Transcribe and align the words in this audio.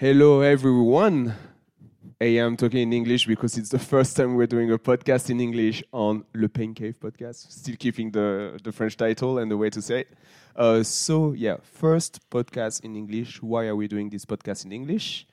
Hello, 0.00 0.40
everyone. 0.40 1.34
I 2.22 2.38
am 2.38 2.56
talking 2.56 2.80
in 2.80 2.90
English 2.94 3.26
because 3.26 3.58
it's 3.58 3.68
the 3.68 3.78
first 3.78 4.16
time 4.16 4.34
we're 4.34 4.46
doing 4.46 4.72
a 4.72 4.78
podcast 4.78 5.28
in 5.28 5.42
English 5.42 5.84
on 5.92 6.24
Le 6.32 6.48
Pain 6.48 6.72
Cave 6.72 6.94
podcast. 6.98 7.52
Still 7.52 7.76
keeping 7.78 8.10
the, 8.10 8.58
the 8.64 8.72
French 8.72 8.96
title 8.96 9.36
and 9.36 9.50
the 9.50 9.58
way 9.58 9.68
to 9.68 9.82
say 9.82 10.00
it. 10.00 10.08
Uh, 10.56 10.82
so, 10.82 11.32
yeah, 11.32 11.58
first 11.62 12.18
podcast 12.30 12.82
in 12.82 12.96
English. 12.96 13.42
Why 13.42 13.66
are 13.66 13.76
we 13.76 13.88
doing 13.88 14.08
this 14.08 14.24
podcast 14.24 14.64
in 14.64 14.72
English? 14.72 15.26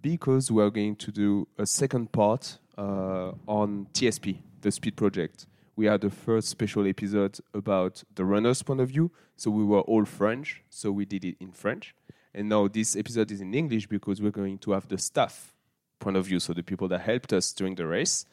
Because 0.00 0.48
we 0.48 0.62
are 0.62 0.70
going 0.70 0.94
to 0.94 1.10
do 1.10 1.48
a 1.58 1.66
second 1.66 2.12
part 2.12 2.58
uh, 2.78 3.32
on 3.48 3.88
TSP, 3.94 4.38
the 4.60 4.70
Speed 4.70 4.94
Project. 4.94 5.46
We 5.74 5.86
had 5.86 6.02
the 6.02 6.10
first 6.10 6.50
special 6.50 6.86
episode 6.86 7.40
about 7.52 8.04
the 8.14 8.24
runner's 8.24 8.62
point 8.62 8.80
of 8.80 8.90
view. 8.90 9.10
So, 9.36 9.50
we 9.50 9.64
were 9.64 9.80
all 9.80 10.04
French, 10.04 10.62
so 10.70 10.92
we 10.92 11.04
did 11.04 11.24
it 11.24 11.36
in 11.40 11.50
French. 11.50 11.96
And 12.34 12.48
now 12.48 12.66
this 12.66 12.96
episode 12.96 13.30
is 13.30 13.40
in 13.40 13.54
English 13.54 13.86
because 13.86 14.20
we're 14.20 14.32
going 14.32 14.58
to 14.58 14.72
have 14.72 14.88
the 14.88 14.98
staff 14.98 15.54
point 16.00 16.16
of 16.16 16.26
view, 16.26 16.40
so 16.40 16.52
the 16.52 16.62
people 16.62 16.88
that 16.88 17.00
helped 17.00 17.32
us 17.32 17.52
during 17.52 17.76
the 17.76 17.86
race, 17.86 18.26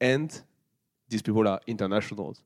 and 0.00 0.40
these 1.08 1.20
people 1.20 1.46
are 1.48 1.60
internationals, 1.66 2.42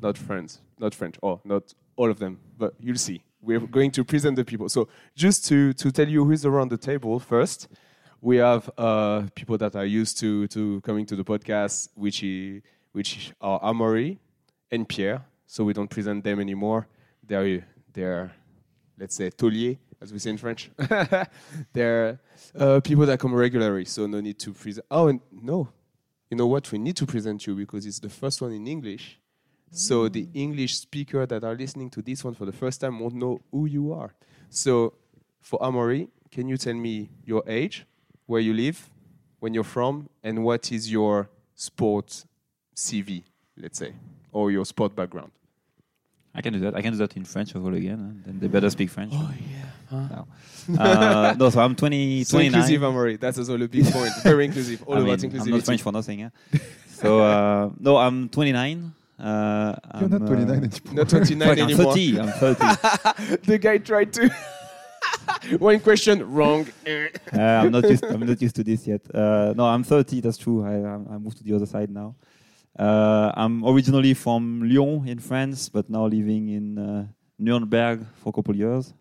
not 0.00 0.16
French, 0.16 0.52
not 0.78 0.94
French, 0.94 1.16
or 1.20 1.40
not 1.44 1.74
all 1.96 2.10
of 2.10 2.18
them, 2.18 2.40
but 2.56 2.74
you'll 2.80 2.96
see. 2.96 3.22
We're 3.42 3.60
going 3.60 3.90
to 3.92 4.04
present 4.04 4.36
the 4.36 4.44
people. 4.44 4.68
So 4.68 4.88
just 5.14 5.44
to 5.46 5.72
to 5.74 5.90
tell 5.90 6.08
you 6.08 6.24
who's 6.24 6.46
around 6.46 6.70
the 6.70 6.78
table 6.78 7.18
first, 7.18 7.68
we 8.20 8.36
have 8.38 8.70
uh, 8.78 9.24
people 9.34 9.58
that 9.58 9.76
are 9.76 9.84
used 9.84 10.18
to 10.20 10.46
to 10.48 10.80
coming 10.80 11.04
to 11.06 11.16
the 11.16 11.24
podcast, 11.24 11.88
which 11.94 12.24
which 12.92 13.32
are 13.40 13.60
Amaury 13.60 14.18
and 14.70 14.88
Pierre. 14.88 15.24
So 15.46 15.64
we 15.64 15.72
don't 15.74 15.90
present 15.90 16.24
them 16.24 16.40
anymore. 16.40 16.86
They're 17.26 17.66
they're 17.92 18.32
let's 18.98 19.16
say 19.16 19.30
taulier 19.30 19.76
as 20.02 20.12
we 20.12 20.18
say 20.18 20.30
in 20.30 20.36
French. 20.36 20.70
They're 21.72 22.18
uh, 22.58 22.80
people 22.80 23.06
that 23.06 23.20
come 23.20 23.34
regularly, 23.34 23.84
so 23.84 24.06
no 24.06 24.20
need 24.20 24.38
to 24.40 24.52
present. 24.52 24.84
Oh, 24.90 25.06
and 25.06 25.20
no, 25.30 25.68
you 26.28 26.36
know 26.36 26.48
what? 26.48 26.70
We 26.72 26.78
need 26.78 26.96
to 26.96 27.06
present 27.06 27.46
you 27.46 27.54
because 27.54 27.86
it's 27.86 28.00
the 28.00 28.08
first 28.08 28.42
one 28.42 28.52
in 28.52 28.66
English. 28.66 29.18
So 29.70 30.08
the 30.08 30.28
English 30.34 30.76
speaker 30.76 31.24
that 31.24 31.44
are 31.44 31.54
listening 31.54 31.88
to 31.90 32.02
this 32.02 32.22
one 32.24 32.34
for 32.34 32.44
the 32.44 32.52
first 32.52 32.80
time 32.80 32.98
won't 32.98 33.14
know 33.14 33.40
who 33.50 33.66
you 33.66 33.92
are. 33.94 34.12
So 34.50 34.94
for 35.40 35.58
Amaury, 35.60 36.08
can 36.30 36.48
you 36.48 36.56
tell 36.56 36.74
me 36.74 37.08
your 37.24 37.42
age, 37.46 37.86
where 38.26 38.40
you 38.40 38.52
live, 38.52 38.90
when 39.40 39.54
you're 39.54 39.64
from, 39.64 40.08
and 40.22 40.44
what 40.44 40.70
is 40.72 40.90
your 40.90 41.30
sport 41.54 42.24
CV, 42.76 43.22
let's 43.56 43.78
say, 43.78 43.94
or 44.32 44.50
your 44.50 44.66
sport 44.66 44.94
background? 44.94 45.32
I 46.34 46.40
can 46.40 46.52
do 46.54 46.60
that. 46.60 46.74
I 46.74 46.80
can 46.80 46.92
do 46.92 46.98
that 46.98 47.16
in 47.16 47.24
French 47.24 47.54
as 47.54 47.60
well 47.60 47.74
again. 47.74 47.98
And 48.00 48.24
then 48.24 48.40
they 48.40 48.48
better 48.48 48.70
speak 48.70 48.90
French. 48.90 49.12
Oh 49.14 49.30
yeah. 49.50 50.08
No. 50.08 50.26
Uh, 50.78 51.34
no, 51.38 51.50
so 51.50 51.60
I'm 51.60 51.74
20, 51.74 52.24
So 52.24 52.38
29. 52.38 52.60
inclusive, 52.60 52.82
Amaury. 52.82 53.20
That's 53.20 53.38
also 53.38 53.60
a 53.60 53.68
big 53.68 53.84
point. 53.92 54.10
Very 54.22 54.44
inclusive. 54.46 54.82
All 54.86 54.94
I 54.96 55.00
about 55.00 55.20
mean, 55.20 55.30
inclusivity. 55.30 55.46
I'm 55.46 55.50
not 55.50 55.62
French 55.64 55.82
for 55.82 55.92
nothing. 55.92 56.20
Yeah? 56.20 56.30
so 56.88 57.20
uh, 57.20 57.70
no, 57.78 57.96
I'm 57.98 58.28
29. 58.30 58.92
Uh, 59.18 59.24
You're 59.24 60.04
I'm, 60.04 60.10
not 60.10 60.26
29 60.26 60.48
uh, 60.48 60.62
anymore. 60.62 60.94
Not 60.94 61.08
29 61.08 61.48
fuck, 61.48 61.58
I'm 61.58 61.76
30. 61.76 62.20
I'm 62.20 62.28
30. 62.28 63.36
the 63.46 63.58
guy 63.58 63.78
tried 63.78 64.12
to. 64.14 64.30
One 65.58 65.80
question 65.80 66.32
wrong. 66.32 66.66
uh, 66.86 67.38
I'm 67.38 67.70
not 67.72 67.88
used. 67.88 68.04
I'm 68.04 68.24
not 68.26 68.40
used 68.40 68.56
to 68.56 68.64
this 68.64 68.86
yet. 68.86 69.02
Uh, 69.14 69.52
no, 69.56 69.66
I'm 69.66 69.84
30. 69.84 70.20
That's 70.20 70.38
true. 70.38 70.64
I, 70.64 70.74
I 70.74 71.14
I 71.14 71.18
moved 71.18 71.38
to 71.38 71.44
the 71.44 71.54
other 71.54 71.66
side 71.66 71.90
now. 71.90 72.14
Uh, 72.78 73.32
I'm 73.34 73.64
originally 73.64 74.14
from 74.14 74.62
Lyon 74.62 75.06
in 75.06 75.18
France, 75.18 75.68
but 75.68 75.90
now 75.90 76.06
living 76.06 76.48
in 76.48 76.78
uh, 76.78 77.06
Nuremberg 77.38 78.06
for 78.16 78.30
a 78.30 78.32
couple 78.32 78.52
of 78.52 78.58
years. 78.58 78.94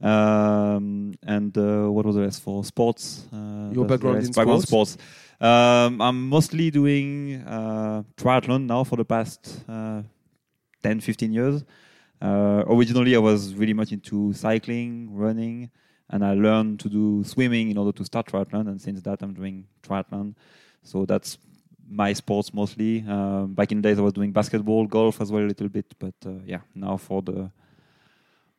Um, 0.00 1.14
and 1.22 1.56
uh, 1.56 1.86
what 1.88 2.04
was 2.04 2.14
the 2.14 2.22
rest 2.22 2.42
for 2.42 2.64
sports? 2.64 3.26
Uh, 3.32 3.70
Your 3.72 3.86
background 3.86 4.18
in 4.18 4.32
background 4.32 4.62
sports? 4.62 4.92
sports. 4.92 5.10
Um, 5.40 6.00
I'm 6.00 6.28
mostly 6.28 6.70
doing 6.70 7.42
uh, 7.46 8.02
triathlon 8.16 8.66
now 8.66 8.84
for 8.84 8.96
the 8.96 9.04
past 9.04 9.64
uh, 9.68 10.02
10, 10.82 11.00
15 11.00 11.32
years. 11.32 11.64
Uh, 12.20 12.64
originally, 12.66 13.16
I 13.16 13.18
was 13.18 13.54
really 13.54 13.72
much 13.72 13.92
into 13.92 14.32
cycling, 14.32 15.14
running, 15.14 15.70
and 16.10 16.24
I 16.24 16.34
learned 16.34 16.80
to 16.80 16.88
do 16.88 17.24
swimming 17.24 17.70
in 17.70 17.78
order 17.78 17.92
to 17.92 18.04
start 18.04 18.26
triathlon. 18.26 18.68
And 18.68 18.80
since 18.80 19.02
that, 19.02 19.22
I'm 19.22 19.34
doing 19.34 19.66
triathlon. 19.82 20.34
So 20.82 21.06
that's 21.06 21.38
my 21.94 22.12
sports 22.12 22.52
mostly. 22.52 23.04
Um, 23.08 23.54
back 23.54 23.70
in 23.72 23.80
the 23.80 23.88
days, 23.88 23.98
I 23.98 24.02
was 24.02 24.12
doing 24.12 24.32
basketball, 24.32 24.86
golf 24.86 25.20
as 25.20 25.30
well 25.30 25.44
a 25.44 25.46
little 25.46 25.68
bit. 25.68 25.86
But 25.98 26.14
uh, 26.26 26.30
yeah, 26.44 26.60
now 26.74 26.96
for 26.96 27.22
the 27.22 27.50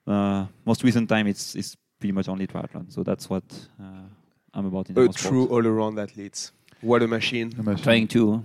uh, 0.08 0.46
most 0.66 0.84
recent 0.84 1.10
time, 1.10 1.28
it's 1.28 1.56
it's 1.56 1.76
pretty 2.00 2.14
much 2.14 2.28
only 2.30 2.48
triathlon. 2.48 2.92
So 2.92 3.04
that's 3.04 3.30
what 3.30 3.44
uh, 3.82 4.08
I'm 4.54 4.66
about 4.66 4.90
in 4.90 4.98
A 4.98 5.02
our 5.02 5.14
true 5.14 5.48
all-around 5.48 6.00
athlete. 6.00 6.52
What 6.82 7.04
a 7.04 7.08
machine! 7.08 7.54
A 7.60 7.64
machine. 7.64 7.84
Trying 7.84 8.08
to. 8.10 8.44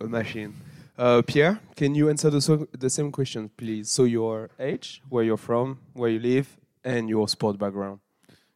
A 0.00 0.06
machine. 0.06 0.54
Uh, 0.98 1.22
Pierre, 1.22 1.58
can 1.74 1.94
you 1.94 2.10
answer 2.10 2.28
the, 2.30 2.40
so- 2.40 2.68
the 2.78 2.90
same 2.90 3.10
question, 3.10 3.50
please? 3.56 3.90
So 3.90 4.04
your 4.04 4.50
age, 4.60 5.02
where 5.08 5.24
you're 5.24 5.36
from, 5.38 5.78
where 5.94 6.10
you 6.10 6.18
live, 6.20 6.56
and 6.84 7.08
your 7.08 7.28
sport 7.28 7.58
background. 7.58 8.00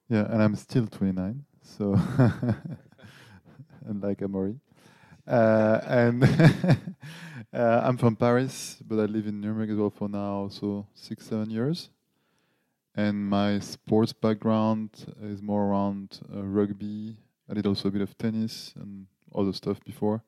Yeah, 0.08 0.26
and 0.30 0.42
I'm 0.42 0.54
still 0.54 0.86
29, 0.86 1.44
so 1.62 1.94
unlike 3.88 4.18
Amaury. 4.18 4.60
Uh, 5.26 5.80
and 5.86 6.24
uh, 7.52 7.80
I'm 7.82 7.96
from 7.96 8.16
Paris, 8.16 8.76
but 8.86 8.98
I 8.98 9.06
live 9.06 9.26
in 9.26 9.40
Nuremberg 9.40 9.70
as 9.70 9.76
well 9.76 9.90
for 9.90 10.08
now, 10.08 10.48
so 10.48 10.86
six, 10.94 11.26
seven 11.26 11.50
years. 11.50 11.90
And 12.94 13.28
my 13.28 13.58
sports 13.58 14.12
background 14.12 14.90
is 15.22 15.42
more 15.42 15.66
around 15.66 16.20
uh, 16.34 16.42
rugby. 16.42 17.16
I 17.50 17.54
did 17.54 17.66
also 17.66 17.88
a 17.88 17.90
bit 17.90 18.02
of 18.02 18.16
tennis 18.16 18.72
and 18.76 19.06
other 19.34 19.52
stuff 19.52 19.82
before. 19.84 20.22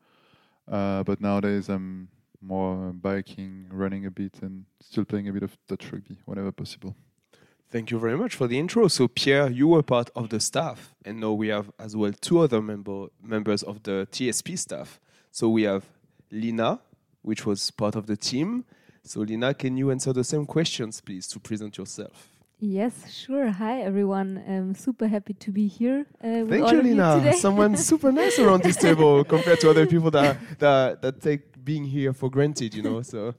Uh, 0.71 1.03
but 1.05 1.21
nowadays 1.21 1.69
I'm 1.69 2.09
more 2.41 2.93
biking, 2.93 3.67
running 3.71 4.05
a 4.07 4.11
bit, 4.11 4.35
and 4.43 4.67
still 4.81 5.05
playing 5.05 5.29
a 5.29 5.33
bit 5.33 5.43
of 5.43 5.57
Dutch 5.67 5.91
rugby 5.93 6.19
whenever 6.27 6.53
possible. 6.53 6.95
Thank 7.71 7.91
you 7.91 7.99
very 7.99 8.17
much 8.17 8.35
for 8.35 8.47
the 8.47 8.59
intro. 8.59 8.89
So, 8.89 9.09
Pierre, 9.09 9.51
you 9.51 9.69
were 9.69 9.83
part 9.83 10.09
of 10.17 10.31
the 10.31 10.41
staff, 10.41 10.95
and 11.05 11.21
now 11.21 11.33
we 11.33 11.49
have 11.49 11.71
as 11.79 11.95
well 11.95 12.13
two 12.19 12.39
other 12.39 12.63
member, 12.63 13.09
members 13.23 13.63
of 13.63 13.83
the 13.83 14.09
TSP 14.11 14.59
staff. 14.59 14.99
So, 15.31 15.51
we 15.51 15.65
have 15.65 15.85
Lina, 16.31 16.81
which 17.21 17.45
was 17.45 17.71
part 17.71 17.95
of 17.95 18.07
the 18.07 18.17
team. 18.17 18.65
So, 19.03 19.21
Lina, 19.21 19.53
can 19.53 19.77
you 19.77 19.91
answer 19.91 20.15
the 20.15 20.25
same 20.25 20.47
questions, 20.47 21.03
please, 21.03 21.29
to 21.29 21.39
present 21.41 21.77
yourself? 21.77 22.29
Yes, 22.59 23.13
sure. 23.13 23.51
Hi, 23.51 23.83
everyone. 23.83 24.43
I'm 24.49 24.75
super 24.75 25.07
happy 25.07 25.35
to 25.35 25.53
be 25.53 25.69
here. 25.69 26.07
Uh, 26.25 26.45
Thank 26.47 26.65
all 26.65 26.73
you, 26.73 26.79
of 26.81 26.87
you 26.87 26.95
Lina. 26.95 27.35
Someone 27.35 27.77
super 27.91 28.11
nice 28.11 28.39
around 28.39 28.63
this 28.63 28.77
table 28.77 29.25
compared 29.25 29.61
to 29.61 29.71
other 29.71 29.87
people 29.87 30.11
that, 30.13 30.39
that, 30.59 31.03
that 31.03 31.21
take 31.21 31.63
being 31.63 31.85
here 31.85 32.15
for 32.15 32.31
granted, 32.31 32.75
you 32.75 32.83
know. 32.83 33.03
So, 33.03 33.35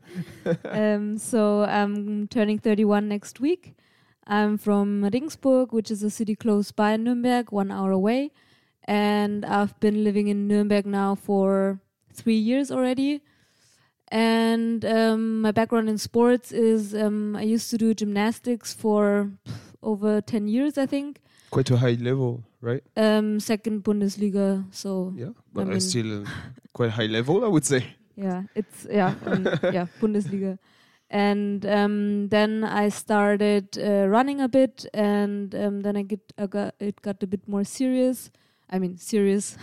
um, 0.65 1.17
so 1.17 1.63
I'm 1.63 2.27
turning 2.27 2.59
31 2.59 3.09
next 3.09 3.39
week. 3.39 3.75
I'm 4.29 4.57
from 4.59 5.03
Regensburg, 5.03 5.73
which 5.73 5.89
is 5.89 6.03
a 6.03 6.09
city 6.11 6.35
close 6.35 6.71
by 6.71 6.95
Nuremberg, 6.97 7.51
one 7.51 7.71
hour 7.71 7.91
away. 7.91 8.31
And 8.85 9.43
I've 9.43 9.77
been 9.79 10.03
living 10.03 10.27
in 10.27 10.47
Nuremberg 10.47 10.85
now 10.85 11.15
for 11.15 11.79
three 12.13 12.37
years 12.37 12.69
already. 12.71 13.21
And 14.11 14.85
um, 14.85 15.41
my 15.41 15.51
background 15.51 15.89
in 15.89 15.97
sports 15.97 16.51
is 16.51 16.93
um, 16.95 17.35
I 17.35 17.41
used 17.41 17.69
to 17.71 17.77
do 17.77 17.93
gymnastics 17.95 18.73
for 18.73 19.31
over 19.81 20.21
10 20.21 20.47
years, 20.47 20.77
I 20.77 20.85
think. 20.85 21.19
quite 21.51 21.71
a 21.71 21.77
high 21.77 21.97
level, 21.99 22.43
right? 22.61 22.83
Um, 22.95 23.39
second 23.39 23.83
Bundesliga, 23.83 24.63
so 24.71 25.11
Yeah, 25.15 25.29
but 25.53 25.61
I 25.61 25.71
mean- 25.71 25.79
still 25.79 26.25
quite 26.73 26.91
high 26.91 27.07
level, 27.07 27.43
I 27.43 27.47
would 27.47 27.65
say. 27.65 27.85
Yeah, 28.15 28.43
it's 28.53 28.85
yeah, 28.89 29.15
yeah, 29.73 29.87
Bundesliga. 30.01 30.59
And 31.09 31.65
um, 31.65 32.29
then 32.29 32.63
I 32.63 32.89
started 32.89 33.77
uh, 33.79 34.07
running 34.07 34.41
a 34.41 34.47
bit, 34.47 34.85
and 34.93 35.55
um, 35.55 35.81
then 35.81 35.97
I 35.97 36.03
get 36.03 36.21
I 36.37 36.45
got 36.45 36.75
it 36.79 37.01
got 37.01 37.23
a 37.23 37.27
bit 37.27 37.47
more 37.47 37.63
serious. 37.63 38.29
I 38.69 38.77
mean, 38.77 38.97
serious, 38.97 39.57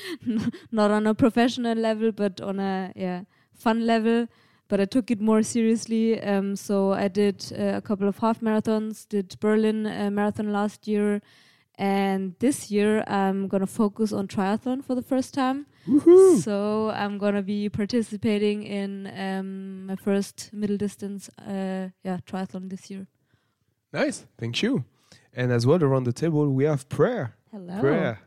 not 0.70 0.92
on 0.92 1.08
a 1.08 1.14
professional 1.14 1.76
level, 1.76 2.12
but 2.12 2.40
on 2.40 2.60
a 2.60 2.92
yeah 2.94 3.22
fun 3.52 3.84
level. 3.84 4.28
But 4.68 4.80
I 4.80 4.84
took 4.84 5.10
it 5.10 5.20
more 5.20 5.42
seriously. 5.42 6.20
Um, 6.22 6.54
so 6.54 6.92
I 6.92 7.08
did 7.08 7.52
uh, 7.58 7.76
a 7.76 7.80
couple 7.80 8.08
of 8.08 8.18
half 8.18 8.40
marathons. 8.40 9.08
Did 9.08 9.36
Berlin 9.40 9.86
uh, 9.86 10.10
marathon 10.12 10.52
last 10.52 10.86
year, 10.86 11.20
and 11.76 12.36
this 12.38 12.70
year 12.70 13.02
I'm 13.08 13.48
gonna 13.48 13.66
focus 13.66 14.12
on 14.12 14.28
triathlon 14.28 14.84
for 14.84 14.94
the 14.94 15.02
first 15.02 15.34
time. 15.34 15.66
So 16.40 16.90
I'm 16.90 17.18
gonna 17.18 17.42
be 17.42 17.68
participating 17.68 18.62
in 18.64 19.06
um, 19.16 19.86
my 19.86 19.96
first 19.96 20.50
middle 20.52 20.76
distance, 20.76 21.28
uh, 21.38 21.88
yeah, 22.02 22.18
triathlon 22.26 22.68
this 22.70 22.90
year. 22.90 23.06
Nice, 23.92 24.26
thank 24.38 24.62
you. 24.62 24.84
And 25.32 25.52
as 25.52 25.66
well 25.66 25.82
around 25.82 26.04
the 26.04 26.12
table 26.12 26.48
we 26.50 26.64
have 26.64 26.88
Prair. 26.88 27.32
Hello. 27.52 27.74
Prair. 27.80 28.18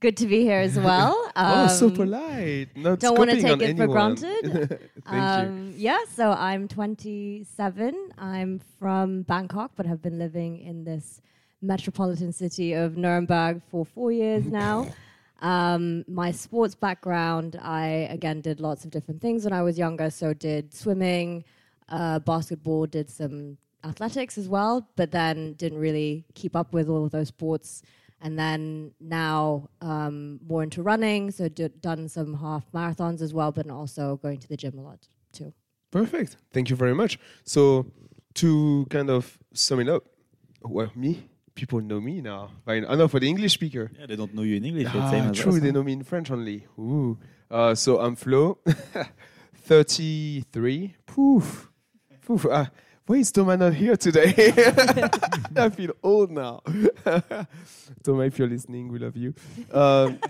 Good 0.00 0.16
to 0.18 0.26
be 0.26 0.42
here 0.42 0.60
as 0.60 0.78
well. 0.78 1.14
oh, 1.36 1.66
so 1.68 1.86
Um, 1.86 1.94
polite. 1.94 2.68
Not 2.76 3.00
don't 3.00 3.18
wanna 3.18 3.34
take 3.34 3.52
on 3.52 3.60
it 3.60 3.76
for 3.76 3.86
granted. 3.88 4.42
thank 5.06 5.06
you. 5.06 5.48
um, 5.48 5.72
Yeah, 5.76 5.98
so 6.14 6.30
I'm 6.32 6.68
27. 6.68 8.10
I'm 8.18 8.60
from 8.78 9.22
Bangkok, 9.22 9.72
but 9.76 9.86
have 9.86 10.00
been 10.02 10.18
living 10.18 10.58
in 10.60 10.84
this 10.84 11.20
metropolitan 11.62 12.32
city 12.32 12.74
of 12.74 12.96
Nuremberg 12.96 13.62
for 13.70 13.84
four 13.84 14.12
years 14.12 14.44
now. 14.62 14.86
Um, 15.40 16.04
my 16.08 16.32
sports 16.32 16.74
background, 16.74 17.58
I 17.62 18.08
again 18.10 18.40
did 18.40 18.60
lots 18.60 18.84
of 18.84 18.90
different 18.90 19.20
things 19.20 19.44
when 19.44 19.52
I 19.52 19.62
was 19.62 19.78
younger. 19.78 20.10
So 20.10 20.34
did 20.34 20.74
swimming, 20.74 21.44
uh, 21.88 22.18
basketball, 22.20 22.86
did 22.86 23.08
some 23.10 23.58
athletics 23.84 24.36
as 24.36 24.48
well, 24.48 24.88
but 24.96 25.10
then 25.12 25.54
didn't 25.54 25.78
really 25.78 26.24
keep 26.34 26.56
up 26.56 26.72
with 26.72 26.88
all 26.88 27.04
of 27.04 27.10
those 27.10 27.28
sports. 27.28 27.82
And 28.20 28.36
then 28.36 28.92
now 29.00 29.68
um, 29.80 30.40
more 30.44 30.64
into 30.64 30.82
running, 30.82 31.30
so 31.30 31.48
d- 31.48 31.68
done 31.80 32.08
some 32.08 32.34
half 32.34 32.64
marathons 32.72 33.22
as 33.22 33.32
well, 33.32 33.52
but 33.52 33.70
also 33.70 34.16
going 34.16 34.38
to 34.40 34.48
the 34.48 34.56
gym 34.56 34.76
a 34.76 34.82
lot 34.82 35.06
too. 35.32 35.52
Perfect. 35.92 36.36
Thank 36.52 36.68
you 36.68 36.76
very 36.76 36.94
much. 36.94 37.18
So, 37.44 37.92
to 38.34 38.86
kind 38.90 39.08
of 39.08 39.38
sum 39.54 39.80
it 39.80 39.88
up, 39.88 40.04
well, 40.62 40.90
me, 40.94 41.28
people 41.58 41.80
know 41.80 42.00
me 42.00 42.20
now. 42.20 42.50
I 42.66 42.78
know 42.80 43.08
for 43.08 43.18
the 43.18 43.28
English 43.28 43.54
speaker. 43.54 43.90
Yeah, 43.98 44.06
they 44.06 44.14
don't 44.16 44.32
know 44.32 44.42
you 44.42 44.56
in 44.56 44.64
English. 44.64 44.86
Ah, 44.94 45.10
same 45.10 45.32
true, 45.32 45.54
us, 45.54 45.60
they 45.60 45.68
huh? 45.68 45.72
know 45.72 45.82
me 45.82 45.92
in 45.92 46.04
French 46.04 46.30
only. 46.30 46.64
Ooh. 46.78 47.18
Uh, 47.50 47.74
so 47.74 47.98
I'm 47.98 48.14
Flo, 48.14 48.58
33. 49.64 50.94
Poof. 51.04 51.68
Poof. 52.24 52.46
Uh, 52.46 52.66
why 53.06 53.16
is 53.16 53.32
Thomas 53.32 53.58
not 53.58 53.74
here 53.74 53.96
today? 53.96 54.32
I 55.56 55.68
feel 55.70 55.92
old 56.02 56.30
now. 56.30 56.60
Thomas, 58.04 58.26
if 58.28 58.38
you're 58.38 58.48
listening, 58.48 58.88
we 58.88 58.98
love 59.00 59.16
you. 59.16 59.34
Um, 59.72 60.20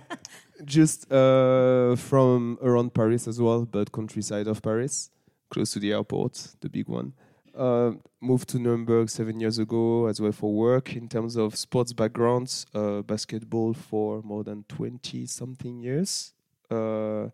just 0.65 1.13
uh, 1.13 1.97
from 1.97 2.59
around 2.63 2.95
Paris 2.95 3.29
as 3.29 3.41
well, 3.41 3.67
but 3.67 3.93
countryside 3.93 4.47
of 4.47 4.63
Paris, 4.63 5.11
close 5.51 5.73
to 5.73 5.79
the 5.79 5.93
airport, 5.93 6.55
the 6.61 6.71
big 6.71 6.89
one. 6.89 7.13
Uh, 7.59 7.91
moved 8.21 8.49
to 8.49 8.57
Nuremberg 8.57 9.11
seven 9.11 9.41
years 9.41 9.59
ago 9.59 10.07
as 10.07 10.21
well 10.21 10.31
for 10.31 10.55
work. 10.55 10.95
In 10.95 11.09
terms 11.09 11.35
of 11.35 11.57
sports 11.57 11.93
backgrounds, 11.93 12.67
uh, 12.73 13.03
basketball 13.03 13.75
for 13.75 14.23
more 14.23 14.45
than 14.45 14.63
20 14.69 15.27
something 15.27 15.81
years. 15.81 16.35
Uh, 16.71 17.31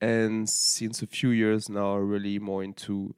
and 0.00 0.48
since 0.48 1.02
a 1.02 1.08
few 1.08 1.30
years 1.30 1.68
now, 1.68 1.96
really 1.96 2.38
more 2.38 2.62
into 2.62 3.16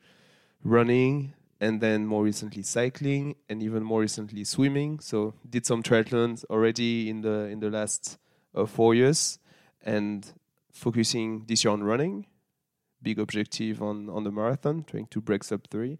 running 0.64 1.35
and 1.61 1.82
then 1.82 2.06
more 2.06 2.25
recently 2.25 2.62
cycling 2.62 3.37
and 3.50 3.62
even 3.62 3.82
more 3.82 4.00
recently 4.00 4.43
swimming. 4.43 4.99
So 5.00 5.35
did 5.49 5.67
some 5.67 5.82
triathlons 5.82 6.43
already 6.47 7.11
in 7.11 7.20
the 7.20 7.49
in 7.49 7.61
the 7.61 7.69
last 7.69 8.17
uh, 8.55 8.64
four 8.64 8.94
years 8.94 9.38
and 9.82 10.26
focusing 10.73 11.44
this 11.47 11.64
year 11.64 11.73
on 11.73 11.85
running. 11.85 12.25
Big 13.03 13.19
objective 13.19 13.82
on 13.82 14.08
on 14.08 14.25
the 14.25 14.31
marathon, 14.31 14.85
trying 14.85 15.06
to 15.08 15.20
break 15.20 15.44
sub 15.44 15.69
three 15.70 15.99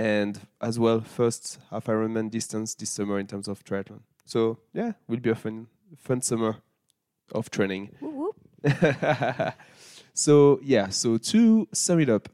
and 0.00 0.40
as 0.62 0.78
well 0.78 1.02
first 1.02 1.58
half 1.70 1.84
Ironman 1.84 2.30
distance 2.30 2.74
this 2.74 2.88
summer 2.88 3.18
in 3.18 3.26
terms 3.26 3.48
of 3.48 3.62
triathlon. 3.62 4.00
So 4.24 4.58
yeah, 4.72 4.92
will 5.06 5.20
be 5.20 5.28
a 5.28 5.34
fun 5.34 5.66
fun 5.98 6.22
summer 6.22 6.56
of 7.32 7.50
training. 7.50 7.90
Whoop, 8.00 8.14
whoop. 8.14 9.54
so 10.14 10.58
yeah, 10.62 10.88
so 10.88 11.18
to 11.18 11.68
sum 11.72 12.00
it 12.00 12.08
up, 12.08 12.30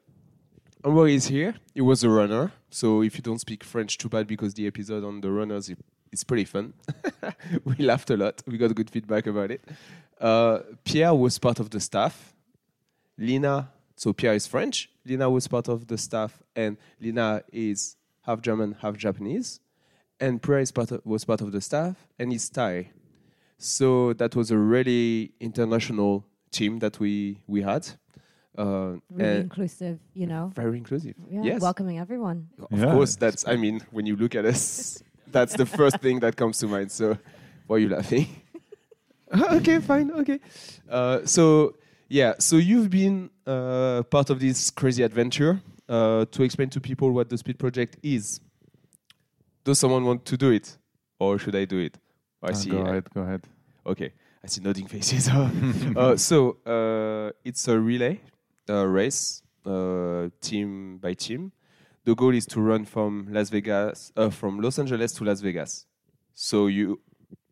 Amaury 0.85 1.15
is 1.15 1.27
here. 1.27 1.57
He 1.75 1.81
was 1.81 2.05
a 2.05 2.09
runner. 2.09 2.53
So 2.71 3.03
if 3.03 3.17
you 3.17 3.23
don't 3.23 3.41
speak 3.41 3.65
French, 3.65 3.99
too 3.99 4.09
bad 4.09 4.29
because 4.29 4.55
the 4.55 4.69
episode 4.69 5.03
on 5.03 5.21
the 5.21 5.33
runners 5.33 5.69
it, 5.69 5.79
it's 6.13 6.23
pretty 6.23 6.45
fun. 6.45 6.73
we 7.65 7.75
laughed 7.85 8.11
a 8.11 8.17
lot. 8.17 8.43
We 8.47 8.59
got 8.59 8.73
good 8.77 8.91
feedback 8.91 9.27
about 9.27 9.51
it. 9.51 9.65
Uh, 10.21 10.61
Pierre 10.85 11.15
was 11.15 11.37
part 11.41 11.59
of 11.59 11.71
the 11.71 11.81
staff. 11.81 12.33
Lina, 13.19 13.71
so 13.97 14.13
Pierre 14.13 14.35
is 14.35 14.47
French. 14.47 14.91
Lina 15.05 15.29
was 15.31 15.49
part 15.49 15.69
of 15.69 15.87
the 15.89 15.99
staff, 15.99 16.43
and 16.55 16.77
Lina 17.01 17.43
is 17.53 17.97
half 18.23 18.41
German, 18.43 18.77
half 18.81 18.97
Japanese. 18.97 19.61
And 20.21 20.41
Pierre 20.43 20.61
is 20.61 20.73
part 20.73 20.91
of, 20.93 21.01
was 21.05 21.25
part 21.25 21.41
of 21.43 21.53
the 21.53 21.61
staff, 21.61 22.07
and 22.19 22.33
he's 22.33 22.49
Thai. 22.49 22.91
So 23.59 24.13
that 24.15 24.35
was 24.37 24.51
a 24.51 24.59
really 24.59 25.33
international 25.41 26.25
team 26.51 26.79
that 26.81 26.99
we 27.01 27.41
we 27.47 27.63
had. 27.63 27.87
Uh, 28.57 28.97
Really 29.11 29.29
and 29.31 29.39
inclusive, 29.43 29.99
you 30.15 30.27
know. 30.27 30.51
very 30.55 30.79
inclusive. 30.79 31.15
Yeah, 31.31 31.43
yes, 31.43 31.61
welcoming 31.61 31.99
everyone. 31.99 32.49
of 32.59 32.79
Yeah, 32.79 32.93
course. 32.93 33.17
That's. 33.17 33.47
I 33.47 33.57
mean, 33.57 33.81
when 33.91 34.07
you 34.07 34.17
look 34.17 34.35
at 34.35 34.45
us, 34.47 35.03
that's 35.31 35.55
the 35.57 35.67
first 35.67 36.01
thing 36.01 36.21
that 36.21 36.37
comes 36.37 36.59
to 36.61 36.67
mind. 36.67 36.91
So, 36.91 37.19
why 37.67 37.77
are 37.77 37.79
you 37.81 37.91
laughing? 37.91 38.27
okay, 39.53 39.81
fine. 39.81 40.11
Okay. 40.11 40.41
Uh, 40.89 41.21
so 41.27 41.75
yeah, 42.09 42.35
so 42.39 42.57
you've 42.57 42.91
been 42.91 43.31
uh, 43.47 44.03
part 44.05 44.31
of 44.31 44.41
this 44.41 44.71
crazy 44.71 45.03
adventure. 45.03 45.61
Uh, 45.89 46.25
to 46.33 46.43
explain 46.43 46.69
to 46.69 46.81
people 46.81 47.13
what 47.13 47.29
the 47.31 47.39
Speed 47.39 47.61
Project 47.61 47.97
is, 48.03 48.41
does 49.63 49.79
someone 49.79 50.05
want 50.05 50.25
to 50.25 50.37
do 50.37 50.51
it, 50.51 50.77
or 51.21 51.39
should 51.39 51.55
I 51.55 51.65
do 51.65 51.79
it? 51.79 51.97
I 52.43 52.49
Uh, 52.49 52.55
see. 52.55 52.71
Go 52.71 52.79
ahead, 52.79 53.09
go 53.15 53.21
ahead. 53.21 53.43
Okay, 53.87 54.13
I 54.43 54.49
see 54.49 54.61
nodding 54.63 54.89
faces. 54.89 55.29
uh, 55.97 56.17
so 56.17 56.57
uh, 56.67 57.31
it's 57.45 57.69
a 57.69 57.79
relay 57.79 58.21
uh, 58.69 58.85
race, 58.85 59.43
uh, 59.65 60.29
team 60.41 60.99
by 60.99 61.15
team. 61.15 61.53
The 62.05 62.15
goal 62.17 62.35
is 62.35 62.47
to 62.47 62.61
run 62.61 62.85
from 62.85 63.29
Las 63.31 63.51
Vegas, 63.51 64.11
uh, 64.17 64.31
from 64.31 64.61
Los 64.61 64.79
Angeles 64.81 65.13
to 65.15 65.25
Las 65.25 65.41
Vegas. 65.41 65.87
So 66.35 66.67
you 66.67 67.01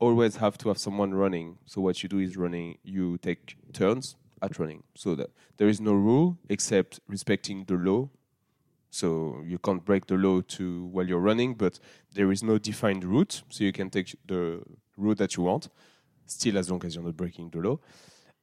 always 0.01 0.37
have 0.37 0.59
to 0.59 0.69
have 0.69 0.79
someone 0.79 1.15
running. 1.15 1.59
So 1.67 1.81
what 1.81 2.03
you 2.03 2.09
do 2.09 2.19
is 2.19 2.37
running. 2.37 2.79
You 2.83 3.19
take 3.19 3.57
turns 3.73 4.17
at 4.45 4.59
running. 4.59 4.83
So 4.95 5.15
that 5.15 5.31
there 5.57 5.69
is 5.69 5.81
no 5.81 5.93
rule 5.93 6.39
except 6.49 7.01
respecting 7.09 7.65
the 7.65 7.75
law. 7.75 8.11
So 8.91 9.43
you 9.45 9.59
can't 9.59 9.85
break 9.85 10.07
the 10.07 10.15
law 10.15 10.41
to 10.41 10.85
while 10.87 11.07
you're 11.07 11.19
running, 11.19 11.55
but 11.55 11.81
there 12.13 12.31
is 12.31 12.43
no 12.43 12.59
defined 12.59 13.05
route. 13.05 13.43
So 13.49 13.65
you 13.65 13.73
can 13.73 13.91
take 13.91 14.17
the 14.27 14.63
route 14.97 15.19
that 15.19 15.37
you 15.37 15.43
want 15.43 15.69
still 16.27 16.59
as 16.59 16.71
long 16.71 16.85
as 16.85 16.95
you're 16.95 17.05
not 17.05 17.17
breaking 17.17 17.51
the 17.51 17.59
law. 17.59 17.79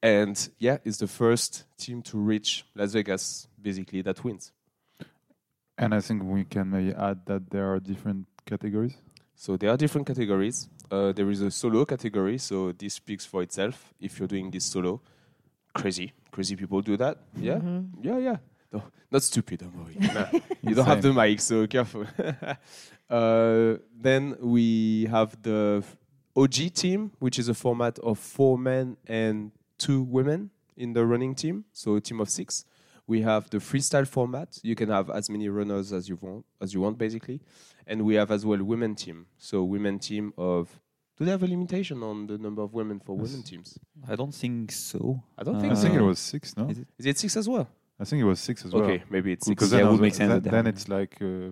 And 0.03 0.50
yeah, 0.59 0.77
it's 0.83 0.98
the 0.98 1.07
first 1.07 1.65
team 1.77 2.01
to 2.03 2.18
reach 2.18 2.65
Las 2.75 2.94
Vegas, 2.94 3.48
basically, 3.62 4.01
that 4.01 4.24
wins. 4.24 4.51
And 5.77 5.94
I 5.94 6.01
think 6.01 6.24
we 6.24 6.44
can 6.44 6.69
maybe 6.69 6.94
add 6.94 7.25
that 7.25 7.50
there 7.50 7.71
are 7.74 7.80
different 7.80 8.27
categories. 8.45 8.98
So 9.36 9.57
there 9.57 9.69
are 9.69 9.77
different 9.77 10.07
categories. 10.07 10.69
Uh, 10.89 11.12
there 11.12 11.30
is 11.30 11.42
a 11.42 11.50
solo 11.50 11.86
category, 11.86 12.38
so 12.38 12.71
this 12.71 12.95
speaks 12.95 13.25
for 13.25 13.42
itself. 13.42 13.94
If 14.00 14.19
you're 14.19 14.27
doing 14.27 14.51
this 14.51 14.65
solo, 14.65 15.01
crazy, 15.73 16.13
crazy 16.31 16.56
people 16.56 16.81
do 16.81 16.97
that. 16.97 17.18
Yeah, 17.35 17.59
Mhm. 17.59 17.88
yeah, 18.01 18.17
yeah. 18.17 18.38
No, 18.72 18.84
not 19.12 19.24
stupid, 19.24 19.60
don't 19.60 19.75
worry. 19.75 19.95
Nah, 20.13 20.27
you 20.62 20.75
don't 20.75 20.86
have 20.86 21.01
the 21.01 21.13
mic, 21.13 21.39
so 21.41 21.67
careful. 21.67 22.05
uh, 23.10 23.77
then 24.00 24.36
we 24.39 25.05
have 25.10 25.41
the 25.41 25.84
OG 26.36 26.69
team, 26.74 27.12
which 27.19 27.38
is 27.39 27.50
a 27.50 27.53
format 27.53 28.00
of 28.00 28.17
four 28.19 28.57
men 28.57 28.98
and 29.07 29.51
two 29.77 30.01
women 30.03 30.50
in 30.77 30.93
the 30.93 31.05
running 31.05 31.36
team, 31.36 31.65
so 31.74 31.95
a 31.95 32.01
team 32.01 32.19
of 32.22 32.29
six. 32.29 32.65
We 33.07 33.22
have 33.24 33.50
the 33.50 33.57
freestyle 33.57 34.07
format. 34.07 34.60
You 34.63 34.75
can 34.75 34.89
have 34.89 35.10
as 35.10 35.29
many 35.29 35.50
runners 35.50 35.91
as 35.91 36.07
you 36.07 36.17
want, 36.22 36.45
as 36.62 36.74
you 36.74 36.79
want, 36.79 36.98
basically. 36.98 37.41
And 37.86 38.03
we 38.05 38.15
have 38.15 38.31
as 38.31 38.45
well 38.45 38.63
women 38.63 38.95
team. 38.95 39.25
So 39.38 39.63
women 39.63 40.00
team 40.00 40.34
of. 40.38 40.79
Do 41.21 41.25
they 41.25 41.31
have 41.33 41.43
a 41.43 41.47
limitation 41.47 42.01
on 42.01 42.25
the 42.25 42.39
number 42.39 42.63
of 42.63 42.73
women 42.73 42.99
for 42.99 43.15
women 43.15 43.43
teams? 43.43 43.77
I 44.09 44.15
don't 44.15 44.33
think 44.33 44.71
so. 44.71 45.21
I 45.37 45.43
don't 45.43 45.57
I 45.57 45.61
think 45.61 45.77
think 45.77 45.93
so. 45.93 45.99
it 45.99 46.01
was 46.01 46.17
six, 46.17 46.57
no? 46.57 46.67
Is 46.67 46.79
it? 46.79 46.87
Is 46.97 47.05
it 47.05 47.17
six 47.19 47.37
as 47.37 47.47
well? 47.47 47.67
I 47.99 48.05
think 48.05 48.21
it 48.23 48.25
was 48.25 48.39
six 48.39 48.65
as 48.65 48.73
well. 48.73 48.81
Okay, 48.85 49.03
maybe 49.07 49.33
it's 49.33 49.45
six. 49.45 49.53
Because 49.53 49.71
Yeah, 49.71 49.77
then, 49.81 49.85
would 49.85 49.91
also- 49.91 50.01
make 50.01 50.15
sense 50.15 50.29
then, 50.33 50.41
that- 50.41 50.51
then 50.51 50.65
it's 50.65 50.87
like 50.89 51.21
uh, 51.21 51.51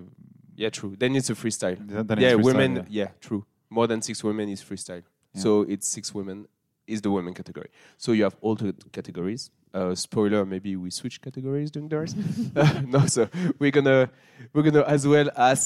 Yeah, 0.55 0.71
true. 0.71 0.95
Then 0.97 1.15
it's 1.15 1.29
a 1.29 1.35
freestyle. 1.35 1.77
then 1.87 2.07
then 2.07 2.17
yeah, 2.19 2.29
it's 2.29 2.37
freestyle, 2.39 2.45
women. 2.45 2.75
yeah. 2.77 2.83
Yeah. 2.89 3.09
true. 3.21 3.45
More 3.69 3.85
than 3.85 4.01
six 4.01 4.23
women 4.23 4.49
is 4.49 4.59
freestyle. 4.63 5.03
Yeah. 5.35 5.41
So 5.43 5.61
it's 5.73 5.87
six 5.87 6.15
women 6.15 6.47
is 6.87 7.01
the 7.03 7.11
women 7.11 7.35
category. 7.35 7.69
So 7.97 8.13
you 8.13 8.23
have 8.23 8.37
all 8.41 8.55
the 8.55 8.73
categories. 8.91 9.51
Uh, 9.71 9.93
spoiler, 9.93 10.43
maybe 10.47 10.75
we 10.77 10.89
switch 10.89 11.21
categories 11.21 11.69
during 11.69 11.89
the 11.89 11.99
race. 11.99 12.15
Uh, 12.55 12.81
no, 12.95 13.05
so 13.05 13.29
we're 13.59 13.69
gonna 13.79 14.09
we're 14.53 14.63
gonna 14.63 14.81
as 14.95 15.05
well 15.05 15.29
ask 15.37 15.65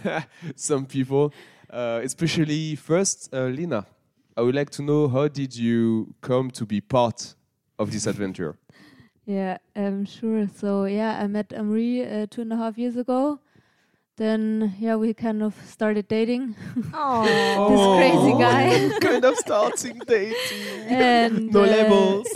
some 0.56 0.86
people, 0.86 1.34
uh, 1.74 2.00
especially 2.04 2.76
first 2.76 3.28
uh, 3.34 3.46
Lina. 3.46 3.84
I 4.36 4.40
would 4.42 4.54
like 4.54 4.70
to 4.70 4.82
know 4.82 5.08
how 5.08 5.28
did 5.28 5.54
you 5.56 6.14
come 6.20 6.50
to 6.52 6.64
be 6.66 6.80
part 6.80 7.34
of 7.78 7.90
this 7.92 8.06
adventure? 8.06 8.56
Yeah, 9.26 9.56
um, 9.74 10.04
sure. 10.04 10.46
So 10.54 10.84
yeah, 10.84 11.18
I 11.22 11.26
met 11.28 11.48
Amaury 11.48 12.04
uh, 12.04 12.26
two 12.30 12.42
and 12.42 12.52
a 12.52 12.56
half 12.56 12.76
years 12.76 12.94
ago. 12.96 13.38
Then 14.18 14.74
yeah, 14.78 14.96
we 14.96 15.14
kind 15.14 15.42
of 15.42 15.54
started 15.66 16.08
dating, 16.08 16.54
Oh, 16.94 17.24
This 17.70 17.84
crazy 17.96 18.32
guy. 18.38 18.98
kind 19.00 19.24
of 19.24 19.34
starting 19.36 19.98
dating. 20.06 20.34
and 20.88 21.50
no 21.52 21.62
uh, 21.64 21.66
labels. 21.66 22.28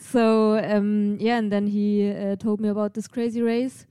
so 0.00 0.58
um, 0.58 1.16
yeah, 1.20 1.38
and 1.38 1.50
then 1.52 1.66
he 1.68 2.10
uh, 2.10 2.36
told 2.36 2.60
me 2.60 2.68
about 2.68 2.94
this 2.94 3.06
crazy 3.08 3.40
race, 3.40 3.86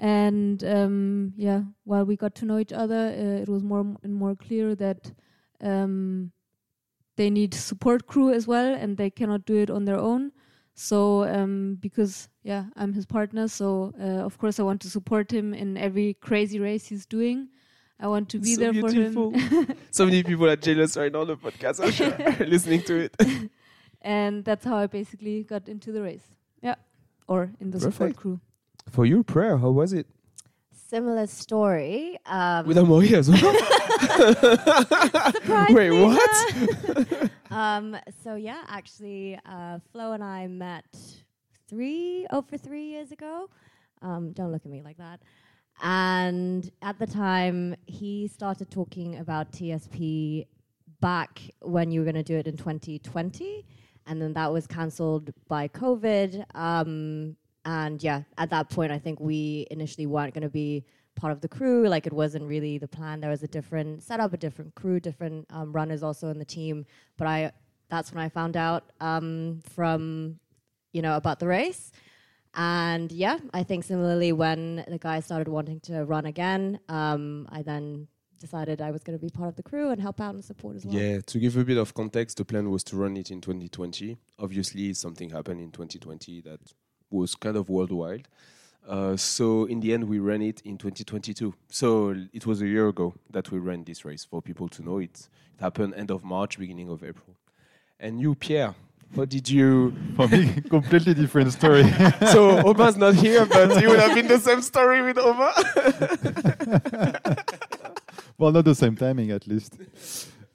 and 0.00 0.64
um, 0.64 1.34
yeah, 1.36 1.62
while 1.84 2.04
we 2.06 2.16
got 2.16 2.34
to 2.36 2.46
know 2.46 2.58
each 2.58 2.72
other, 2.72 3.14
uh, 3.16 3.42
it 3.42 3.48
was 3.48 3.62
more 3.62 3.84
and 4.02 4.14
more 4.14 4.34
clear 4.34 4.74
that 4.76 5.12
um, 5.60 6.32
they 7.16 7.28
need 7.28 7.52
support 7.52 8.06
crew 8.06 8.32
as 8.32 8.46
well, 8.46 8.74
and 8.74 8.96
they 8.96 9.10
cannot 9.10 9.44
do 9.44 9.56
it 9.56 9.68
on 9.70 9.84
their 9.84 9.98
own. 9.98 10.32
So 10.74 11.24
um, 11.24 11.76
because 11.80 12.30
yeah, 12.42 12.64
I'm 12.76 12.94
his 12.94 13.04
partner, 13.04 13.46
so 13.46 13.92
uh, 14.00 14.24
of 14.24 14.38
course 14.38 14.58
I 14.58 14.62
want 14.62 14.80
to 14.82 14.88
support 14.90 15.30
him 15.30 15.52
in 15.52 15.76
every 15.76 16.14
crazy 16.14 16.58
race 16.58 16.86
he's 16.86 17.04
doing. 17.04 17.48
I 18.00 18.06
want 18.06 18.30
to 18.30 18.38
be 18.38 18.54
So 18.54 18.60
there 18.62 18.72
beautiful. 18.72 19.32
for 19.32 19.38
him. 19.38 19.76
so 19.90 20.06
many 20.06 20.22
people 20.22 20.48
are 20.48 20.56
jealous 20.56 20.96
right 20.96 21.12
now 21.12 21.20
on 21.20 21.26
the 21.26 21.36
podcast. 21.36 21.84
I'm 21.84 21.90
sure, 21.90 22.46
listening 22.48 22.80
to 22.84 22.94
it. 23.10 23.50
and 24.00 24.42
that's 24.42 24.64
how 24.64 24.76
I 24.78 24.86
basically 24.86 25.42
got 25.44 25.68
into 25.68 25.92
the 25.92 26.00
race. 26.00 26.24
Yeah. 26.62 26.76
Or 27.28 27.50
in 27.60 27.70
the 27.70 27.78
support 27.80 28.16
crew. 28.16 28.40
For 28.90 29.06
your 29.06 29.22
Prair, 29.22 29.60
how 29.60 29.70
was 29.70 29.92
it? 29.92 30.06
Similar 30.72 31.28
story. 31.28 32.18
Um, 32.26 32.66
With 32.66 32.76
Amaury 32.76 33.12
as 33.12 33.30
well. 33.30 33.54
Wait, 35.74 35.90
what? 35.92 37.30
um, 37.52 37.96
so 38.24 38.34
yeah, 38.34 38.62
actually, 38.66 39.38
uh, 39.46 39.78
Flo 39.92 40.12
and 40.12 40.24
I 40.24 40.48
met 40.48 40.84
three 41.68 42.26
over 42.32 42.58
three 42.58 42.86
years 42.86 43.12
ago. 43.12 43.48
Um, 44.02 44.32
don't 44.32 44.50
look 44.50 44.62
at 44.64 44.70
me 44.70 44.82
like 44.82 44.96
that. 44.98 45.20
And 45.82 46.68
at 46.82 46.98
the 46.98 47.06
time, 47.06 47.76
he 47.86 48.26
started 48.26 48.70
talking 48.72 49.18
about 49.18 49.52
TSP 49.52 50.46
back 51.00 51.40
when 51.60 51.92
you 51.92 52.00
were 52.00 52.04
going 52.04 52.16
to 52.16 52.24
do 52.24 52.36
it 52.36 52.48
in 52.48 52.56
2020, 52.56 53.64
and 54.08 54.20
then 54.20 54.32
that 54.32 54.52
was 54.52 54.66
cancelled 54.66 55.30
by 55.46 55.68
COVID. 55.68 56.44
Um, 56.56 57.36
and 57.64 58.02
yeah, 58.02 58.22
at 58.38 58.50
that 58.50 58.70
point, 58.70 58.92
I 58.92 58.98
think 58.98 59.20
we 59.20 59.66
initially 59.70 60.06
weren't 60.06 60.34
going 60.34 60.42
to 60.42 60.48
be 60.48 60.84
part 61.16 61.32
of 61.32 61.40
the 61.40 61.48
crew. 61.48 61.88
Like 61.88 62.06
it 62.06 62.12
wasn't 62.12 62.44
really 62.46 62.78
the 62.78 62.88
plan. 62.88 63.20
There 63.20 63.30
was 63.30 63.42
a 63.42 63.48
different 63.48 64.02
setup, 64.02 64.32
a 64.32 64.36
different 64.36 64.74
crew, 64.74 65.00
different 65.00 65.46
um, 65.50 65.72
runners 65.72 66.02
also 66.02 66.28
in 66.28 66.38
the 66.38 66.44
team. 66.44 66.86
But 67.16 67.26
I, 67.26 67.52
that's 67.88 68.12
when 68.12 68.22
I 68.22 68.28
found 68.28 68.56
out 68.56 68.84
um, 69.00 69.60
from, 69.74 70.38
you 70.92 71.02
know, 71.02 71.16
about 71.16 71.38
the 71.38 71.46
race. 71.46 71.92
And 72.54 73.12
yeah, 73.12 73.38
I 73.54 73.62
think 73.62 73.84
similarly 73.84 74.32
when 74.32 74.84
the 74.88 74.98
guys 74.98 75.24
started 75.24 75.48
wanting 75.48 75.80
to 75.80 76.04
run 76.04 76.26
again, 76.26 76.80
um, 76.88 77.46
I 77.50 77.62
then 77.62 78.08
decided 78.40 78.80
I 78.80 78.90
was 78.90 79.04
going 79.04 79.16
to 79.16 79.22
be 79.24 79.30
part 79.30 79.48
of 79.48 79.56
the 79.56 79.62
crew 79.62 79.90
and 79.90 80.00
help 80.00 80.20
out 80.20 80.34
and 80.34 80.44
support 80.44 80.74
as 80.74 80.84
well. 80.84 80.96
Yeah, 80.96 81.20
to 81.20 81.38
give 81.38 81.56
a 81.56 81.64
bit 81.64 81.76
of 81.76 81.94
context, 81.94 82.38
the 82.38 82.44
plan 82.44 82.70
was 82.70 82.82
to 82.84 82.96
run 82.96 83.16
it 83.16 83.30
in 83.30 83.40
2020. 83.40 84.16
Obviously, 84.38 84.94
something 84.94 85.30
happened 85.30 85.60
in 85.60 85.70
2020 85.70 86.40
that 86.40 86.60
was 87.10 87.34
kind 87.34 87.56
of 87.56 87.68
worldwide. 87.68 88.28
Uh, 88.88 89.16
so 89.16 89.66
in 89.66 89.80
the 89.80 89.92
end, 89.92 90.04
we 90.04 90.18
ran 90.18 90.42
it 90.42 90.60
in 90.64 90.78
2022. 90.78 91.54
So 91.68 92.14
it 92.32 92.46
was 92.46 92.62
a 92.62 92.66
year 92.66 92.88
ago 92.88 93.14
that 93.30 93.50
we 93.50 93.58
ran 93.58 93.84
this 93.84 94.04
race. 94.04 94.24
For 94.24 94.42
people 94.42 94.68
to 94.68 94.82
know, 94.82 94.98
it, 94.98 95.28
it 95.54 95.60
happened 95.60 95.94
end 95.96 96.10
of 96.10 96.24
March, 96.24 96.58
beginning 96.58 96.88
of 96.88 97.04
April. 97.04 97.36
And 98.00 98.20
you, 98.20 98.34
Pierre, 98.34 98.74
what 99.14 99.28
did 99.28 99.48
you? 99.48 99.94
For 100.16 100.28
me, 100.28 100.48
completely 100.68 101.14
different 101.14 101.52
story. 101.52 101.82
so 102.32 102.66
Omar's 102.66 102.96
not 102.96 103.14
here, 103.14 103.44
but 103.44 103.82
it 103.82 103.88
would 103.88 103.98
have 103.98 104.14
been 104.14 104.28
the 104.28 104.38
same 104.38 104.62
story 104.62 105.02
with 105.02 105.18
Omar. 105.18 105.52
well, 108.38 108.52
not 108.52 108.64
the 108.64 108.74
same 108.74 108.96
timing, 108.96 109.30
at 109.30 109.46
least. 109.46 109.76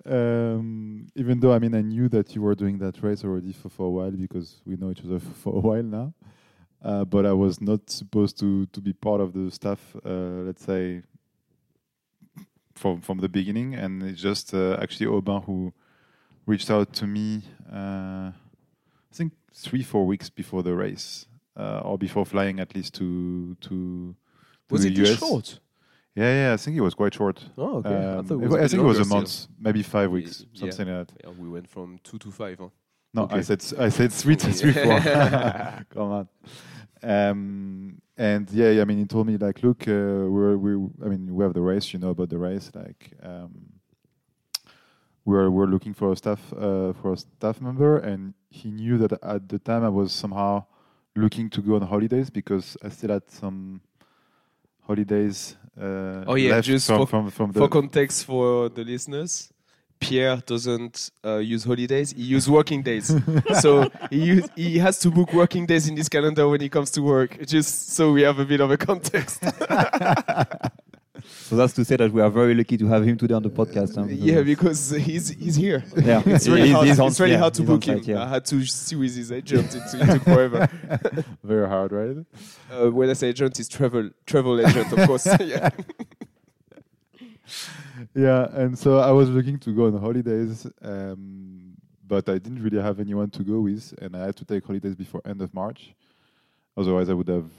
Um, 0.06 1.08
even 1.16 1.40
though, 1.40 1.54
I 1.54 1.60
mean, 1.60 1.76
I 1.76 1.82
knew 1.82 2.08
that 2.10 2.36
you 2.36 2.42
were 2.42 2.56
doing 2.56 2.78
that 2.80 3.02
race 3.02 3.24
already 3.24 3.52
for, 3.52 3.70
for 3.70 3.88
a 3.88 3.90
while 3.90 4.12
because 4.12 4.62
we 4.66 4.76
know 4.76 4.92
each 4.92 5.04
other 5.04 5.20
for 5.20 5.56
a 5.56 5.60
while 5.60 5.84
now. 5.84 6.14
Uh, 6.86 7.04
but 7.04 7.26
I 7.26 7.34
was 7.34 7.60
not 7.60 7.90
supposed 7.90 8.38
to, 8.42 8.68
to 8.68 8.80
be 8.80 8.94
part 8.94 9.20
of 9.20 9.34
the 9.34 9.50
staff, 9.50 9.80
uh, 10.06 10.44
let's 10.46 10.64
say, 10.64 11.02
from 12.76 13.02
from 13.02 13.18
the 13.20 13.30
beginning. 13.30 13.74
And 13.76 14.04
it's 14.04 14.22
just 14.22 14.54
uh, 14.54 14.78
actually 14.82 15.08
Aubin 15.08 15.42
who 15.42 15.74
reached 16.46 16.70
out 16.70 16.94
to 16.94 17.08
me, 17.08 17.42
uh, 17.74 18.32
I 18.32 19.14
think 19.14 19.34
three, 19.54 19.84
four 19.84 20.06
weeks 20.06 20.30
before 20.30 20.62
the 20.64 20.76
race, 20.76 21.26
uh, 21.58 21.80
or 21.84 21.98
before 21.98 22.26
flying 22.26 22.60
at 22.60 22.76
least 22.76 22.94
to 22.96 23.56
to, 23.62 24.16
Was 24.70 24.84
the 24.84 24.90
it 24.90 24.98
US. 25.08 25.20
short? 25.20 25.60
Yeah, 26.16 26.34
yeah, 26.48 26.54
I 26.54 26.58
think 26.58 26.78
it 26.78 26.82
was 26.82 26.94
quite 26.94 27.14
short. 27.14 27.44
Oh, 27.58 27.78
okay. 27.80 27.90
I 27.90 28.18
Um, 28.18 28.26
thought 28.26 28.44
it 28.44 28.48
was 28.50 28.62
I 28.64 28.68
think 28.68 28.84
it 28.84 28.86
was 28.86 29.00
a 29.00 29.06
month, 29.06 29.28
still. 29.30 29.56
maybe 29.60 29.84
five 29.84 30.12
weeks, 30.12 30.46
yeah. 30.54 30.70
something 30.70 30.88
like 30.88 31.08
that. 31.08 31.14
Yeah, 31.24 31.32
we 31.38 31.50
went 31.50 31.68
from 31.68 32.00
two 32.04 32.18
to 32.20 32.32
five. 32.32 32.60
Huh? 32.60 32.70
No, 33.14 33.24
Okay. 33.24 33.38
I 33.38 33.42
said 33.42 33.62
I 33.80 33.90
said 33.90 34.14
three 34.14 34.36
to 34.38 34.52
three 34.54 34.72
four. 34.74 35.00
Come 35.94 36.12
on. 36.12 36.28
Um, 37.04 38.02
and 38.18 38.50
yeah, 38.52 38.82
I 38.82 38.86
mean, 38.86 38.98
he 39.00 39.06
told 39.06 39.28
me 39.28 39.38
like, 39.38 39.62
look, 39.64 39.88
uh, 39.88 39.92
we're 39.92 40.58
we, 40.58 40.72
I 41.04 41.08
mean, 41.10 41.36
we 41.36 41.44
have 41.44 41.54
the 41.54 41.62
race. 41.62 41.94
You 41.94 42.00
know 42.00 42.10
about 42.10 42.30
the 42.30 42.38
race. 42.38 42.72
Like, 42.74 43.12
um, 43.22 43.52
we're 45.26 45.50
we're 45.50 45.66
looking 45.66 45.94
for 45.94 46.12
a 46.12 46.16
staff 46.16 46.42
uh, 46.54 46.94
for 46.94 47.14
a 47.14 47.18
staff 47.18 47.60
member, 47.62 47.98
and 47.98 48.34
he 48.50 48.72
knew 48.72 48.98
that 49.00 49.14
at 49.24 49.50
the 49.50 49.60
time 49.60 49.84
I 49.84 49.90
was 49.90 50.12
somehow 50.14 50.66
looking 51.16 51.50
to 51.52 51.62
go 51.62 51.76
on 51.76 51.82
holidays 51.82 52.30
because 52.30 52.78
I 52.84 52.90
still 52.90 53.10
had 53.12 53.30
some 53.30 53.82
holidays. 54.82 55.56
Uh, 55.80 56.24
Oh, 56.28 56.36
yeah, 56.36 56.52
left 56.52 56.68
just 56.68 56.88
from, 56.88 57.00
for- 57.00 57.08
from, 57.08 57.30
from 57.32 57.52
the 57.52 57.60
For 57.60 57.68
context 57.70 58.26
for 58.26 58.70
the 58.70 58.84
listeners, 58.84 59.52
Pierre 60.00 60.38
doesn't 60.46 61.10
uh, 61.26 61.38
use 61.38 61.64
holidays; 61.64 62.12
he 62.12 62.24
uses 62.24 62.50
working 62.50 62.84
days. 62.84 63.14
so 63.62 63.90
he 64.10 64.24
use, 64.24 64.48
he 64.56 64.78
has 64.80 65.00
to 65.00 65.10
book 65.10 65.34
working 65.34 65.66
days 65.66 65.88
in 65.88 65.98
his 65.98 66.10
calendar 66.10 66.48
when 66.48 66.62
he 66.62 66.70
comes 66.70 66.92
to 66.92 67.02
work, 67.02 67.38
just 67.46 67.94
so 67.96 68.12
we 68.12 68.22
have 68.22 68.38
a 68.40 68.46
bit 68.46 68.60
of 68.62 68.72
a 68.72 68.78
context. 68.78 69.44
So 71.48 71.56
that's 71.56 71.74
to 71.74 71.86
say 71.86 71.96
that 71.96 72.12
we 72.12 72.22
are 72.22 72.30
very 72.30 72.54
lucky 72.54 72.78
to 72.78 72.86
have 72.88 73.04
him 73.04 73.18
today 73.18 73.34
on 73.34 73.42
the 73.42 73.50
podcast. 73.50 73.96
yeah, 74.12 74.42
because 74.42 74.92
he's 74.92 75.30
he's 75.30 75.56
here. 75.56 75.84
yeah, 75.96 76.22
It's 76.26 76.48
really 76.48 76.64
He's- 76.68 76.76
hard. 76.76 76.88
he's 76.88 77.00
on- 77.00 77.08
it's 77.08 77.20
really 77.20 77.32
yeah, 77.34 77.40
hard 77.40 77.54
to 77.56 77.64
book 77.64 77.84
him. 77.84 78.00
yeah. 78.04 78.24
I 78.24 78.28
had 78.30 78.46
to 78.46 78.64
see 78.66 78.96
with 78.96 79.16
his 79.16 79.32
agent. 79.32 79.74
It, 79.74 79.82
it 79.94 80.06
took 80.12 80.24
forever. 80.24 80.68
very 81.44 81.68
hard, 81.68 81.92
right? 81.94 82.18
Uh, 82.72 82.92
when 82.92 83.10
I 83.10 83.14
say 83.14 83.30
agent, 83.30 83.60
it's 83.60 83.70
travel 83.70 84.10
travel 84.28 84.60
agent, 84.60 84.92
of 84.92 85.08
course. 85.08 85.26
yeah. 85.40 85.70
yeah, 88.16 88.48
and 88.54 88.78
so 88.78 89.00
I 89.00 89.12
was 89.12 89.30
looking 89.30 89.58
to 89.60 89.72
go 89.76 89.88
on 89.88 89.98
holidays, 90.00 90.68
um, 90.82 91.76
but 92.06 92.28
I 92.30 92.38
didn't 92.38 92.64
really 92.64 92.82
have 92.82 93.00
anyone 93.00 93.30
to 93.32 93.44
go 93.44 93.60
with, 93.62 93.94
and 94.02 94.16
I 94.16 94.26
had 94.26 94.36
to 94.38 94.46
take 94.46 94.66
holidays 94.66 94.96
before 94.96 95.22
end 95.26 95.42
of 95.42 95.54
March. 95.54 95.94
Otherwise, 96.78 97.10
I 97.10 97.14
would 97.14 97.28
have 97.28 97.50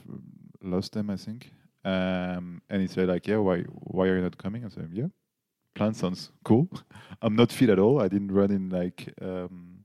lost 0.63 0.93
them, 0.93 1.11
I 1.11 1.17
think. 1.17 1.51
Um, 1.85 2.61
and 2.69 2.83
he 2.83 2.89
said, 2.89 3.09
like, 3.09 3.27
yeah, 3.27 3.37
why, 3.39 3.61
why 3.63 4.09
are 4.09 4.17
you 4.17 4.23
not 4.23 4.37
coming? 4.37 4.65
I 4.65 4.69
said, 4.69 4.91
yeah, 4.93 5.07
plan 5.75 5.95
sounds 5.95 6.31
cool. 6.45 6.69
I'm 7.23 7.37
not 7.37 7.53
fit 7.53 7.71
at 7.71 7.79
all. 7.79 8.01
I 8.01 8.09
didn't 8.09 8.33
run 8.33 8.51
in 8.51 8.69
like 8.71 9.13
um, 9.23 9.85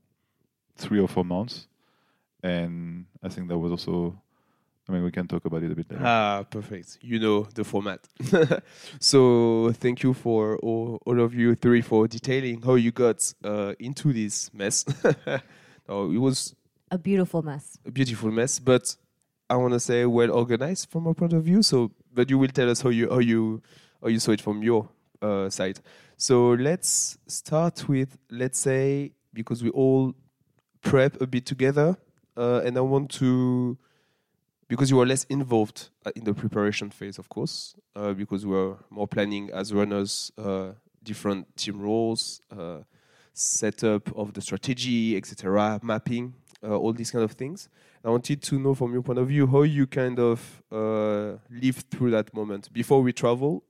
three 0.76 1.00
or 1.00 1.08
four 1.08 1.24
months, 1.24 1.68
and 2.42 3.06
I 3.22 3.28
think 3.28 3.48
that 3.48 3.58
was 3.58 3.70
also. 3.70 4.20
I 4.88 4.92
mean, 4.92 5.04
we 5.04 5.10
can 5.12 5.28
talk 5.28 5.44
about 5.44 5.62
it 5.62 5.70
a 5.70 5.74
bit 5.76 5.90
later. 5.90 6.02
Ah, 6.04 6.42
perfect. 6.50 6.98
You 7.02 7.18
know 7.20 7.44
the 7.54 7.62
format. 7.64 8.00
so 9.00 9.72
thank 9.74 10.02
you 10.02 10.12
for 10.12 10.56
all, 10.58 11.00
all 11.06 11.20
of 11.20 11.34
you 11.34 11.54
three 11.54 11.80
for 11.82 12.08
detailing 12.08 12.60
how 12.62 12.74
you 12.74 12.90
got 12.90 13.32
uh, 13.44 13.74
into 13.78 14.12
this 14.12 14.52
mess. 14.52 14.84
oh, 15.88 16.10
it 16.12 16.18
was 16.18 16.54
A 16.90 16.98
beautiful 16.98 17.42
mess. 17.42 17.78
a 17.86 17.90
beautiful 17.90 18.30
mess, 18.30 18.58
but 18.58 18.96
I 19.48 19.56
want 19.56 19.72
to 19.74 19.80
say 19.80 20.04
well 20.06 20.32
organized 20.32 20.90
from 20.90 21.06
our 21.06 21.14
point 21.14 21.32
of 21.32 21.44
view. 21.44 21.62
So, 21.62 21.92
but 22.12 22.28
you 22.30 22.38
will 22.38 22.48
tell 22.48 22.68
us 22.70 22.80
how 22.80 22.88
you 22.90 23.08
how 23.08 23.18
you 23.20 23.62
how 24.02 24.08
you 24.08 24.18
saw 24.18 24.32
it 24.32 24.40
from 24.40 24.62
your 24.62 24.88
uh, 25.20 25.48
side. 25.48 25.78
So 26.16 26.50
let's 26.50 27.18
start 27.28 27.88
with 27.88 28.18
let's 28.30 28.58
say 28.58 29.12
because 29.32 29.62
we 29.62 29.70
all 29.70 30.14
prep 30.82 31.20
a 31.20 31.26
bit 31.26 31.46
together, 31.46 31.96
uh, 32.36 32.62
and 32.64 32.76
I 32.76 32.80
want 32.80 33.10
to 33.12 33.78
because 34.72 34.90
you 34.90 34.96
were 34.96 35.04
less 35.04 35.24
involved 35.24 35.90
uh, 36.06 36.10
in 36.16 36.24
the 36.24 36.32
preparation 36.32 36.88
phase, 36.88 37.18
of 37.18 37.28
course, 37.28 37.74
uh, 37.94 38.14
because 38.14 38.46
we 38.46 38.54
were 38.54 38.74
more 38.88 39.06
planning 39.06 39.50
as 39.52 39.70
runners, 39.70 40.32
uh, 40.38 40.70
different 41.02 41.54
team 41.58 41.78
roles, 41.78 42.40
uh, 42.58 42.78
setup 43.34 44.16
of 44.16 44.32
the 44.32 44.40
strategy, 44.40 45.14
etc., 45.14 45.78
mapping, 45.82 46.32
uh, 46.64 46.74
all 46.74 46.94
these 46.94 47.10
kind 47.10 47.22
of 47.22 47.32
things. 47.32 47.68
I 48.02 48.08
wanted 48.08 48.40
to 48.40 48.58
know 48.58 48.74
from 48.74 48.94
your 48.94 49.02
point 49.02 49.18
of 49.18 49.28
view 49.28 49.46
how 49.46 49.60
you 49.60 49.86
kind 49.86 50.18
of 50.18 50.62
uh, 50.72 51.32
lived 51.50 51.90
through 51.90 52.12
that 52.12 52.32
moment 52.32 52.72
before 52.72 53.02
we 53.02 53.12
travel. 53.12 53.62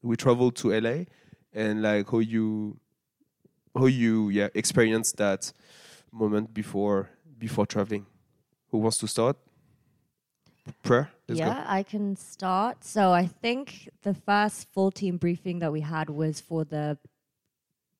We 0.00 0.16
traveled 0.16 0.56
to 0.56 0.70
LA, 0.70 1.04
and 1.52 1.82
like 1.82 2.10
how 2.10 2.20
you, 2.20 2.78
how 3.76 3.84
you 3.84 4.30
yeah 4.30 4.48
experienced 4.54 5.18
that 5.18 5.52
moment 6.10 6.54
before 6.54 7.10
before 7.38 7.66
traveling. 7.66 8.06
Who 8.70 8.78
wants 8.78 8.96
to 8.98 9.06
start? 9.06 9.36
Prair. 10.82 11.08
Let's 11.28 11.38
yeah, 11.38 11.64
I 11.66 11.82
can 11.82 12.16
start. 12.16 12.84
So 12.84 13.12
I 13.12 13.26
think 13.26 13.88
the 14.02 14.14
first 14.14 14.68
full 14.72 14.90
team 14.90 15.16
briefing 15.16 15.60
that 15.60 15.72
we 15.72 15.80
had 15.80 16.10
was 16.10 16.40
for 16.40 16.64
the 16.64 16.98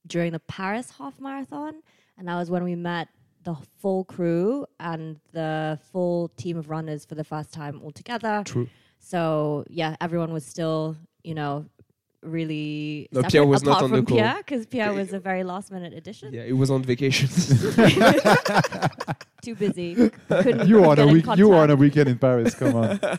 during 0.06 0.32
the 0.32 0.40
Paris 0.40 0.92
half 0.98 1.20
marathon, 1.20 1.82
and 2.18 2.28
that 2.28 2.36
was 2.36 2.50
when 2.50 2.64
we 2.64 2.74
met 2.74 3.08
the 3.42 3.54
full 3.78 4.04
crew 4.04 4.66
and 4.78 5.18
the 5.32 5.78
full 5.92 6.28
team 6.36 6.56
of 6.56 6.68
runners 6.68 7.04
for 7.04 7.14
the 7.14 7.24
first 7.24 7.52
time 7.52 7.80
all 7.82 7.90
together. 7.90 8.42
True. 8.44 8.68
So 8.98 9.64
yeah, 9.68 9.96
everyone 10.00 10.32
was 10.32 10.44
still, 10.44 10.96
you 11.22 11.34
know, 11.34 11.66
really. 12.22 13.08
No, 13.12 13.22
Pierre 13.22 13.46
was 13.46 13.62
not 13.62 13.72
apart 13.72 13.84
on 13.84 13.90
the 13.90 13.96
from 13.98 14.06
call. 14.06 14.16
Pierre 14.16 14.36
because 14.38 14.66
Pierre 14.66 14.92
was 14.92 15.12
a 15.12 15.20
very 15.20 15.44
last 15.44 15.70
minute 15.70 15.92
addition. 15.92 16.32
Yeah, 16.32 16.42
it 16.42 16.56
was 16.56 16.70
on 16.70 16.82
vacation. 16.82 17.28
Too 19.42 19.54
busy. 19.54 20.10
Couldn't 20.28 20.68
you 20.68 20.80
were 20.80 20.86
on 20.86 20.98
a 20.98 21.06
week. 21.06 21.26
You 21.36 21.48
were 21.48 21.56
on 21.56 21.70
a 21.70 21.76
weekend 21.76 22.08
in 22.08 22.18
Paris. 22.18 22.54
Come 22.54 22.76
on. 22.76 23.00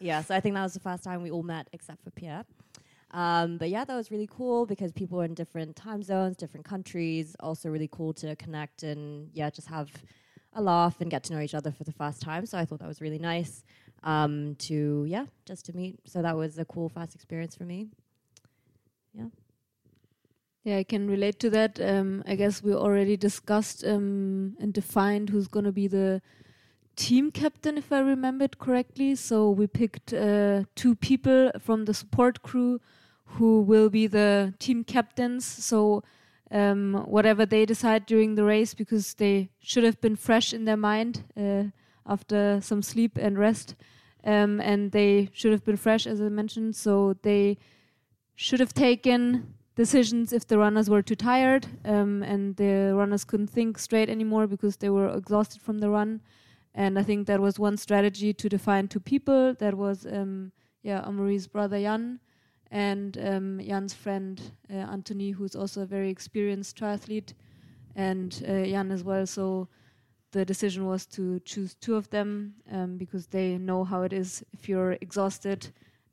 Yeah, 0.00 0.20
so 0.20 0.34
I 0.34 0.40
think 0.40 0.54
that 0.54 0.62
was 0.62 0.74
the 0.74 0.80
first 0.80 1.02
time 1.02 1.22
we 1.22 1.30
all 1.30 1.42
met 1.42 1.66
except 1.72 2.04
for 2.04 2.10
Pierre. 2.10 2.44
Um, 3.12 3.56
but 3.56 3.70
yeah, 3.70 3.86
that 3.86 3.96
was 3.96 4.10
really 4.10 4.28
cool 4.30 4.66
because 4.66 4.92
people 4.92 5.16
were 5.16 5.24
in 5.24 5.32
different 5.32 5.76
time 5.76 6.02
zones, 6.02 6.36
different 6.36 6.66
countries. 6.66 7.34
Also, 7.40 7.70
really 7.70 7.88
cool 7.90 8.12
to 8.14 8.36
connect 8.36 8.82
and 8.82 9.30
yeah, 9.32 9.48
just 9.48 9.68
have 9.68 9.90
a 10.52 10.60
laugh 10.60 11.00
and 11.00 11.10
get 11.10 11.24
to 11.24 11.32
know 11.32 11.40
each 11.40 11.54
other 11.54 11.72
for 11.72 11.84
the 11.84 11.92
first 11.92 12.20
time. 12.20 12.44
So 12.44 12.58
I 12.58 12.66
thought 12.66 12.80
that 12.80 12.88
was 12.88 13.00
really 13.00 13.18
nice 13.18 13.64
um, 14.04 14.54
to 14.60 15.04
yeah, 15.08 15.26
just 15.44 15.66
to 15.66 15.76
meet. 15.76 15.98
So 16.04 16.22
that 16.22 16.36
was 16.36 16.58
a 16.58 16.64
cool, 16.64 16.88
fast 16.88 17.14
experience 17.14 17.56
for 17.56 17.64
me. 17.64 17.88
Yeah. 19.12 19.26
Yeah, 20.62 20.78
I 20.78 20.84
can 20.84 21.10
relate 21.10 21.38
to 21.40 21.50
that. 21.50 21.78
Um, 21.78 22.22
I 22.26 22.36
guess 22.36 22.62
we 22.62 22.72
already 22.72 23.18
discussed 23.18 23.84
um, 23.84 24.56
and 24.58 24.72
defined 24.72 25.28
who's 25.28 25.46
going 25.46 25.66
to 25.66 25.72
be 25.72 25.88
the 25.88 26.22
team 26.96 27.30
captain, 27.30 27.76
if 27.76 27.92
I 27.92 27.98
remember 27.98 28.44
it 28.44 28.58
correctly. 28.58 29.14
So 29.14 29.50
we 29.50 29.66
picked 29.66 30.14
uh, 30.14 30.62
two 30.74 30.94
people 30.94 31.50
from 31.60 31.84
the 31.84 31.92
support 31.92 32.42
crew 32.42 32.80
who 33.26 33.60
will 33.60 33.90
be 33.90 34.06
the 34.06 34.54
team 34.58 34.84
captains. 34.84 35.44
So 35.44 36.02
um, 36.50 37.04
whatever 37.06 37.44
they 37.44 37.66
decide 37.66 38.06
during 38.06 38.34
the 38.34 38.44
race, 38.44 38.72
because 38.72 39.14
they 39.14 39.50
should 39.60 39.84
have 39.84 40.00
been 40.00 40.16
fresh 40.16 40.54
in 40.54 40.64
their 40.64 40.78
mind 40.78 41.24
uh, 41.36 41.64
after 42.06 42.60
some 42.62 42.80
sleep 42.80 43.18
and 43.18 43.38
rest, 43.38 43.74
um, 44.24 44.60
and 44.60 44.92
they 44.92 45.28
should 45.32 45.52
have 45.52 45.64
been 45.64 45.76
fresh, 45.76 46.06
as 46.06 46.20
I 46.20 46.28
mentioned. 46.28 46.76
So 46.76 47.14
they 47.22 47.58
should 48.34 48.60
have 48.60 48.74
taken 48.74 49.54
decisions 49.76 50.32
if 50.32 50.46
the 50.46 50.58
runners 50.58 50.88
were 50.88 51.02
too 51.02 51.16
tired 51.16 51.66
um, 51.84 52.22
and 52.22 52.56
the 52.56 52.92
runners 52.94 53.24
couldn't 53.24 53.48
think 53.48 53.78
straight 53.78 54.08
anymore 54.08 54.46
because 54.46 54.76
they 54.76 54.90
were 54.90 55.08
exhausted 55.08 55.60
from 55.60 55.78
the 55.78 55.90
run. 55.90 56.20
And 56.74 56.98
I 56.98 57.02
think 57.02 57.26
that 57.26 57.40
was 57.40 57.58
one 57.58 57.76
strategy 57.76 58.32
to 58.32 58.48
define 58.48 58.88
two 58.88 59.00
people. 59.00 59.54
That 59.54 59.74
was, 59.74 60.06
um, 60.06 60.52
yeah, 60.82 61.00
Amaury's 61.04 61.46
brother 61.46 61.80
Jan 61.80 62.20
and 62.70 63.16
um, 63.18 63.60
Jan's 63.64 63.94
friend 63.94 64.40
uh, 64.70 64.74
Anthony, 64.74 65.30
who's 65.30 65.54
also 65.54 65.82
a 65.82 65.86
very 65.86 66.10
experienced 66.10 66.76
triathlete, 66.76 67.34
and 67.94 68.42
uh, 68.48 68.64
Jan 68.64 68.90
as 68.90 69.04
well. 69.04 69.26
So 69.26 69.68
the 70.34 70.44
decision 70.44 70.84
was 70.84 71.06
to 71.06 71.40
choose 71.40 71.74
two 71.76 71.94
of 71.94 72.10
them 72.10 72.54
um, 72.70 72.98
because 72.98 73.28
they 73.28 73.56
know 73.56 73.84
how 73.84 74.02
it 74.02 74.12
is 74.12 74.44
if 74.52 74.68
you're 74.68 74.92
exhausted, 75.00 75.68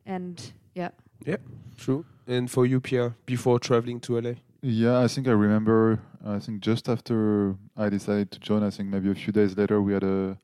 and 0.06 0.54
yeah. 0.75 0.90
Yeah, 1.25 1.38
true. 1.78 2.06
And 2.28 2.50
for 2.50 2.66
you, 2.66 2.80
Pierre, 2.80 3.16
before 3.25 3.60
traveling 3.60 4.00
to 4.01 4.22
LA? 4.22 4.34
Yeah, 4.62 5.00
I 5.01 5.08
think 5.08 5.28
I 5.28 5.32
remember. 5.32 6.00
I 6.24 6.38
think 6.38 6.62
just 6.62 6.88
after 6.88 7.56
I 7.75 7.90
decided 7.90 8.30
to 8.32 8.40
join, 8.40 8.62
I 8.63 8.70
think 8.70 8.90
maybe 8.90 9.10
a 9.10 9.16
few 9.16 9.34
days 9.34 9.58
later 9.58 9.82
we 9.82 9.94
had 9.94 10.04
a 10.04 10.38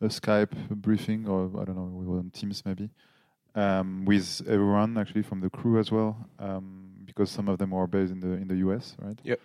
a 0.00 0.06
Skype 0.06 0.54
briefing, 0.70 1.28
or 1.28 1.50
I 1.60 1.64
don't 1.66 1.76
know, 1.76 1.90
we 1.92 2.06
were 2.06 2.20
on 2.20 2.30
Teams 2.30 2.62
maybe, 2.64 2.88
um, 3.54 4.06
with 4.06 4.40
everyone 4.48 4.96
actually 4.96 5.22
from 5.22 5.40
the 5.42 5.50
crew 5.50 5.78
as 5.78 5.92
well, 5.92 6.16
um, 6.38 6.88
because 7.04 7.30
some 7.30 7.48
of 7.48 7.58
them 7.58 7.72
were 7.72 7.86
based 7.86 8.12
in 8.12 8.20
the 8.20 8.32
in 8.42 8.48
the 8.48 8.56
US, 8.66 8.96
right? 8.98 9.18
Yep. 9.22 9.40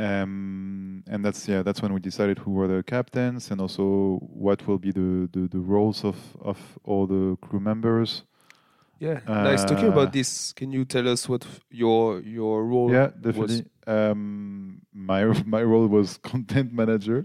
Um, 0.00 1.02
and 1.06 1.24
that's 1.24 1.46
yeah, 1.48 1.62
that's 1.62 1.82
when 1.82 1.92
we 1.92 2.00
decided 2.00 2.38
who 2.38 2.52
were 2.52 2.68
the 2.68 2.82
captains 2.82 3.50
and 3.50 3.60
also 3.60 4.18
what 4.22 4.66
will 4.66 4.78
be 4.78 4.92
the 4.92 5.28
the, 5.32 5.48
the 5.48 5.58
roles 5.60 6.04
of 6.04 6.16
of 6.40 6.58
all 6.84 7.06
the 7.06 7.36
crew 7.42 7.60
members. 7.60 8.24
Yeah. 8.98 9.20
nice. 9.26 9.64
Talking 9.64 9.88
Uh, 9.88 9.92
about 9.92 10.12
this, 10.12 10.52
can 10.52 10.72
you 10.72 10.84
tell 10.84 11.08
us 11.08 11.28
what 11.28 11.46
your 11.70 12.20
your 12.20 12.64
role 12.66 12.90
Yeah, 12.92 13.06
was? 13.06 13.20
definitely. 13.22 13.64
Um, 13.86 14.80
my 14.92 15.24
my 15.46 15.62
role 15.62 15.86
was 15.88 16.18
content 16.18 16.72
manager. 16.72 17.24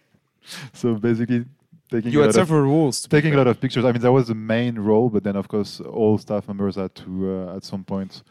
so 0.72 0.94
basically, 0.94 1.44
taking 1.90 2.12
You 2.12 2.20
a 2.20 2.22
had 2.22 2.34
lot 2.34 2.42
of, 2.42 2.48
several 2.48 2.62
roles. 2.62 3.02
to 3.02 3.08
taking 3.08 3.34
a 3.34 3.36
lot 3.36 3.46
of 3.46 3.60
pictures. 3.60 3.84
I 3.84 3.92
mean, 3.92 4.02
that 4.02 4.12
was 4.12 4.26
the 4.28 4.34
main 4.34 4.78
role, 4.78 5.08
but 5.10 5.22
then 5.24 5.36
of 5.36 5.48
course 5.48 5.80
all 5.80 6.18
staff 6.18 6.48
members 6.48 6.76
had 6.76 6.94
to 6.96 7.30
uh, 7.48 7.56
at 7.56 7.64
some 7.64 7.84
point. 7.84 8.22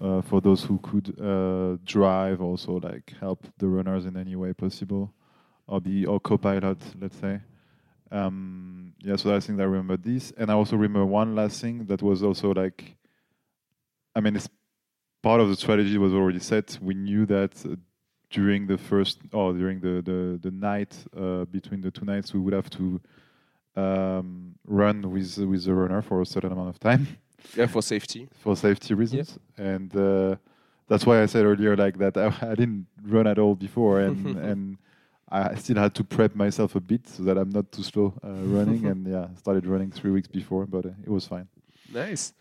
Uh, 0.00 0.22
for 0.22 0.40
those 0.40 0.64
who 0.64 0.78
could 0.78 1.14
uh, 1.20 1.76
drive, 1.84 2.40
also 2.40 2.80
like 2.82 3.12
help 3.20 3.46
the 3.58 3.68
runners 3.68 4.06
in 4.06 4.16
any 4.16 4.34
way 4.34 4.50
possible, 4.54 5.12
or 5.66 5.78
be 5.78 6.06
or 6.06 6.18
co-pilot, 6.18 6.78
let's 6.98 7.18
say. 7.18 7.40
Um, 8.10 8.94
yeah, 9.00 9.16
so 9.16 9.34
I 9.34 9.40
think 9.40 9.60
I 9.60 9.64
remember 9.64 9.98
this, 9.98 10.32
and 10.38 10.50
I 10.50 10.54
also 10.54 10.76
remember 10.76 11.04
one 11.04 11.34
last 11.34 11.60
thing 11.60 11.84
that 11.86 12.00
was 12.02 12.22
also 12.22 12.52
like, 12.52 12.96
I 14.16 14.20
mean, 14.20 14.36
it's 14.36 14.48
part 15.22 15.40
of 15.40 15.50
the 15.50 15.56
strategy 15.56 15.98
was 15.98 16.14
already 16.14 16.40
set. 16.40 16.78
We 16.80 16.94
knew 16.94 17.26
that 17.26 17.52
uh, 17.66 17.76
during 18.30 18.66
the 18.66 18.78
first 18.78 19.18
or 19.32 19.52
during 19.52 19.80
the 19.80 20.00
the, 20.02 20.38
the 20.40 20.50
night 20.50 20.96
uh, 21.14 21.44
between 21.44 21.82
the 21.82 21.90
two 21.90 22.06
nights, 22.06 22.32
we 22.32 22.40
would 22.40 22.54
have 22.54 22.70
to 22.70 23.00
um, 23.76 24.54
run 24.66 25.10
with 25.10 25.36
with 25.38 25.64
the 25.64 25.74
runner 25.74 26.00
for 26.00 26.22
a 26.22 26.26
certain 26.26 26.52
amount 26.52 26.70
of 26.70 26.80
time 26.80 27.06
Yeah, 27.56 27.66
for 27.66 27.82
safety. 27.82 28.28
for 28.38 28.56
safety 28.56 28.94
reasons, 28.94 29.38
and 29.56 29.94
uh, 29.96 30.36
that's 30.88 31.06
why 31.06 31.22
I 31.22 31.26
said 31.26 31.44
earlier 31.44 31.76
like 31.76 31.98
that 31.98 32.16
I, 32.16 32.26
I 32.42 32.54
didn't 32.54 32.86
run 33.02 33.26
at 33.26 33.38
all 33.38 33.54
before, 33.54 34.00
and 34.00 34.36
and 34.50 34.78
I 35.30 35.54
still 35.54 35.76
had 35.76 35.94
to 35.94 36.04
prep 36.04 36.34
myself 36.34 36.74
a 36.74 36.80
bit 36.80 37.08
so 37.08 37.22
that 37.22 37.38
I'm 37.38 37.50
not 37.50 37.70
too 37.70 37.82
slow 37.82 38.14
uh, 38.24 38.28
running, 38.28 38.86
and 38.86 39.06
yeah, 39.06 39.28
started 39.36 39.66
running 39.66 39.90
three 39.90 40.10
weeks 40.10 40.28
before, 40.28 40.66
but 40.66 40.86
uh, 40.86 40.90
it 41.04 41.08
was 41.10 41.26
fine. 41.26 41.48
Nice. 41.92 42.32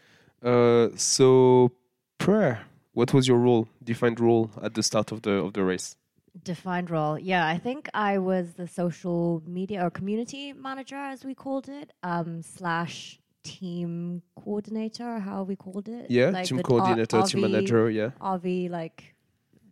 Uh, 0.44 0.90
so, 0.96 1.72
Prair. 2.18 2.60
What 2.94 3.14
was 3.14 3.28
your 3.28 3.38
role, 3.38 3.68
defined 3.84 4.20
role 4.20 4.50
at 4.62 4.74
the 4.74 4.84
start 4.84 5.12
of 5.12 5.22
the 5.22 5.32
of 5.32 5.54
the 5.54 5.64
race? 5.64 5.96
Defined 6.44 6.90
role. 6.90 7.18
Yeah, 7.20 7.48
I 7.48 7.58
think 7.58 7.88
I 7.94 8.18
was 8.18 8.54
the 8.54 8.68
social 8.68 9.44
media 9.46 9.86
or 9.86 9.90
community 9.90 10.54
manager, 10.54 10.96
as 10.96 11.24
we 11.24 11.34
called 11.36 11.70
it, 11.70 11.94
um, 12.04 12.42
slash 12.42 13.20
team 13.44 14.22
coordinator, 14.36 15.20
how 15.20 15.44
we 15.44 15.56
called 15.56 15.88
it. 15.88 16.10
Yeah, 16.10 16.30
Like 16.30 16.46
team 16.46 16.62
coordinator, 16.62 17.22
team 17.24 17.44
RV 17.44 17.52
manager. 17.52 17.90
Yeah, 17.90 18.10
RV, 18.22 18.70
like 18.70 19.16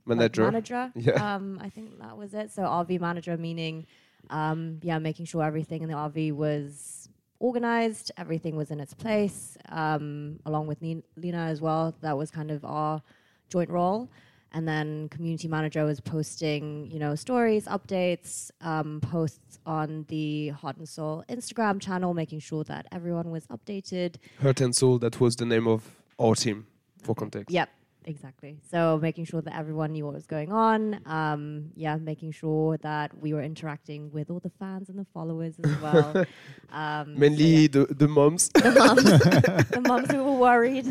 like 0.05 0.17
manager. 0.17 0.43
manager. 0.43 0.91
Yeah. 0.95 1.35
Um, 1.35 1.59
I 1.61 1.69
think 1.69 1.99
that 1.99 2.17
was 2.17 2.33
it. 2.33 2.51
So 2.51 2.63
RV 2.63 2.99
manager 2.99 3.37
meaning, 3.37 3.85
um, 4.29 4.79
yeah, 4.83 4.99
making 4.99 5.25
sure 5.25 5.43
everything 5.43 5.81
in 5.83 5.89
the 5.89 5.95
RV 5.95 6.33
was 6.33 7.09
organized, 7.39 8.11
everything 8.17 8.55
was 8.55 8.71
in 8.71 8.79
its 8.79 8.93
place, 8.93 9.57
um, 9.69 10.39
along 10.45 10.67
with 10.67 10.81
Ni- 10.81 11.03
Lina 11.15 11.37
as 11.45 11.61
well. 11.61 11.95
That 12.01 12.17
was 12.17 12.31
kind 12.31 12.49
of 12.51 12.65
our 12.65 13.01
joint 13.49 13.69
role. 13.69 14.09
And 14.53 14.67
then 14.67 15.09
community 15.09 15.47
manager 15.47 15.83
was 15.85 15.99
posting, 15.99 16.89
you 16.89 16.99
know, 16.99 17.15
stories, 17.15 17.65
updates, 17.65 18.49
um, 18.61 19.01
posts 19.01 19.59
on 19.65 20.05
the 20.07 20.49
Hot 20.49 20.77
and 20.77 20.87
Soul 20.87 21.23
Instagram 21.29 21.81
channel, 21.81 22.13
making 22.13 22.39
sure 22.39 22.63
that 22.65 22.87
everyone 22.91 23.29
was 23.29 23.45
updated. 23.47 24.15
Heart 24.41 24.61
and 24.61 24.75
Soul. 24.75 24.99
That 24.99 25.19
was 25.19 25.35
the 25.35 25.45
name 25.45 25.67
of 25.67 25.83
our 26.19 26.35
team. 26.35 26.67
For 27.03 27.13
context. 27.13 27.53
Yep, 27.53 27.69
exactly. 28.07 28.57
So 28.71 28.97
making 29.01 29.25
sure 29.25 29.41
that 29.41 29.55
everyone 29.55 29.91
knew 29.91 30.05
what 30.05 30.13
was 30.15 30.25
going 30.25 30.51
on. 30.51 30.99
Um, 31.05 31.71
yeah, 31.75 31.95
making 31.97 32.31
sure 32.31 32.77
that 32.77 33.15
we 33.19 33.33
were 33.33 33.43
interacting 33.43 34.09
with 34.11 34.31
all 34.31 34.39
the 34.39 34.49
fans 34.59 34.89
and 34.89 34.97
the 34.97 35.05
followers 35.13 35.55
as 35.63 35.81
well. 35.85 36.25
Um, 36.71 37.13
so 37.13 37.19
Mainly 37.19 37.43
yeah, 37.45 37.67
the 37.75 37.85
the 37.93 38.07
moms. 38.07 38.49
the 38.49 38.71
moms, 38.71 39.03
the 39.75 39.81
moms 39.85 40.09
who 40.11 40.23
were 40.23 40.37
worried. 40.49 40.87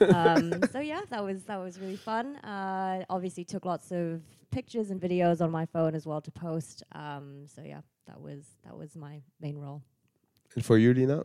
Um, 0.00 0.60
so 0.72 0.80
yeah, 0.80 1.02
that 1.10 1.22
was 1.22 1.44
that 1.44 1.58
was 1.58 1.78
really 1.78 1.96
fun. 1.96 2.36
Uh, 2.36 3.04
obviously, 3.08 3.44
took 3.44 3.64
lots 3.64 3.92
of 3.92 4.22
pictures 4.50 4.90
and 4.90 5.00
videos 5.00 5.40
on 5.40 5.50
my 5.50 5.66
phone 5.66 5.94
as 5.94 6.06
well 6.06 6.20
to 6.20 6.30
post. 6.30 6.82
Um, 6.92 7.46
so 7.46 7.62
yeah, 7.62 7.82
that 8.06 8.20
was 8.20 8.42
that 8.64 8.76
was 8.76 8.96
my 8.96 9.20
main 9.40 9.56
role. 9.58 9.82
and 10.56 10.64
for 10.64 10.78
you, 10.78 10.94
Lina. 10.94 11.24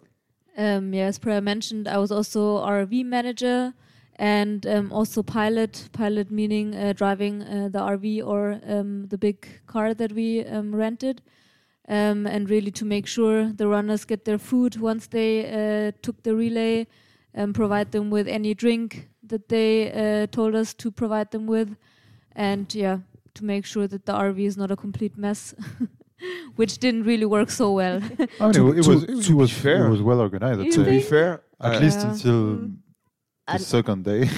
Um, 0.58 0.94
yeah, 0.94 1.06
as 1.06 1.20
Priya 1.20 1.40
mentioned, 1.42 1.88
I 1.88 1.98
was 2.00 2.12
also 2.12 2.58
RV 2.58 3.06
manager 3.06 3.74
and 4.20 4.66
um, 4.68 4.92
also 4.92 5.24
pilot. 5.24 5.90
Pilot 5.94 6.30
meaning 6.30 6.76
uh, 6.76 6.94
driving 6.94 7.42
uh, 7.42 7.70
the 7.72 7.80
RV 7.80 8.22
or 8.28 8.60
um, 8.68 9.08
the 9.08 9.18
big 9.18 9.48
car 9.66 9.94
that 9.96 10.12
we 10.12 10.46
um, 10.46 10.76
rented, 10.76 11.22
um, 11.88 12.28
and 12.28 12.50
really 12.50 12.72
to 12.72 12.86
make 12.86 13.08
sure 13.08 13.52
the 13.54 13.66
runners 13.68 14.06
get 14.06 14.26
their 14.26 14.38
food 14.38 14.76
once 14.80 15.08
they 15.08 15.32
uh, 15.48 15.92
took 16.02 16.22
the 16.24 16.36
relay, 16.36 16.86
and 17.34 17.56
provide 17.56 17.92
them 17.92 18.10
with 18.12 18.28
any 18.28 18.54
drink 18.54 19.08
that 19.24 19.48
they 19.50 19.92
uh, 19.94 20.28
told 20.28 20.54
us 20.56 20.74
to 20.74 20.92
provide 20.92 21.32
them 21.32 21.48
with, 21.48 21.76
and 22.36 22.76
yeah, 22.76 22.98
to 23.36 23.46
make 23.46 23.66
sure 23.66 23.88
that 23.88 24.06
the 24.06 24.14
RV 24.14 24.40
is 24.40 24.58
not 24.58 24.70
a 24.72 24.76
complete 24.76 25.18
mess. 25.18 25.56
Which 26.58 26.80
didn't 26.80 27.04
really 27.04 27.26
work 27.26 27.50
so 27.50 27.72
well. 27.72 28.02
I 28.42 28.44
mean, 28.44 28.54
To- 28.54 28.72
it, 28.74 28.84
to- 28.84 28.90
was 28.90 29.06
to 29.06 29.12
it 29.14 29.28
be 29.30 29.34
was 29.34 29.52
fair- 29.54 29.86
it 29.86 29.90
was 29.90 30.02
well 30.02 30.20
organized. 30.20 30.70
To 30.74 30.84
be 30.84 31.00
fair, 31.02 31.42
At 31.62 31.76
uh, 31.76 31.80
least 31.80 32.00
Yeah. 32.00 32.12
until 32.12 32.34
Mm. 32.34 32.76
The 33.50 33.54
And- 33.56 33.62
second 33.64 34.04
day. 34.06 34.30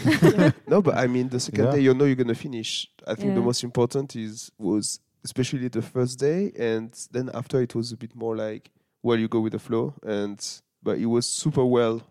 no, 0.67 0.81
but 0.81 0.95
I 0.97 1.07
mean 1.07 1.29
the 1.29 1.39
second 1.39 1.65
Yeah. 1.65 1.71
day 1.71 1.79
you 1.81 1.93
know 1.93 2.05
you're 2.05 2.15
gonna 2.15 2.35
finish. 2.35 2.87
I 3.07 3.15
think 3.15 3.35
the 3.35 3.41
most 3.41 3.63
important 3.63 4.15
is 4.15 4.51
was 4.57 4.99
especially 5.23 5.67
the 5.67 5.81
first 5.81 6.19
day, 6.19 6.51
and 6.57 6.91
then 7.11 7.29
after 7.33 7.61
it 7.61 7.75
was 7.75 7.91
a 7.91 7.97
bit 7.97 8.15
more 8.15 8.35
like 8.35 8.71
well 9.03 9.17
you 9.19 9.27
go 9.27 9.39
with 9.39 9.53
the 9.53 9.59
flow, 9.59 9.93
and 10.03 10.39
but 10.83 10.97
it 10.97 11.05
was 11.07 11.25
super 11.27 11.65
well 11.65 12.01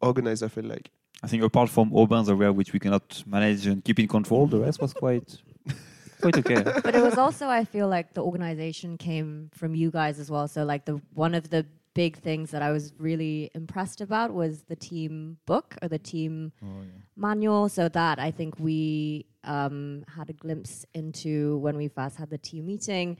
organized. 0.00 0.42
I 0.42 0.48
feel 0.48 0.64
like. 0.64 0.90
I 1.24 1.28
think 1.28 1.42
apart 1.44 1.70
from 1.70 1.92
Aubin's 1.94 2.28
area, 2.28 2.52
which 2.52 2.72
we 2.72 2.80
cannot 2.80 3.22
manage 3.26 3.66
and 3.66 3.84
keep 3.84 3.98
in 4.00 4.08
control, 4.08 4.46
the 4.48 4.58
rest 4.58 4.80
was 4.80 4.92
quite 4.92 5.38
quite 6.20 6.36
okay. 6.38 6.62
but 6.82 6.94
it 6.96 7.02
was 7.02 7.16
also 7.16 7.46
I 7.48 7.64
feel 7.64 7.86
like 7.88 8.14
the 8.14 8.22
organization 8.22 8.98
came 8.98 9.48
from 9.54 9.74
you 9.76 9.90
guys 9.92 10.18
as 10.18 10.30
well. 10.30 10.48
So 10.48 10.64
like 10.64 10.84
the 10.84 11.00
one 11.14 11.34
of 11.36 11.48
the 11.50 11.64
big 11.94 12.16
things 12.18 12.50
that 12.52 12.62
I 12.62 12.70
was 12.70 12.92
really 12.98 13.50
impressed 13.54 14.00
about 14.00 14.32
was 14.32 14.62
the 14.62 14.76
team 14.76 15.36
book 15.46 15.76
or 15.82 15.88
the 15.88 15.98
team 15.98 16.52
Oh, 16.62 16.66
yeah. 16.80 16.86
manual. 17.16 17.68
So 17.68 17.88
that 17.90 18.18
I 18.18 18.30
think 18.30 18.58
we 18.58 19.26
um, 19.44 20.04
had 20.16 20.30
a 20.30 20.32
glimpse 20.32 20.86
into 20.94 21.58
when 21.58 21.76
we 21.76 21.88
first 21.88 22.16
had 22.16 22.30
the 22.30 22.38
team 22.38 22.66
meeting. 22.66 23.18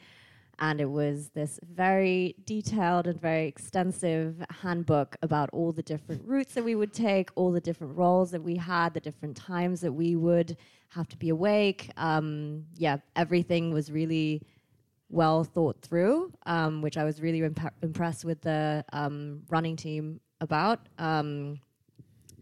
And 0.58 0.80
it 0.80 0.90
was 0.90 1.30
this 1.30 1.58
very 1.74 2.36
detailed 2.44 3.06
and 3.06 3.20
very 3.20 3.46
extensive 3.48 4.44
handbook 4.62 5.16
about 5.22 5.50
all 5.52 5.72
the 5.72 5.82
different 5.82 6.22
routes 6.24 6.54
that 6.54 6.62
we 6.64 6.74
would 6.74 6.92
take, 6.92 7.30
all 7.34 7.50
the 7.52 7.60
different 7.60 7.96
roles 7.96 8.30
that 8.30 8.42
we 8.42 8.56
had, 8.56 8.94
the 8.94 9.00
different 9.00 9.36
times 9.36 9.80
that 9.80 9.92
we 9.92 10.14
would 10.14 10.56
have 10.90 11.08
to 11.08 11.16
be 11.16 11.30
awake. 11.30 11.90
Um, 11.96 12.66
yeah, 12.76 12.98
everything 13.16 13.72
was 13.72 13.90
really 13.90 14.42
well 15.12 15.44
thought 15.44 15.76
through, 15.82 16.32
um, 16.46 16.82
which 16.82 16.96
I 16.96 17.04
was 17.04 17.20
really 17.20 17.40
imp- 17.40 17.74
impressed 17.82 18.24
with 18.24 18.40
the 18.40 18.84
um, 18.92 19.42
running 19.48 19.76
team 19.76 20.18
about. 20.40 20.80
Um, 20.98 21.60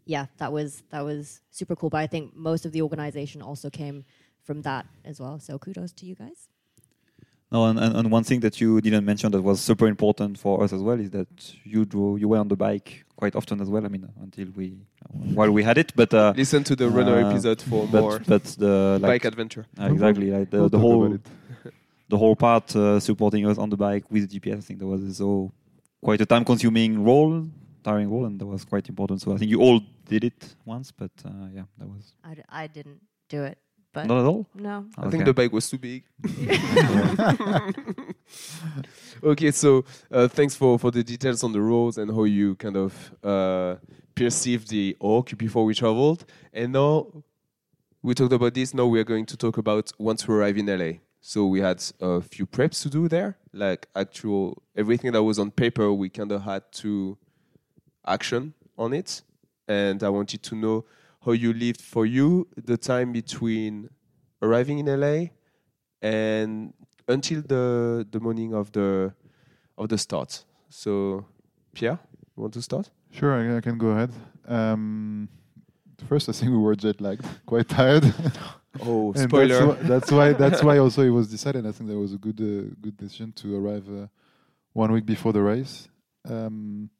yeah, 0.06 0.26
that 0.38 0.52
was 0.52 0.82
that 0.90 1.04
was 1.04 1.40
super 1.50 1.76
cool. 1.76 1.90
But 1.90 1.98
I 1.98 2.06
think 2.06 2.34
most 2.34 2.64
of 2.64 2.72
the 2.72 2.80
organization 2.82 3.42
also 3.42 3.68
came 3.70 4.04
from 4.42 4.62
that 4.62 4.86
as 5.04 5.20
well. 5.20 5.38
So 5.38 5.58
kudos 5.58 5.92
to 5.98 6.06
you 6.06 6.14
guys. 6.14 6.48
No, 7.52 7.64
and, 7.66 7.80
and, 7.80 7.96
and 7.96 8.12
one 8.12 8.22
thing 8.22 8.38
that 8.40 8.60
you 8.60 8.80
didn't 8.80 9.04
mention 9.04 9.32
that 9.32 9.42
was 9.42 9.60
super 9.60 9.88
important 9.88 10.38
for 10.38 10.62
us 10.62 10.72
as 10.72 10.82
well 10.82 11.00
is 11.00 11.10
that 11.10 11.28
you 11.64 11.84
drove, 11.84 12.20
you 12.20 12.28
were 12.28 12.38
on 12.38 12.46
the 12.46 12.54
bike 12.54 13.04
quite 13.16 13.34
often 13.34 13.60
as 13.60 13.68
well. 13.68 13.84
I 13.84 13.88
mean, 13.88 14.08
until 14.22 14.46
we 14.54 14.78
while 15.34 15.50
we 15.50 15.64
had 15.64 15.76
it, 15.76 15.92
but 15.96 16.14
uh, 16.14 16.32
Listen 16.36 16.62
to 16.64 16.76
the 16.76 16.88
runner 16.88 17.16
Uh, 17.24 17.28
episode 17.30 17.60
for 17.60 17.88
but 17.88 18.00
more 18.00 18.18
but 18.24 18.44
the 18.56 18.98
like 19.02 19.10
bike 19.14 19.24
adventure. 19.24 19.66
uh, 19.80 19.86
exactly 19.86 20.30
like 20.30 20.48
the, 20.50 20.58
We'll 20.60 20.68
the 20.68 20.78
whole 20.78 21.06
about 21.06 21.14
it. 21.16 21.26
The 22.10 22.18
whole 22.18 22.36
part 22.36 22.74
uh, 22.76 22.98
supporting 23.00 23.46
us 23.46 23.56
on 23.56 23.70
the 23.70 23.76
bike 23.76 24.04
with 24.10 24.30
GPS. 24.30 24.58
I 24.58 24.60
think 24.60 24.78
that 24.80 24.86
was 24.86 25.16
so 25.16 25.52
quite 26.02 26.20
a 26.20 26.26
time 26.26 26.44
consuming 26.44 27.02
role, 27.04 27.46
tiring 27.84 28.10
role, 28.10 28.26
and 28.26 28.38
that 28.40 28.46
was 28.46 28.64
quite 28.64 28.88
important. 28.88 29.20
So 29.22 29.32
I 29.32 29.36
think 29.38 29.50
you 29.50 29.60
all 29.60 29.80
did 30.06 30.24
it 30.24 30.56
once, 30.64 30.90
but 30.90 31.12
uh, 31.24 31.30
yeah, 31.54 31.62
that 31.78 31.88
was 31.88 32.14
I, 32.24 32.34
d- 32.34 32.42
I 32.48 32.66
didn't 32.66 33.00
do 33.28 33.44
it, 33.44 33.58
but 33.92 34.06
not 34.06 34.18
at 34.20 34.26
all. 34.26 34.46
no. 34.54 34.86
I 34.98 35.08
think 35.08 35.24
the 35.24 35.32
bike 35.32 35.52
was 35.52 35.70
too 35.70 35.78
big. 35.78 36.02
okay, 39.24 39.50
so 39.52 39.84
uh, 40.10 40.26
thanks 40.28 40.54
for, 40.56 40.78
for 40.78 40.90
the 40.90 41.04
details 41.04 41.44
on 41.44 41.52
the 41.52 41.60
roads 41.60 41.96
and 41.98 42.10
how 42.10 42.24
you 42.24 42.56
kind 42.56 42.76
of 42.76 43.14
uh, 43.22 43.76
perceived 44.14 44.68
the 44.68 44.96
Orc 44.98 45.36
before 45.38 45.64
we 45.64 45.74
traveled. 45.74 46.24
And 46.52 46.72
now 46.72 47.06
we 48.02 48.14
talked 48.14 48.32
about 48.32 48.54
this. 48.54 48.74
Now 48.74 48.86
we 48.86 48.98
are 48.98 49.04
going 49.04 49.26
to 49.26 49.36
talk 49.36 49.58
about 49.58 49.92
once 49.98 50.26
we 50.26 50.34
arrive 50.34 50.58
in 50.58 50.66
LA. 50.66 50.98
So 51.20 51.46
we 51.46 51.60
had 51.60 51.82
a 52.00 52.20
few 52.20 52.46
preps 52.46 52.82
to 52.82 52.88
do 52.88 53.08
there, 53.08 53.36
like 53.52 53.88
actual 53.94 54.62
everything 54.74 55.12
that 55.12 55.22
was 55.22 55.38
on 55.38 55.50
paper. 55.50 55.92
We 55.92 56.08
kind 56.08 56.32
of 56.32 56.42
had 56.42 56.70
to 56.72 57.18
action 58.06 58.54
on 58.78 58.94
it, 58.94 59.22
and 59.68 60.02
I 60.02 60.08
wanted 60.08 60.42
to 60.44 60.54
know 60.54 60.86
how 61.24 61.32
you 61.32 61.52
lived 61.52 61.82
for 61.82 62.06
you 62.06 62.48
the 62.56 62.78
time 62.78 63.12
between 63.12 63.90
arriving 64.40 64.78
in 64.78 64.86
LA 64.86 65.26
and 66.00 66.72
until 67.06 67.42
the 67.42 68.06
the 68.10 68.20
morning 68.20 68.54
of 68.54 68.72
the 68.72 69.12
of 69.76 69.88
the 69.88 69.98
start. 69.98 70.44
So, 70.68 71.26
Pierre, 71.74 71.98
you 72.36 72.42
want 72.42 72.54
to 72.54 72.62
start? 72.62 72.90
Sure, 73.10 73.34
I, 73.34 73.58
I 73.58 73.60
can 73.60 73.76
go 73.76 73.88
ahead. 73.88 74.12
Um, 74.46 75.28
first, 76.08 76.28
I 76.28 76.32
think 76.32 76.52
we 76.52 76.58
were 76.58 76.76
jet 76.76 77.00
lagged, 77.00 77.26
quite 77.46 77.68
tired. 77.68 78.04
Oh, 78.82 79.12
spoiler! 79.14 79.74
That's 79.74 79.82
why, 79.82 79.88
that's 79.88 80.12
why. 80.12 80.32
That's 80.32 80.62
why 80.62 80.78
also 80.78 81.02
it 81.02 81.10
was 81.10 81.28
decided. 81.28 81.66
I 81.66 81.72
think 81.72 81.90
that 81.90 81.98
was 81.98 82.14
a 82.14 82.18
good, 82.18 82.40
uh, 82.40 82.74
good 82.80 82.96
decision 82.96 83.32
to 83.32 83.56
arrive 83.56 83.86
uh, 83.88 84.06
one 84.72 84.92
week 84.92 85.06
before 85.06 85.32
the 85.32 85.42
race. 85.42 85.88
Um, 86.28 86.90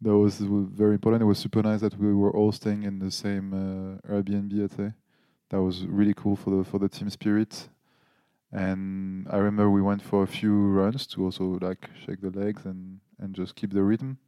that 0.00 0.16
was 0.16 0.38
very 0.38 0.94
important. 0.94 1.22
It 1.22 1.26
was 1.26 1.38
super 1.38 1.62
nice 1.62 1.80
that 1.80 1.98
we 1.98 2.14
were 2.14 2.30
all 2.30 2.52
staying 2.52 2.84
in 2.84 3.00
the 3.00 3.10
same 3.10 3.52
uh, 3.52 4.10
Airbnb. 4.10 4.78
I'd 4.78 4.94
that 5.50 5.62
was 5.62 5.86
really 5.86 6.14
cool 6.14 6.36
for 6.36 6.50
the 6.50 6.64
for 6.64 6.78
the 6.78 6.88
team 6.88 7.10
spirit. 7.10 7.68
And 8.50 9.26
I 9.28 9.36
remember 9.36 9.70
we 9.70 9.82
went 9.82 10.02
for 10.02 10.22
a 10.22 10.26
few 10.26 10.54
runs 10.68 11.06
to 11.08 11.24
also 11.24 11.58
like 11.60 11.90
shake 12.06 12.20
the 12.22 12.30
legs 12.30 12.64
and 12.64 13.00
and 13.18 13.34
just 13.34 13.56
keep 13.56 13.72
the 13.72 13.82
rhythm. 13.82 14.18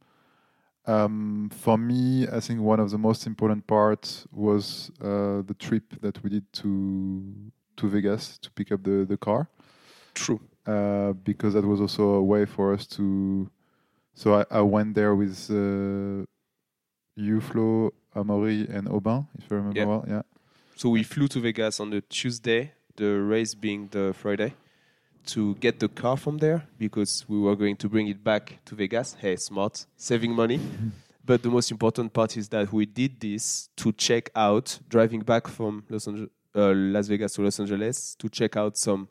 Um, 0.87 1.49
for 1.53 1.77
me, 1.77 2.27
I 2.27 2.39
think 2.39 2.59
one 2.61 2.79
of 2.79 2.89
the 2.89 2.97
most 2.97 3.27
important 3.27 3.67
parts 3.67 4.25
was 4.31 4.91
uh, 5.01 5.41
the 5.45 5.55
trip 5.59 5.83
that 6.01 6.21
we 6.23 6.29
did 6.29 6.51
to 6.53 7.51
to 7.77 7.87
Vegas 7.87 8.37
to 8.39 8.49
pick 8.51 8.71
up 8.71 8.83
the 8.83 9.05
the 9.05 9.17
car, 9.17 9.47
True. 10.15 10.39
uh, 10.65 11.13
because 11.13 11.53
that 11.53 11.65
was 11.65 11.79
also 11.81 12.03
a 12.15 12.23
way 12.23 12.45
for 12.45 12.73
us 12.73 12.85
to. 12.87 13.49
So 14.13 14.35
I, 14.39 14.45
I 14.51 14.61
went 14.61 14.95
there 14.95 15.15
with 15.15 15.49
uh, 15.49 16.25
you, 17.15 17.41
Flo, 17.41 17.93
Amaury, 18.15 18.67
and 18.69 18.87
Aubin, 18.89 19.27
if 19.37 19.51
I 19.51 19.55
remember 19.55 19.79
Yeah. 19.79 19.85
well. 19.85 20.05
Yeah. 20.07 20.21
So 20.75 20.89
we 20.89 21.03
flew 21.03 21.27
to 21.29 21.39
Vegas 21.39 21.79
on 21.79 21.91
the 21.91 22.01
Tuesday, 22.01 22.71
the 22.95 23.19
race 23.21 23.53
being 23.55 23.87
the 23.91 24.13
Friday, 24.13 24.55
to 25.27 25.55
get 25.55 25.79
the 25.79 25.87
car 25.87 26.17
from 26.17 26.37
there 26.39 26.63
because 26.77 27.25
we 27.27 27.39
were 27.39 27.55
going 27.55 27.75
to 27.77 27.89
bring 27.89 28.07
it 28.07 28.23
back 28.23 28.59
to 28.65 28.75
Vegas. 28.75 29.13
Hey, 29.19 29.35
smart, 29.35 29.85
saving 29.97 30.33
money. 30.33 30.59
but 31.25 31.41
the 31.43 31.49
most 31.49 31.71
important 31.71 32.11
part 32.13 32.35
is 32.37 32.49
that 32.49 32.71
we 32.73 32.85
did 32.85 33.19
this 33.19 33.69
to 33.77 33.91
check 33.91 34.29
out 34.35 34.79
driving 34.89 35.21
back 35.21 35.47
from 35.47 35.83
Los 35.89 36.07
Angeles, 36.07 36.29
uh, 36.55 36.73
Las 36.73 37.07
Vegas 37.07 37.33
to 37.33 37.41
Los 37.43 37.59
Angeles 37.59 38.15
to 38.15 38.27
check 38.29 38.57
out 38.57 38.77
some 38.77 39.07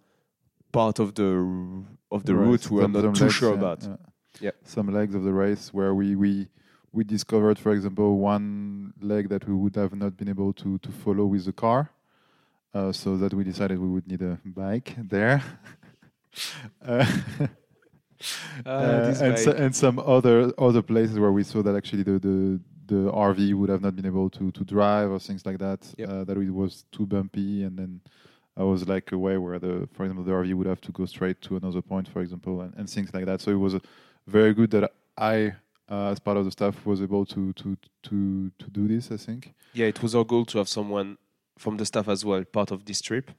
part 0.72 0.98
of 0.98 1.14
the 1.14 1.84
of 2.12 2.24
the 2.24 2.34
Right, 2.34 2.46
route 2.48 2.70
we 2.70 2.78
are 2.80 2.82
some- 2.84 2.92
not 2.92 3.02
some 3.02 3.14
too 3.14 3.24
legs, 3.24 3.34
sure 3.34 3.50
yeah, 3.52 3.58
about. 3.58 3.82
yeah. 3.82 3.96
Yeah. 4.40 4.50
Some 4.64 4.92
legs 4.92 5.14
of 5.14 5.22
the 5.24 5.32
race 5.32 5.72
where 5.72 5.94
we 5.94 6.14
we 6.16 6.48
we 6.92 7.04
discovered, 7.04 7.58
for 7.58 7.72
example, 7.72 8.18
one 8.18 8.92
leg 9.00 9.28
that 9.28 9.46
we 9.46 9.54
would 9.54 9.76
have 9.76 9.94
not 9.94 10.16
been 10.16 10.28
able 10.28 10.52
to 10.54 10.78
to 10.78 10.90
follow 10.90 11.26
with 11.26 11.44
the 11.44 11.52
car, 11.52 11.90
uh, 12.74 12.90
so 12.92 13.16
that 13.16 13.32
we 13.34 13.44
decided 13.44 13.78
we 13.78 13.88
would 13.88 14.06
need 14.08 14.22
a 14.22 14.38
bike 14.44 14.96
there. 14.98 15.42
uh, 16.86 17.06
Ah, 18.66 18.70
uh, 18.70 19.14
and, 19.22 19.38
so, 19.38 19.52
and 19.52 19.74
some 19.74 19.98
other 19.98 20.52
other 20.58 20.82
places 20.82 21.18
where 21.18 21.32
we 21.32 21.42
saw 21.42 21.62
that 21.62 21.74
actually 21.74 22.02
the 22.02 22.18
the, 22.18 22.60
the 22.86 23.10
RV 23.10 23.54
would 23.54 23.70
have 23.70 23.80
not 23.80 23.96
been 23.96 24.06
able 24.06 24.28
to, 24.30 24.50
to 24.52 24.64
drive 24.64 25.10
or 25.10 25.18
things 25.18 25.46
like 25.46 25.58
that. 25.58 25.80
Yep. 25.96 26.08
Uh, 26.08 26.24
that 26.24 26.36
it 26.36 26.50
was 26.50 26.84
too 26.92 27.06
bumpy, 27.06 27.64
and 27.64 27.78
then 27.78 28.00
I 28.56 28.64
was 28.64 28.86
like 28.86 29.12
a 29.12 29.18
way 29.18 29.38
where 29.38 29.58
the 29.58 29.88
for 29.92 30.04
example 30.04 30.24
the 30.24 30.32
RV 30.32 30.54
would 30.54 30.66
have 30.66 30.80
to 30.82 30.92
go 30.92 31.06
straight 31.06 31.40
to 31.42 31.56
another 31.56 31.80
point, 31.80 32.08
for 32.08 32.20
example, 32.20 32.60
and, 32.60 32.74
and 32.76 32.90
things 32.90 33.12
like 33.14 33.24
that. 33.24 33.40
So 33.40 33.50
it 33.52 33.58
was 33.58 33.74
uh, 33.74 33.80
very 34.26 34.52
good 34.52 34.70
that 34.72 34.92
I, 35.16 35.54
uh, 35.88 36.10
as 36.10 36.18
part 36.18 36.36
of 36.36 36.44
the 36.44 36.50
staff, 36.50 36.84
was 36.84 37.00
able 37.00 37.24
to 37.26 37.52
to 37.54 37.76
to 38.02 38.50
to 38.58 38.70
do 38.70 38.86
this. 38.86 39.10
I 39.10 39.16
think. 39.16 39.54
Yeah, 39.72 39.86
it 39.86 40.02
was 40.02 40.14
our 40.14 40.24
goal 40.24 40.44
to 40.46 40.58
have 40.58 40.68
someone 40.68 41.16
from 41.56 41.78
the 41.78 41.86
staff 41.86 42.08
as 42.08 42.24
well, 42.24 42.44
part 42.44 42.70
of 42.70 42.84
this 42.84 43.00
trip, 43.00 43.30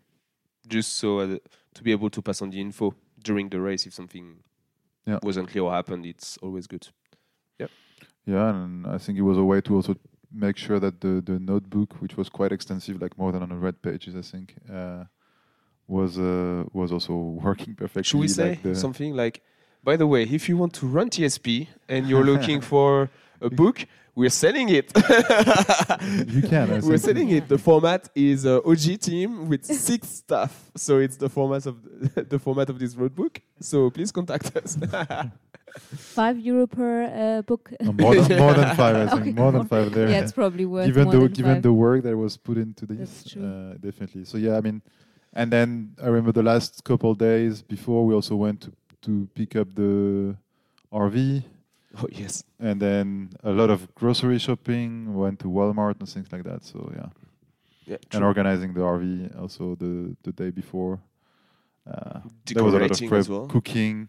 just 0.68 0.94
so 0.98 1.20
uh, 1.20 1.38
to 1.74 1.84
be 1.84 1.92
able 1.92 2.10
to 2.10 2.22
pass 2.22 2.42
on 2.42 2.50
the 2.50 2.60
info 2.60 2.94
during 3.24 3.50
the 3.50 3.60
race 3.60 3.86
if 3.86 3.94
something 3.94 4.38
Yeah. 5.08 5.20
wasn't 5.24 5.50
clear 5.50 5.64
or 5.64 5.72
happened. 5.72 6.06
It's 6.06 6.38
always 6.38 6.68
good. 6.68 6.88
Yeah, 7.60 7.68
Yeah, 8.26 8.50
and 8.64 8.86
I 8.88 8.98
think 8.98 9.18
it 9.18 9.24
was 9.24 9.38
a 9.38 9.44
way 9.44 9.62
to 9.62 9.76
also 9.76 9.96
make 10.32 10.58
sure 10.58 10.80
that 10.80 11.02
the, 11.02 11.22
the 11.26 11.40
notebook, 11.40 12.02
which 12.02 12.16
was 12.18 12.30
quite 12.30 12.52
extensive, 12.52 13.02
like 13.02 13.18
more 13.18 13.32
than 13.32 13.42
100 13.42 13.82
pages, 13.82 14.16
I 14.16 14.22
think, 14.22 14.56
uh, 14.72 15.06
was 15.88 16.18
uh, 16.18 16.64
was 16.74 16.92
also 16.92 17.14
working 17.44 17.76
perfectly. 17.76 18.04
Should 18.04 18.20
we 18.20 18.28
say 18.28 18.50
like 18.50 18.64
the- 18.64 18.76
something 18.76 19.16
like, 19.16 19.42
by 19.84 19.98
the 19.98 20.06
way, 20.08 20.24
if 20.24 20.48
you 20.48 20.58
want 20.58 20.74
to 20.76 20.86
run 20.88 21.10
TSP 21.10 21.68
and 21.90 22.08
you're 22.08 22.24
looking 22.32 22.62
for 22.62 23.10
a 23.42 23.50
book, 23.50 23.86
we're 24.16 24.30
selling 24.30 24.70
it. 24.70 24.92
You 26.28 26.42
can, 26.42 26.72
I 26.72 26.80
we're 26.84 26.98
selling 26.98 27.30
it. 27.30 27.48
The 27.48 27.58
format 27.58 28.10
is 28.16 28.46
uh, 28.46 28.60
OG 28.66 29.00
team 29.00 29.48
with 29.50 29.66
six 29.88 30.08
staff, 30.10 30.72
so 30.76 31.00
it's 31.00 31.18
the 31.18 31.30
format 31.30 31.66
of 31.66 31.78
the 32.30 32.40
format 32.40 32.70
of 32.70 32.80
this 32.80 32.96
road 32.96 33.16
book. 33.16 33.42
So 33.60 33.90
please 33.90 34.12
contact 34.12 34.56
us. 34.56 34.78
Five 35.96 36.40
euro 36.40 36.68
per 36.68 37.04
uh, 37.04 37.42
book. 37.44 37.72
No, 37.80 37.94
more, 37.94 38.16
than, 38.16 38.38
more 38.38 38.54
than 38.54 38.76
five, 38.76 38.96
I 38.96 39.08
think. 39.08 39.22
Okay, 39.22 39.32
more 39.32 39.52
than 39.54 39.66
five 39.68 39.94
there. 39.94 40.10
yeah, 40.10 40.20
it's 40.20 40.34
probably 40.34 40.66
worth 40.66 40.86
given 40.86 41.06
more 41.06 41.14
the 41.14 41.20
than 41.20 41.32
given 41.32 41.54
five. 41.56 41.64
the 41.64 41.74
work 41.74 42.04
that 42.04 42.18
was 42.18 42.36
put 42.36 42.58
into 42.58 42.86
this, 42.86 43.24
That's 43.24 43.32
true. 43.32 43.46
Uh, 43.46 43.74
definitely. 43.76 44.26
So 44.26 44.38
yeah, 44.38 44.58
I 44.58 44.62
mean, 44.62 44.82
and 45.32 45.52
then 45.52 45.96
I 46.02 46.08
remember 46.08 46.34
the 46.34 46.44
last 46.44 46.84
couple 46.84 47.16
days 47.16 47.62
before 47.62 48.06
we 48.06 48.14
also 48.14 48.36
went 48.36 48.62
to 48.62 48.74
to 49.04 49.28
pick 49.34 49.56
up 49.56 49.74
the 49.74 50.36
RV, 50.94 51.44
oh 51.98 52.08
yes. 52.12 52.44
and 52.60 52.80
then 52.82 53.32
a 53.44 53.52
lot 53.52 53.70
of 53.70 53.94
grocery 53.96 54.40
shopping. 54.40 55.14
Went 55.14 55.40
to 55.40 55.48
Walmart 55.48 56.00
and 56.00 56.08
things 56.10 56.32
like 56.32 56.44
that. 56.44 56.64
So 56.64 56.92
yeah, 56.96 57.10
Yeah, 57.86 57.98
and 58.14 58.24
organizing 58.24 58.74
the 58.74 58.82
RV 58.82 59.40
also 59.40 59.76
the 59.76 60.16
the 60.24 60.32
day 60.32 60.50
before. 60.52 61.00
Uh, 61.86 62.20
there 62.46 62.64
was 62.64 62.74
a 62.76 62.80
lot 62.80 62.92
of 62.92 62.98
Decorating 62.98 63.10
prep, 63.10 63.20
as 63.20 63.30
well. 63.30 63.48
cooking, 63.48 64.08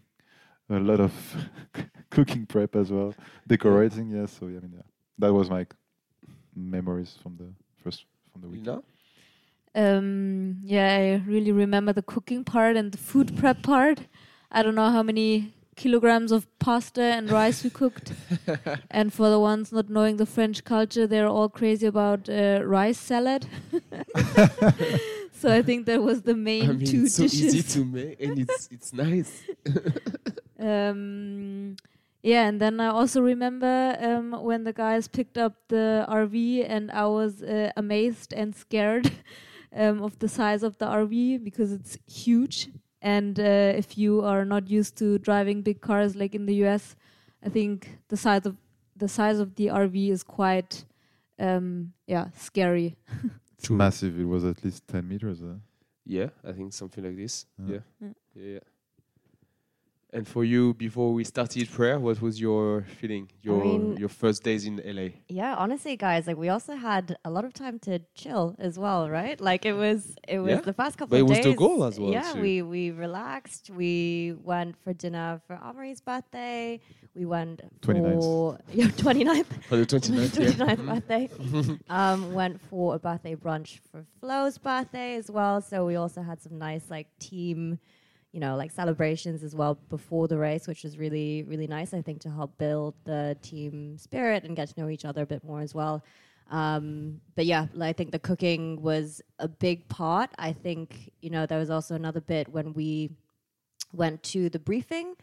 a 0.69 0.79
lot 0.79 0.99
of 0.99 1.11
cooking 2.11 2.45
prep 2.45 2.75
as 2.75 2.91
well, 2.91 3.13
decorating. 3.47 4.09
Yes, 4.11 4.37
so 4.39 4.47
yeah, 4.47 4.57
I 4.57 4.61
mean, 4.61 4.73
yeah, 4.75 4.83
that 5.17 5.33
was 5.33 5.49
my 5.49 5.65
memories 6.55 7.17
from 7.21 7.35
the 7.37 7.47
first 7.83 8.05
from 8.31 8.41
the 8.41 8.47
week. 8.47 8.61
No? 8.63 8.83
Um, 9.75 10.59
yeah, 10.63 10.95
I 10.95 11.23
really 11.27 11.51
remember 11.51 11.93
the 11.93 12.03
cooking 12.03 12.43
part 12.43 12.77
and 12.77 12.91
the 12.91 12.97
food 12.99 13.35
prep 13.37 13.63
part. 13.63 13.99
I 14.51 14.61
don't 14.61 14.75
know 14.75 14.91
how 14.91 15.01
many 15.01 15.51
kilograms 15.75 16.31
of 16.31 16.47
pasta 16.59 17.01
and 17.01 17.29
rice 17.29 17.63
we 17.63 17.69
cooked. 17.69 18.13
and 18.91 19.13
for 19.13 19.29
the 19.29 19.39
ones 19.39 19.71
not 19.71 19.89
knowing 19.89 20.17
the 20.17 20.25
French 20.25 20.63
culture, 20.63 21.07
they're 21.07 21.27
all 21.27 21.49
crazy 21.49 21.87
about 21.87 22.29
uh, 22.29 22.61
rice 22.63 22.97
salad. 22.97 23.47
so 25.31 25.51
I 25.53 25.61
think 25.61 25.85
that 25.85 26.01
was 26.01 26.21
the 26.21 26.35
main 26.35 26.69
I 26.69 26.73
mean, 26.73 26.85
two 26.87 27.03
it's 27.03 27.15
so 27.15 27.23
dishes. 27.23 27.55
easy 27.55 27.79
to 27.79 27.85
make, 27.85 28.21
and 28.21 28.39
it's 28.39 28.69
it's 28.71 28.93
nice. 28.93 29.43
um, 30.59 31.75
yeah, 32.21 32.47
and 32.47 32.61
then 32.61 32.79
I 32.79 32.87
also 32.87 33.21
remember 33.21 33.97
um, 33.99 34.31
when 34.43 34.63
the 34.63 34.73
guys 34.73 35.07
picked 35.07 35.37
up 35.37 35.55
the 35.67 36.05
RV, 36.09 36.65
and 36.67 36.89
I 36.91 37.05
was 37.07 37.43
uh, 37.43 37.71
amazed 37.75 38.33
and 38.33 38.55
scared 38.55 39.11
um, 39.75 40.01
of 40.01 40.19
the 40.19 40.29
size 40.29 40.63
of 40.63 40.77
the 40.77 40.85
RV 40.85 41.43
because 41.43 41.71
it's 41.71 41.97
huge. 42.07 42.69
And 43.03 43.37
uh, 43.37 43.73
if 43.75 43.97
you 43.97 44.21
are 44.23 44.45
not 44.45 44.69
used 44.69 44.95
to 44.99 45.19
driving 45.19 45.61
big 45.61 45.81
cars 45.81 46.15
like 46.15 46.33
in 46.33 46.45
the 46.45 46.55
US, 46.65 46.95
I 47.45 47.49
think 47.49 47.99
the 48.07 48.15
size 48.15 48.45
of 48.45 48.55
the 48.95 49.09
size 49.09 49.39
of 49.39 49.55
the 49.55 49.67
RV 49.67 50.09
is 50.09 50.23
quite, 50.23 50.85
um, 51.37 51.93
yeah, 52.07 52.27
scary. 52.35 52.95
It's 53.57 53.69
massive. 53.69 54.19
It 54.19 54.25
was 54.25 54.43
at 54.43 54.63
least 54.63 54.87
10 54.87 55.07
meters. 55.07 55.41
Uh. 55.41 55.55
Yeah, 56.05 56.29
I 56.43 56.51
think 56.51 56.73
something 56.73 57.03
like 57.03 57.15
this. 57.15 57.45
Yeah. 57.57 57.75
Yeah. 57.75 57.79
Yeah. 58.01 58.13
yeah, 58.35 58.53
yeah. 58.55 58.59
And 60.15 60.27
for 60.27 60.43
you, 60.43 60.75
before 60.75 61.11
we 61.11 61.23
started 61.23 61.67
Prair, 61.69 61.99
what 61.99 62.21
was 62.21 62.39
your 62.39 62.83
feeling? 62.99 63.31
Your 63.41 63.63
mean- 63.63 63.97
your 63.97 64.09
first 64.09 64.43
days 64.43 64.63
in 64.67 64.75
LA? 64.85 65.07
Yeah, 65.27 65.55
honestly, 65.55 65.95
guys, 65.97 66.27
like 66.27 66.37
we 66.37 66.49
also 66.49 66.75
had 66.75 67.17
a 67.25 67.31
lot 67.31 67.45
of 67.45 67.53
time 67.53 67.79
to 67.79 67.99
chill 68.13 68.55
as 68.59 68.77
well, 68.77 69.09
right? 69.09 69.41
Like 69.41 69.65
it 69.65 69.73
was, 69.73 70.15
it 70.27 70.37
was 70.37 70.51
Yeah, 70.51 70.61
the 70.61 70.73
past 70.73 70.99
couple 70.99 71.09
but 71.15 71.17
it 71.17 71.23
of 71.23 71.29
was 71.29 71.37
days. 71.39 71.45
the 71.45 71.53
goal 71.55 71.83
as 71.83 71.99
well, 71.99 72.11
Yeah, 72.11 72.31
too. 72.33 72.41
we 72.41 72.61
we 72.61 72.91
relaxed. 72.91 73.71
We 73.71 74.35
went 74.43 74.77
for 74.83 74.93
dinner 74.93 75.41
for 75.47 75.55
Amaury's 75.55 75.99
birthday. 76.01 76.79
We 77.15 77.25
went 77.25 77.61
29th. 77.81 78.21
for 78.21 78.59
yeah, 78.71 78.85
29th, 78.87 79.45
For 79.69 79.77
the 79.77 79.85
29th, 79.85 80.39
yeah. 80.39 80.75
29th 80.75 80.85
birthday. 80.91 81.29
um, 81.89 82.33
went 82.35 82.61
for 82.69 82.93
a 82.95 82.99
birthday 82.99 83.35
brunch 83.35 83.79
for 83.91 84.05
Flo's 84.19 84.59
birthday 84.59 85.15
as 85.15 85.31
well. 85.31 85.59
So 85.61 85.85
we 85.87 85.95
also 85.95 86.21
had 86.21 86.39
some 86.39 86.59
nice 86.59 86.85
like 86.91 87.07
team, 87.19 87.79
you 88.33 88.39
know, 88.39 88.57
like 88.57 88.71
celebrations 88.71 89.43
as 89.43 89.55
well 89.55 89.79
before 89.89 90.27
the 90.27 90.37
race, 90.37 90.67
which 90.67 90.83
was 90.83 90.97
really 90.97 91.43
really 91.43 91.67
nice. 91.67 91.93
I 91.93 92.01
think 92.01 92.19
to 92.21 92.29
help 92.29 92.57
build 92.57 92.95
the 93.05 93.37
team 93.41 93.97
spirit 93.97 94.43
and 94.43 94.55
get 94.55 94.69
to 94.69 94.81
know 94.81 94.89
each 94.89 95.05
other 95.05 95.21
a 95.21 95.25
bit 95.25 95.43
more 95.43 95.61
as 95.61 95.73
well. 95.73 96.03
Um, 96.51 97.21
but 97.35 97.45
yeah, 97.45 97.67
I 97.79 97.93
think 97.93 98.11
the 98.11 98.19
cooking 98.19 98.81
was 98.81 99.21
a 99.39 99.47
big 99.47 99.87
part. 99.87 100.29
I 100.37 100.51
think 100.51 101.11
you 101.21 101.29
know 101.29 101.45
there 101.45 101.59
was 101.59 101.69
also 101.69 101.95
another 101.95 102.21
bit 102.21 102.49
when 102.49 102.73
we 102.73 103.11
went 103.93 104.21
to 104.23 104.49
the 104.49 104.59
briefing 104.59 105.15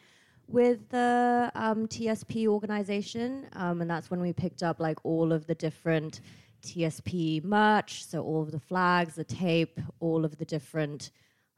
with 0.46 0.88
the 0.88 1.50
um, 1.54 1.86
TSP 1.86 2.46
organization, 2.46 3.46
um, 3.52 3.80
and 3.80 3.90
that's 3.90 4.10
when 4.10 4.20
we 4.20 4.32
picked 4.32 4.62
up 4.62 4.80
like 4.80 4.98
all 5.04 5.32
of 5.32 5.46
the 5.46 5.54
different 5.54 6.20
TSP 6.62 7.42
merch, 7.44 8.04
so 8.04 8.22
all 8.22 8.42
of 8.42 8.50
the 8.52 8.60
flags, 8.60 9.14
the 9.14 9.24
tape, 9.24 9.80
all 10.00 10.24
of 10.24 10.36
the 10.38 10.44
different, 10.44 11.10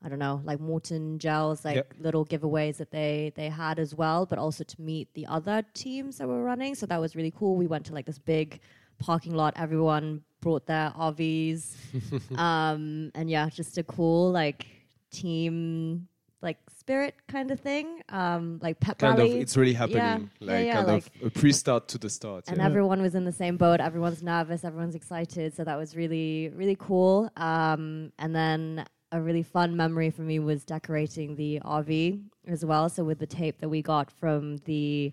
I 0.05 0.09
don't 0.09 0.19
know, 0.19 0.41
like 0.45 0.59
Maurten 0.59 1.19
gels, 1.19 1.65
like 1.65 1.77
Yep. 1.77 1.95
little 2.01 2.25
giveaways 2.27 2.77
that 2.79 2.91
they 2.91 3.33
they 3.37 3.49
had 3.49 3.79
as 3.79 3.95
well, 3.95 4.27
but 4.27 4.39
also 4.39 4.65
to 4.65 4.81
meet 4.81 5.13
the 5.15 5.27
other 5.27 5.63
teams 5.75 6.19
that 6.19 6.27
were 6.29 6.43
running. 6.43 6.75
So 6.75 6.87
that 6.87 7.01
was 7.01 7.15
really 7.15 7.31
cool. 7.31 7.55
We 7.57 7.67
went 7.67 7.87
to 7.87 7.95
like 7.95 8.07
this 8.07 8.19
big 8.19 8.61
parking 8.99 9.35
lot. 9.35 9.55
Everyone 9.57 10.23
brought 10.41 10.67
their 10.67 10.91
RVs, 10.99 11.77
um, 12.39 13.11
and 13.15 13.31
yeah, 13.31 13.49
just 13.49 13.79
a 13.79 13.83
cool 13.85 14.31
like 14.33 14.67
team 15.11 16.09
like 16.41 16.59
spirit 16.77 17.15
kind 17.29 17.53
of 17.53 17.61
thing. 17.61 18.01
Um, 18.09 18.59
like 18.61 18.81
pep 18.81 18.99
Kind 18.99 19.13
of, 19.15 19.19
rally. 19.21 19.39
it's 19.41 19.57
really 19.57 19.75
happening. 19.75 19.99
Yeah, 19.99 20.19
like 20.41 20.49
yeah, 20.49 20.59
yeah, 20.61 20.75
kind 20.75 20.87
like- 20.89 21.07
of 21.23 21.27
a 21.27 21.31
pre-start 21.31 21.87
to 21.89 21.99
the 21.99 22.11
start. 22.11 22.49
and 22.49 22.57
yeah. 22.59 22.67
everyone 22.67 23.01
was 23.01 23.15
in 23.15 23.25
the 23.25 23.31
same 23.33 23.57
boat. 23.57 23.79
Everyone's 23.81 24.23
nervous. 24.25 24.65
Everyone's 24.65 24.97
excited. 24.97 25.55
So 25.55 25.63
that 25.63 25.77
was 25.79 25.95
really, 25.95 26.49
really 26.49 26.77
cool. 26.77 27.31
Um, 27.37 28.11
and 28.19 28.35
then 28.35 28.85
a 29.13 29.21
really 29.21 29.43
fun 29.43 29.77
memory 29.77 30.11
for 30.11 30.23
me 30.23 30.39
was 30.39 30.65
decorating 30.65 31.37
the 31.37 31.61
RV 31.65 32.23
as 32.49 32.65
well. 32.65 32.89
So 32.89 33.05
with 33.05 33.19
the 33.19 33.27
tape 33.27 33.61
that 33.61 33.69
we 33.69 33.83
got 33.83 34.11
from 34.11 34.57
the 34.65 35.13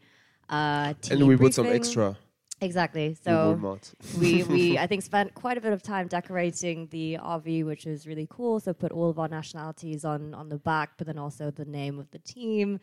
uh, 0.50 0.94
team 1.02 1.20
and 1.20 1.28
we 1.28 1.38
put 1.38 1.54
some 1.54 1.68
extra. 1.68 2.18
Exactly. 2.62 3.16
So 3.24 3.78
we, 4.18 4.44
we 4.44 4.78
I 4.84 4.88
think 4.88 5.04
spent 5.04 5.34
quite 5.34 5.58
a 5.58 5.62
bit 5.62 5.74
of 5.74 5.84
time 5.84 6.08
decorating 6.08 6.88
the 6.88 7.18
RV, 7.22 7.66
which 7.66 7.86
was 7.86 8.08
really 8.08 8.28
cool. 8.30 8.60
So 8.60 8.74
put 8.74 8.92
all 8.92 9.10
of 9.10 9.20
our 9.20 9.28
nationalities 9.28 10.04
on 10.04 10.34
on 10.34 10.50
the 10.50 10.58
back, 10.58 10.92
but 10.98 11.08
then 11.08 11.18
also 11.18 11.52
the 11.52 11.66
name 11.66 12.00
of 12.00 12.10
the 12.12 12.20
team. 12.20 12.80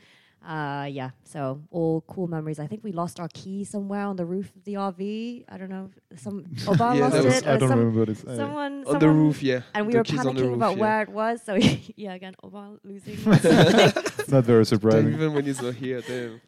Uh, 0.46 0.84
yeah, 0.84 1.10
so 1.24 1.60
all 1.72 2.02
cool 2.02 2.28
memories. 2.28 2.60
I 2.60 2.68
think 2.68 2.84
we 2.84 2.92
lost 2.92 3.18
our 3.18 3.26
key 3.34 3.64
somewhere 3.64 4.04
on 4.06 4.14
the 4.14 4.24
roof 4.24 4.54
of 4.54 4.62
the 4.62 4.74
RV. 4.74 5.44
I 5.48 5.56
don't 5.58 5.68
know. 5.70 5.90
Some 6.14 6.44
Obama 6.66 6.96
Yeah, 6.98 7.04
lost 7.08 7.24
was- 7.24 7.34
it. 7.38 7.46
I 7.48 7.56
don't 7.56 7.68
some, 7.68 7.78
remember 7.80 8.06
this. 8.06 8.24
Uh, 8.24 8.36
Someone, 8.36 8.84
on 8.86 8.98
the 9.00 9.08
roof, 9.08 9.42
yeah. 9.42 9.62
and 9.74 9.86
we 9.86 9.92
The 9.94 9.98
were 9.98 10.04
keys 10.04 10.24
on 10.24 10.36
the 10.36 10.42
panicking 10.42 10.46
roof, 10.46 10.54
about 10.56 10.76
yeah. 10.76 10.80
where 10.82 11.02
it 11.02 11.08
was. 11.08 11.40
So 11.44 11.54
yeah, 11.96 12.14
again, 12.14 12.36
Obama 12.44 12.78
losing. 12.84 13.18
not 14.28 14.44
very 14.44 14.58
Damn, 14.60 14.64
surprising. 14.64 15.12
even 15.14 15.32
when 15.34 15.44
he's 15.44 15.60
not 15.60 15.74
here, 15.74 16.00
damn. 16.00 16.40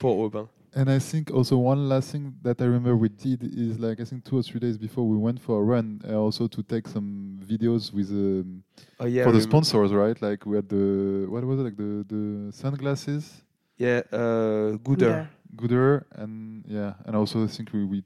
Poor 0.00 0.24
Aubin. 0.26 0.48
And 0.72 0.88
I 0.88 1.00
think 1.00 1.30
also 1.32 1.56
one 1.56 1.88
last 1.88 2.12
thing 2.12 2.34
that 2.42 2.60
I 2.60 2.64
remember 2.64 2.96
we 2.96 3.08
did 3.08 3.42
is 3.42 3.78
like 3.80 4.00
I 4.00 4.04
think 4.04 4.24
two 4.24 4.38
or 4.38 4.42
three 4.42 4.60
days 4.60 4.78
before 4.78 5.04
we 5.08 5.16
went 5.16 5.40
for 5.40 5.58
a 5.60 5.62
run, 5.64 6.00
uh, 6.08 6.14
also 6.14 6.46
to 6.46 6.62
take 6.62 6.86
some 6.86 7.40
videos 7.44 7.92
with 7.92 8.10
um, 8.10 8.62
Oh 9.00 9.06
yeah, 9.06 9.24
for 9.24 9.32
the 9.32 9.38
remember- 9.38 9.50
sponsors, 9.50 9.92
right? 9.92 10.20
Like 10.22 10.46
we 10.46 10.54
had 10.56 10.68
the 10.68 11.26
what 11.28 11.44
was 11.44 11.58
it 11.58 11.62
like 11.64 11.76
the 11.76 12.04
the 12.08 12.52
sunglasses, 12.52 13.42
Yeah, 13.78 14.02
uh, 14.12 14.76
Goodr. 14.86 15.26
Goodr, 15.56 16.04
and 16.12 16.64
yeah, 16.68 16.94
and 17.04 17.16
also 17.16 17.42
I 17.44 17.48
think 17.48 17.72
we, 17.72 17.84
we 17.84 18.04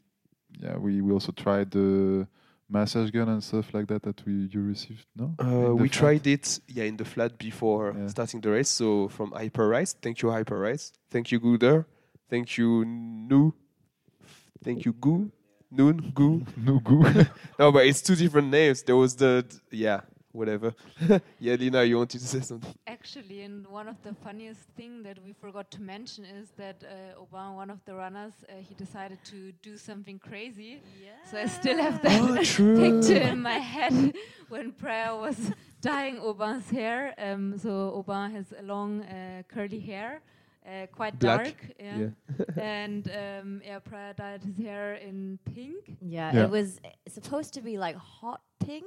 yeah 0.58 0.78
we, 0.78 1.02
we 1.02 1.12
also 1.12 1.32
tried 1.32 1.70
the 1.70 2.26
massage 2.70 3.10
gun 3.10 3.28
and 3.28 3.44
stuff 3.44 3.74
like 3.74 3.86
that 3.88 4.02
that 4.04 4.24
we 4.24 4.48
you 4.50 4.62
received. 4.62 5.04
No, 5.14 5.34
Uh, 5.38 5.74
we 5.74 5.88
flat? 5.88 5.92
tried 6.00 6.26
it, 6.26 6.60
yeah, 6.68 6.84
in 6.84 6.96
the 6.96 7.04
flat 7.04 7.36
before 7.36 7.94
Yeah. 7.94 8.06
starting 8.08 8.40
the 8.40 8.50
race. 8.50 8.70
So 8.70 9.08
from 9.08 9.32
Hyperice, 9.32 9.94
thank 10.00 10.22
you 10.22 10.30
Hyperice, 10.30 10.92
thank 11.10 11.30
you 11.30 11.38
Goodr, 11.40 11.84
thank 12.34 12.58
you 12.58 12.84
Nuun, 12.84 13.52
thank 14.64 14.84
you 14.84 14.92
Goo, 14.92 15.30
Nuun 15.72 16.12
Goo. 16.18 16.44
no 16.56 16.78
goo. 16.80 17.04
no, 17.60 17.70
but 17.70 17.86
it's 17.86 18.02
two 18.02 18.16
different 18.16 18.48
names. 18.48 18.82
There 18.82 18.96
was 18.96 19.14
the 19.14 19.44
yeah, 19.70 20.00
whatever. 20.32 20.74
yeah, 21.38 21.54
Lina, 21.54 21.84
you 21.84 21.96
wanted 21.98 22.20
to 22.20 22.26
say 22.26 22.40
something? 22.40 22.74
Actually, 22.88 23.42
and 23.42 23.64
one 23.68 23.86
of 23.88 23.96
the 24.02 24.14
funniest 24.26 24.62
thing 24.76 25.02
that 25.04 25.18
we 25.24 25.32
forgot 25.32 25.70
to 25.70 25.80
mention 25.80 26.24
is 26.24 26.50
that 26.56 26.82
uh, 26.82 27.22
Obama, 27.24 27.54
one 27.54 27.70
of 27.70 27.80
the 27.84 27.94
runners, 27.94 28.32
uh, 28.48 28.54
he 28.68 28.74
decided 28.74 29.18
to 29.32 29.52
do 29.62 29.76
something 29.76 30.18
crazy. 30.18 30.80
Yeah. 31.04 31.10
So 31.30 31.38
I 31.38 31.46
still 31.46 31.78
have 31.78 32.02
that 32.02 32.20
Oh, 32.20 32.34
picture 32.84 33.22
in 33.32 33.40
my 33.42 33.58
head 33.74 33.94
when 34.48 34.72
Prair 34.72 35.16
was 35.26 35.38
dyeing 35.80 36.18
Aubin's 36.18 36.68
hair. 36.70 37.14
Um, 37.16 37.56
so 37.58 37.70
Aubin 37.98 38.32
has 38.32 38.46
a 38.58 38.62
long 38.62 39.02
uh, 39.04 39.42
curly 39.54 39.80
hair, 39.80 40.20
uh, 40.66 40.86
quite 40.92 41.18
Black, 41.18 41.44
dark. 41.44 41.54
Yeah. 41.78 42.08
and 42.60 43.08
um, 43.08 43.62
yeah, 43.64 43.78
Prair 43.80 44.14
dyed 44.16 44.42
his 44.42 44.56
hair 44.56 44.94
in 44.94 45.38
pink. 45.54 45.96
Yeah, 46.00 46.32
Yeah. 46.34 46.44
it 46.44 46.50
was 46.50 46.80
supposed 47.08 47.54
to 47.54 47.60
be 47.60 47.78
like 47.78 47.96
hot 47.96 48.40
pink, 48.60 48.84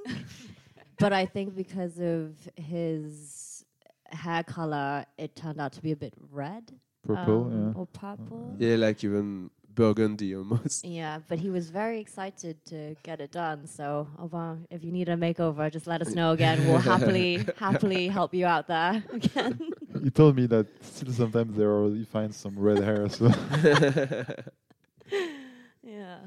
but 0.99 1.13
I 1.13 1.25
think 1.25 1.55
because 1.55 1.99
of 1.99 2.35
his 2.55 3.63
hair 4.09 4.43
color, 4.43 5.05
it 5.17 5.35
turned 5.35 5.59
out 5.61 5.73
to 5.73 5.81
be 5.81 5.91
a 5.91 5.95
bit 5.95 6.13
red. 6.31 6.71
Purple, 7.05 7.45
um, 7.45 7.67
yeah. 7.67 7.79
Or 7.79 7.85
purple. 7.85 8.55
Yeah, 8.57 8.75
like 8.75 9.03
even 9.03 9.49
burgundy 9.73 10.35
almost. 10.35 10.83
Yeah, 10.99 11.19
but 11.29 11.37
he 11.39 11.49
was 11.49 11.69
very 11.69 11.99
excited 11.99 12.57
to 12.65 12.95
get 13.03 13.21
it 13.21 13.31
done. 13.31 13.67
So, 13.67 14.07
Aubin, 14.19 14.65
if 14.71 14.83
you 14.83 14.91
need 14.91 15.07
a 15.07 15.15
makeover, 15.15 15.71
just 15.71 15.85
let 15.87 16.01
us 16.01 16.13
know 16.15 16.31
again. 16.31 16.67
We'll 16.67 16.79
happily, 16.79 17.45
happily 17.57 18.07
help 18.07 18.33
you 18.33 18.45
out 18.47 18.67
there 18.67 19.03
again. 19.13 19.59
he 20.03 20.09
told 20.09 20.35
me 20.35 20.45
that 20.47 20.67
still 20.83 21.13
sometimes 21.13 21.55
there 21.57 21.71
are 21.71 21.89
he 21.89 22.03
finds 22.03 22.37
some 22.37 22.57
red 22.57 22.79
hair. 22.79 23.09
So 23.09 23.25
yeah. 25.83 26.17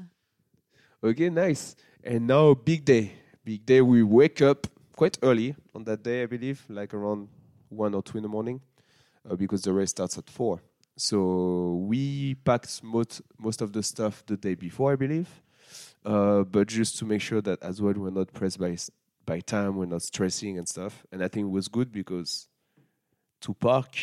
Okay, 1.03 1.29
nice. 1.29 1.75
And 2.03 2.27
now, 2.27 2.53
big 2.53 2.85
day. 2.85 3.13
Big 3.43 3.65
day. 3.65 3.81
We 3.81 4.03
wake 4.03 4.41
up 4.41 4.67
quite 4.95 5.17
early 5.23 5.55
on 5.73 5.83
that 5.85 6.03
day, 6.03 6.23
I 6.23 6.25
believe, 6.25 6.63
like 6.69 6.93
around 6.93 7.27
one 7.69 7.93
or 7.93 8.03
two 8.03 8.17
in 8.17 8.23
the 8.23 8.29
morning, 8.29 8.61
uh, 9.29 9.35
because 9.35 9.63
the 9.63 9.73
race 9.73 9.89
starts 9.89 10.17
at 10.17 10.29
four. 10.29 10.61
So 10.97 11.83
we 11.87 12.35
packed 12.35 12.83
most 12.83 13.21
most 13.39 13.61
of 13.61 13.73
the 13.73 13.81
stuff 13.81 14.23
the 14.25 14.37
day 14.37 14.55
before, 14.55 14.91
I 14.91 14.95
believe, 14.95 15.29
uh, 16.05 16.43
but 16.43 16.67
just 16.67 16.97
to 16.99 17.05
make 17.05 17.21
sure 17.21 17.41
that 17.41 17.63
as 17.63 17.81
well 17.81 17.93
we're 17.93 18.11
not 18.11 18.31
pressed 18.33 18.59
by 18.59 18.77
by 19.25 19.39
time, 19.39 19.77
we're 19.77 19.85
not 19.85 20.01
stressing 20.01 20.57
and 20.57 20.67
stuff. 20.67 21.03
And 21.11 21.23
I 21.23 21.27
think 21.27 21.45
it 21.45 21.51
was 21.51 21.67
good 21.67 21.91
because 21.91 22.47
to 23.41 23.53
park, 23.53 23.95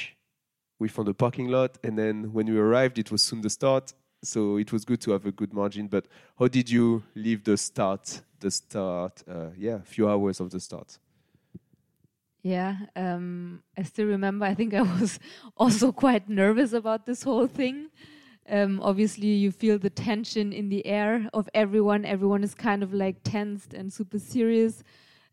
we 0.79 0.89
found 0.89 1.09
a 1.09 1.15
parking 1.15 1.49
lot, 1.49 1.79
and 1.83 1.99
then 1.99 2.33
when 2.33 2.47
we 2.47 2.59
arrived, 2.59 2.99
it 2.99 3.11
was 3.11 3.23
soon 3.23 3.41
the 3.41 3.51
start. 3.51 3.93
So 4.23 4.57
it 4.57 4.73
was 4.73 4.85
good 4.85 5.01
to 5.03 5.13
have 5.13 5.27
a 5.27 5.33
good 5.33 5.53
margin. 5.53 5.87
But 5.87 6.07
how 6.39 6.49
did 6.49 6.71
you 6.71 7.03
leave 7.15 7.45
the 7.45 7.57
start? 7.57 8.21
The 8.41 8.51
start, 8.51 9.23
uh, 9.29 9.51
yeah, 9.57 9.77
a 9.77 9.83
few 9.83 10.09
hours 10.09 10.41
of 10.41 10.51
the 10.51 10.61
start. 10.61 10.99
Yeah, 12.43 12.77
um, 12.95 13.63
I 13.77 13.83
still 13.83 14.07
remember. 14.07 14.45
I 14.45 14.55
think 14.55 14.75
I 14.75 14.83
was 14.83 15.19
also 15.57 15.93
quite 15.93 16.29
nervous 16.29 16.73
about 16.73 17.07
this 17.07 17.23
whole 17.23 17.47
thing. 17.47 17.89
Um, 18.49 18.81
obviously, 18.83 19.29
you 19.29 19.51
feel 19.51 19.79
the 19.79 19.91
tension 19.91 20.53
in 20.53 20.69
the 20.69 20.87
air 20.87 21.29
of 21.35 21.49
everyone. 21.53 22.05
Everyone 22.05 22.43
is 22.43 22.55
kind 22.55 22.83
of 22.83 22.95
like 22.95 23.17
tensed 23.23 23.75
and 23.75 23.93
super 23.93 24.19
serious. 24.19 24.83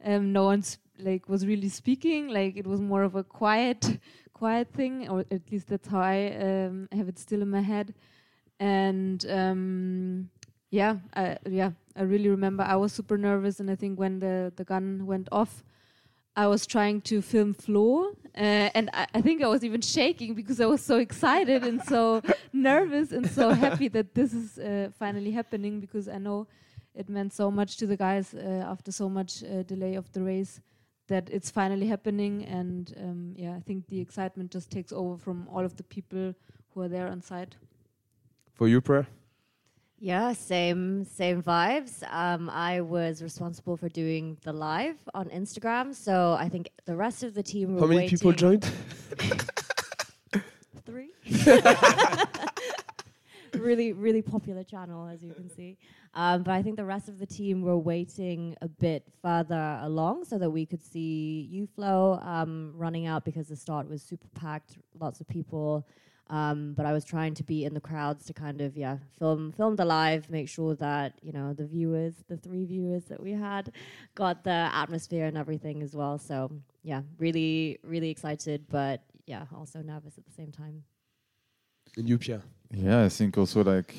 Um, 0.04 0.34
no 0.34 0.46
one's 0.46 0.78
like 1.00 1.28
was 1.30 1.46
really 1.46 1.70
speaking. 1.70 2.28
Like 2.30 2.58
it 2.58 2.68
was 2.68 2.82
more 2.82 3.04
of 3.04 3.16
a 3.16 3.24
quiet, 3.24 4.00
quiet 4.34 4.72
thing, 4.74 5.10
or 5.10 5.26
at 5.32 5.52
least 5.52 5.68
that's 5.68 5.88
how 5.88 6.00
I 6.00 6.36
um, 6.36 6.88
have 6.92 7.08
it 7.08 7.20
still 7.20 7.42
in 7.42 7.50
my 7.50 7.62
head. 7.62 7.94
And 8.60 9.26
um, 9.30 10.30
yeah, 10.72 10.98
I, 11.16 11.38
yeah, 11.50 11.72
I 11.96 12.04
really 12.04 12.30
remember 12.30 12.64
I 12.64 12.76
was 12.76 12.94
super 12.94 13.18
nervous, 13.18 13.60
and 13.60 13.70
I 13.70 13.76
think 13.76 14.00
when 14.00 14.20
the 14.20 14.52
the 14.56 14.64
gun 14.64 15.06
went 15.06 15.28
off, 15.32 15.64
I 16.36 16.48
was 16.48 16.66
trying 16.66 17.02
to 17.02 17.22
film 17.22 17.54
Flo, 17.54 18.12
uh, 18.38 18.70
and 18.74 18.90
I, 18.94 19.08
I 19.14 19.22
think 19.22 19.42
I 19.42 19.48
was 19.48 19.64
even 19.64 19.82
shaking 19.82 20.34
because 20.34 20.60
I 20.60 20.66
was 20.66 20.82
so 20.82 20.98
excited 20.98 21.64
and 21.64 21.82
so 21.84 22.22
nervous 22.54 23.12
and 23.12 23.30
so 23.30 23.52
happy 23.52 23.88
that 23.90 24.14
this 24.14 24.34
is 24.34 24.60
uh, 24.60 24.90
finally 25.00 25.32
happening 25.32 25.80
because 25.80 26.10
I 26.10 26.18
know 26.18 26.48
it 26.94 27.10
meant 27.10 27.34
so 27.34 27.52
much 27.52 27.78
to 27.78 27.88
the 27.88 27.98
guys 27.98 28.34
uh, 28.34 28.66
after 28.68 28.92
so 28.92 29.10
much 29.10 29.44
uh, 29.44 29.64
delay 29.64 29.96
of 29.96 30.12
the 30.14 30.22
race 30.22 30.62
that 31.08 31.30
it's 31.32 31.50
finally 31.52 31.88
happening. 31.88 32.46
And 32.46 32.94
um, 33.00 33.34
yeah, 33.36 33.54
I 33.54 33.60
think 33.60 33.88
the 33.88 34.00
excitement 34.00 34.52
just 34.52 34.72
takes 34.72 34.92
over 34.92 35.18
from 35.18 35.48
all 35.48 35.64
of 35.66 35.76
the 35.78 35.84
people 35.84 36.34
who 36.74 36.82
are 36.82 36.88
there 36.88 37.08
on 37.08 37.22
site. 37.22 37.56
For 38.54 38.68
you, 38.68 38.82
Prair? 38.82 39.08
Yeah, 39.98 40.34
same 40.34 41.06
same 41.06 41.42
vibes. 41.42 42.04
Um, 42.12 42.50
I 42.50 42.82
was 42.82 43.24
responsible 43.24 43.78
for 43.78 43.88
doing 43.90 44.38
the 44.44 44.52
live 44.52 44.98
on 45.14 45.30
Instagram, 45.30 45.96
so 45.96 46.36
I 46.38 46.50
think 46.50 46.70
the 46.86 46.96
rest 46.96 47.24
of 47.24 47.34
the 47.34 47.42
team 47.42 47.76
were 47.76 47.82
How 47.82 47.88
many 47.88 48.02
waiting. 48.02 48.18
people 48.18 48.34
joined? 48.34 48.70
Three. 50.86 51.12
really, 53.58 53.94
really 53.94 54.22
popular 54.22 54.64
channel, 54.64 55.08
as 55.08 55.24
you 55.24 55.34
can 55.34 55.50
see. 55.50 55.78
Um, 56.14 56.44
but 56.44 56.54
I 56.54 56.62
think 56.62 56.78
the 56.78 56.86
rest 56.86 57.10
of 57.10 57.20
the 57.20 57.26
team 57.26 57.62
were 57.62 57.78
waiting 57.78 58.56
a 58.62 58.68
bit 58.68 59.04
further 59.22 59.80
along 59.82 60.26
so 60.26 60.38
that 60.38 60.50
we 60.50 60.66
could 60.66 60.82
see 60.82 61.48
you, 61.52 61.68
Flo, 61.68 62.20
um, 62.22 62.74
running 62.76 63.06
out 63.06 63.26
because 63.26 63.48
the 63.48 63.56
start 63.56 63.90
was 63.90 64.02
super 64.02 64.28
packed, 64.34 64.78
lots 65.00 65.20
of 65.20 65.28
people. 65.28 65.86
Um, 66.28 66.74
but 66.76 66.86
I 66.86 66.94
was 66.94 67.06
trying 67.06 67.36
to 67.36 67.44
be 67.44 67.66
in 67.66 67.74
the 67.74 67.80
crowds 67.80 68.26
to 68.26 68.34
kind 68.34 68.60
of 68.62 68.76
yeah 68.76 68.98
film 69.20 69.52
film 69.52 69.76
the 69.76 69.86
live, 69.86 70.30
make 70.30 70.50
sure 70.50 70.74
that 70.76 71.14
you 71.22 71.32
know 71.32 71.54
the 71.54 71.68
viewers, 71.68 72.16
the 72.28 72.38
three 72.38 72.66
viewers 72.66 73.04
that 73.06 73.22
we 73.22 73.32
had, 73.32 73.72
got 74.16 74.44
the 74.44 74.70
atmosphere 74.74 75.26
and 75.26 75.38
everything 75.38 75.84
as 75.84 75.96
well. 75.96 76.18
So 76.18 76.52
yeah, 76.82 77.02
really 77.20 77.78
really 77.84 78.10
excited, 78.10 78.66
but 78.70 79.04
yeah 79.28 79.46
also 79.56 79.82
nervous 79.82 80.18
at 80.18 80.26
the 80.26 80.32
same 80.32 80.52
time. 80.52 80.84
And 81.98 82.10
you, 82.10 82.20
Yeah, 82.72 83.04
I 83.06 83.10
think 83.10 83.38
also 83.38 83.64
like, 83.64 83.96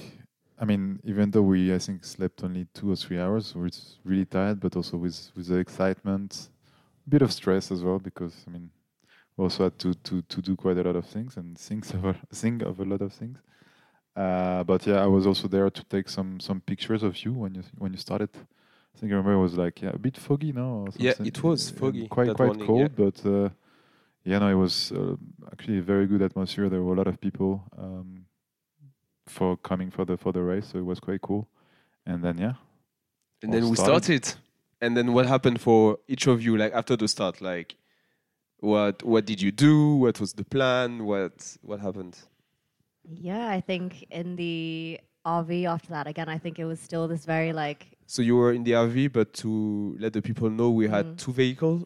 I 0.58 0.64
mean, 0.64 1.00
even 1.04 1.30
though 1.30 1.42
we 1.42 1.74
I 1.74 1.78
think 1.78 2.04
slept 2.04 2.42
only 2.44 2.66
two 2.74 2.90
or 2.90 2.96
three 2.96 3.18
hours, 3.18 3.54
we 3.54 3.62
we're 3.62 3.70
really 4.04 4.24
tired, 4.26 4.60
but 4.60 4.76
also 4.76 4.96
with 4.96 5.30
with 5.36 5.46
the 5.48 5.56
excitement, 5.56 6.48
a 7.06 7.10
bit 7.10 7.22
of 7.22 7.32
stress 7.32 7.70
as 7.72 7.82
well 7.82 7.98
because 7.98 8.44
I 8.46 8.50
mean, 8.50 8.70
we 9.36 9.44
also 9.44 9.64
had 9.64 9.78
to 9.80 9.94
to 9.94 10.22
to 10.22 10.42
do 10.42 10.56
quite 10.56 10.78
a 10.78 10.82
lot 10.82 10.96
of 10.96 11.06
things 11.06 11.36
and 11.36 11.58
think 11.58 11.84
of 11.94 12.04
a, 12.04 12.14
think 12.34 12.62
of 12.62 12.80
a 12.80 12.84
lot 12.84 13.02
of 13.02 13.12
things. 13.12 13.38
Uh, 14.16 14.64
but 14.64 14.86
yeah, 14.86 15.02
I 15.02 15.06
was 15.06 15.26
also 15.26 15.48
there 15.48 15.70
to 15.70 15.84
take 15.84 16.08
some 16.08 16.40
some 16.40 16.60
pictures 16.60 17.02
of 17.02 17.24
you 17.24 17.32
when 17.34 17.54
you 17.54 17.62
when 17.78 17.92
you 17.92 17.98
started. 17.98 18.30
I 18.34 18.98
think 18.98 19.12
I 19.12 19.16
remember 19.16 19.34
it 19.34 19.42
was 19.42 19.56
like 19.56 19.82
yeah, 19.82 19.90
a 19.94 19.98
bit 19.98 20.16
foggy, 20.16 20.52
no? 20.52 20.88
Yeah, 20.98 21.14
it 21.22 21.42
was 21.42 21.70
foggy 21.70 22.08
quite 22.08 22.32
quite 22.32 22.58
morning, 22.58 22.68
cold, 22.68 22.96
but 22.96 23.24
uh, 23.26 23.50
yeah, 24.26 24.38
no, 24.40 24.48
it 24.48 24.54
was 24.54 24.92
uh, 24.92 25.16
actually 25.52 25.78
a 25.78 25.82
very 25.82 26.06
good 26.06 26.20
atmosphere. 26.22 26.68
There 26.68 26.82
were 26.82 26.94
a 26.94 26.96
lot 26.96 27.06
of 27.06 27.20
people 27.20 27.62
um, 27.78 28.26
for 29.26 29.56
coming 29.56 29.90
for 29.90 30.04
the 30.04 30.16
for 30.16 30.32
the 30.32 30.42
race, 30.42 30.66
so 30.72 30.78
it 30.78 30.84
was 30.84 31.00
quite 31.00 31.20
cool. 31.22 31.48
And 32.04 32.22
then 32.24 32.38
yeah, 32.38 32.54
And 33.42 33.52
All 33.54 33.60
then 33.60 33.70
we 33.70 33.76
started. 33.76 34.04
started. 34.04 34.34
And 34.80 34.96
then 34.96 35.12
what 35.14 35.26
happened 35.26 35.60
for 35.60 35.98
each 36.06 36.26
of 36.26 36.42
you, 36.42 36.56
like 36.56 36.72
after 36.74 36.96
the 36.96 37.08
start? 37.08 37.40
Like, 37.40 37.76
what 38.60 39.02
what 39.02 39.24
did 39.26 39.40
you 39.40 39.52
do? 39.52 39.96
What 39.96 40.20
was 40.20 40.32
the 40.34 40.44
plan? 40.44 41.04
What 41.06 41.56
what 41.62 41.80
happened? 41.80 42.16
Yeah, 43.08 43.48
I 43.48 43.60
think 43.60 44.04
in 44.10 44.36
the 44.36 45.00
RV 45.24 45.64
after 45.66 45.88
that, 45.90 46.06
again, 46.06 46.28
I 46.28 46.38
think 46.38 46.58
it 46.58 46.64
was 46.66 46.80
still 46.80 47.08
this 47.08 47.24
very 47.24 47.52
like 47.52 47.96
So 48.06 48.22
you 48.22 48.36
were 48.36 48.52
in 48.52 48.64
the 48.64 48.72
RV, 48.72 49.12
but 49.12 49.32
to 49.42 49.96
let 49.98 50.12
the 50.12 50.22
people 50.22 50.50
know, 50.50 50.70
we 50.70 50.88
had 50.88 51.06
Mm. 51.06 51.16
two 51.16 51.32
vehicles. 51.32 51.84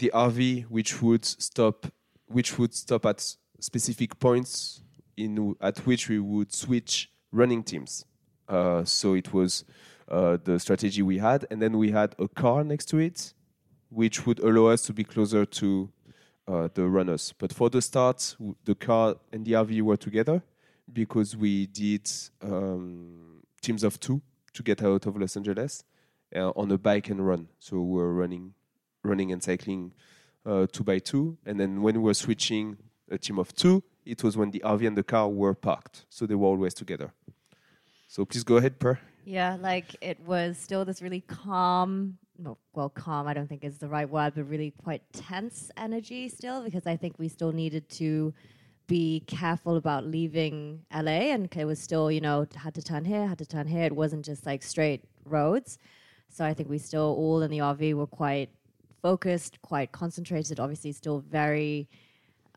The 0.00 0.10
RV, 0.14 0.64
which 0.64 1.02
would 1.02 1.24
stop, 1.26 1.86
which 2.26 2.58
would 2.58 2.74
stop 2.74 3.04
at 3.04 3.36
specific 3.60 4.18
points 4.18 4.82
in 5.16 5.54
at 5.60 5.78
which 5.80 6.08
we 6.08 6.18
would 6.18 6.54
switch 6.54 7.10
running 7.30 7.62
teams. 7.62 8.06
Uh, 8.48 8.82
so 8.84 9.12
it 9.14 9.32
was 9.34 9.64
uh, 10.08 10.38
the 10.42 10.58
strategy 10.58 11.02
we 11.02 11.18
had, 11.18 11.46
and 11.50 11.60
then 11.60 11.76
we 11.76 11.90
had 11.90 12.14
a 12.18 12.28
car 12.28 12.64
next 12.64 12.86
to 12.86 12.96
it, 12.98 13.34
which 13.90 14.24
would 14.24 14.40
allow 14.40 14.66
us 14.72 14.82
to 14.82 14.94
be 14.94 15.04
closer 15.04 15.44
to 15.44 15.90
uh, 16.48 16.68
the 16.72 16.86
runners. 16.88 17.34
But 17.38 17.52
for 17.52 17.68
the 17.68 17.82
start, 17.82 18.36
the 18.64 18.74
car 18.74 19.16
and 19.32 19.44
the 19.44 19.52
RV 19.52 19.82
were 19.82 19.98
together 19.98 20.42
because 20.90 21.36
we 21.36 21.66
did 21.66 22.10
um, 22.42 23.42
teams 23.60 23.84
of 23.84 24.00
two 24.00 24.22
to 24.54 24.62
get 24.62 24.82
out 24.82 25.04
of 25.04 25.16
Los 25.16 25.36
Angeles 25.36 25.84
uh, 26.34 26.50
on 26.56 26.70
a 26.70 26.78
bike 26.78 27.10
and 27.10 27.24
run. 27.26 27.48
So 27.58 27.76
we 27.80 27.98
were 27.98 28.14
running, 28.14 28.54
running 29.02 29.32
and 29.32 29.42
cycling 29.42 29.92
uh, 30.46 30.66
two 30.72 30.84
by 30.84 30.98
two, 30.98 31.36
and 31.44 31.58
then 31.58 31.82
when 31.82 31.94
we 31.94 32.00
were 32.00 32.14
switching 32.14 32.76
a 33.10 33.18
team 33.18 33.38
of 33.38 33.54
two, 33.54 33.82
it 34.04 34.24
was 34.24 34.36
when 34.36 34.50
the 34.50 34.62
RV 34.64 34.86
and 34.86 34.96
the 34.96 35.02
car 35.02 35.28
were 35.28 35.54
parked, 35.54 36.06
so 36.08 36.26
they 36.26 36.34
were 36.34 36.46
always 36.46 36.74
together. 36.74 37.12
So 38.08 38.24
please 38.24 38.44
go 38.44 38.56
ahead, 38.56 38.78
Prair. 38.78 38.98
Yeah, 39.24 39.56
like 39.60 39.94
it 40.00 40.18
was 40.20 40.58
still 40.58 40.84
this 40.84 41.02
really 41.02 41.20
calm, 41.20 42.18
well, 42.72 42.88
calm, 42.88 43.26
I 43.26 43.34
don't 43.34 43.48
think 43.48 43.64
is 43.64 43.78
the 43.78 43.88
right 43.88 44.08
word, 44.08 44.32
but 44.34 44.48
really 44.48 44.72
quite 44.82 45.02
tense 45.12 45.70
energy 45.76 46.28
still, 46.28 46.62
because 46.62 46.86
I 46.86 46.96
think 46.96 47.18
we 47.18 47.28
still 47.28 47.52
needed 47.52 47.88
to 47.90 48.32
be 48.86 49.22
careful 49.28 49.76
about 49.76 50.04
leaving 50.04 50.80
LA 50.92 51.30
and 51.30 51.48
it 51.54 51.64
was 51.64 51.78
still, 51.78 52.10
you 52.10 52.20
know, 52.20 52.44
had 52.56 52.74
to 52.74 52.82
turn 52.82 53.04
here, 53.04 53.24
had 53.26 53.38
to 53.38 53.46
turn 53.46 53.68
here. 53.68 53.84
It 53.84 53.94
wasn't 53.94 54.24
just 54.24 54.44
like 54.46 54.64
straight 54.64 55.04
roads. 55.24 55.78
So 56.28 56.44
I 56.44 56.54
think 56.54 56.68
we 56.68 56.78
still 56.78 57.14
all 57.16 57.42
in 57.42 57.50
the 57.52 57.58
RV 57.58 57.94
were 57.94 58.08
quite 58.08 58.50
focused, 59.02 59.60
quite 59.62 59.92
concentrated, 59.92 60.60
obviously 60.60 60.92
still 60.92 61.20
very 61.20 61.88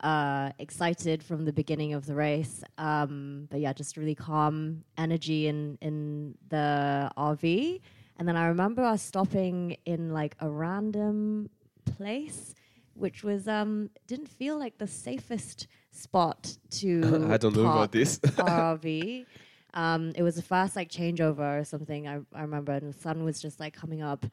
uh, 0.01 0.51
excited 0.59 1.23
from 1.23 1.45
the 1.45 1.53
beginning 1.53 1.93
of 1.93 2.05
the 2.05 2.13
race. 2.13 2.63
Um, 2.77 3.47
but 3.49 3.59
yeah, 3.61 3.73
just 3.73 3.97
really 3.97 4.15
calm 4.15 4.83
energy 4.97 5.47
in 5.47 5.77
in 5.81 6.35
the 6.49 7.11
RV. 7.17 7.79
And 8.17 8.27
then 8.27 8.37
I 8.37 8.47
remember 8.47 8.83
us 8.83 9.01
stopping 9.01 9.77
in 9.85 10.13
like 10.13 10.35
a 10.39 10.49
random 10.49 11.49
place, 11.85 12.53
which 12.93 13.23
was 13.23 13.47
um, 13.47 13.89
didn't 14.07 14.27
feel 14.27 14.59
like 14.59 14.77
the 14.77 14.87
safest 14.87 15.67
spot 15.91 16.55
to. 16.71 17.27
I 17.31 17.37
don't 17.37 17.55
know 17.55 17.71
about 17.71 17.91
this. 17.91 18.19
RV. 18.19 19.25
Um, 19.75 20.11
it 20.15 20.21
was 20.21 20.35
the 20.35 20.43
first 20.43 20.75
like 20.75 20.89
changeover 20.91 21.59
or 21.59 21.63
something. 21.63 22.07
I, 22.07 22.19
I 22.31 22.41
remember, 22.41 22.73
and 22.73 22.93
the 22.93 22.99
sun 22.99 23.23
was 23.23 23.41
just 23.41 23.59
like 23.59 23.73
coming 23.73 24.03
up, 24.03 24.23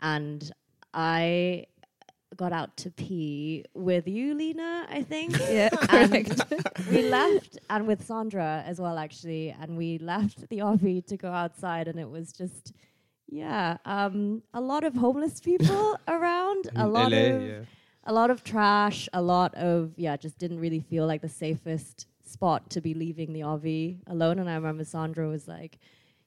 and 0.00 0.50
I 0.94 1.66
got 2.36 2.52
out 2.52 2.76
to 2.76 2.90
pee 2.90 3.64
with 3.74 4.06
you, 4.06 4.34
Lina. 4.34 4.86
I 4.90 5.02
think. 5.02 5.36
Yeah, 5.48 5.68
and 5.90 6.12
we 6.90 7.08
left, 7.08 7.58
and 7.70 7.86
with 7.86 8.04
Sandra 8.04 8.62
as 8.66 8.80
well, 8.80 8.98
actually. 8.98 9.54
And 9.60 9.76
we 9.76 9.98
left 9.98 10.48
the 10.48 10.58
RV 10.58 11.06
to 11.06 11.16
go 11.16 11.30
outside, 11.32 11.88
and 11.88 11.98
it 11.98 12.08
was 12.08 12.32
just, 12.32 12.72
yeah, 13.28 13.78
um, 13.84 14.42
a 14.52 14.60
lot 14.60 14.84
of 14.84 14.94
homeless 14.94 15.40
people 15.40 15.98
around, 16.08 16.68
a 16.74 16.86
lot 16.86 17.12
LA, 17.12 17.18
of 17.18 17.42
yeah. 17.42 17.60
a 18.04 18.12
lot 18.12 18.30
of 18.30 18.42
trash, 18.44 19.08
a 19.12 19.22
lot 19.22 19.54
of 19.54 19.92
yeah, 19.96 20.16
just 20.16 20.38
didn't 20.38 20.60
really 20.60 20.80
feel 20.80 21.06
like 21.06 21.22
the 21.22 21.28
safest 21.28 22.06
spot 22.24 22.68
to 22.70 22.80
be 22.80 22.92
leaving 22.92 23.32
the 23.32 23.40
RV 23.40 23.98
alone. 24.08 24.38
And 24.38 24.50
I 24.50 24.54
remember 24.54 24.84
Sandra 24.84 25.28
was 25.28 25.46
like, 25.46 25.78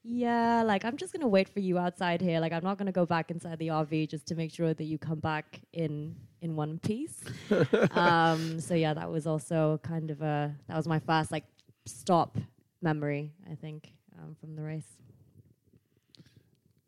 "Yeah, 0.03 0.63
like 0.63 0.85
I'm 0.85 0.97
just 0.97 1.13
gonna 1.13 1.27
wait 1.27 1.49
for 1.49 1.59
you 1.59 1.77
outside 1.77 2.21
here. 2.21 2.39
Like 2.39 2.53
I'm 2.53 2.63
not 2.63 2.77
gonna 2.77 2.91
go 2.91 3.05
back 3.05 3.31
inside 3.31 3.59
the 3.59 3.67
RV 3.69 4.09
just 4.09 4.25
to 4.27 4.35
make 4.35 4.51
sure 4.51 4.73
that 4.73 4.83
you 4.83 4.97
come 4.97 5.19
back 5.19 5.59
in 5.73 6.15
in 6.41 6.55
one 6.55 6.79
piece." 6.79 7.23
um, 7.91 8.59
so 8.59 8.73
yeah, 8.75 8.93
that 8.93 9.09
was 9.09 9.27
also 9.27 9.79
kind 9.83 10.11
of 10.11 10.21
a 10.21 10.55
that 10.67 10.77
was 10.77 10.87
my 10.87 10.99
first 10.99 11.31
like 11.31 11.45
stop 11.85 12.37
memory, 12.81 13.33
I 13.51 13.55
think, 13.55 13.91
um, 14.17 14.35
from 14.39 14.55
the 14.55 14.61
race. 14.61 14.97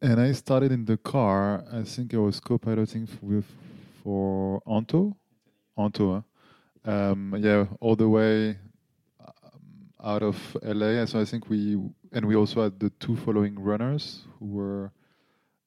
And 0.01 0.20
I 0.20 0.32
started 0.32 0.72
in 0.72 0.86
the 0.86 0.97
car. 0.97 1.64
I 1.72 1.84
think 1.84 2.14
I 2.14 2.18
was 2.18 2.39
co-piloting 2.39 3.03
f- 3.03 3.22
with 3.22 3.45
for 4.03 4.62
Anto, 4.66 5.16
Anto. 5.78 6.26
huh? 6.86 6.91
Um, 6.91 7.36
yeah, 7.38 7.66
all 7.80 7.95
the 7.95 8.09
way 8.09 8.57
out 10.04 10.24
of 10.24 10.58
LA. 10.64 11.06
So 11.06 11.20
I 11.22 11.26
think 11.26 11.49
we 11.49 11.78
and 12.12 12.26
we 12.26 12.36
also 12.36 12.64
had 12.64 12.80
the 12.80 12.89
two 12.99 13.16
following 13.16 13.56
runners 13.60 14.26
who 14.39 14.45
were 14.47 14.91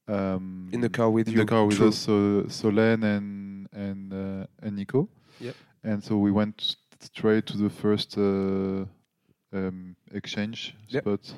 um, 0.09 0.69
In 0.73 0.81
the 0.81 0.89
car 0.89 1.11
with 1.11 1.29
in 1.29 1.35
you. 1.35 1.41
the 1.41 1.47
car 1.47 1.65
with 1.67 1.77
True. 1.77 1.89
us. 1.89 1.97
So 1.99 2.43
Solène 2.49 3.05
and 3.05 3.69
and 3.73 4.13
uh, 4.13 4.47
and 4.63 4.77
Nico. 4.77 5.09
Yep. 5.41 5.55
And 5.85 6.03
so 6.03 6.17
we 6.19 6.31
went 6.31 6.77
straight 7.01 7.47
to 7.47 7.57
the 7.59 7.71
first 7.71 8.17
uh, 8.19 8.85
um, 9.53 9.97
exchange 10.13 10.75
Yep. 10.89 11.03
spot. 11.03 11.35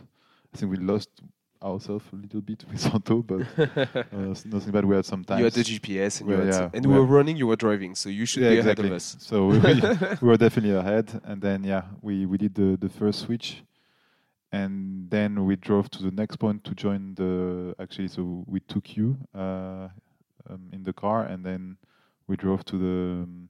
I 0.55 0.57
think 0.59 0.71
we 0.71 0.79
lost 0.79 1.11
ourselves 1.63 2.05
a 2.13 2.17
little 2.17 2.41
bit 2.41 2.65
with 2.71 2.81
Santo, 2.81 3.23
but 3.23 3.41
uh, 3.59 4.35
nothing 4.45 4.73
bad. 4.73 4.85
We 4.85 4.97
had 4.97 5.05
some 5.07 5.25
time. 5.25 5.39
you 5.39 5.45
had 5.45 5.53
the 5.53 5.63
GPS 5.63 6.21
and, 6.21 6.29
Well, 6.29 6.39
had 6.45 6.55
yeah, 6.55 6.71
and 6.73 6.87
we 6.87 6.95
were 6.95 7.05
running, 7.05 7.37
you 7.37 7.47
were 7.47 7.57
driving, 7.57 7.95
so 7.95 8.09
you 8.09 8.27
should 8.27 8.43
yeah, 8.43 8.51
be 8.51 8.59
exactly. 8.59 8.85
ahead 8.85 8.93
of 8.93 8.97
us. 8.97 9.17
So 9.21 9.47
we, 9.47 9.59
we 10.23 10.29
were 10.29 10.37
definitely 10.37 10.73
ahead, 10.77 11.21
and 11.25 11.41
then 11.41 11.65
yeah, 11.65 11.83
we 12.03 12.27
we 12.27 12.39
did 12.39 12.55
the 12.55 12.77
the 12.77 12.89
first 12.89 13.21
switch, 13.21 13.63
and 14.53 15.11
then 15.11 15.45
we 15.45 15.57
drove 15.57 15.91
to 15.91 16.03
the 16.03 16.11
next 16.11 16.37
point 16.37 16.65
to 16.65 16.75
join 16.75 17.15
the. 17.15 17.75
Actually, 17.79 18.09
so 18.09 18.45
we 18.47 18.61
took 18.61 18.97
you 18.97 19.17
uh, 19.35 19.89
um, 20.49 20.71
in 20.73 20.83
the 20.83 20.93
car, 20.93 21.25
and 21.25 21.45
then 21.45 21.77
we 22.27 22.37
drove 22.37 22.65
to 22.67 22.77
the 22.79 23.23
um, 23.25 23.49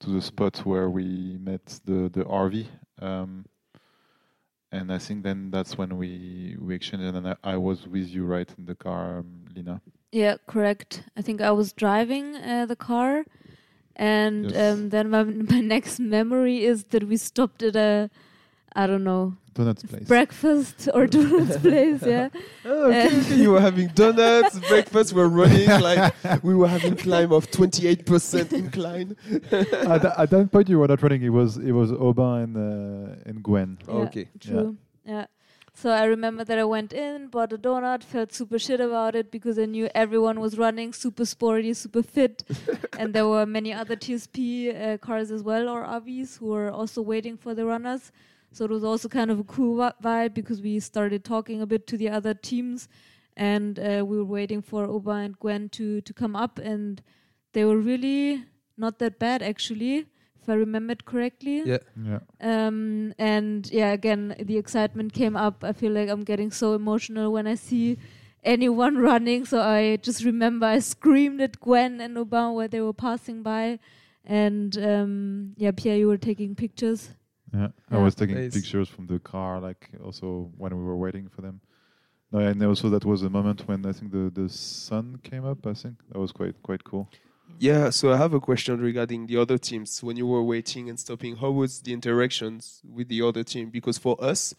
to 0.00 0.10
the 0.10 0.22
spot 0.22 0.58
where 0.64 0.88
we 0.88 1.38
met 1.40 1.80
the 1.84 2.08
the 2.12 2.24
RV. 2.24 2.66
Um, 3.00 3.44
and 4.72 4.92
I 4.92 4.98
think 4.98 5.22
then 5.24 5.50
that's 5.50 5.76
when 5.78 5.96
we 5.96 6.56
we 6.60 6.74
exchanged, 6.74 7.14
and 7.16 7.28
I, 7.28 7.36
I 7.44 7.56
was 7.56 7.86
with 7.86 8.08
you 8.08 8.24
right 8.24 8.48
in 8.58 8.66
the 8.66 8.74
car, 8.74 9.18
um, 9.18 9.44
Lina. 9.54 9.80
Yeah, 10.12 10.36
correct. 10.46 11.04
I 11.16 11.22
think 11.22 11.40
I 11.40 11.50
was 11.52 11.72
driving 11.72 12.36
uh, 12.36 12.66
the 12.66 12.76
car, 12.76 13.24
and 13.96 14.52
Yes. 14.52 14.72
um, 14.74 14.88
then 14.90 15.10
my 15.10 15.22
my 15.54 15.60
next 15.60 15.98
memory 16.00 16.64
is 16.64 16.84
that 16.84 17.04
we 17.08 17.16
stopped 17.16 17.62
at 17.62 17.76
a, 17.76 18.10
I 18.74 18.86
don't 18.86 19.02
know, 19.04 19.34
Donuts 19.54 19.82
place. 19.82 20.04
breakfast 20.04 20.88
or 20.94 21.06
donuts 21.14 21.56
place. 21.58 22.02
Yeah, 22.02 22.28
Oh, 22.64 22.84
okay, 22.88 23.06
okay. 23.06 23.34
you 23.34 23.50
were 23.50 23.60
having 23.60 23.88
donuts, 23.88 24.58
breakfast, 24.68 25.12
we're 25.12 25.26
running 25.28 25.68
like 25.80 26.14
we 26.44 26.54
were 26.54 26.68
having 26.68 26.94
climb 26.96 27.32
of 27.32 27.50
28% 27.50 28.52
incline. 28.52 29.16
at, 29.50 30.02
tha- 30.02 30.14
at 30.18 30.30
that 30.30 30.52
point, 30.52 30.68
you 30.68 30.78
were 30.78 30.86
not 30.88 31.02
running. 31.02 31.22
It 31.22 31.30
was 31.30 31.56
it 31.56 31.72
was 31.72 31.90
Aubin 31.92 32.42
and 32.44 32.56
uh, 32.56 33.28
and 33.28 33.42
Gwen. 33.42 33.78
Yeah, 33.88 33.94
okay. 33.94 34.28
True. 34.38 34.76
Yeah. 35.04 35.26
So 35.72 35.88
I 35.90 36.04
remember 36.04 36.44
that 36.44 36.58
I 36.58 36.64
went 36.64 36.92
in, 36.92 37.28
bought 37.28 37.52
a 37.52 37.58
donut, 37.58 38.02
felt 38.04 38.32
super 38.34 38.58
shit 38.58 38.80
about 38.80 39.14
it 39.14 39.30
because 39.30 39.58
I 39.58 39.64
knew 39.64 39.88
everyone 39.94 40.38
was 40.38 40.58
running, 40.58 40.92
super 40.92 41.24
sporty, 41.24 41.72
super 41.74 42.02
fit, 42.02 42.42
and 42.98 43.14
there 43.14 43.26
were 43.26 43.46
many 43.46 43.72
other 43.72 43.96
TSP 43.96 44.40
uh, 44.76 44.98
cars 44.98 45.30
as 45.30 45.42
well 45.42 45.68
or 45.70 45.84
RVs 45.84 46.38
who 46.38 46.46
were 46.48 46.70
also 46.70 47.00
waiting 47.00 47.36
for 47.38 47.54
the 47.54 47.64
runners. 47.64 48.12
So 48.52 48.64
it 48.64 48.70
was 48.70 48.84
also 48.84 49.08
kind 49.08 49.30
of 49.30 49.38
a 49.38 49.44
cool 49.44 49.76
vibe 50.02 50.34
because 50.34 50.60
we 50.60 50.80
started 50.80 51.24
talking 51.24 51.60
a 51.62 51.66
bit 51.66 51.86
to 51.88 51.96
the 51.96 52.08
other 52.08 52.34
teams, 52.34 52.88
and 53.36 53.78
uh, 53.78 54.04
we 54.04 54.16
were 54.16 54.24
waiting 54.24 54.60
for 54.60 54.84
Aubin 54.84 55.24
and 55.24 55.38
Gwen 55.38 55.68
to 55.70 56.00
to 56.00 56.12
come 56.12 56.34
up, 56.34 56.58
and 56.58 57.02
they 57.52 57.64
were 57.64 57.78
really 57.78 58.44
not 58.76 58.98
that 58.98 59.18
bad 59.18 59.42
actually, 59.42 60.06
if 60.40 60.48
I 60.48 60.54
remembered 60.54 61.04
correctly. 61.04 61.62
Yeah. 61.64 61.78
Yeah. 62.02 62.20
Um, 62.40 63.12
and 63.18 63.70
yeah, 63.70 63.92
again, 63.92 64.34
the 64.40 64.56
excitement 64.56 65.12
came 65.12 65.36
up. 65.36 65.62
I 65.62 65.72
feel 65.72 65.92
like 65.92 66.08
I'm 66.08 66.24
getting 66.24 66.50
so 66.50 66.74
emotional 66.74 67.32
when 67.32 67.46
I 67.46 67.54
see 67.54 67.98
anyone 68.42 68.98
running. 69.10 69.44
So 69.44 69.60
I 69.60 69.96
just 69.96 70.24
remember 70.24 70.66
I 70.66 70.78
screamed 70.80 71.40
at 71.40 71.60
Gwen 71.60 72.00
and 72.00 72.16
Obama 72.16 72.54
while 72.54 72.68
they 72.68 72.80
were 72.80 72.94
passing 72.94 73.42
by. 73.42 73.78
And 74.24 74.76
um, 74.78 75.54
yeah, 75.56 75.72
Pierre, 75.72 75.96
you 75.96 76.08
were 76.08 76.18
taking 76.18 76.54
pictures. 76.54 77.10
Yeah, 77.52 77.68
I 77.90 77.98
was 77.98 78.14
taking 78.14 78.36
Nice. 78.36 78.54
pictures 78.54 78.88
from 78.88 79.06
the 79.06 79.18
car, 79.18 79.60
like 79.60 79.88
also 80.04 80.52
when 80.56 80.76
we 80.76 80.84
were 80.84 80.96
waiting 80.96 81.28
for 81.28 81.42
them. 81.42 81.60
No, 82.32 82.38
and 82.38 82.62
also 82.62 82.88
that 82.90 83.04
was 83.04 83.22
a 83.22 83.30
moment 83.30 83.66
when 83.66 83.84
I 83.84 83.92
think 83.92 84.12
the 84.12 84.30
the 84.30 84.48
sun 84.48 85.18
came 85.22 85.44
up. 85.44 85.66
I 85.66 85.74
think 85.74 85.96
that 86.10 86.18
was 86.18 86.32
quite 86.32 86.62
quite 86.62 86.84
cool. 86.84 87.08
Yeah, 87.58 87.90
so 87.90 88.12
I 88.12 88.16
have 88.16 88.32
a 88.32 88.40
question 88.40 88.80
regarding 88.80 89.26
the 89.26 89.36
other 89.36 89.58
teams. 89.58 90.02
When 90.02 90.16
you 90.16 90.26
were 90.26 90.42
waiting 90.42 90.88
and 90.88 90.98
stopping, 90.98 91.34
how 91.36 91.50
was 91.50 91.80
the 91.80 91.92
interactions 91.92 92.80
with 92.84 93.08
the 93.08 93.22
other 93.22 93.42
team? 93.42 93.70
Because 93.70 93.98
for 93.98 94.16
us, 94.22 94.54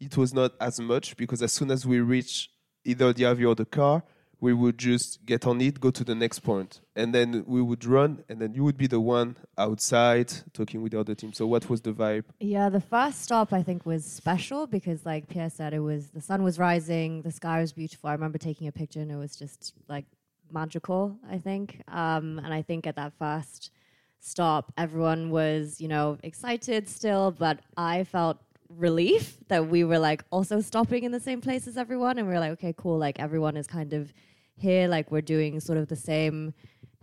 it 0.00 0.16
was 0.16 0.34
not 0.34 0.52
as 0.60 0.80
much 0.80 1.16
because 1.16 1.40
as 1.42 1.52
soon 1.52 1.70
as 1.70 1.86
we 1.86 2.00
reach 2.00 2.50
either 2.84 3.12
the 3.12 3.22
RV 3.22 3.46
or 3.48 3.54
the 3.54 3.64
car, 3.64 4.02
we 4.42 4.52
would 4.52 4.76
just 4.76 5.24
get 5.24 5.46
on 5.46 5.60
it, 5.60 5.80
go 5.80 5.92
to 5.92 6.02
the 6.02 6.16
next 6.16 6.40
point, 6.40 6.80
and 6.96 7.14
then 7.14 7.44
we 7.46 7.62
would 7.62 7.84
run, 7.84 8.24
and 8.28 8.40
then 8.40 8.52
you 8.52 8.64
would 8.64 8.76
be 8.76 8.88
the 8.88 8.98
one 8.98 9.36
outside 9.56 10.32
talking 10.52 10.82
with 10.82 10.90
the 10.90 10.98
other 10.98 11.14
team. 11.14 11.32
So 11.32 11.46
what 11.46 11.70
was 11.70 11.80
the 11.80 11.92
vibe? 11.92 12.24
Yeah, 12.40 12.68
the 12.68 12.80
first 12.80 13.22
stop 13.22 13.52
I 13.52 13.62
think 13.62 13.86
was 13.86 14.04
special 14.04 14.66
because, 14.66 15.06
like 15.06 15.28
Pierre 15.28 15.48
said, 15.48 15.72
it 15.72 15.78
was 15.78 16.08
the 16.08 16.20
sun 16.20 16.42
was 16.42 16.58
rising, 16.58 17.22
the 17.22 17.30
sky 17.30 17.60
was 17.60 17.72
beautiful. 17.72 18.10
I 18.10 18.14
remember 18.14 18.36
taking 18.36 18.66
a 18.66 18.72
picture 18.72 18.98
and 18.98 19.12
it 19.12 19.16
was 19.16 19.36
just 19.36 19.74
like 19.88 20.06
magical. 20.50 21.16
I 21.30 21.38
think, 21.38 21.80
um, 21.86 22.40
and 22.40 22.52
I 22.52 22.62
think 22.62 22.88
at 22.88 22.96
that 22.96 23.12
first 23.20 23.70
stop, 24.18 24.72
everyone 24.76 25.30
was 25.30 25.80
you 25.80 25.86
know 25.86 26.18
excited 26.24 26.88
still, 26.88 27.30
but 27.30 27.60
I 27.76 28.02
felt 28.02 28.38
relief 28.68 29.36
that 29.48 29.68
we 29.68 29.84
were 29.84 30.00
like 30.00 30.24
also 30.30 30.60
stopping 30.60 31.04
in 31.04 31.12
the 31.12 31.20
same 31.20 31.40
place 31.40 31.68
as 31.68 31.76
everyone, 31.78 32.18
and 32.18 32.26
we 32.26 32.34
were 32.34 32.40
like, 32.40 32.52
okay, 32.58 32.74
cool, 32.76 32.98
like 32.98 33.20
everyone 33.20 33.56
is 33.56 33.68
kind 33.68 33.92
of 33.92 34.12
here, 34.56 34.88
like 34.88 35.10
we're 35.10 35.20
doing 35.20 35.60
sort 35.60 35.78
of 35.78 35.88
the 35.88 35.96
same 35.96 36.54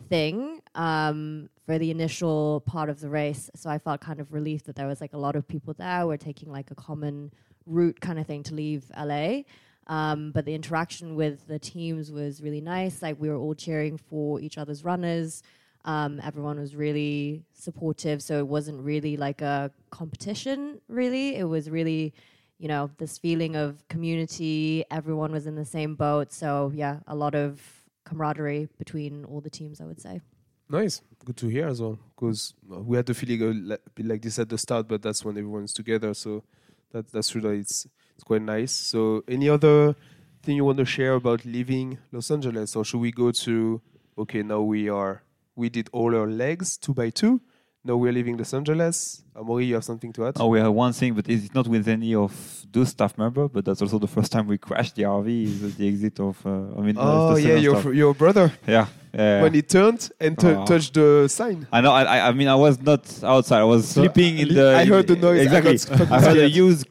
thing 0.08 0.62
um, 0.76 1.50
for 1.66 1.78
the 1.78 1.92
initial 1.92 2.62
part 2.62 2.90
of 2.90 3.00
the 3.00 3.10
race. 3.10 3.50
So 3.56 3.70
I 3.70 3.78
felt 3.78 4.02
kind 4.02 4.20
of 4.20 4.34
relieved 4.34 4.66
that 4.66 4.76
there 4.76 4.88
was 4.88 5.02
like 5.02 5.14
a 5.14 5.18
lot 5.18 5.36
of 5.36 5.48
people 5.48 5.74
there. 5.74 6.08
We're 6.08 6.18
taking 6.18 6.52
like 6.52 6.72
a 6.72 6.76
common 6.76 7.32
route 7.66 8.00
kind 8.00 8.20
of 8.20 8.28
thing 8.28 8.44
to 8.44 8.56
leave 8.56 8.92
LA. 8.98 9.42
Um, 9.88 10.32
but 10.32 10.46
the 10.46 10.54
interaction 10.54 11.16
with 11.16 11.48
the 11.48 11.58
teams 11.58 12.12
was 12.12 12.42
really 12.42 12.62
nice. 12.62 13.02
Like 13.02 13.20
we 13.20 13.30
were 13.30 13.38
all 13.38 13.56
cheering 13.56 13.98
for 13.98 14.40
each 14.40 14.58
other's 14.58 14.84
runners. 14.84 15.42
Um, 15.86 16.20
everyone 16.24 16.60
was 16.60 16.76
really 16.76 17.44
supportive. 17.54 18.22
So 18.22 18.38
it 18.38 18.48
wasn't 18.48 18.84
really 18.84 19.18
like 19.18 19.42
a 19.42 19.72
competition, 19.90 20.80
really. 20.88 21.36
It 21.36 21.46
was 21.46 21.70
really, 21.70 22.14
you 22.60 22.68
know, 22.68 22.92
this 22.98 23.18
feeling 23.18 23.56
of 23.56 23.88
community. 23.88 24.84
Everyone 24.92 25.32
was 25.32 25.48
in 25.48 25.56
the 25.56 25.66
same 25.66 25.96
boat. 25.96 26.32
So 26.32 26.72
yeah, 26.76 27.00
a 27.08 27.16
lot 27.16 27.34
of 27.34 27.62
camaraderie 28.04 28.68
between 28.78 29.26
all 29.26 29.42
the 29.42 29.50
teams, 29.50 29.82
I 29.82 29.86
would 29.86 30.02
say. 30.02 30.22
Nice, 30.70 31.02
good 31.26 31.38
to 31.38 31.48
hear 31.48 31.68
as 31.68 31.82
well. 31.82 31.98
Because 32.16 32.54
uh, 32.72 32.80
we 32.82 32.98
had 32.98 33.08
the 33.08 33.14
feeling 33.14 33.76
like 33.98 34.22
this 34.22 34.38
at 34.38 34.50
the 34.50 34.58
start, 34.58 34.88
but 34.88 35.02
that's 35.02 35.26
when 35.26 35.38
everyone's 35.38 35.74
together. 35.74 36.14
So 36.14 36.44
that 36.92 37.12
that's 37.12 37.32
that 37.34 37.46
it's 37.46 37.88
it's 38.14 38.24
quite 38.24 38.42
nice. 38.42 38.74
So 38.74 39.24
any 39.28 39.50
other 39.50 39.96
thing 40.44 40.58
you 40.58 40.66
want 40.66 40.78
to 40.80 40.86
share 40.86 41.14
about 41.14 41.46
leaving 41.46 41.98
Los 42.12 42.30
Angeles, 42.30 42.76
or 42.76 42.84
should 42.86 43.00
we 43.00 43.12
go 43.12 43.32
to? 43.32 43.82
Okay, 44.18 44.44
now 44.44 44.62
we 44.62 44.90
are 44.90 45.24
we 45.56 45.70
did 45.70 45.90
all 45.92 46.16
our 46.16 46.28
legs 46.28 46.78
two 46.78 46.94
by 46.94 47.10
two. 47.10 47.42
Now 47.84 47.96
we're 47.96 48.12
leaving 48.12 48.36
Los 48.38 48.54
Angeles. 48.54 49.24
Amaury, 49.36 49.68
you 49.68 49.76
have 49.76 49.86
something 49.86 50.12
to 50.14 50.28
add? 50.28 50.34
Oh, 50.38 50.48
we 50.48 50.60
have 50.60 50.72
one 50.74 50.92
thing, 50.92 51.14
but 51.14 51.30
it's 51.30 51.54
not 51.54 51.66
with 51.66 51.88
any 51.88 52.14
of 52.14 52.34
those 52.70 52.90
staff 52.90 53.18
members. 53.18 53.50
But 53.54 53.64
that's 53.64 53.82
also 53.82 53.98
the 54.00 54.08
first 54.08 54.32
time 54.34 54.48
we 54.48 54.58
crashed 54.58 54.96
the 54.96 55.04
RV. 55.04 55.44
Is 55.46 55.64
at 55.64 55.78
the 55.78 55.88
exit 55.88 56.20
of. 56.20 56.46
Uh, 56.46 56.78
I 56.78 56.82
mean, 56.82 56.96
Oh, 57.00 57.38
yeah, 57.38 57.56
your 57.56 57.94
your 57.94 58.14
brother 58.14 58.52
yeah, 58.68 58.88
when 59.14 59.54
he 59.54 59.62
turned 59.62 60.12
and 60.20 60.38
t- 60.38 60.48
Oh. 60.48 60.66
touched 60.66 60.94
the 60.96 61.28
sign. 61.30 61.68
I 61.72 61.80
know. 61.80 61.92
I, 61.94 62.04
I- 62.04 62.28
I 62.28 62.32
mean, 62.34 62.50
I 62.50 62.56
was 62.56 62.82
not 62.82 63.02
outside. 63.24 63.62
I 63.62 63.64
was 63.64 63.88
So, 63.88 64.02
sleeping 64.02 64.40
in 64.40 64.54
the. 64.54 64.76
I 64.76 64.84
heard 64.86 65.08
the 65.08 65.16
noise. 65.16 65.40
I 65.48 65.58
Exactly. 65.58 65.78
got 65.98 66.12
I 66.12 66.20
heard 66.22 66.38
a 66.38 66.50
huge 66.50 66.84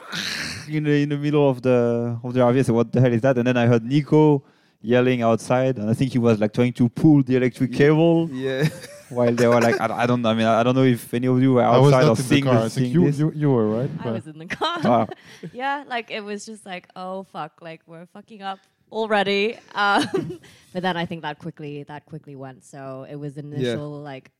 in 0.70 0.84
the 0.84 1.02
in 1.02 1.10
the 1.10 1.18
middle 1.18 1.50
of 1.50 1.60
the 1.60 2.18
of 2.24 2.32
the 2.32 2.40
RV. 2.40 2.58
I 2.58 2.62
said, 2.62 2.74
"What 2.74 2.90
the 2.92 3.00
hell 3.02 3.12
is 3.12 3.20
that?" 3.20 3.36
And 3.36 3.46
then 3.46 3.58
I 3.58 3.66
heard 3.66 3.84
Nico 3.84 4.42
yelling 4.80 5.20
outside, 5.20 5.76
and 5.78 5.90
I 5.90 5.92
think 5.92 6.12
he 6.12 6.18
was 6.18 6.40
like 6.40 6.54
trying 6.54 6.72
to 6.72 6.88
pull 6.88 7.22
the 7.22 7.36
electric 7.36 7.74
cable 7.74 8.30
Yeah. 8.32 8.66
while 9.10 9.32
they 9.32 9.46
were 9.46 9.60
like, 9.60 9.80
I, 9.80 10.02
I 10.02 10.06
don't. 10.06 10.24
I 10.24 10.34
mean, 10.34 10.46
I 10.46 10.62
don't 10.62 10.74
know 10.74 10.84
if 10.84 11.12
any 11.14 11.26
of 11.26 11.40
you 11.40 11.54
were 11.54 11.62
I 11.62 11.78
was 11.78 11.92
outside 11.92 12.02
or 12.02 12.06
not 12.06 12.10
in 12.10 12.16
the 12.16 12.22
seeing, 12.22 12.44
car. 12.44 12.56
I 12.56 12.60
think 12.60 12.72
seeing 12.72 12.92
you, 12.92 13.04
this. 13.06 13.18
you 13.18 13.32
you 13.34 13.50
were 13.50 13.68
right. 13.68 13.90
I 14.04 14.10
was 14.10 14.26
in 14.26 14.38
the 14.38 14.46
car. 14.46 14.80
Wow. 14.82 15.08
yeah, 15.52 15.84
like 15.86 16.10
it 16.10 16.20
was 16.20 16.46
just 16.46 16.64
like, 16.64 16.88
oh 16.96 17.24
fuck, 17.24 17.60
like 17.60 17.82
we're 17.86 18.06
fucking 18.06 18.42
up 18.42 18.58
already. 18.90 19.58
Um, 19.74 20.40
but 20.72 20.82
then 20.82 20.96
I 20.96 21.06
think 21.06 21.22
that 21.22 21.38
quickly 21.38 21.82
that 21.84 22.06
quickly 22.06 22.36
went. 22.36 22.64
So 22.64 23.06
it 23.08 23.16
was 23.16 23.36
initial 23.36 24.00
like 24.02 24.30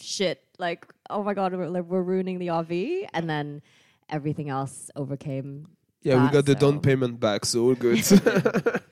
shit, 0.00 0.42
like 0.58 0.86
oh 1.10 1.22
my 1.22 1.34
god, 1.34 1.54
we're, 1.54 1.68
like, 1.68 1.84
we're 1.84 2.02
ruining 2.02 2.38
the 2.38 2.48
RV, 2.48 3.08
and 3.12 3.28
then 3.28 3.62
everything 4.08 4.48
else 4.48 4.90
overcame. 4.96 5.68
Yeah, 6.02 6.14
we 6.14 6.22
that, 6.22 6.32
got 6.32 6.46
the 6.46 6.54
down 6.54 6.80
payment 6.80 7.18
back, 7.18 7.44
so 7.44 7.64
all 7.64 7.74
good. 7.74 8.04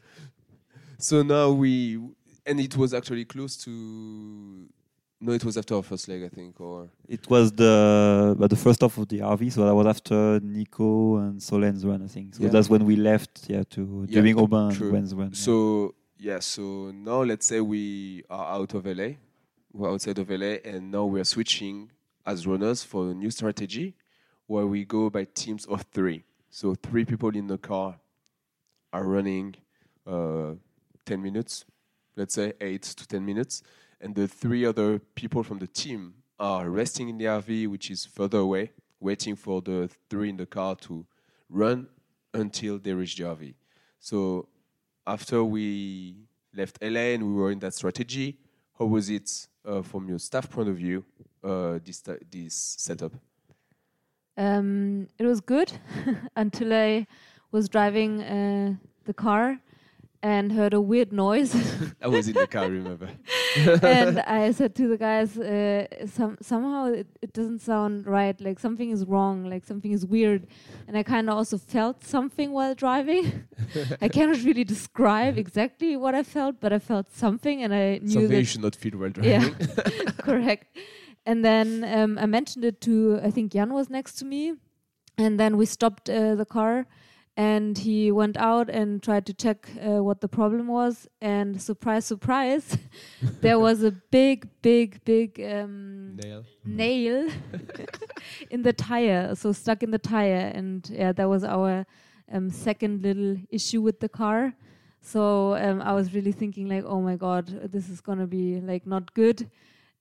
so 0.99 1.23
now 1.23 1.51
we, 1.51 2.01
and 2.47 2.61
it 2.61 2.77
was 2.77 2.95
actually 2.95 3.25
close 3.25 3.57
to. 3.65 3.71
No, 5.19 5.33
it 5.33 5.45
was 5.45 5.57
after 5.57 5.75
our 5.75 5.83
first 5.83 6.09
leg, 6.09 6.23
I 6.25 6.29
think, 6.29 6.61
or 6.61 6.91
It 7.09 7.29
was 7.31 7.51
the 7.53 8.35
but 8.39 8.51
the 8.51 8.57
first 8.57 8.83
off 8.83 8.99
of 8.99 9.09
the 9.09 9.21
RV, 9.21 9.51
so 9.51 9.65
that 9.65 9.75
was 9.75 9.87
after 9.87 10.41
Nico 10.41 11.17
and 11.17 11.41
Solène's 11.41 11.85
run, 11.87 12.03
I 12.03 12.07
think. 12.07 12.35
So 12.35 12.43
Yeah. 12.45 12.51
that's 12.51 12.69
when 12.69 12.85
we 12.85 12.97
left, 12.97 13.47
yeah, 13.49 13.63
to 13.71 14.05
Yeah, 14.09 14.15
during 14.21 14.39
Aubin 14.39 14.69
and. 14.71 14.79
Gwen's 14.79 15.15
run. 15.15 15.29
yeah. 15.29 15.35
so. 15.35 15.95
Yeah, 16.19 16.39
so 16.41 16.93
now 16.93 17.23
let's 17.23 17.45
say 17.45 17.61
we 17.61 18.25
are 18.31 18.47
out 18.61 18.73
of 18.73 18.87
LA, 18.87 19.17
we're 19.71 19.91
outside 19.91 20.19
of 20.19 20.31
LA, 20.31 20.57
and 20.65 20.91
now 20.91 21.05
we're 21.05 21.25
switching 21.25 21.91
as 22.25 22.47
runners 22.47 22.83
for 22.83 23.11
a 23.11 23.15
new 23.15 23.31
strategy, 23.31 23.95
where 24.47 24.67
we 24.67 24.87
go 24.87 25.11
by 25.11 25.25
teams 25.35 25.67
of 25.67 25.83
three. 25.93 26.25
So 26.49 26.75
three 26.75 27.05
people 27.05 27.37
in 27.37 27.49
the 27.49 27.59
car 27.59 27.99
are 28.95 29.05
running 29.05 29.57
uh, 30.07 30.53
ten 31.05 31.23
minutes, 31.23 31.67
let's 32.17 32.35
say 32.35 32.53
eight 32.61 32.83
to 32.83 33.07
ten 33.07 33.25
minutes, 33.25 33.63
and 34.01 34.15
the 34.15 34.27
three 34.27 34.65
other 34.65 34.99
people 35.15 35.43
from 35.43 35.59
the 35.59 35.67
team 35.67 36.15
are 36.39 36.69
resting 36.69 37.09
in 37.09 37.19
the 37.19 37.25
RV, 37.25 37.69
which 37.69 37.91
is 37.91 38.05
further 38.05 38.39
away, 38.39 38.73
waiting 39.01 39.37
for 39.37 39.61
the 39.63 39.89
three 40.11 40.29
in 40.31 40.37
the 40.37 40.47
car 40.47 40.77
to 40.77 41.07
run 41.49 41.89
until 42.35 42.79
they 42.79 42.93
reach 42.93 43.17
the 43.17 43.25
RV. 43.25 43.55
So 44.01 44.49
after 45.07 45.45
we 45.45 46.17
left 46.55 46.79
LA 46.83 47.15
and 47.15 47.27
we 47.27 47.33
were 47.33 47.51
in 47.51 47.59
that 47.61 47.75
strategy, 47.75 48.39
how 48.79 48.87
was 48.87 49.09
it 49.09 49.49
uh, 49.65 49.83
from 49.83 50.09
your 50.09 50.19
staff 50.19 50.51
point 50.51 50.69
of 50.69 50.77
view? 50.77 51.05
Uh, 51.43 51.79
this 51.85 52.03
this 52.31 52.55
setup. 52.79 53.13
Um, 54.37 55.09
it 55.19 55.25
was 55.25 55.41
good 55.41 55.73
until 56.37 56.73
I 56.73 57.07
was 57.53 57.69
driving 57.69 58.23
uh, 58.23 58.75
the 59.05 59.15
car 59.15 59.59
and 60.27 60.51
heard 60.51 60.75
a 60.75 60.81
weird 60.81 61.13
noise. 61.13 61.55
I 62.03 62.09
was 62.09 62.27
in 62.27 62.35
the 62.35 62.49
car, 62.49 62.69
remember? 62.69 63.09
and 63.83 64.19
I 64.41 64.51
said 64.51 64.75
to 64.75 64.89
the 64.89 64.99
guys, 64.99 65.39
uh, 65.39 65.87
some, 66.07 66.37
somehow 66.41 66.87
it, 66.87 67.07
it 67.23 67.33
doesn't 67.33 67.61
sound 67.61 68.09
right. 68.09 68.39
Like 68.41 68.59
something 68.59 68.91
is 68.91 69.05
wrong. 69.05 69.49
Like 69.49 69.65
something 69.65 69.93
is 69.93 70.05
weird. 70.05 70.49
And 70.89 70.99
I 70.99 71.05
kind 71.05 71.31
of 71.31 71.37
also 71.37 71.59
felt 71.59 72.03
something 72.03 72.51
while 72.51 72.75
driving. 72.75 73.45
I 74.03 74.09
cannot 74.09 74.43
really 74.43 74.65
describe 74.65 75.39
exactly 75.39 75.97
what 75.97 76.17
I 76.17 76.25
felt, 76.25 76.61
but 76.61 76.73
I 76.73 76.81
felt 76.81 77.13
something, 77.13 77.63
and 77.63 77.73
I 77.73 77.99
knew 77.99 78.11
Something 78.11 78.31
that 78.31 78.39
you 78.39 78.51
should 78.53 78.63
not 78.63 78.75
feel 78.75 78.99
while 78.99 79.11
driving. 79.11 79.31
yeah, 79.31 80.11
correct. 80.19 80.77
And 81.25 81.45
then 81.45 81.85
um, 81.85 82.19
I 82.19 82.27
mentioned 82.27 82.65
it 82.65 82.81
to 82.81 83.21
I 83.23 83.31
think 83.31 83.53
Jan 83.53 83.73
was 83.73 83.89
next 83.91 84.15
to 84.19 84.25
me, 84.25 84.55
and 85.19 85.39
then 85.39 85.57
we 85.57 85.67
stopped 85.67 86.11
uh, 86.11 86.35
the 86.35 86.45
car, 86.45 86.87
and 87.37 87.77
he 87.77 88.11
went 88.11 88.37
out 88.39 88.71
and 88.71 89.03
tried 89.03 89.27
to 89.27 89.35
check 89.35 89.69
uh, 89.87 90.03
what 90.03 90.21
the 90.23 90.29
problem 90.29 90.69
was. 90.69 91.07
And 91.21 91.61
surprise, 91.61 92.07
surprise, 92.07 92.79
there 93.43 93.59
was 93.59 93.83
a 93.83 93.91
big, 93.91 94.49
big, 94.63 95.05
big 95.05 95.41
um, 95.41 96.17
Nail. 96.17 96.45
nail 96.65 97.29
in 98.51 98.63
the 98.63 98.73
tire, 98.73 99.35
so 99.35 99.53
stuck 99.53 99.83
in 99.83 99.91
the 99.91 99.99
tire, 99.99 100.51
and 100.55 100.89
yeah, 100.91 101.13
that 101.13 101.29
was 101.29 101.45
our 101.45 101.85
um, 102.33 102.51
second 102.51 103.03
little 103.03 103.37
issue 103.51 103.83
with 103.83 104.01
the 104.01 104.09
car. 104.09 104.55
So 105.03 105.55
um, 105.57 105.83
I 105.83 105.93
was 105.93 106.15
really 106.15 106.33
thinking 106.33 106.69
like, 106.69 106.85
oh 106.85 107.01
my 107.01 107.17
god, 107.17 107.71
this 107.71 107.89
is 107.91 108.01
gonna 108.01 108.27
be 108.27 108.61
like 108.61 108.87
not 108.87 109.13
good. 109.13 109.49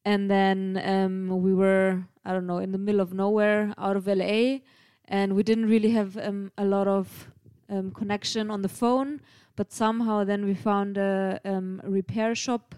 And 0.05 0.29
then 0.29 0.81
um, 0.85 1.41
we 1.41 1.53
were, 1.53 2.03
I 2.23 2.31
don't 2.31 2.47
know, 2.47 2.59
in 2.59 2.71
the 2.71 2.77
middle 2.77 3.01
of 3.01 3.13
nowhere, 3.13 3.73
out 3.77 3.97
of 3.97 4.07
LA, 4.07 4.59
and 5.07 5.33
we 5.33 5.43
didn't 5.43 5.67
really 5.67 5.91
have 5.91 6.17
um, 6.17 6.51
a 6.57 6.65
lot 6.65 6.87
of 6.87 7.31
um, 7.69 7.91
connection 7.91 8.49
on 8.49 8.61
the 8.61 8.69
phone. 8.69 9.21
But 9.55 9.71
somehow 9.71 10.23
then 10.23 10.45
we 10.45 10.53
found 10.53 10.97
a, 10.97 11.39
um, 11.45 11.81
repair 11.83 12.35
shop, 12.35 12.75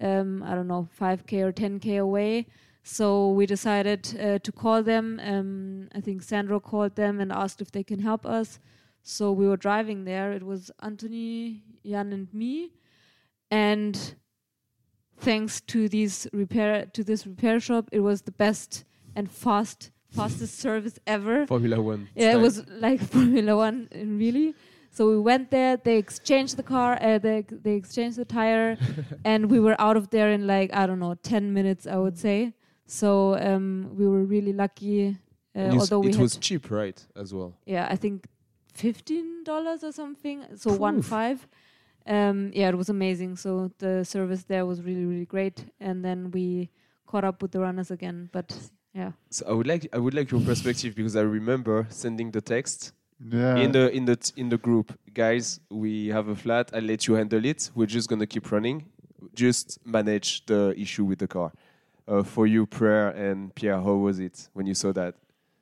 um, 0.00 0.42
I 0.42 0.54
don't 0.54 0.66
know, 0.66 0.88
5k 1.00 1.42
or 1.42 1.52
10k 1.52 2.00
away. 2.00 2.46
So 2.82 3.30
we 3.30 3.46
decided 3.46 4.16
uh, 4.20 4.38
to 4.40 4.52
call 4.52 4.82
them. 4.82 5.20
Um, 5.22 5.88
I 5.94 6.00
think 6.00 6.22
Sandro 6.22 6.60
called 6.60 6.96
them 6.96 7.20
and 7.20 7.32
asked 7.32 7.60
if 7.60 7.70
they 7.72 7.82
can 7.82 8.00
help 8.00 8.26
us. 8.26 8.58
So 9.02 9.30
we 9.30 9.46
were 9.46 9.56
driving 9.56 10.04
there. 10.04 10.32
It 10.32 10.42
was 10.42 10.70
Anthony, 10.82 11.62
Jan, 11.84 12.12
and 12.12 12.32
me, 12.34 12.72
and 13.50 14.16
thanks 15.18 15.60
to 15.62 15.88
these 15.88 16.26
repair 16.32 16.86
to 16.86 17.04
this 17.04 17.26
repair 17.26 17.60
shop, 17.60 17.88
it 17.92 18.00
was 18.00 18.22
the 18.22 18.32
best 18.32 18.84
and 19.14 19.30
fast 19.30 19.90
fastest 20.10 20.58
service 20.58 20.98
ever. 21.06 21.46
Formula 21.46 21.80
One. 21.80 22.08
Yeah, 22.14 22.32
it 22.32 22.40
was 22.40 22.66
like 22.68 23.00
Formula 23.14 23.56
One, 23.56 23.88
really. 23.94 24.54
So 24.90 25.08
we 25.10 25.18
went 25.18 25.50
there. 25.50 25.76
They 25.76 25.98
exchanged 25.98 26.56
the 26.56 26.62
car. 26.62 26.98
Uh, 27.00 27.18
they 27.18 27.44
they 27.50 27.74
exchanged 27.74 28.16
the 28.16 28.24
tire, 28.24 28.78
and 29.24 29.50
we 29.50 29.60
were 29.60 29.76
out 29.78 29.96
of 29.96 30.08
there 30.10 30.30
in 30.32 30.46
like 30.46 30.74
I 30.74 30.86
don't 30.86 30.98
know, 30.98 31.14
ten 31.22 31.52
minutes, 31.52 31.86
I 31.86 31.96
would 31.96 32.16
say. 32.18 32.52
So 32.86 33.36
um, 33.38 33.90
we 33.98 34.06
were 34.06 34.24
really 34.24 34.52
lucky. 34.52 35.16
Uh, 35.54 35.58
And 35.58 35.72
you 35.74 35.80
s- 35.80 35.90
although 35.92 36.00
we 36.06 36.10
it 36.10 36.16
was 36.18 36.36
cheap, 36.36 36.70
right? 36.70 36.98
As 37.14 37.32
well. 37.34 37.52
yeah, 37.66 37.86
I 37.90 37.96
think 37.96 38.26
fifteen 38.72 39.42
dollars 39.44 39.82
or 39.84 39.92
something. 39.92 40.44
So 40.56 40.72
one 40.72 41.02
five. 41.02 41.46
Um, 42.06 42.52
yeah, 42.54 42.68
it 42.68 42.76
was 42.78 42.88
amazing. 42.88 43.36
So 43.36 43.70
the 43.78 44.04
service 44.04 44.44
there 44.44 44.64
was 44.64 44.80
really 44.80 45.04
really 45.04 45.26
great. 45.26 45.64
And 45.80 46.04
then 46.04 46.30
we 46.30 46.70
caught 47.06 47.24
up 47.24 47.42
with 47.42 47.50
the 47.50 47.60
runners 47.60 47.90
again. 47.90 48.28
But 48.32 48.56
yeah, 48.96 49.12
So 49.30 49.44
I 49.48 49.52
would 49.52 49.66
like 49.66 49.88
I 49.92 49.98
would 49.98 50.14
like 50.14 50.30
your 50.30 50.40
perspective 50.40 50.94
because 50.94 51.16
I 51.16 51.22
remember 51.38 51.86
sending 51.90 52.30
the 52.32 52.40
text 52.40 52.92
Yeah. 53.20 53.56
in 53.64 53.72
the 53.72 53.90
in 53.98 54.04
the 54.06 54.16
t- 54.16 54.32
in 54.36 54.48
the 54.48 54.58
group, 54.58 54.92
guys. 55.14 55.60
We 55.70 56.08
have 56.16 56.28
a 56.28 56.36
flat. 56.36 56.70
I'll 56.74 56.82
let 56.92 57.06
you 57.06 57.14
handle 57.14 57.44
it. 57.44 57.70
We're 57.74 57.86
just 57.98 58.08
gonna 58.08 58.26
keep 58.26 58.50
running. 58.52 58.86
Just 59.34 59.78
manage 59.84 60.44
the 60.46 60.74
issue 60.76 61.04
with 61.04 61.18
the 61.18 61.26
car. 61.28 61.52
Uh, 62.08 62.22
for 62.22 62.46
you, 62.46 62.66
Prair 62.66 63.14
and 63.16 63.52
Pierre, 63.54 63.80
how 63.80 63.94
was 63.94 64.18
it 64.20 64.48
when 64.54 64.66
you 64.66 64.74
saw 64.74 64.92
that? 64.92 65.14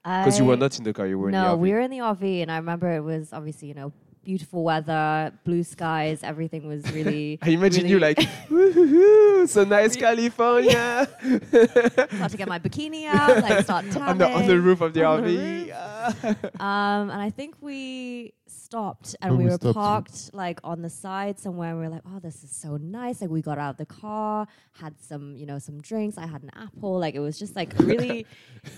Because 0.05 0.39
you 0.39 0.45
were 0.45 0.59
not 0.59 0.76
in 0.78 0.85
the 0.85 0.93
car, 0.93 1.07
you 1.07 1.18
were 1.18 1.28
in 1.30 1.32
no, 1.32 1.43
the 1.53 1.57
RV. 1.57 1.61
we 1.61 1.72
were 1.72 1.80
in 1.80 1.91
the 1.91 1.99
RV, 2.01 2.43
and 2.43 2.53
I 2.53 2.57
remember 2.59 2.89
it 2.95 3.01
was 3.03 3.32
obviously 3.32 3.68
you 3.68 3.74
know 3.74 3.93
beautiful 4.25 4.64
weather, 4.64 5.33
blue 5.45 5.62
skies, 5.62 6.22
everything 6.22 6.66
was 6.66 6.83
really. 6.93 7.39
I 7.43 7.51
imagine 7.51 7.87
you 7.87 7.99
like, 7.99 8.16
woohoo, 8.51 9.49
so 9.49 9.64
nice 9.64 9.97
California, 9.97 11.07
Start 11.51 12.31
to 12.33 12.37
get 12.37 12.49
my 12.49 12.59
bikini 12.59 13.07
out, 13.07 13.43
like 13.43 13.64
start 13.64 13.85
tanning. 13.91 14.09
on 14.09 14.18
the 14.18 14.29
on 14.29 14.47
the 14.47 14.59
roof 14.61 14.81
of 14.81 14.95
the 14.95 15.05
on 15.05 15.22
RV. 15.22 15.27
roof. 15.27 15.70
Ah. 15.75 16.99
Um, 17.01 17.11
and 17.11 17.20
I 17.20 17.31
think 17.31 17.57
we 17.61 18.33
stopped 18.47 19.16
and 19.22 19.33
Oh, 19.33 19.37
we 19.37 19.45
we 19.45 19.51
were 19.51 19.57
stopped. 19.57 19.75
parked 19.75 20.35
like 20.35 20.61
on 20.64 20.83
the 20.83 20.91
side 20.91 21.39
somewhere. 21.39 21.70
And 21.70 21.79
we 21.81 21.85
were 21.87 21.93
like, 21.93 22.03
oh, 22.07 22.18
this 22.20 22.45
is 22.45 22.51
so 22.51 22.77
nice. 22.77 23.20
Like 23.22 23.31
we 23.31 23.41
got 23.43 23.59
out 23.59 23.70
of 23.70 23.77
the 23.79 23.87
car, 23.87 24.47
had 24.72 24.95
some, 25.01 25.35
you 25.37 25.47
know, 25.47 25.59
some 25.59 25.81
drinks. 25.81 26.18
I 26.18 26.27
had 26.27 26.43
an 26.43 26.51
apple. 26.55 26.99
Like 26.99 27.14
it 27.14 27.20
was 27.20 27.39
just 27.39 27.57
like 27.57 27.72
really 27.79 28.27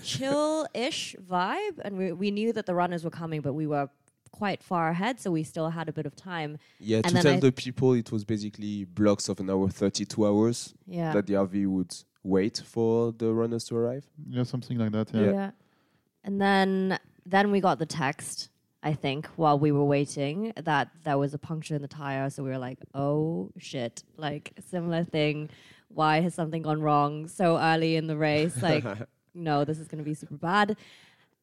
chill-ish 0.03 1.15
vibe. 1.29 1.79
And 1.83 1.97
we 1.97 2.11
we 2.13 2.31
knew 2.31 2.53
that 2.53 2.65
the 2.65 2.75
runners 2.75 3.03
were 3.03 3.09
coming, 3.21 3.41
but 3.41 3.53
we 3.53 3.67
were 3.67 3.89
quite 4.27 4.61
far 4.63 4.89
ahead, 4.89 5.19
so 5.19 5.31
we 5.31 5.43
still 5.43 5.69
had 5.69 5.87
a 5.89 5.93
bit 5.93 6.05
of 6.05 6.15
time. 6.15 6.57
yeah, 6.79 7.01
to 7.01 7.07
And 7.07 7.15
then 7.15 7.23
tell 7.23 7.33
I- 7.35 7.39
the 7.39 7.51
people, 7.51 7.93
it 7.93 8.11
was 8.11 8.23
basically 8.25 8.85
blocks 8.85 9.29
of 9.29 9.39
an 9.39 9.49
hour, 9.49 9.69
32 9.69 10.25
hours 10.25 10.73
Yeah. 10.87 11.13
that 11.13 11.25
the 11.27 11.33
RV 11.35 11.65
would 11.67 11.95
wait 12.23 12.61
for 12.65 13.11
the 13.13 13.33
runners 13.33 13.65
to 13.65 13.75
arrive. 13.77 14.05
yeah, 14.29 14.43
something 14.43 14.77
like 14.77 14.91
that. 14.91 15.13
yeah. 15.13 15.31
Yeah. 15.31 15.51
And 16.23 16.41
then 16.41 16.99
then 17.25 17.51
we 17.51 17.59
got 17.59 17.77
the 17.77 17.85
text, 17.85 18.49
I 18.83 18.93
think, 18.93 19.27
while 19.35 19.59
we 19.59 19.71
were 19.73 19.83
waiting 19.83 20.53
that 20.63 20.89
there 21.03 21.17
was 21.17 21.33
a 21.33 21.37
puncture 21.37 21.75
in 21.75 21.81
the 21.81 21.87
tire. 21.89 22.29
So 22.29 22.41
we 22.43 22.49
were 22.49 22.57
like, 22.57 22.79
oh 22.93 23.51
shit, 23.57 24.03
like 24.17 24.53
similar 24.69 25.03
thing. 25.03 25.49
Why 25.89 26.21
has 26.21 26.33
something 26.33 26.61
gone 26.61 26.81
wrong 26.81 27.27
so 27.27 27.57
early 27.57 27.95
in 27.97 28.07
the 28.07 28.15
race? 28.17 28.61
Like, 28.61 28.85
no, 29.33 29.65
this 29.65 29.77
is 29.79 29.87
going 29.89 29.97
to 30.03 30.09
be 30.09 30.13
super 30.13 30.35
bad. 30.37 30.77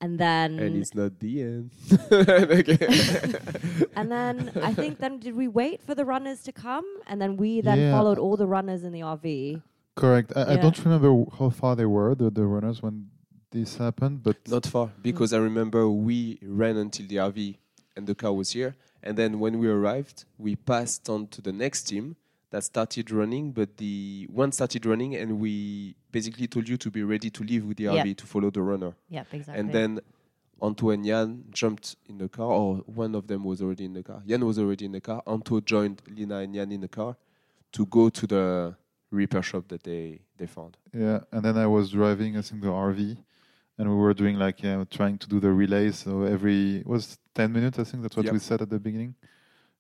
And 0.01 0.19
then 0.19 0.59
and 0.59 0.77
it's 0.77 0.95
not 0.95 1.19
the 1.21 1.41
end. 1.43 1.71
And 3.97 4.11
then 4.11 4.51
I 4.63 4.75
think 4.75 4.99
then 4.99 5.19
did 5.19 5.35
we 5.35 5.49
wait 5.49 5.83
for 5.83 5.95
the 5.95 6.05
runners 6.05 6.43
to 6.43 6.53
come? 6.53 6.85
And 7.07 7.21
then 7.21 7.37
we 7.37 7.61
then 7.61 7.79
Yeah. 7.79 7.93
followed 7.93 8.19
all 8.19 8.37
the 8.37 8.47
runners 8.47 8.83
in 8.85 8.93
the 8.93 9.01
RV. 9.01 9.63
Correct. 9.97 10.33
I, 10.37 10.55
I 10.55 10.57
don't 10.57 10.79
remember 10.85 11.09
w- 11.09 11.31
how 11.39 11.51
far 11.51 11.77
they 11.77 11.87
were, 11.87 12.15
the, 12.15 12.29
the 12.31 12.45
runners, 12.45 12.83
when 12.83 13.11
this 13.53 13.77
happened, 13.77 14.23
but 14.25 14.37
Not 14.49 14.67
far, 14.67 14.91
because 15.01 15.33
I 15.33 15.39
remember 15.39 15.89
we 15.89 16.39
ran 16.43 16.77
until 16.77 17.07
the 17.07 17.17
RV 17.17 17.57
and 17.97 18.07
the 18.07 18.15
car 18.17 18.33
was 18.33 18.51
here. 18.51 18.75
And 19.03 19.17
then 19.17 19.39
when 19.39 19.59
we 19.61 19.69
arrived, 19.69 20.25
we 20.39 20.57
passed 20.57 21.09
on 21.09 21.29
to 21.29 21.41
the 21.41 21.53
next 21.53 21.85
team 21.85 22.17
that 22.55 22.63
started 22.65 23.11
running. 23.11 23.53
But 23.53 23.77
the 23.79 24.29
one 24.33 24.53
started 24.53 24.87
running, 24.87 25.15
and 25.17 25.39
we 25.41 25.95
basically 26.13 26.47
told 26.47 26.69
you 26.69 26.77
to 26.79 26.91
be 26.91 27.03
ready 27.03 27.29
to 27.31 27.43
leave 27.43 27.65
with 27.65 27.77
the 27.79 27.85
Yeah. 27.85 28.03
RV 28.05 28.15
to 28.19 28.27
follow 28.27 28.51
the 28.51 28.63
runner. 28.63 28.93
Yep, 29.11 29.27
exactly. 29.33 29.61
And 29.61 29.73
then 29.73 30.01
Anto 30.63 30.91
and 30.91 31.05
Jan 31.05 31.45
jumped 31.51 31.97
in 32.09 32.19
the 32.19 32.29
car, 32.29 32.47
or 32.61 32.77
one 32.87 33.15
of 33.17 33.27
them 33.27 33.43
was 33.45 33.61
already 33.61 33.85
in 33.85 33.93
the 33.95 34.03
car. 34.03 34.23
Jan 34.27 34.45
was 34.47 34.59
already 34.59 34.85
in 34.85 34.93
the 34.93 35.01
car. 35.01 35.21
Anto 35.27 35.61
joined 35.61 36.01
Lina 36.17 36.37
and 36.45 36.55
Jan 36.55 36.71
in 36.73 36.81
the 36.81 36.89
car 36.89 37.17
to 37.73 37.85
go 37.87 38.09
to 38.09 38.27
the 38.27 38.77
repair 39.11 39.43
shop 39.43 39.65
that 39.69 39.83
they, 39.83 40.21
they 40.39 40.47
found. 40.47 40.77
yeah. 40.93 41.21
And 41.33 41.45
then 41.45 41.57
I 41.57 41.67
was 41.67 41.91
driving, 41.91 42.37
I 42.37 42.43
think, 42.43 42.63
the 42.63 42.69
RV, 42.69 43.17
and 43.79 43.89
we 43.89 43.97
were 43.97 44.15
doing 44.15 44.37
like 44.39 44.63
yeah, 44.63 44.85
trying 44.99 45.19
to 45.19 45.29
do 45.29 45.41
the 45.41 45.51
relays. 45.51 45.97
So 46.05 46.23
every 46.23 46.77
it 46.77 46.87
was 46.87 47.19
ten 47.35 47.53
minutes, 47.53 47.79
I 47.81 47.85
think 47.85 48.03
that's 48.05 48.17
what 48.17 48.25
Yep. 48.27 48.33
we 48.33 48.39
said 48.39 48.63
at 48.63 48.71
the 48.71 48.79
beginning. 48.79 49.15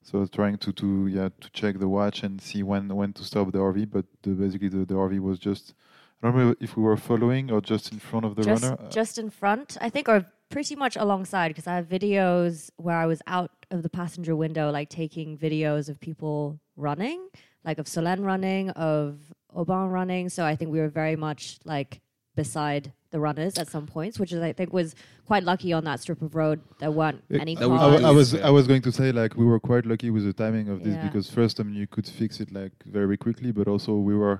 So 0.05 0.25
trying 0.27 0.59
to 0.59 0.73
to 0.73 1.07
yeah 1.07 1.31
to 1.41 1.51
check 1.51 1.79
the 1.79 1.89
watch 1.89 2.23
and 2.23 2.41
see 2.41 2.63
when 2.63 2.95
when 2.95 3.15
to 3.15 3.25
stop 3.25 3.51
the 3.53 3.59
RV, 3.59 3.91
but 3.91 4.05
the, 4.23 4.31
basically 4.31 4.69
the, 4.69 4.85
the 4.85 4.95
RV 4.95 5.19
was 5.21 5.39
just. 5.39 5.75
I 6.23 6.29
don't 6.29 6.37
remember 6.37 6.57
if 6.61 6.77
we 6.77 6.83
were 6.83 6.97
following 6.97 7.51
or 7.51 7.61
just 7.61 7.93
in 7.93 7.99
front 7.99 8.25
of 8.25 8.35
the 8.35 8.45
just, 8.45 8.63
runner. 8.63 8.77
Uh, 8.81 8.89
just 8.89 9.19
in 9.19 9.29
front, 9.29 9.77
I 9.81 9.91
think, 9.91 10.09
or 10.09 10.25
pretty 10.49 10.75
much 10.75 10.97
alongside, 10.97 11.49
because 11.49 11.67
I 11.67 11.75
have 11.75 11.87
videos 11.87 12.71
where 12.77 12.97
I 12.97 13.05
was 13.05 13.21
out 13.27 13.51
of 13.71 13.83
the 13.83 13.91
passenger 13.91 14.35
window, 14.35 14.71
like 14.71 14.89
taking 14.89 15.37
videos 15.37 15.91
of 15.91 16.01
people 16.01 16.61
running, 16.77 17.29
like 17.63 17.79
of 17.79 17.87
Solène 17.87 18.25
running, 18.25 18.71
of 18.71 19.19
Aubin 19.55 19.89
running. 19.89 20.31
So 20.31 20.47
I 20.47 20.57
think 20.57 20.71
we 20.71 20.79
were 20.79 20.89
very 20.89 21.17
much 21.17 21.59
like 21.65 22.01
beside 22.35 22.93
the 23.15 23.21
runners 23.21 23.57
at 23.63 23.69
some 23.69 23.87
points, 23.87 24.19
which 24.21 24.33
is 24.37 24.41
I 24.51 24.53
think 24.53 24.73
was 24.73 24.95
quite 25.31 25.45
lucky 25.45 25.73
on 25.73 25.83
that 25.85 26.01
strip 26.01 26.21
of 26.21 26.35
road. 26.43 26.59
There 26.81 26.91
weren't 26.91 27.23
It- 27.31 27.41
any 27.41 27.57
I, 27.57 27.61
cars. 27.61 28.03
wa- 28.03 28.09
I 28.11 28.13
was 28.21 28.29
I 28.49 28.51
was 28.59 28.65
going 28.71 28.83
to 28.89 28.93
say 29.01 29.09
like 29.21 29.33
we 29.43 29.47
were 29.53 29.61
quite 29.71 29.87
lucky 29.93 30.11
with 30.11 30.25
the 30.31 30.33
timing 30.45 30.69
of 30.75 30.79
this 30.85 30.95
Yeah. 30.97 31.07
because 31.07 31.27
first 31.39 31.55
I 31.61 31.63
mean 31.67 31.77
you 31.83 31.87
could 31.95 32.09
fix 32.21 32.31
it 32.45 32.51
like 32.61 32.73
very 32.99 33.17
quickly, 33.25 33.51
but 33.59 33.67
also 33.73 33.91
we 34.11 34.17
were 34.23 34.39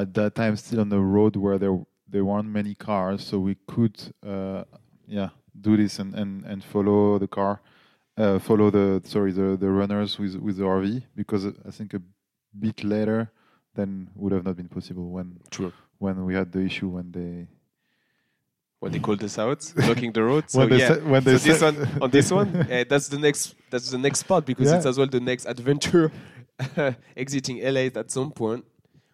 at 0.00 0.08
that 0.18 0.34
time 0.40 0.54
still 0.56 0.80
on 0.84 0.90
the 0.96 1.00
road 1.16 1.34
where 1.44 1.58
there 1.62 1.76
there 2.12 2.24
weren't 2.30 2.50
many 2.60 2.74
cars, 2.88 3.18
so 3.28 3.34
we 3.48 3.54
could 3.72 3.96
uh, 4.32 4.62
yeah 5.18 5.30
do 5.66 5.72
this 5.82 5.98
and, 6.02 6.10
and, 6.20 6.44
and 6.50 6.58
follow 6.72 7.18
the 7.24 7.26
car, 7.38 7.54
uh, 8.22 8.38
follow 8.48 8.68
the 8.78 8.86
sorry 9.14 9.32
the, 9.40 9.56
the 9.64 9.70
runners 9.80 10.10
with 10.20 10.34
with 10.46 10.56
the 10.60 10.64
RV 10.78 11.02
because 11.20 11.42
I 11.68 11.70
think 11.76 11.94
a 11.94 12.02
bit 12.64 12.78
later 12.84 13.20
then 13.78 13.90
would 14.20 14.32
have 14.36 14.44
not 14.48 14.56
been 14.60 14.68
possible 14.78 15.06
when 15.16 15.28
True. 15.50 15.72
when 16.04 16.16
we 16.28 16.32
had 16.40 16.48
the 16.56 16.60
issue 16.70 16.88
when 16.96 17.08
they 17.18 17.32
When 18.86 18.92
they 18.92 19.00
called 19.00 19.22
us 19.24 19.36
out, 19.36 19.72
blocking 19.74 20.12
the 20.12 20.22
road. 20.22 20.44
So 20.48 20.60
when 20.60 20.68
they 20.70 20.78
yeah, 20.78 20.94
when 20.98 21.22
so 21.22 21.38
this 21.38 21.60
one 21.60 21.76
on 22.00 22.10
this 22.10 22.30
one, 22.30 22.54
eh, 22.70 22.84
that's 22.88 23.08
the 23.08 23.18
next 23.18 23.56
that's 23.68 23.90
the 23.90 23.98
next 23.98 24.20
spot 24.20 24.46
because 24.46 24.68
Yeah. 24.70 24.76
it's 24.76 24.86
as 24.86 24.96
well 24.96 25.08
the 25.08 25.18
next 25.18 25.46
adventure. 25.46 26.12
Exiting 27.16 27.58
LA 27.62 27.90
at 28.02 28.10
some 28.10 28.30
point, 28.30 28.64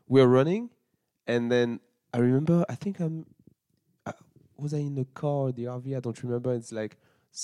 we're 0.07 0.27
running, 0.27 0.69
and 1.27 1.51
then 1.51 1.81
I 2.13 2.19
remember 2.19 2.67
I 2.69 2.75
think 2.75 3.01
I'm 3.01 3.25
uh, 4.05 4.13
was 4.59 4.75
I 4.75 4.79
in 4.79 4.95
the 4.95 5.07
car 5.15 5.49
or 5.49 5.53
the 5.53 5.65
RV? 5.65 5.97
I 5.97 6.01
don't 6.01 6.23
remember. 6.23 6.53
It's 6.55 6.71
like 6.71 6.99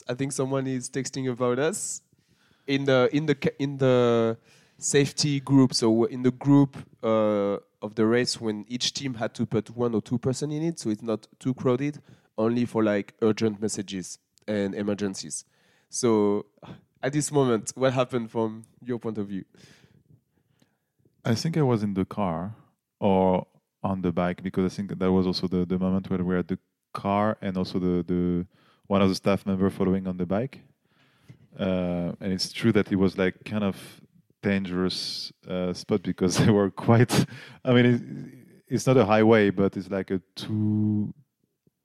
I 0.07 0.15
think 0.15 0.33
someone 0.33 0.67
is 0.67 0.91
texting 0.91 1.31
about 1.33 1.59
us 1.59 2.03
in 2.67 2.85
the 2.85 3.09
in 3.11 3.25
the 3.27 3.37
in 3.59 3.79
the 3.79 4.37
safety 4.77 5.41
group. 5.41 5.73
So 5.73 5.91
we're 5.91 6.09
in 6.09 6.23
the 6.23 6.31
group 6.33 6.77
uh, 7.03 7.57
of 7.81 7.95
the 7.95 8.07
race 8.07 8.41
when 8.41 8.65
each 8.69 8.93
team 8.93 9.15
had 9.15 9.35
to 9.35 9.47
put 9.47 9.71
one 9.77 9.95
or 9.95 10.03
two 10.03 10.19
person 10.19 10.51
in 10.51 10.63
it, 10.63 10.79
so 10.79 10.91
it's 10.91 11.03
not 11.03 11.27
too 11.39 11.55
crowded, 11.55 12.01
only 12.37 12.65
for 12.65 12.83
like 12.83 13.15
urgent 13.23 13.61
messages 13.61 14.19
and 14.47 14.75
emergencies. 14.75 15.45
So 15.89 16.47
at 17.03 17.13
this 17.13 17.31
moment, 17.31 17.73
what 17.75 17.93
happened 17.93 18.31
from 18.31 18.65
your 18.85 18.99
point 18.99 19.19
of 19.19 19.29
view? 19.29 19.45
I 21.25 21.35
think 21.35 21.57
I 21.57 21.63
was 21.63 21.83
in 21.83 21.95
the 21.95 22.05
car 22.05 22.55
or 23.01 23.47
on 23.83 24.03
the 24.03 24.13
bike 24.13 24.43
because 24.43 24.73
I 24.73 24.75
think 24.75 24.99
that 24.99 25.13
was 25.13 25.27
also 25.27 25.47
the, 25.47 25.65
the 25.65 25.79
moment 25.79 26.11
where 26.11 26.19
we 26.19 26.25
were 26.25 26.39
at 26.39 26.49
the 26.49 26.59
car 26.93 27.37
and 27.41 27.57
also 27.57 27.79
the, 27.79 28.03
the 28.03 28.47
one 28.87 29.03
of 29.03 29.09
the 29.09 29.15
staff 29.15 29.47
member 29.47 29.71
following 29.71 30.07
on 30.07 30.17
the 30.17 30.27
bike. 30.27 30.63
Uh, 31.59 32.13
and 32.21 32.33
it's 32.33 32.53
true 32.53 32.73
that 32.73 32.91
it 32.91 32.97
was 32.97 33.19
like 33.19 33.45
kind 33.45 33.65
of 33.65 34.01
dangerous 34.43 35.33
uh, 35.49 35.73
spot 35.73 36.03
because 36.03 36.39
they 36.45 36.51
were 36.51 36.71
quite. 36.71 37.27
I 37.65 37.73
mean, 37.73 37.87
it, 37.87 38.75
it's 38.75 38.87
not 38.87 38.97
a 38.97 39.05
highway, 39.05 39.51
but 39.51 39.77
it's 39.77 39.91
like 39.91 40.11
a 40.11 40.21
two. 40.35 41.13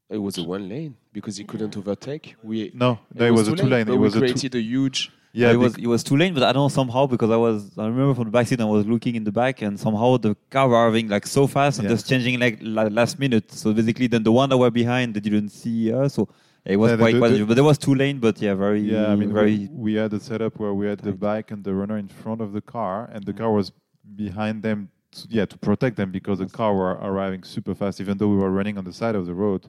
It 0.10 0.18
was 0.18 0.38
a 0.38 0.44
one 0.44 0.70
lane 0.70 0.96
because 1.12 1.38
he 1.38 1.44
couldn't 1.44 1.76
overtake. 1.78 2.36
We 2.44 2.72
No, 2.74 3.00
no, 3.14 3.26
it, 3.26 3.32
was, 3.32 3.48
a 3.48 3.56
two 3.56 3.66
lane. 3.66 3.86
but 3.88 3.94
It 3.94 3.98
was 3.98 4.14
we 4.16 4.20
a 4.20 4.28
two. 4.28 4.34
created 4.34 4.56
a 4.56 4.62
huge. 4.62 5.12
Yeah, 5.36 5.52
it 5.52 5.56
was 5.56 5.76
it 5.78 5.88
was 5.88 6.04
too 6.04 6.16
lane, 6.16 6.36
but 6.36 6.44
I 6.44 6.52
don't 6.52 6.66
know 6.66 6.70
somehow 6.70 7.08
because 7.08 7.32
I 7.32 7.36
was 7.38 7.76
I 7.76 7.88
remember 7.88 8.14
from 8.14 8.26
the 8.26 8.30
back 8.30 8.46
seat 8.46 8.62
I 8.62 8.66
was 8.66 8.86
looking 8.86 9.16
in 9.16 9.24
the 9.24 9.32
back 9.32 9.64
and 9.64 9.80
somehow 9.80 10.18
the 10.18 10.36
car 10.52 10.68
were 10.70 10.76
arriving 10.76 11.08
like 11.08 11.26
so 11.26 11.48
fast 11.48 11.80
and 11.80 11.88
Yeah. 11.90 11.96
just 11.96 12.08
changing 12.08 12.40
like 12.40 12.60
la- 12.62 12.84
last 12.84 13.18
minute. 13.18 13.52
So 13.52 13.74
basically, 13.74 14.06
then 14.06 14.22
the 14.22 14.32
one 14.32 14.48
that 14.50 14.58
were 14.60 14.70
behind 14.70 15.16
they 15.16 15.20
didn't 15.22 15.50
see 15.50 15.92
us, 15.92 16.14
so 16.14 16.30
it 16.66 16.78
was 16.78 16.92
Yeah, 16.92 16.98
quite 16.98 17.14
the- 17.14 17.20
quite. 17.20 17.48
but 17.48 17.56
there 17.56 17.64
was 17.64 17.78
two 17.78 17.94
lane, 17.96 18.20
but 18.20 18.42
yeah, 18.42 18.54
very 18.54 18.82
Yeah, 18.82 19.08
I 19.12 19.16
mean, 19.16 19.34
very. 19.34 19.58
we, 19.58 19.70
we 19.86 19.94
had 19.96 20.14
a 20.14 20.20
setup 20.20 20.60
where 20.60 20.74
we 20.74 20.88
had 20.88 21.00
the 21.00 21.12
bike 21.12 21.52
and 21.52 21.64
the 21.64 21.74
runner 21.74 21.98
in 21.98 22.08
front 22.08 22.40
of 22.42 22.54
the 22.54 22.62
car, 22.62 23.10
and 23.14 23.24
the 23.26 23.34
Mm. 23.34 23.38
car 23.40 23.52
was 23.52 23.72
behind 24.16 24.64
them. 24.64 24.90
To, 25.12 25.28
yeah, 25.30 25.46
to 25.46 25.58
protect 25.60 25.96
them 25.98 26.10
because 26.12 26.40
the 26.40 26.48
car 26.48 26.74
were 26.74 26.94
arriving 27.10 27.44
super 27.44 27.76
fast. 27.76 28.02
Even 28.02 28.18
though 28.18 28.30
we 28.30 28.38
were 28.38 28.50
running 28.50 28.78
on 28.80 28.84
the 28.86 28.94
side 28.94 29.14
of 29.16 29.26
the 29.28 29.34
road. 29.36 29.68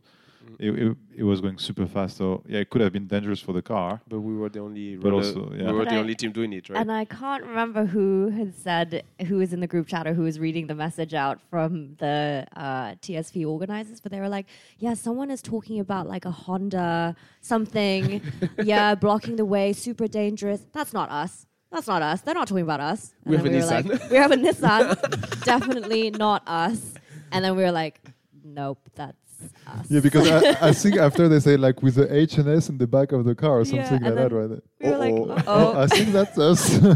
It, 0.59 0.71
it, 0.71 0.97
it 1.17 1.23
was 1.25 1.41
going 1.41 1.59
super 1.59 1.87
fast. 1.87 2.17
So 2.17 2.43
yeah, 2.47 2.59
it 2.61 2.71
could 2.71 2.81
have 2.81 2.93
been 2.93 3.07
dangerous 3.07 3.41
for 3.41 3.53
the 3.53 3.63
car. 3.63 4.01
But 4.09 4.21
we 4.21 4.35
were 4.37 4.49
the 4.49 4.61
only. 4.61 4.97
But 4.97 5.13
also, 5.13 5.53
yeah. 5.53 5.67
we 5.67 5.73
were 5.73 5.79
But 5.85 5.89
the 5.91 5.97
I- 5.97 5.99
only 5.99 6.15
team 6.15 6.33
doing 6.33 6.53
it, 6.53 6.69
right? 6.69 6.81
And 6.81 6.91
I 6.93 7.05
can't 7.05 7.45
remember 7.45 7.85
who 7.87 8.29
had 8.31 8.55
said, 8.55 9.03
who 9.27 9.37
was 9.39 9.53
in 9.53 9.61
the 9.61 9.67
group 9.67 9.87
chat 9.87 10.07
or 10.07 10.15
who 10.15 10.23
was 10.23 10.39
reading 10.39 10.67
the 10.67 10.75
message 10.75 11.15
out 11.15 11.41
from 11.51 11.95
the 11.99 12.47
uh, 12.57 12.95
TSP 12.97 13.47
organizers, 13.47 14.01
but 14.01 14.11
they 14.13 14.21
were 14.21 14.29
like, 14.29 14.47
yeah, 14.79 14.95
someone 14.95 15.31
is 15.31 15.43
talking 15.43 15.81
about 15.81 16.09
like 16.09 16.25
a 16.25 16.31
Honda 16.31 17.17
something, 17.41 18.21
yeah, 18.63 18.95
blocking 18.95 19.37
the 19.37 19.45
way, 19.45 19.73
super 19.73 20.07
dangerous. 20.09 20.67
That's 20.73 20.93
not 20.93 21.11
us. 21.11 21.47
That's 21.71 21.87
not 21.89 22.03
us. 22.03 22.21
They're 22.21 22.35
not 22.35 22.47
talking 22.49 22.63
about 22.63 22.81
us. 22.81 23.15
And 23.25 23.31
We 23.31 23.37
have 23.37 23.45
then 23.45 23.55
a 23.55 23.57
were 23.57 23.63
Nissan. 23.73 24.01
like, 24.01 24.11
we 24.11 24.17
have 24.17 24.31
a 24.31 24.37
Nissan. 24.37 25.45
Definitely 25.45 26.11
not 26.11 26.43
us. 26.47 26.95
And 27.33 27.45
then 27.45 27.57
we 27.57 27.65
were 27.65 27.73
like, 27.73 28.01
nope, 28.45 28.79
that's 28.95 29.24
us. 29.67 29.87
Yeah, 29.89 30.01
because 30.01 30.31
I, 30.31 30.69
I 30.69 30.73
think 30.73 30.97
after 30.97 31.29
they 31.29 31.41
say 31.41 31.57
like 31.57 31.83
with 31.83 31.97
the 31.97 32.15
H 32.15 32.39
and 32.39 32.49
S 32.49 32.69
in 32.69 32.79
the 32.79 32.87
back 32.87 33.13
of 33.13 33.25
the 33.25 33.35
car 33.35 33.61
or 33.61 33.65
something 33.65 34.05
and 34.05 34.05
like 34.05 34.15
that, 34.15 34.33
right? 34.33 34.51
we 34.81 34.91
were 34.91 34.97
like, 34.97 35.15
Uh-oh. 35.15 35.43
oh. 35.47 35.81
I 35.81 35.87
think 35.87 36.11
that's 36.11 36.39
us. 36.39 36.81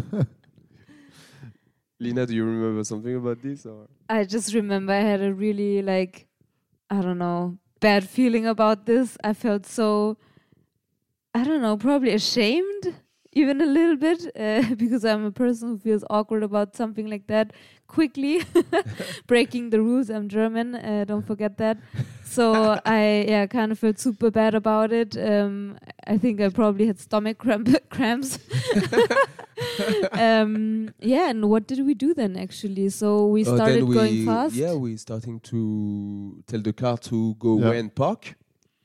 Lina, 2.01 2.26
do 2.26 2.34
you 2.34 2.45
remember 2.45 2.84
something 2.84 3.16
about 3.16 3.43
this? 3.43 3.66
Or 3.66 3.89
I 4.09 4.24
just 4.24 4.55
remember 4.55 4.93
I 4.93 5.01
had 5.01 5.20
a 5.20 5.34
really 5.34 5.82
like 5.82 6.26
I 6.91 7.01
don't 7.01 7.18
know 7.18 7.59
bad 7.80 8.09
feeling 8.09 8.47
about 8.47 8.86
this. 8.86 9.16
I 9.22 9.32
felt 9.32 9.66
so 9.66 10.16
I 11.34 11.45
don't 11.45 11.62
know, 11.62 11.76
probably 11.76 12.12
ashamed 12.12 12.95
even 13.32 13.61
a 13.61 13.66
little 13.66 13.97
bit 13.97 14.26
uh, 14.36 14.74
because 14.74 15.05
I'm 15.05 15.24
a 15.24 15.32
person 15.32 15.68
who 15.68 15.78
feels 15.78 16.05
awkward 16.11 16.43
about 16.43 16.76
something 16.76 17.07
like 17.07 17.26
that 17.28 17.53
quickly 17.89 18.43
breaking 19.26 19.70
the 19.70 19.80
rules. 19.80 20.11
I'm 20.11 20.28
German, 20.28 20.74
uh, 20.76 21.05
don't 21.07 21.26
forget 21.26 21.57
that. 21.59 21.78
So 22.24 22.78
I 22.86 23.24
yeah 23.28 23.47
kind 23.47 23.72
of 23.72 23.78
felt 23.78 23.99
super 23.99 24.30
bad 24.30 24.55
about 24.55 24.93
it. 24.93 25.16
Um, 25.16 25.78
I 26.07 26.18
think 26.18 26.41
I 26.41 26.49
probably 26.51 26.86
had 26.86 27.01
stomach 27.01 27.39
cramp 27.39 27.68
cramps. 27.91 28.39
um, 30.12 30.91
yeah, 31.01 31.30
and 31.30 31.49
what 31.49 31.66
did 31.66 31.84
we 31.86 31.95
do 31.95 32.14
then 32.14 32.36
actually? 32.36 32.89
So 32.91 33.26
we 33.26 33.43
Uh, 33.45 33.57
started 33.57 33.76
then 33.80 33.86
we, 33.86 33.95
going 33.95 34.26
fast. 34.26 34.55
Yeah, 34.55 34.74
we 34.74 34.97
starting 34.97 35.41
to 35.41 36.43
tell 36.47 36.61
the 36.61 36.72
car 36.72 36.97
to 36.99 37.34
go 37.39 37.59
Yeah. 37.59 37.66
away 37.68 37.78
and 37.78 37.95
park, 37.95 38.34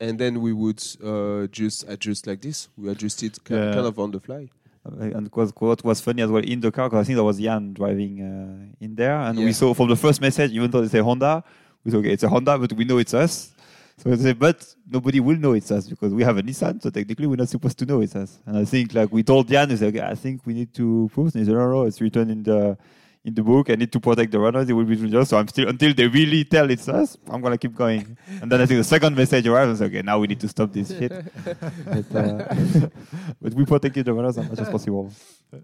and 0.00 0.18
then 0.18 0.40
we 0.40 0.52
would 0.52 0.82
uh, 1.02 1.46
just 1.52 1.84
adjust 1.88 2.26
like 2.26 2.40
this. 2.40 2.68
We 2.76 2.88
adjusted 2.90 3.42
ki- 3.44 3.54
Yeah. 3.54 3.74
kind 3.74 3.86
of 3.86 3.98
on 3.98 4.10
the 4.10 4.20
fly. 4.20 4.48
Uh, 4.86 5.16
And 5.16 5.30
was, 5.34 5.52
what 5.58 5.82
was 5.84 6.00
funny 6.00 6.22
as 6.22 6.30
well 6.30 6.42
in 6.44 6.60
the 6.60 6.70
car, 6.70 6.88
because 6.88 7.02
I 7.02 7.04
think 7.06 7.16
there 7.16 7.24
was 7.24 7.38
Jan 7.38 7.72
driving 7.72 8.20
uh, 8.20 8.84
in 8.84 8.94
there, 8.94 9.16
and 9.18 9.38
Yeah. 9.38 9.44
we 9.46 9.52
saw 9.52 9.72
from 9.74 9.88
the 9.88 9.96
first 9.96 10.20
message, 10.20 10.52
even 10.52 10.70
though 10.70 10.82
they 10.82 10.88
say 10.88 11.00
Honda, 11.00 11.42
we 11.84 11.90
said, 11.90 11.98
okay, 11.98 12.12
it's 12.12 12.22
a 12.22 12.28
Honda, 12.28 12.58
but 12.58 12.72
we 12.74 12.84
know 12.84 12.98
it's 12.98 13.14
us. 13.14 13.52
So 13.96 14.10
they 14.10 14.16
say, 14.22 14.32
but 14.32 14.74
nobody 14.90 15.20
will 15.20 15.36
know 15.36 15.52
it's 15.52 15.70
us 15.70 15.88
because 15.88 16.12
we 16.12 16.24
have 16.24 16.36
a 16.36 16.42
Nissan, 16.42 16.82
so 16.82 16.90
technically 16.90 17.26
we're 17.26 17.36
not 17.36 17.48
supposed 17.48 17.78
to 17.78 17.86
know 17.86 18.00
it's 18.00 18.16
us. 18.16 18.40
And 18.44 18.58
I 18.58 18.64
think 18.64 18.92
like 18.92 19.10
we 19.12 19.22
told 19.22 19.48
Jan, 19.48 19.70
he 19.70 19.76
said, 19.76 19.94
okay, 19.94 20.04
I 20.04 20.16
think 20.16 20.44
we 20.44 20.52
need 20.52 20.74
to 20.74 21.08
prove. 21.14 21.34
And 21.34 21.40
he 21.42 21.44
said, 21.44 21.54
no, 21.54 21.70
no, 21.70 21.82
it's 21.84 22.00
written 22.00 22.28
in 22.28 22.42
the 22.42 22.76
in 23.24 23.34
the 23.34 23.42
book. 23.42 23.70
I 23.70 23.74
need 23.74 23.90
to 23.92 24.00
protect 24.00 24.30
the 24.30 24.38
runners. 24.38 24.68
It 24.68 24.74
will 24.74 24.84
be 24.84 24.96
dangerous. 24.96 25.30
So 25.30 25.38
I'm 25.38 25.48
still 25.48 25.68
until 25.68 25.94
they 25.94 26.06
really 26.06 26.44
tell 26.44 26.70
it's 26.70 26.88
us. 26.88 27.16
I'm 27.28 27.40
gonna 27.40 27.58
keep 27.58 27.74
going. 27.74 28.16
And 28.40 28.52
then 28.52 28.60
I 28.60 28.66
think 28.66 28.78
the 28.78 28.84
second 28.84 29.16
message 29.16 29.46
arrived. 29.46 29.72
I 29.72 29.74
said, 29.76 29.86
okay, 29.90 30.02
now 30.02 30.18
we 30.18 30.26
need 30.26 30.40
to 30.40 30.48
stop 30.48 30.72
this 30.72 30.88
shit. 30.88 31.10
but, 31.44 32.14
uh, 32.14 32.54
but 33.42 33.54
we 33.54 33.64
protected 33.64 34.04
the 34.04 34.12
runners 34.12 34.38
as 34.38 34.48
much 34.48 34.58
as 34.58 34.68
possible. 34.68 35.10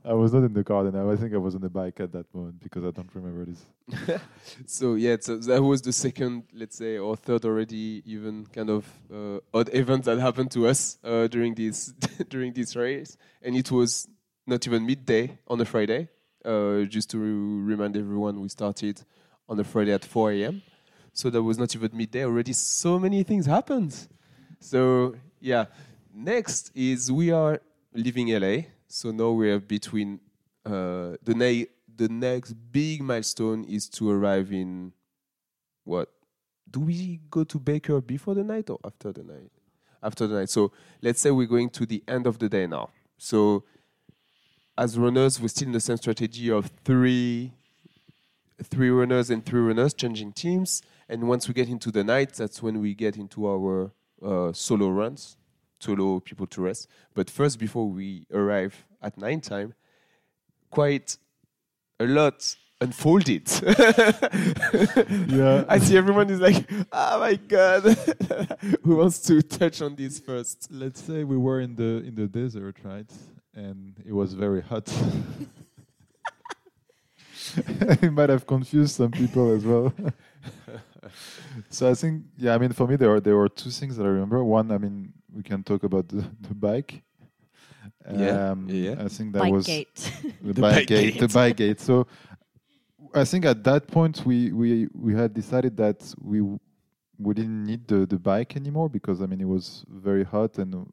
I 0.05 0.13
was 0.13 0.33
not 0.33 0.45
in 0.45 0.53
the 0.53 0.65
car 0.65 0.85
then. 0.85 0.97
I 0.97 1.17
think 1.17 1.35
I 1.35 1.37
was 1.37 1.55
on 1.55 1.61
the 1.61 1.69
bike 1.69 1.99
at 2.01 2.13
that 2.13 2.33
moment 2.35 2.63
because 2.63 2.85
I 2.85 2.91
don't 2.91 3.11
remember 3.15 3.45
this. 3.45 4.21
So 4.67 4.95
yeah, 4.95 5.17
so 5.21 5.37
that 5.37 5.63
was 5.63 5.83
the 5.83 5.93
second, 5.93 6.45
let's 6.55 6.77
say, 6.77 6.99
or 6.99 7.17
third 7.17 7.45
already, 7.45 8.03
even 8.07 8.47
kind 8.47 8.71
of 8.71 8.87
uh, 9.13 9.41
odd 9.53 9.75
event 9.75 10.05
that 10.05 10.19
happened 10.19 10.51
to 10.53 10.69
us 10.69 10.99
uh, 11.03 11.27
during 11.27 11.55
this 11.55 11.93
during 12.29 12.53
this 12.53 12.77
race, 12.77 13.17
and 13.43 13.57
it 13.57 13.71
was 13.71 14.09
not 14.47 14.67
even 14.67 14.87
midday 14.87 15.39
on 15.49 15.61
a 15.61 15.65
Friday. 15.65 16.09
Uh, 16.45 16.83
just 16.85 17.11
to 17.11 17.19
remind 17.19 17.97
everyone, 17.97 18.41
we 18.41 18.49
started 18.49 19.03
on 19.49 19.59
a 19.61 19.65
Friday 19.65 19.93
at 19.93 20.05
4 20.05 20.33
a.m. 20.33 20.63
So 21.13 21.29
that 21.31 21.43
was 21.43 21.59
not 21.59 21.75
even 21.75 21.91
midday 21.93 22.25
already. 22.25 22.53
So 22.53 22.99
many 22.99 23.23
things 23.23 23.47
happened. 23.47 23.95
So 24.61 25.17
yeah, 25.41 25.67
next 26.15 26.71
is 26.75 27.11
we 27.11 27.31
are 27.31 27.61
leaving 27.93 28.29
LA. 28.29 28.63
So 28.87 29.11
now 29.11 29.31
we 29.31 29.51
are 29.51 29.59
between 29.59 30.21
uh, 30.65 31.17
the 31.23 31.69
the 31.97 32.09
next 32.09 32.53
big 32.73 33.03
milestone 33.03 33.65
is 33.65 33.89
to 33.91 34.11
arrive 34.11 34.53
in 34.53 34.93
what? 35.85 36.09
Do 36.71 36.81
we 36.81 37.21
go 37.31 37.45
to 37.45 37.59
Baker 37.59 38.01
before 38.01 38.35
the 38.35 38.45
night 38.45 38.71
or 38.71 38.79
after 38.85 39.13
the 39.13 39.25
night? 39.25 39.51
After 40.03 40.27
the 40.27 40.37
night. 40.37 40.51
So 40.51 40.73
let's 41.03 41.21
say 41.21 41.31
we're 41.31 41.47
going 41.47 41.71
to 41.71 41.85
the 41.85 42.03
end 42.07 42.27
of 42.27 42.39
the 42.39 42.49
day 42.49 42.67
now. 42.67 42.91
So 43.19 43.65
as 44.81 44.99
runners, 44.99 45.39
we're 45.39 45.49
still 45.49 45.69
in 45.69 45.73
the 45.73 45.81
same 45.81 45.99
strategy 45.99 46.51
of 46.51 46.71
three 46.85 47.53
three 48.63 48.89
runners 48.89 49.29
and 49.31 49.45
three 49.45 49.61
runners 49.61 49.93
changing 49.93 50.33
teams. 50.33 50.83
And 51.09 51.29
once 51.29 51.47
we 51.47 51.55
get 51.55 51.69
into 51.69 51.91
the 51.91 52.03
night, 52.03 52.35
that's 52.35 52.63
when 52.63 52.81
we 52.81 52.95
get 52.95 53.17
into 53.17 53.47
our 53.47 53.91
uh, 54.23 54.53
solo 54.53 54.89
runs, 54.89 55.37
to 55.81 55.95
allow 55.95 56.21
people 56.21 56.47
to 56.47 56.63
rest. 56.63 56.89
But 57.15 57.29
first, 57.29 57.59
before 57.59 57.89
we 57.89 58.27
arrive 58.33 58.87
at 59.03 59.19
night 59.19 59.43
time, 59.43 59.75
quite 60.71 61.19
a 61.99 62.07
lot 62.07 62.57
unfolded. 62.81 63.51
Yeah. 65.29 65.65
I 65.69 65.79
see 65.79 65.97
everyone 65.97 66.31
is 66.31 66.41
like, 66.41 66.71
oh 66.93 67.21
my 67.21 67.35
god, 67.35 67.83
who 68.83 68.97
wants 68.97 69.21
to 69.21 69.43
touch 69.43 69.83
on 69.83 69.95
this 69.95 70.19
first? 70.19 70.69
Let's 70.71 71.03
say 71.03 71.25
we 71.25 71.37
were 71.37 71.61
in 71.61 71.77
the 71.77 72.03
in 72.07 72.15
the 72.15 72.27
desert, 72.27 72.77
right? 72.85 73.11
And 73.55 73.95
it 74.07 74.13
was 74.13 74.35
very 74.35 74.63
hot. 74.63 74.93
it 77.57 78.13
might 78.13 78.29
have 78.29 78.47
confused 78.47 78.95
some 78.97 79.11
people 79.11 79.53
as 79.55 79.65
well. 79.65 79.93
so 81.71 81.91
I 81.91 81.95
think, 81.95 82.25
yeah, 82.37 82.55
I 82.55 82.59
mean, 82.59 82.73
for 82.73 82.87
me, 82.87 82.97
there 82.97 83.13
are 83.13 83.21
there 83.21 83.37
were 83.37 83.49
two 83.49 83.71
things 83.71 83.97
that 83.97 84.05
I 84.05 84.09
remember. 84.09 84.45
One, 84.45 84.71
I 84.71 84.79
mean, 84.79 85.13
we 85.33 85.43
can 85.43 85.63
talk 85.65 85.83
about 85.83 86.09
the, 86.09 86.25
the 86.41 86.55
bike. 86.55 87.03
Yeah, 88.13 88.51
Um, 88.51 88.69
yeah. 88.69 88.97
I 88.99 89.09
think 89.09 89.33
that 89.33 89.41
Bike 89.41 89.53
was 89.53 89.67
gate. 89.67 90.13
the, 90.43 90.53
The 90.53 90.61
bike 90.61 90.75
bike 90.75 90.87
gate, 90.87 91.19
the 91.19 91.29
bike 91.29 91.57
gate. 91.57 91.81
So 91.81 92.07
I 93.15 93.25
think 93.25 93.45
at 93.45 93.65
that 93.65 93.87
point 93.89 94.25
we 94.25 94.53
we 94.53 94.87
we 94.95 95.15
had 95.15 95.35
decided 95.35 95.77
that 95.79 96.15
we 96.21 96.39
w- 96.39 96.61
we 97.19 97.35
didn't 97.35 97.65
need 97.65 97.87
the 97.89 98.07
the 98.07 98.19
bike 98.19 98.57
anymore 98.57 98.89
because 98.89 99.21
I 99.21 99.27
mean 99.27 99.41
it 99.41 99.49
was 99.49 99.85
very 99.89 100.25
hot 100.25 100.59
and 100.59 100.87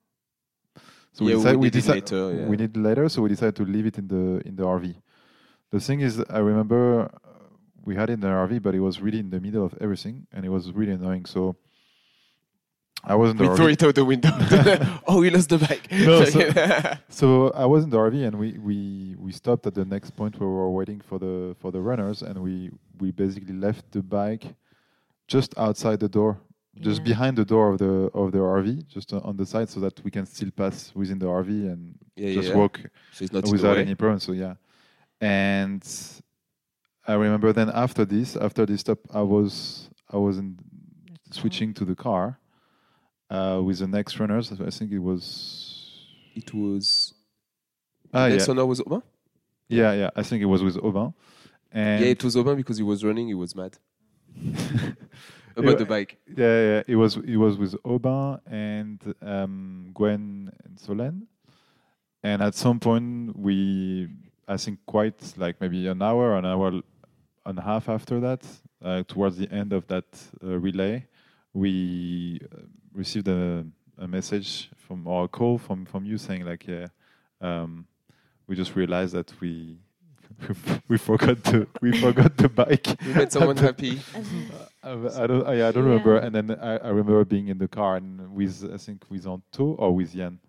so 1.17 1.23
Yeah, 1.25 1.35
we 1.35 1.39
decided 1.41 1.61
did 1.61 1.67
it 1.67 1.71
decide- 1.81 1.93
later, 2.11 2.23
yeah. 2.37 2.45
we 2.51 2.55
need 2.57 2.77
later 2.77 3.09
so 3.09 3.17
we 3.23 3.29
decided 3.29 3.55
to 3.55 3.65
leave 3.65 3.85
it 3.91 3.97
in 3.97 4.07
the 4.07 4.23
in 4.47 4.55
the 4.55 4.63
RV. 4.63 4.95
The 5.71 5.79
thing 5.87 5.99
is, 6.07 6.13
I 6.29 6.39
remember 6.51 6.81
uh, 7.05 7.07
we 7.87 7.93
had 7.99 8.09
it 8.09 8.13
in 8.13 8.21
the 8.21 8.27
RV, 8.45 8.61
but 8.65 8.73
it 8.75 8.79
was 8.87 8.95
really 9.05 9.19
in 9.25 9.29
the 9.35 9.39
middle 9.39 9.65
of 9.65 9.73
everything, 9.81 10.15
and 10.33 10.45
it 10.45 10.49
was 10.57 10.71
really 10.79 10.93
annoying. 10.99 11.25
So 11.25 11.41
I 13.03 13.15
was 13.15 13.31
in 13.31 13.37
the 13.37 13.43
We 13.43 13.49
RV. 13.49 13.55
threw 13.57 13.67
it 13.75 13.83
out 13.83 13.95
the 13.95 14.05
window. 14.05 14.29
oh, 15.07 15.19
we 15.19 15.29
lost 15.29 15.49
the 15.49 15.57
bike. 15.59 15.85
No, 15.91 16.25
so- 16.33 16.97
So 17.09 17.25
I 17.51 17.65
was 17.65 17.83
in 17.85 17.89
the 17.89 17.97
RV, 17.97 18.15
and 18.27 18.35
we, 18.43 18.49
we, 18.69 18.77
we 19.25 19.31
stopped 19.31 19.65
at 19.67 19.75
the 19.75 19.85
next 19.85 20.09
point 20.15 20.39
where 20.39 20.49
we 20.49 20.55
were 20.55 20.69
waiting 20.79 20.99
for 21.09 21.17
the 21.19 21.55
for 21.59 21.69
the 21.71 21.81
runners, 21.89 22.21
and 22.27 22.35
we 22.47 22.71
we 23.01 23.11
basically 23.11 23.55
left 23.67 23.83
the 23.91 24.01
bike 24.01 24.45
just 25.27 25.51
outside 25.57 25.99
the 25.99 26.09
door, 26.19 26.31
just 26.79 26.99
Yeah. 26.99 27.03
behind 27.03 27.37
the 27.37 27.45
door 27.45 27.71
of 27.71 27.77
the 27.79 28.09
of 28.13 28.31
the 28.31 28.39
RV, 28.39 28.87
just 28.87 29.13
on 29.13 29.37
the 29.37 29.45
side, 29.45 29.69
so 29.69 29.79
that 29.79 30.03
we 30.03 30.11
can 30.11 30.25
still 30.25 30.51
pass 30.51 30.91
within 30.95 31.19
the 31.19 31.27
RV 31.27 31.49
and 31.71 31.97
yeah, 32.15 32.33
just 32.33 32.49
yeah. 32.49 32.55
walk 32.55 32.79
So 33.11 33.23
it's 33.23 33.33
not 33.33 33.47
without 33.47 33.77
any 33.77 33.95
problem. 33.95 34.19
So 34.19 34.31
yeah, 34.33 34.55
and 35.21 35.83
I 37.07 37.13
remember 37.13 37.53
then 37.53 37.69
after 37.69 38.05
this, 38.05 38.35
after 38.35 38.65
this 38.65 38.81
stop, 38.81 38.99
I 39.13 39.21
was 39.21 39.89
I 40.11 40.17
was 40.17 40.37
in 40.37 40.57
switching 41.31 41.73
to 41.73 41.85
the 41.85 41.95
car 41.95 42.39
uh, 43.29 43.61
with 43.63 43.79
the 43.79 43.87
next 43.87 44.19
runners. 44.19 44.51
I 44.51 44.69
think 44.69 44.91
it 44.91 44.99
was 44.99 45.23
It 46.35 46.53
was. 46.53 47.13
ah 48.13 48.27
next 48.27 48.47
yeah 48.47 48.53
runner 48.53 48.65
was 48.65 48.79
Aubin? 48.81 49.01
yeah 49.69 49.91
yeah. 49.93 50.09
I 50.15 50.23
think 50.23 50.41
it 50.41 50.45
was 50.47 50.61
with 50.63 50.77
Aubin. 50.77 51.13
And 51.71 52.01
Yeah, 52.03 52.11
it 52.11 52.23
was 52.23 52.35
Aubin 52.37 52.55
because 52.55 52.77
he 52.77 52.83
was 52.83 53.03
running. 53.03 53.27
He 53.27 53.33
was 53.35 53.53
mad 53.55 53.77
About 55.57 55.77
the 55.79 55.85
bike. 55.85 56.17
yeah, 56.27 56.61
yeah, 56.69 56.83
it 56.87 56.95
was 56.95 57.17
it 57.17 57.37
was 57.37 57.57
with 57.57 57.75
Aubin 57.83 58.39
and 58.45 59.15
um, 59.21 59.91
Gwen 59.93 60.51
and 60.63 60.77
Solène. 60.77 61.23
And 62.23 62.41
at 62.41 62.55
some 62.55 62.79
point, 62.79 63.37
we 63.37 64.07
I 64.47 64.57
think 64.57 64.79
quite 64.85 65.33
like 65.37 65.59
maybe 65.59 65.87
an 65.87 66.01
hour, 66.01 66.37
an 66.37 66.45
hour 66.45 66.81
and 67.45 67.59
a 67.59 67.61
half 67.61 67.89
after 67.89 68.19
that, 68.19 68.45
uh, 68.83 69.03
towards 69.07 69.37
the 69.37 69.51
end 69.51 69.73
of 69.73 69.87
that 69.87 70.05
uh, 70.43 70.59
relay, 70.59 71.05
we 71.53 72.39
uh, 72.51 72.61
received 72.93 73.27
a, 73.27 73.65
a 73.97 74.07
message 74.07 74.69
from 74.75 75.07
or 75.07 75.25
a 75.25 75.27
call 75.27 75.57
from 75.57 75.85
from 75.85 76.05
you 76.05 76.17
saying 76.17 76.45
like, 76.45 76.67
yeah, 76.67 76.87
um, 77.41 77.85
we 78.47 78.55
just 78.55 78.75
realized 78.75 79.13
that 79.13 79.33
we. 79.41 79.77
we 80.87 80.97
forgot 80.97 81.43
the 81.43 81.67
we 81.81 81.99
forgot 81.99 82.37
the 82.37 82.49
bike. 82.49 82.87
We 83.05 83.13
made 83.13 83.31
someone 83.31 83.57
happy. 83.57 83.99
I, 84.83 84.91
I 85.23 85.27
don't. 85.27 85.47
I, 85.47 85.67
I 85.67 85.71
don't 85.71 85.75
Yeah. 85.75 85.89
remember. 85.91 86.17
And 86.17 86.35
then 86.35 86.51
I, 86.59 86.77
I 86.77 86.89
remember 86.89 87.25
being 87.25 87.47
in 87.47 87.57
the 87.57 87.67
car 87.67 87.95
and 87.97 88.33
with 88.33 88.69
I 88.73 88.77
think 88.77 89.03
with 89.09 89.25
Anto 89.27 89.65
or 89.75 89.95
with 89.95 90.13
Jan. 90.13 90.39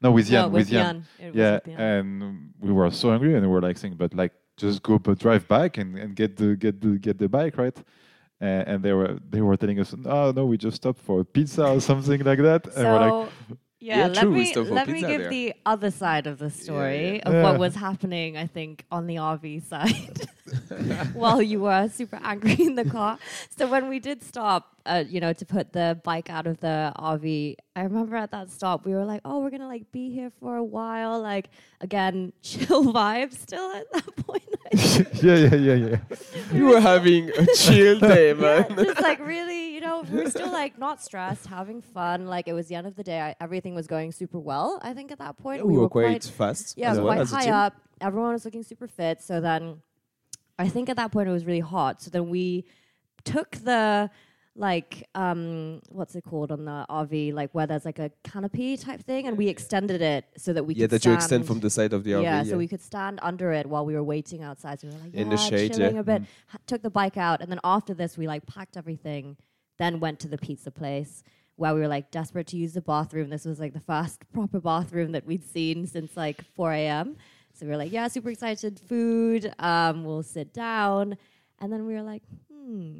No, 0.00 0.12
with 0.12 0.28
Jan. 0.28 0.42
no, 0.42 0.48
with 0.48 0.54
with 0.60 0.68
Jan. 0.68 0.84
Jan. 1.18 1.26
It 1.26 1.26
was 1.34 1.36
Yeah, 1.36 1.58
with 1.66 1.78
and 1.80 2.50
we 2.60 2.72
were 2.72 2.90
so 2.90 3.12
angry 3.12 3.34
and 3.34 3.42
we 3.42 3.48
were 3.52 3.60
like 3.60 3.78
saying, 3.78 3.94
but 3.96 4.14
like 4.14 4.32
just 4.56 4.82
go 4.82 4.98
but 4.98 5.18
drive 5.18 5.46
back 5.48 5.78
and, 5.78 5.98
and 5.98 6.14
get 6.14 6.36
the 6.36 6.56
get 6.56 6.80
the 6.80 6.98
get 6.98 7.18
the 7.18 7.28
bike 7.28 7.56
right. 7.58 7.76
Uh, 8.40 8.44
and 8.66 8.82
they 8.82 8.92
were 8.92 9.18
they 9.30 9.40
were 9.40 9.56
telling 9.56 9.78
us, 9.80 9.94
oh 10.04 10.32
no, 10.34 10.46
we 10.46 10.56
just 10.56 10.76
stopped 10.76 11.00
for 11.00 11.20
a 11.20 11.24
pizza 11.24 11.64
or 11.66 11.80
something 11.80 12.22
like 12.22 12.38
that. 12.38 12.66
and 12.76 12.88
we're 12.90 12.98
like, 12.98 13.12
So, 13.12 13.56
yeah, 13.82 13.98
Yeah, 13.98 14.06
let 14.06 14.22
true, 14.22 14.30
me 14.30 14.54
let 14.78 14.88
me 14.88 15.00
give 15.00 15.22
there. 15.22 15.30
the 15.36 15.54
other 15.66 15.90
side 15.90 16.26
of 16.26 16.38
the 16.38 16.50
story 16.50 17.16
yeah. 17.16 17.28
of 17.28 17.32
Yeah. 17.34 17.42
what 17.44 17.58
was 17.58 17.74
happening. 17.74 18.36
I 18.36 18.46
think 18.46 18.84
on 18.96 19.06
the 19.10 19.16
RV 19.16 19.62
side, 19.72 20.18
while 21.22 21.42
you 21.42 21.60
were 21.60 21.88
super 21.88 22.20
angry 22.22 22.56
in 22.68 22.74
the 22.76 22.84
car. 22.84 23.18
So 23.56 23.66
when 23.66 23.88
we 23.88 23.98
did 23.98 24.22
stop, 24.22 24.62
uh, 24.86 25.04
you 25.08 25.20
know, 25.20 25.32
to 25.32 25.44
put 25.44 25.72
the 25.72 26.00
bike 26.04 26.28
out 26.30 26.46
of 26.46 26.58
the 26.60 26.92
RV, 26.96 27.56
I 27.76 27.82
remember 27.82 28.16
at 28.16 28.30
that 28.32 28.50
stop 28.50 28.84
we 28.84 28.92
were 28.92 29.04
like, 29.04 29.20
"Oh, 29.24 29.40
we're 29.40 29.50
gonna 29.50 29.66
like 29.68 29.90
be 29.92 30.10
here 30.10 30.30
for 30.40 30.56
a 30.56 30.64
while." 30.64 31.20
Like 31.20 31.50
again, 31.80 32.32
chill 32.42 32.84
vibes 32.92 33.34
still 33.34 33.70
at 33.72 33.90
that 33.92 34.16
point. 34.26 34.42
Yeah, 35.22 35.36
yeah, 35.36 35.54
yeah, 35.54 35.74
yeah. 35.74 35.96
You 36.52 36.66
were 36.66 36.80
having 36.80 37.28
a 37.30 37.46
chill 37.54 38.00
day, 38.00 38.32
man. 38.32 38.66
Yeah, 38.70 38.84
just 38.84 39.00
like 39.00 39.20
really, 39.20 39.74
you 39.74 39.80
know, 39.80 40.02
we 40.10 40.22
were 40.24 40.30
still 40.30 40.50
like 40.50 40.78
not 40.78 41.00
stressed, 41.02 41.46
having 41.46 41.80
fun. 41.82 42.26
Like 42.26 42.48
it 42.48 42.52
was 42.54 42.66
the 42.68 42.74
end 42.74 42.86
of 42.86 42.96
the 42.96 43.04
day. 43.04 43.20
I, 43.20 43.36
everything 43.40 43.74
was 43.74 43.86
going 43.86 44.10
super 44.12 44.38
well. 44.40 44.80
I 44.82 44.94
think 44.94 45.12
at 45.12 45.18
that 45.18 45.36
point 45.38 45.58
Yeah, 45.60 45.64
we, 45.66 45.78
were 45.78 45.88
quite, 45.88 46.24
fast. 46.24 46.76
yeah, 46.76 46.92
as 46.92 46.98
well 46.98 47.06
quite 47.06 47.20
as 47.20 47.30
high 47.30 47.50
up. 47.50 47.74
Everyone 48.00 48.32
was 48.32 48.44
looking 48.44 48.62
super 48.62 48.88
fit. 48.88 49.20
So 49.22 49.40
then, 49.40 49.82
I 50.58 50.68
think 50.68 50.88
at 50.88 50.96
that 50.96 51.12
point 51.12 51.28
it 51.28 51.32
was 51.32 51.44
really 51.44 51.60
hot. 51.60 52.02
So 52.02 52.10
then 52.10 52.28
we 52.30 52.64
took 53.24 53.52
the 53.52 54.10
like 54.54 55.08
um 55.14 55.80
what's 55.88 56.14
it 56.14 56.22
called 56.24 56.52
on 56.52 56.66
the 56.66 56.84
RV 56.90 57.32
like 57.32 57.50
where 57.54 57.66
there's 57.66 57.86
like 57.86 57.98
a 57.98 58.10
canopy 58.22 58.76
type 58.76 59.00
thing 59.02 59.26
and 59.26 59.38
we 59.38 59.48
extended 59.48 60.02
it 60.02 60.26
so 60.36 60.52
that 60.52 60.64
we 60.64 60.74
Yeah, 60.74 60.84
could 60.84 60.90
that 60.90 61.04
you 61.06 61.14
extend 61.14 61.46
from 61.46 61.60
the 61.60 61.70
side 61.70 61.94
of 61.94 62.04
the 62.04 62.12
RV. 62.12 62.22
yeah, 62.22 62.42
so 62.42 62.58
we 62.58 62.68
could 62.68 62.82
stand 62.82 63.18
under 63.22 63.52
it 63.52 63.64
while 63.66 63.86
we 63.86 63.94
were 63.94 64.04
waiting 64.04 64.42
outside. 64.42 64.78
So 64.80 64.88
we 64.88 64.94
were 64.94 65.00
like, 65.00 65.14
In 65.14 65.30
the 65.30 65.36
yeah, 65.36 65.48
shade, 65.48 65.72
chilling 65.72 65.94
yeah. 65.94 66.00
a 66.00 66.04
bit. 66.04 66.22
Ha- 66.48 66.58
took 66.66 66.82
the 66.82 66.90
bike 66.90 67.16
out, 67.16 67.40
and 67.40 67.50
then 67.50 67.60
after 67.64 67.94
this, 67.94 68.18
we 68.18 68.26
like 68.26 68.44
packed 68.46 68.76
everything. 68.76 69.36
Then 69.78 70.00
went 70.00 70.20
to 70.20 70.28
the 70.28 70.36
pizza 70.38 70.70
place 70.70 71.22
where 71.56 71.74
we 71.74 71.80
were 71.80 71.88
like 71.88 72.10
desperate 72.10 72.46
to 72.48 72.56
use 72.58 72.74
the 72.74 72.82
bathroom. 72.82 73.30
This 73.30 73.46
was 73.46 73.58
like 73.58 73.72
the 73.72 73.80
first 73.80 74.20
proper 74.34 74.60
bathroom 74.60 75.12
that 75.12 75.24
we'd 75.26 75.44
seen 75.44 75.86
since 75.86 76.14
like 76.14 76.42
4 76.56 76.72
a.m. 76.72 77.16
So 77.54 77.64
we 77.64 77.72
were 77.72 77.78
like, 77.78 77.90
yeah, 77.92 78.08
super 78.08 78.28
excited. 78.30 78.78
Food. 78.86 79.52
Um, 79.58 80.04
we'll 80.04 80.22
sit 80.22 80.52
down, 80.52 81.16
and 81.58 81.72
then 81.72 81.86
we 81.86 81.94
were 81.94 82.02
like, 82.02 82.22
hmm, 82.52 82.98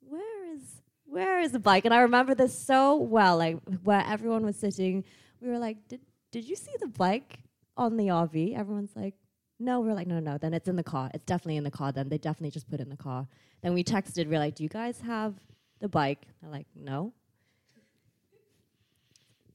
where 0.00 0.52
is 0.54 0.79
where 1.10 1.40
is 1.40 1.52
the 1.52 1.58
bike? 1.58 1.84
And 1.84 1.92
I 1.92 2.00
remember 2.00 2.34
this 2.34 2.56
so 2.56 2.96
well, 2.96 3.36
like 3.36 3.58
where 3.82 4.04
everyone 4.06 4.44
was 4.44 4.56
sitting. 4.56 5.04
We 5.40 5.48
were 5.48 5.58
like, 5.58 5.88
did 5.88 6.00
did 6.30 6.48
you 6.48 6.56
see 6.56 6.72
the 6.80 6.86
bike 6.86 7.40
on 7.76 7.96
the 7.96 8.06
RV? 8.06 8.56
Everyone's 8.56 8.94
like, 8.94 9.14
no. 9.58 9.80
We're 9.80 9.94
like, 9.94 10.06
no, 10.06 10.20
no. 10.20 10.38
Then 10.38 10.54
it's 10.54 10.68
in 10.68 10.76
the 10.76 10.84
car. 10.84 11.10
It's 11.12 11.24
definitely 11.24 11.56
in 11.56 11.64
the 11.64 11.70
car. 11.70 11.92
Then 11.92 12.08
they 12.08 12.18
definitely 12.18 12.52
just 12.52 12.70
put 12.70 12.80
it 12.80 12.84
in 12.84 12.90
the 12.90 12.96
car. 12.96 13.26
Then 13.62 13.74
we 13.74 13.82
texted. 13.82 14.28
We're 14.28 14.38
like, 14.38 14.54
do 14.54 14.62
you 14.62 14.68
guys 14.68 15.00
have 15.00 15.34
the 15.80 15.88
bike? 15.88 16.26
They're 16.40 16.50
like, 16.50 16.66
no. 16.74 17.12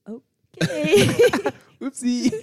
Okay. 0.07 1.05
Oopsie. 1.81 2.33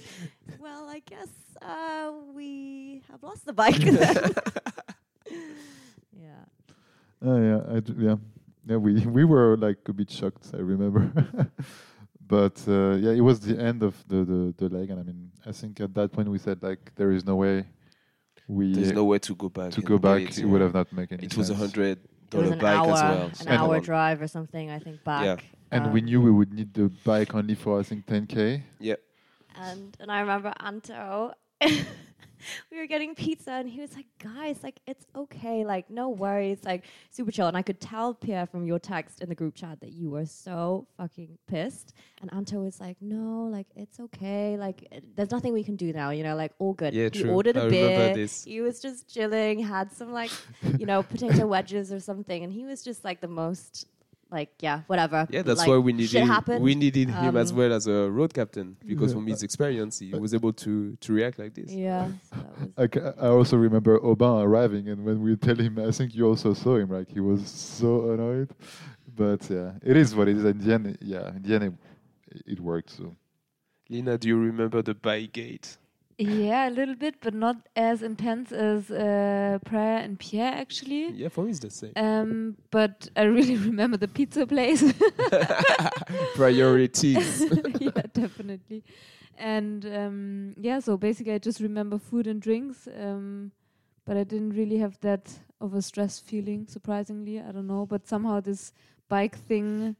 well, 0.59 0.87
I 0.89 1.01
guess 1.05 1.29
uh, 1.61 2.11
we 2.33 3.03
have 3.11 3.21
lost 3.23 3.45
the 3.45 3.53
bike. 3.53 3.79
yeah. 3.83 4.29
Oh 7.21 7.41
yeah, 7.41 7.61
I 7.75 7.79
d- 7.79 7.93
yeah, 7.97 8.15
yeah. 8.65 8.77
We 8.77 8.93
we 9.17 9.23
were 9.25 9.57
like 9.57 9.79
a 9.87 9.93
bit 9.93 10.09
shocked. 10.11 10.51
I 10.53 10.57
remember, 10.57 11.11
but 12.27 12.61
uh, 12.67 12.95
yeah, 12.95 13.11
it 13.11 13.21
was 13.21 13.39
the 13.41 13.57
end 13.59 13.83
of 13.83 13.95
the, 14.07 14.23
the 14.23 14.53
the 14.57 14.69
leg, 14.75 14.89
and 14.89 14.99
I 14.99 15.03
mean, 15.03 15.31
I 15.45 15.51
think 15.51 15.79
at 15.81 15.93
that 15.95 16.11
point 16.11 16.29
we 16.29 16.37
said 16.37 16.61
like 16.63 16.91
there 16.95 17.11
is 17.11 17.25
no 17.25 17.35
way 17.35 17.65
we 18.47 18.73
There's 18.73 18.91
uh, 18.91 18.95
no 18.95 19.05
way 19.05 19.19
to 19.19 19.35
go 19.35 19.49
back. 19.49 19.71
to 19.71 19.81
go 19.81 19.97
back. 19.97 20.15
wait. 20.15 20.37
It 20.39 20.45
would 20.45 20.61
have 20.61 20.73
not 20.73 20.91
made 20.91 21.11
any 21.11 21.25
It 21.25 21.37
was 21.37 21.49
a 21.49 21.55
hundred 21.55 21.99
It 22.31 22.37
was 22.37 22.51
an 22.51 22.59
bike 22.59 22.75
hour, 22.77 22.91
as 22.93 23.01
well. 23.01 23.25
an 23.27 23.35
so- 23.35 23.49
hour 23.49 23.79
drive 23.79 24.21
or 24.21 24.27
something. 24.27 24.69
I 24.69 24.79
think 24.79 25.03
back. 25.03 25.23
Yeah. 25.25 25.37
and 25.71 25.93
we 25.93 25.99
Um, 26.01 26.05
knew 26.05 26.21
we 26.21 26.31
would 26.31 26.51
need 26.53 26.73
the 26.73 26.89
bike 27.05 27.33
only 27.33 27.55
for 27.55 27.79
I 27.79 27.83
think 27.83 28.05
10k. 28.05 28.61
Yeah. 28.79 28.95
And 29.55 29.95
and 29.99 30.11
I 30.11 30.19
remember 30.21 30.51
Anto. 30.59 31.33
we 32.71 32.77
were 32.77 32.87
getting 32.87 33.15
pizza, 33.15 33.51
and 33.51 33.69
he 33.69 33.81
was 33.81 33.95
like, 33.95 34.05
"Guys, 34.19 34.59
like 34.63 34.79
it's 34.85 35.05
okay, 35.15 35.65
like 35.65 35.89
no 35.89 36.09
worries, 36.09 36.59
like 36.63 36.85
super 37.11 37.31
chill." 37.31 37.47
And 37.47 37.57
I 37.57 37.61
could 37.61 37.79
tell 37.79 38.13
Pierre 38.13 38.45
from 38.45 38.65
your 38.65 38.79
text 38.79 39.21
in 39.21 39.29
the 39.29 39.35
group 39.35 39.55
chat 39.55 39.79
that 39.81 39.91
you 39.91 40.09
were 40.09 40.25
so 40.25 40.87
fucking 40.97 41.37
pissed. 41.47 41.93
And 42.21 42.33
Anto 42.33 42.61
was 42.61 42.79
like, 42.79 42.97
"No, 43.01 43.49
like 43.51 43.67
it's 43.75 43.99
okay, 43.99 44.57
like 44.57 44.87
it, 44.91 45.15
there's 45.15 45.31
nothing 45.31 45.53
we 45.53 45.63
can 45.63 45.75
do 45.75 45.93
now, 45.93 46.09
you 46.11 46.23
know, 46.23 46.35
like 46.35 46.53
all 46.59 46.73
good." 46.73 46.93
Yeah, 46.93 47.09
he 47.11 47.23
true. 47.23 47.31
ordered 47.31 47.57
I 47.57 47.61
a 47.61 47.65
remember 47.65 48.13
beer. 48.13 48.27
He 48.45 48.61
was 48.61 48.79
just 48.79 49.13
chilling, 49.13 49.59
had 49.59 49.91
some 49.91 50.11
like, 50.11 50.31
you 50.79 50.85
know, 50.85 51.03
potato 51.03 51.45
wedges 51.47 51.91
or 51.91 51.99
something, 51.99 52.43
and 52.43 52.51
he 52.51 52.65
was 52.65 52.83
just 52.83 53.03
like 53.03 53.21
the 53.21 53.27
most. 53.27 53.87
Like 54.33 54.49
yeah, 54.61 54.81
whatever. 54.87 55.27
Yeah, 55.29 55.43
that's 55.43 55.59
like, 55.59 55.67
why 55.69 55.77
we 55.77 55.93
needed 55.93 56.23
happened. 56.25 56.63
we 56.63 56.73
needed 56.73 57.09
him 57.09 57.37
as 57.37 57.51
Um, 57.51 57.57
well 57.57 57.71
as 57.71 57.85
a 57.87 58.09
road 58.09 58.33
captain 58.33 58.75
because 58.85 59.11
Yeah. 59.11 59.15
from 59.17 59.27
his 59.27 59.43
experience 59.43 59.99
he 59.99 60.09
was 60.23 60.33
able 60.33 60.53
to 60.65 60.95
to 61.05 61.13
react 61.13 61.37
like 61.37 61.53
this. 61.53 61.71
Yeah. 61.71 62.07
so 62.29 62.37
I, 62.83 62.87
ca- 62.87 63.13
I 63.25 63.27
also 63.27 63.55
remember 63.57 63.93
Aubin 64.03 64.41
arriving, 64.47 64.89
and 64.89 65.05
when 65.05 65.21
we 65.21 65.35
tell 65.35 65.55
him, 65.55 65.77
I 65.77 65.91
think 65.91 66.15
you 66.15 66.25
also 66.27 66.53
saw 66.55 66.77
him. 66.81 66.89
Like 66.89 67.09
he 67.09 67.19
was 67.19 67.41
so 67.47 67.89
annoyed, 68.11 68.49
but 69.15 69.41
yeah, 69.49 69.73
it 69.83 69.95
is 69.97 70.15
what 70.15 70.27
it 70.27 70.37
is. 70.37 70.45
In 70.45 70.57
the 70.57 70.73
end, 70.73 70.97
yeah, 71.01 71.27
in 71.37 71.41
the 71.43 71.53
end, 71.55 71.77
it, 72.31 72.41
it 72.53 72.59
worked. 72.59 72.89
So 72.89 73.15
Lina, 73.89 74.17
do 74.17 74.27
you 74.27 74.37
remember 74.39 74.81
the 74.81 74.95
bike 74.95 75.31
gate? 75.33 75.77
Yeah, 76.23 76.69
a 76.69 76.71
little 76.71 76.95
bit, 76.95 77.15
but 77.21 77.33
not 77.33 77.57
as 77.75 78.01
intense 78.01 78.51
as 78.51 78.89
uh, 78.89 79.59
Prair 79.65 80.03
and 80.03 80.17
Pierre 80.17 80.53
actually. 80.53 81.11
Yeah, 81.11 81.29
for 81.29 81.43
me 81.43 81.51
it's 81.51 81.59
the 81.59 81.69
same. 81.69 81.91
Um, 81.95 82.57
but 82.71 83.09
I 83.15 83.23
really 83.23 83.57
remember 83.71 83.97
the 83.97 84.07
pizza 84.07 84.47
place. 84.47 84.83
Priorities. 86.35 87.43
yeah, 87.79 88.01
definitely. 88.13 88.83
And 89.37 89.85
um, 89.85 90.53
yeah, 90.57 90.79
so 90.79 90.97
basically, 90.97 91.33
I 91.33 91.39
just 91.39 91.59
remember 91.59 91.97
food 91.97 92.27
and 92.27 92.41
drinks, 92.41 92.87
um, 92.87 93.51
but 94.05 94.15
I 94.15 94.23
didn't 94.23 94.51
really 94.51 94.77
have 94.77 94.99
that 95.01 95.31
of 95.59 95.73
a 95.73 95.81
stress 95.81 96.19
feeling. 96.19 96.67
Surprisingly, 96.67 97.39
I 97.41 97.51
don't 97.51 97.67
know, 97.67 97.85
but 97.85 98.07
somehow 98.07 98.39
this 98.39 98.71
bike 99.09 99.37
thing 99.37 99.95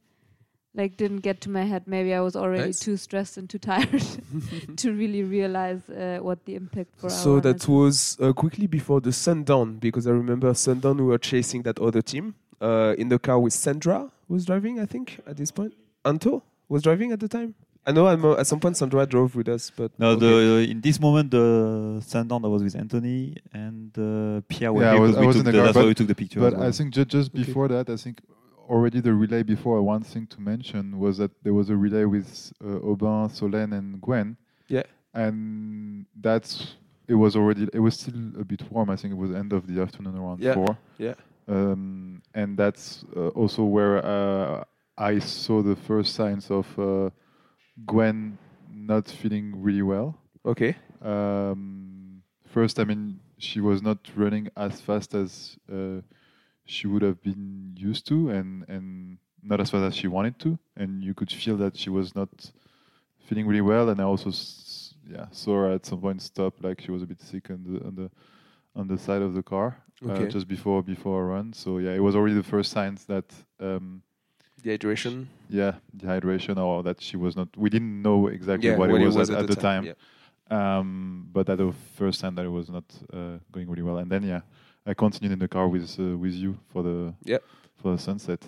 like 0.74 0.96
didn't 0.96 1.20
get 1.20 1.40
to 1.42 1.50
my 1.50 1.62
head. 1.64 1.82
Maybe 1.86 2.12
I 2.14 2.20
was 2.20 2.34
already 2.36 2.64
Nice. 2.66 2.80
too 2.80 2.96
stressed 2.96 3.36
and 3.38 3.48
too 3.48 3.58
tired 3.58 4.02
to 4.76 4.92
really 4.92 5.22
realize 5.22 5.88
uh, 5.88 6.18
what 6.20 6.44
the 6.46 6.54
impact 6.56 6.90
for. 6.96 7.10
so 7.10 7.34
our 7.36 7.40
that 7.42 7.68
was 7.68 8.18
uh, 8.20 8.32
quickly 8.32 8.66
before 8.66 9.00
the 9.00 9.12
sundown 9.12 9.76
because 9.78 10.06
I 10.06 10.10
remember 10.10 10.52
sundown 10.54 10.96
we 10.98 11.04
were 11.04 11.18
chasing 11.18 11.62
that 11.62 11.78
other 11.78 12.02
team 12.02 12.34
uh, 12.60 12.94
in 12.98 13.08
the 13.08 13.18
car 13.18 13.38
with 13.38 13.52
Sandra 13.52 14.10
who 14.26 14.34
was 14.34 14.44
driving 14.46 14.80
I 14.80 14.86
think 14.86 15.20
at 15.26 15.36
this 15.36 15.50
point 15.50 15.74
Anto 16.04 16.42
was 16.68 16.82
driving 16.82 17.12
at 17.12 17.20
the 17.20 17.28
time 17.28 17.54
I 17.86 17.92
know 17.92 18.06
I'm, 18.06 18.24
uh, 18.24 18.36
at 18.40 18.46
some 18.46 18.60
point 18.60 18.76
Sandra 18.78 19.04
drove 19.06 19.36
with 19.36 19.48
us 19.48 19.70
but 19.76 19.92
No, 19.98 20.10
okay. 20.12 20.20
the 20.26 20.70
in 20.72 20.80
this 20.80 20.98
moment 20.98 21.30
the 21.30 22.02
sundown 22.04 22.42
that 22.42 22.48
was 22.48 22.62
with 22.62 22.74
Anthony 22.74 23.36
and 23.52 23.90
uh, 23.98 24.40
Pierre. 24.48 24.72
Yeah, 24.80 24.92
I 24.92 24.98
was- 24.98 25.16
I 25.16 25.24
was 25.26 25.36
in 25.36 25.44
the 25.44 25.52
the- 25.52 25.58
car, 25.58 25.66
That's 25.66 25.76
why 25.76 25.84
we 25.84 25.94
took 25.94 26.08
the 26.08 26.14
picture. 26.14 26.40
But 26.40 26.54
well. 26.54 26.68
I 26.68 26.70
think 26.72 26.94
ju- 26.94 27.04
just 27.04 27.30
Okay. 27.30 27.44
before 27.44 27.68
that, 27.68 27.90
I 27.90 27.96
think 27.96 28.16
already 28.68 29.00
the 29.00 29.12
relay 29.14 29.42
before, 29.42 29.82
one 29.82 30.02
thing 30.02 30.26
to 30.28 30.40
mention 30.40 30.98
was 30.98 31.18
that 31.18 31.30
there 31.42 31.54
was 31.54 31.70
a 31.70 31.76
relay 31.76 32.04
with 32.04 32.52
uh, 32.64 32.78
Aubin, 32.90 33.28
Solène, 33.28 33.76
and 33.76 34.00
Gwen. 34.00 34.36
Yeah. 34.68 34.84
And 35.12 36.06
that's 36.20 36.76
it 37.06 37.14
was 37.14 37.36
already 37.36 37.68
it 37.72 37.78
was 37.80 37.94
still 37.94 38.14
a 38.40 38.44
bit 38.44 38.62
warm. 38.70 38.90
I 38.90 38.96
think 38.96 39.12
it 39.12 39.16
was 39.16 39.30
end 39.30 39.52
of 39.52 39.66
the 39.66 39.80
afternoon 39.80 40.16
around 40.16 40.40
Yeah, 40.40 40.54
four. 40.54 40.76
yeah. 40.98 41.14
Um, 41.46 42.22
and 42.34 42.56
that's 42.56 43.04
uh, 43.16 43.28
also 43.28 43.64
where 43.64 44.04
uh, 44.04 44.64
I 44.96 45.18
saw 45.18 45.62
the 45.62 45.76
first 45.76 46.14
signs 46.14 46.50
of 46.50 46.66
uh, 46.78 47.10
Gwen 47.86 48.38
not 48.72 49.08
feeling 49.08 49.62
really 49.62 49.82
well. 49.82 50.18
okay 50.46 50.76
Um, 51.02 52.22
first, 52.46 52.78
I 52.78 52.84
mean, 52.84 53.20
she 53.38 53.60
was 53.60 53.82
not 53.82 53.98
running 54.16 54.48
as 54.56 54.80
fast 54.80 55.14
as 55.14 55.56
uh, 55.70 56.00
she 56.66 56.86
would 56.86 57.02
have 57.02 57.22
been 57.22 57.74
used 57.76 58.06
to, 58.08 58.30
and 58.30 58.64
and 58.68 59.18
not 59.42 59.60
as 59.60 59.70
fast 59.70 59.84
as 59.84 59.94
she 59.96 60.08
wanted 60.08 60.38
to, 60.40 60.58
and 60.76 61.02
you 61.04 61.14
could 61.14 61.30
feel 61.30 61.56
that 61.58 61.76
she 61.76 61.90
was 61.90 62.14
not 62.14 62.50
feeling 63.26 63.46
really 63.46 63.60
well. 63.60 63.88
And 63.90 64.00
I 64.00 64.04
also, 64.04 64.30
yeah, 65.06 65.26
saw 65.32 65.54
her 65.62 65.72
at 65.72 65.84
some 65.86 66.00
point 66.00 66.22
stop, 66.22 66.54
like 66.62 66.80
she 66.80 66.90
was 66.90 67.02
a 67.02 67.06
bit 67.06 67.20
sick 67.20 67.50
on 67.50 67.62
the 67.64 67.86
on 67.86 67.94
the 67.94 68.10
on 68.74 68.88
the 68.88 68.98
side 68.98 69.22
of 69.22 69.34
the 69.34 69.42
car 69.42 69.76
Okay. 70.04 70.24
uh, 70.24 70.28
just 70.28 70.48
before 70.48 70.82
before 70.82 71.22
a 71.22 71.26
run. 71.26 71.52
So 71.52 71.78
yeah, 71.78 71.92
it 71.92 72.02
was 72.02 72.14
already 72.16 72.34
the 72.34 72.42
first 72.42 72.70
signs 72.72 73.04
that. 73.06 73.24
Um, 73.60 74.02
dehydration 74.62 75.26
yeah, 75.50 75.74
dehydration, 75.96 76.56
or 76.56 76.82
that 76.82 77.00
she 77.00 77.16
was 77.16 77.36
not. 77.36 77.48
We 77.56 77.68
didn't 77.70 78.00
know 78.02 78.28
exactly 78.28 78.70
yeah 78.70 78.76
what 78.76 78.90
when 78.90 79.02
it 79.02 79.06
was, 79.06 79.30
at, 79.30 79.38
at 79.38 79.46
the 79.46 79.56
time. 79.56 79.84
yeah. 79.84 79.94
Um, 80.50 81.28
but 81.32 81.48
at 81.48 81.58
the 81.58 81.72
first 81.96 82.20
time 82.20 82.34
that 82.34 82.44
it 82.44 82.50
was 82.50 82.68
not 82.68 82.84
uh, 83.12 83.38
going 83.52 83.68
really 83.68 83.82
well, 83.82 83.98
and 83.98 84.10
then 84.10 84.22
yeah, 84.22 84.40
I 84.86 84.94
continued 84.94 85.32
in 85.32 85.38
the 85.38 85.48
car 85.48 85.66
with 85.68 85.98
uh, 85.98 86.16
with 86.16 86.34
you 86.34 86.58
for 86.70 86.82
the 86.82 87.14
Yep. 87.24 87.42
for 87.80 87.92
the 87.92 87.98
sunset. 87.98 88.40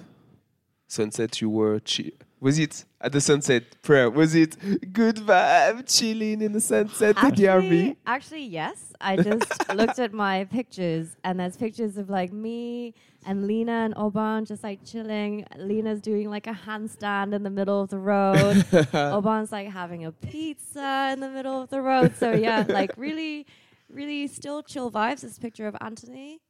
sunset 0.88 1.40
you 1.40 1.50
were 1.50 1.80
chi- 1.80 2.12
was 2.40 2.58
it 2.58 2.84
at 3.00 3.10
the 3.12 3.20
sunset 3.20 3.64
Prair 3.82 4.12
was 4.12 4.34
it 4.36 4.56
good 4.92 5.16
vibe 5.16 5.82
chilling 5.86 6.42
in 6.42 6.52
the 6.52 6.60
sunset 6.60 7.16
at 7.16 7.34
the 7.34 7.44
RV 7.44 7.64
Actually, 7.64 7.96
actually, 8.06 8.44
yes. 8.46 8.92
I 9.00 9.16
just 9.16 9.74
looked 9.74 9.98
at 9.98 10.12
my 10.12 10.44
pictures, 10.44 11.16
and 11.24 11.40
there's 11.40 11.56
pictures 11.56 11.96
of 11.98 12.08
like 12.08 12.32
me 12.32 12.94
and 13.26 13.46
Lina 13.46 13.72
and 13.86 13.94
Aubin 13.96 14.44
just 14.44 14.62
like 14.62 14.84
chilling. 14.84 15.44
Lina's 15.58 16.00
doing 16.00 16.30
like 16.30 16.46
a 16.46 16.52
handstand 16.66 17.34
in 17.34 17.42
the 17.42 17.50
middle 17.50 17.80
of 17.82 17.90
the 17.90 17.98
road. 17.98 18.64
Aubin's 18.94 19.50
like 19.52 19.68
having 19.68 20.04
a 20.04 20.12
pizza 20.12 21.10
in 21.12 21.20
the 21.20 21.28
middle 21.30 21.60
of 21.62 21.68
the 21.70 21.82
road. 21.82 22.14
So 22.16 22.32
yeah, 22.32 22.64
like 22.68 22.92
really, 22.96 23.46
really 23.88 24.26
still 24.26 24.62
chill 24.62 24.90
vibes. 24.90 25.20
This 25.20 25.38
picture 25.38 25.66
of 25.66 25.76
Anthony. 25.80 26.40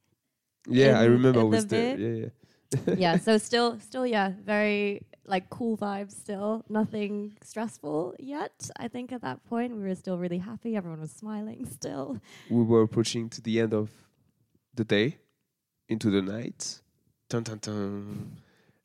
yeah 0.67 0.99
I 0.99 1.05
in- 1.05 1.11
remember 1.11 1.39
I 1.39 1.43
in 1.43 1.49
the 1.49 1.55
was 1.57 1.67
there 1.67 1.97
yeah 1.97 2.15
yeah 2.23 2.29
yeah, 2.97 3.17
so 3.17 3.37
still, 3.49 3.79
still, 3.79 4.05
yeah, 4.05 4.33
very 4.43 5.05
like 5.25 5.49
cool 5.49 5.77
vibes. 5.77 6.11
Still, 6.11 6.65
nothing 6.67 7.37
stressful 7.41 8.15
yet. 8.19 8.69
I 8.77 8.89
think 8.89 9.13
at 9.13 9.21
that 9.21 9.41
point 9.45 9.73
we 9.73 9.83
were 9.83 9.95
still 9.95 10.17
really 10.17 10.39
happy. 10.39 10.75
Everyone 10.75 10.99
was 10.99 11.11
smiling. 11.11 11.65
Still, 11.71 12.19
we 12.49 12.63
were 12.63 12.81
approaching 12.81 13.29
to 13.29 13.41
the 13.41 13.61
end 13.61 13.73
of 13.73 13.89
the 14.75 14.83
day 14.83 15.17
into 15.87 16.09
the 16.09 16.21
night 16.21 16.81
dun, 17.29 17.43
dun, 17.43 17.57
dun. 17.61 18.37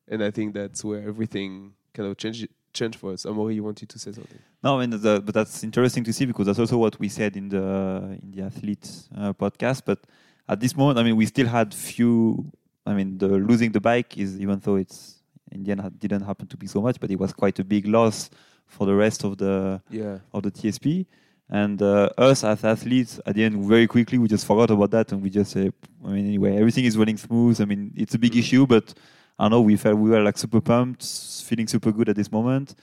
and 0.07 0.23
i 0.23 0.31
think 0.31 0.53
that's 0.53 0.83
where 0.83 1.01
everything 1.07 1.73
kind 1.93 2.09
of 2.09 2.17
changed 2.17 2.47
changed 2.73 2.99
for 2.99 3.13
us 3.13 3.25
Amaury 3.25 3.55
you 3.55 3.63
wanted 3.63 3.89
to 3.89 3.99
say 3.99 4.11
something 4.11 4.39
No, 4.63 4.77
I 4.79 4.85
mean, 4.85 5.01
the, 5.01 5.21
but 5.21 5.35
that's 5.35 5.63
interesting 5.63 6.03
to 6.05 6.13
see 6.13 6.25
because 6.25 6.45
that's 6.45 6.59
also 6.59 6.77
what 6.77 6.97
we 6.97 7.09
said 7.09 7.35
in 7.35 7.49
the 7.49 8.17
in 8.21 8.31
the 8.31 8.43
athletes 8.43 9.09
uh, 9.17 9.33
podcast. 9.33 9.81
But 9.85 9.99
at 10.47 10.59
this 10.59 10.75
moment, 10.75 10.97
I 10.99 11.03
mean, 11.03 11.17
we 11.17 11.25
still 11.25 11.47
had 11.47 11.73
few. 11.73 12.49
I 12.85 12.93
mean, 12.93 13.17
the 13.17 13.27
losing 13.27 13.71
the 13.71 13.81
bike 13.81 14.17
is 14.17 14.39
even 14.39 14.59
though 14.59 14.77
it's 14.77 15.21
in 15.51 15.63
the 15.63 15.71
end 15.71 15.99
didn't 15.99 16.23
happen 16.23 16.47
to 16.47 16.57
be 16.57 16.67
so 16.67 16.81
much, 16.81 16.99
but 16.99 17.11
it 17.11 17.19
was 17.19 17.33
quite 17.33 17.59
a 17.59 17.63
big 17.63 17.87
loss 17.87 18.29
for 18.67 18.85
the 18.85 18.95
rest 18.95 19.25
of 19.25 19.37
the 19.37 19.81
yeah 19.89 20.19
of 20.33 20.43
the 20.43 20.51
TSP. 20.51 21.05
And 21.49 21.81
uh, 21.81 22.09
us 22.17 22.43
as 22.43 22.63
athletes, 22.63 23.19
at 23.25 23.35
the 23.35 23.43
end, 23.43 23.65
very 23.65 23.85
quickly 23.85 24.17
we 24.17 24.27
just 24.27 24.45
forgot 24.45 24.71
about 24.71 24.91
that 24.91 25.11
and 25.11 25.21
we 25.21 25.29
just 25.29 25.51
say, 25.51 25.71
I 26.03 26.07
mean, 26.07 26.25
anyway, 26.25 26.57
everything 26.57 26.85
is 26.85 26.97
running 26.97 27.17
smooth. 27.17 27.61
I 27.61 27.65
mean, 27.65 27.91
it's 27.95 28.15
a 28.15 28.17
big 28.17 28.35
issue, 28.35 28.65
but 28.65 28.93
I 29.39 29.49
know 29.49 29.61
we 29.61 29.75
felt 29.77 29.97
we 29.97 30.09
were 30.09 30.21
like 30.21 30.37
super 30.37 30.61
pumped, 30.61 31.03
feeling 31.45 31.67
super 31.67 31.91
good 31.91 32.09
at 32.09 32.15
this 32.15 32.31
moment, 32.31 32.75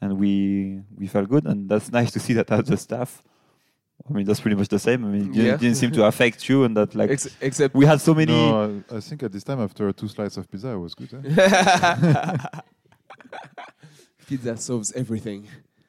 and 0.00 0.18
we 0.18 0.80
we 0.96 1.06
felt 1.06 1.28
good, 1.28 1.44
and 1.46 1.68
that's 1.68 1.90
nice 1.98 2.10
to 2.12 2.20
see 2.20 2.32
that 2.34 2.50
as 2.50 2.66
the 2.66 2.76
staff. 2.76 3.22
I 4.08 4.12
mean, 4.12 4.24
that's 4.26 4.40
pretty 4.40 4.56
much 4.56 4.68
the 4.68 4.78
same. 4.78 5.04
I 5.04 5.08
mean, 5.08 5.22
it 5.22 5.32
didn't, 5.32 5.44
Yeah. 5.46 5.56
didn't 5.56 5.76
seem 5.76 5.90
to 5.92 6.04
affect 6.06 6.48
you, 6.48 6.64
and 6.64 6.76
that 6.76 6.94
like 6.94 7.10
Ex- 7.10 7.36
except 7.40 7.74
we 7.74 7.84
had 7.84 8.00
so 8.00 8.14
many. 8.14 8.32
No, 8.32 8.82
I, 8.90 8.96
I 8.96 9.00
think 9.00 9.22
at 9.22 9.32
this 9.32 9.44
time 9.44 9.60
after 9.60 9.92
two 9.92 10.08
slices 10.08 10.38
of 10.38 10.50
pizza, 10.50 10.68
it 10.70 10.76
was 10.78 10.94
good. 10.94 11.12
Eh? 11.14 12.36
pizza 14.26 14.56
solves 14.56 14.92
everything 14.92 15.46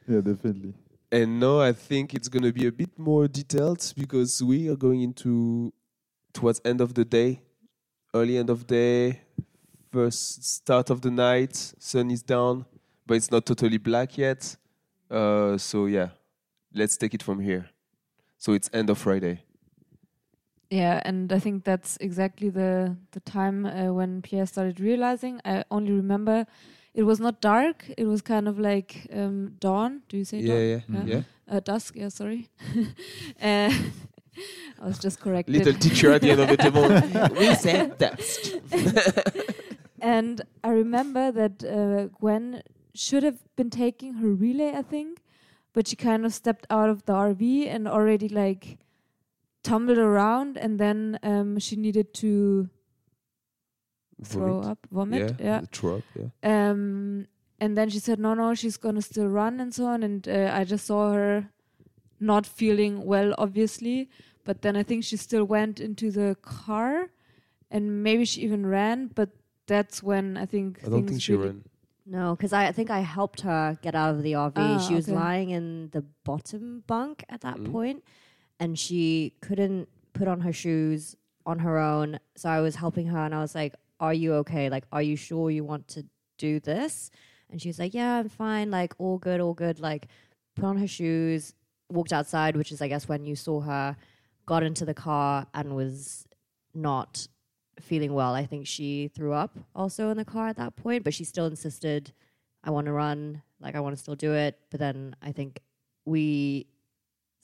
yeah, 0.08 0.22
definitely. 0.22 0.74
And 1.12 1.40
now 1.40 1.60
I 1.60 1.72
think 1.72 2.16
it's 2.16 2.28
going 2.30 2.42
to 2.44 2.52
be 2.52 2.66
a 2.66 2.72
bit 2.72 2.90
more 2.98 3.28
detailed 3.28 3.94
because 3.96 4.42
we 4.42 4.68
are 4.70 4.76
going 4.76 5.02
into 5.02 5.72
towards 6.34 6.60
end 6.66 6.82
of 6.82 6.96
the 6.96 7.06
day, 7.06 7.42
early 8.16 8.38
end 8.40 8.50
of 8.50 8.66
day, 8.66 9.22
first 9.92 10.44
start 10.44 10.90
of 10.90 11.02
the 11.02 11.12
night. 11.12 11.56
Sun 11.80 12.12
is 12.12 12.22
down, 12.24 12.66
but 13.06 13.16
it's 13.18 13.32
not 13.32 13.46
totally 13.46 13.78
black 13.78 14.18
yet. 14.18 14.56
Uh, 15.10 15.58
so 15.58 15.86
yeah, 15.88 16.10
let's 16.74 16.98
take 16.98 17.14
it 17.14 17.24
from 17.24 17.40
here. 17.40 17.70
So 18.38 18.54
it's 18.54 18.70
end 18.74 18.90
of 18.90 18.98
Friday. 18.98 19.44
Yeah, 20.70 21.02
and 21.04 21.34
I 21.34 21.40
think 21.40 21.64
that's 21.64 21.98
exactly 22.00 22.50
the 22.50 22.96
the 23.12 23.20
time 23.22 23.66
uh, 23.66 23.92
when 23.92 24.22
Pierre 24.22 24.46
started 24.46 24.80
realizing. 24.80 25.42
I 25.44 25.64
only 25.72 25.92
remember 25.92 26.46
it 26.94 27.04
was 27.04 27.20
not 27.20 27.42
dark; 27.42 27.86
it 27.98 28.06
was 28.06 28.22
kind 28.22 28.48
of 28.48 28.60
like 28.60 29.08
um, 29.12 29.56
dawn. 29.60 30.02
Do 30.10 30.18
you 30.18 30.26
say 30.26 30.40
Yeah, 30.40 30.54
dawn? 30.54 30.64
yeah, 30.70 30.80
Yeah. 30.90 31.06
yeah. 31.16 31.22
Uh, 31.58 31.60
dusk. 31.60 31.96
Yeah, 31.96 32.10
sorry. 32.10 32.50
uh, 33.42 33.74
I 34.82 34.86
was 34.86 35.00
just 35.00 35.20
corrected. 35.20 35.56
Little 35.56 35.74
teacher 35.74 36.12
at 36.12 36.22
the 36.22 36.30
end 36.32 36.40
of 36.42 36.50
the 36.50 36.58
table. 36.58 36.88
we 37.40 37.56
said 37.56 37.98
dusk. 37.98 38.54
and 40.02 40.42
I 40.64 40.70
remember 40.70 41.32
that 41.32 41.64
uh, 41.64 42.08
Gwen 42.20 42.62
should 42.94 43.24
have 43.24 43.40
been 43.56 43.70
taking 43.70 44.16
her 44.16 44.28
relay, 44.30 44.74
I 44.76 44.82
think, 44.82 45.22
but 45.74 45.88
she 45.88 45.96
kind 45.96 46.26
of 46.26 46.34
stepped 46.34 46.66
out 46.70 46.90
of 46.90 47.06
the 47.06 47.14
RV 47.14 47.68
and 47.68 47.88
already 47.88 48.28
like 48.30 48.80
tumbled 49.64 49.98
around, 49.98 50.58
and 50.58 50.80
then 50.80 51.20
um, 51.24 51.60
she 51.60 51.76
needed 51.76 52.14
to 52.16 52.70
throw 54.24 54.54
Vomit. 54.62 54.66
up, 54.72 54.88
vomit. 54.92 55.36
Yeah, 55.40 55.46
Yeah. 55.46 55.62
throw 55.72 55.98
up. 55.98 56.04
Yeah. 56.16 56.70
Um, 56.72 57.28
and 57.60 57.78
then 57.78 57.90
she 57.90 58.00
said, 58.00 58.20
no, 58.20 58.34
no, 58.34 58.54
she's 58.56 58.78
gonna 58.78 59.02
still 59.02 59.28
run 59.28 59.60
and 59.60 59.74
so 59.74 59.86
on. 59.86 60.04
And 60.04 60.28
uh, 60.28 60.52
I 60.54 60.64
just 60.64 60.86
saw 60.86 61.12
her 61.14 61.50
not 62.20 62.46
feeling 62.46 63.06
well, 63.06 63.34
obviously. 63.38 64.10
But 64.46 64.62
then 64.62 64.76
I 64.76 64.84
think 64.84 65.04
she 65.04 65.18
still 65.18 65.44
went 65.44 65.80
into 65.80 66.10
the 66.12 66.36
car, 66.42 67.12
and 67.70 68.02
maybe 68.04 68.26
she 68.26 68.42
even 68.42 68.66
ran. 68.66 69.08
But 69.14 69.30
that's 69.70 70.04
when 70.04 70.36
I 70.38 70.46
think 70.46 70.80
I 70.80 70.90
don't 70.90 70.94
things 71.00 71.10
think 71.12 71.22
she 71.22 71.34
really 71.34 71.46
ran. 71.48 71.64
no, 72.06 72.36
because 72.36 72.52
I, 72.54 72.68
I 72.68 72.72
think 72.74 72.90
I 72.90 73.00
helped 73.00 73.42
her 73.42 73.78
get 73.82 73.96
out 73.96 74.16
of 74.16 74.24
the 74.24 74.34
RV. 74.34 74.54
Ah, 74.58 74.78
she 74.88 74.94
was 74.96 75.08
okay. 75.08 75.16
lying 75.16 75.50
in 75.52 75.90
the 75.92 76.04
bottom 76.26 76.84
bunk 76.88 77.24
at 77.30 77.42
that 77.42 77.58
Mm. 77.58 77.72
point, 77.72 78.04
and 78.60 78.78
she 78.78 79.34
couldn't 79.42 79.88
put 80.14 80.28
on 80.28 80.42
her 80.42 80.52
shoes 80.54 81.16
on 81.46 81.60
her 81.60 81.78
own. 81.78 82.20
So 82.36 82.50
I 82.50 82.60
was 82.62 82.76
helping 82.76 83.08
her, 83.08 83.20
and 83.26 83.34
I 83.34 83.40
was 83.42 83.56
like, 83.56 83.74
"Are 84.00 84.14
you 84.14 84.34
okay? 84.42 84.70
Like, 84.70 84.86
are 84.92 85.02
you 85.02 85.16
sure 85.16 85.50
you 85.52 85.64
want 85.64 85.88
to 85.96 86.02
do 86.38 86.60
this?" 86.60 87.10
And 87.50 87.62
she 87.62 87.70
was 87.70 87.80
like, 87.80 87.94
"Yeah, 87.94 88.20
I'm 88.20 88.30
fine. 88.30 88.70
Like, 88.72 88.94
all 89.00 89.18
good, 89.18 89.40
all 89.40 89.54
good. 89.56 89.80
Like, 89.80 90.08
put 90.56 90.66
on 90.66 90.78
her 90.78 90.88
shoes, 90.88 91.54
walked 91.92 92.14
outside, 92.14 92.56
which 92.58 92.72
is 92.72 92.82
I 92.82 92.88
guess 92.88 93.08
when 93.08 93.24
you 93.26 93.36
saw 93.36 93.62
her, 93.62 93.96
got 94.46 94.62
into 94.64 94.84
the 94.86 94.94
car 94.94 95.48
and 95.54 95.76
was 95.76 96.28
not 96.74 97.28
feeling 97.82 98.14
well. 98.14 98.34
I 98.34 98.46
think 98.46 98.68
she 98.68 99.10
threw 99.16 99.34
up 99.34 99.58
also 99.76 100.10
in 100.10 100.18
the 100.18 100.26
car 100.26 100.48
at 100.48 100.58
that 100.58 100.76
point, 100.76 101.04
but 101.04 101.14
she 101.14 101.24
still 101.24 101.46
insisted, 101.46 102.12
I 102.64 102.72
want 102.72 102.86
to 102.86 102.92
run, 102.92 103.42
like 103.60 103.76
I 103.76 103.80
want 103.80 103.96
to 103.96 104.02
still 104.02 104.16
do 104.16 104.34
it. 104.34 104.58
But 104.72 104.80
then 104.80 105.16
I 105.22 105.32
think 105.32 105.62
we 106.06 106.68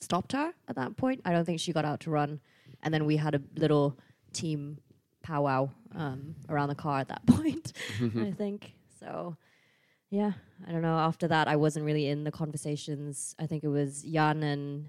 stopped 0.00 0.32
her 0.32 0.52
at 0.68 0.76
that 0.76 0.96
point. 0.96 1.20
I 1.24 1.32
don't 1.32 1.44
think 1.44 1.60
she 1.60 1.72
got 1.72 1.84
out 1.84 2.00
to 2.00 2.10
run. 2.10 2.40
And 2.82 2.92
then 2.92 3.06
we 3.06 3.16
had 3.16 3.34
a 3.34 3.40
little 3.56 3.98
team 4.32 4.78
powwow 5.22 5.70
um, 5.94 6.34
around 6.48 6.68
the 6.68 6.74
car 6.74 7.00
at 7.00 7.08
that 7.08 7.26
point, 7.26 7.72
I 8.18 8.30
think. 8.30 8.72
So, 9.00 9.36
yeah, 10.10 10.32
I 10.66 10.72
don't 10.72 10.82
know. 10.82 10.98
After 10.98 11.28
that, 11.28 11.48
I 11.48 11.56
wasn't 11.56 11.84
really 11.84 12.08
in 12.08 12.24
the 12.24 12.30
conversations. 12.30 13.34
I 13.38 13.46
think 13.46 13.64
it 13.64 13.68
was 13.68 14.02
Jan 14.02 14.42
and 14.42 14.88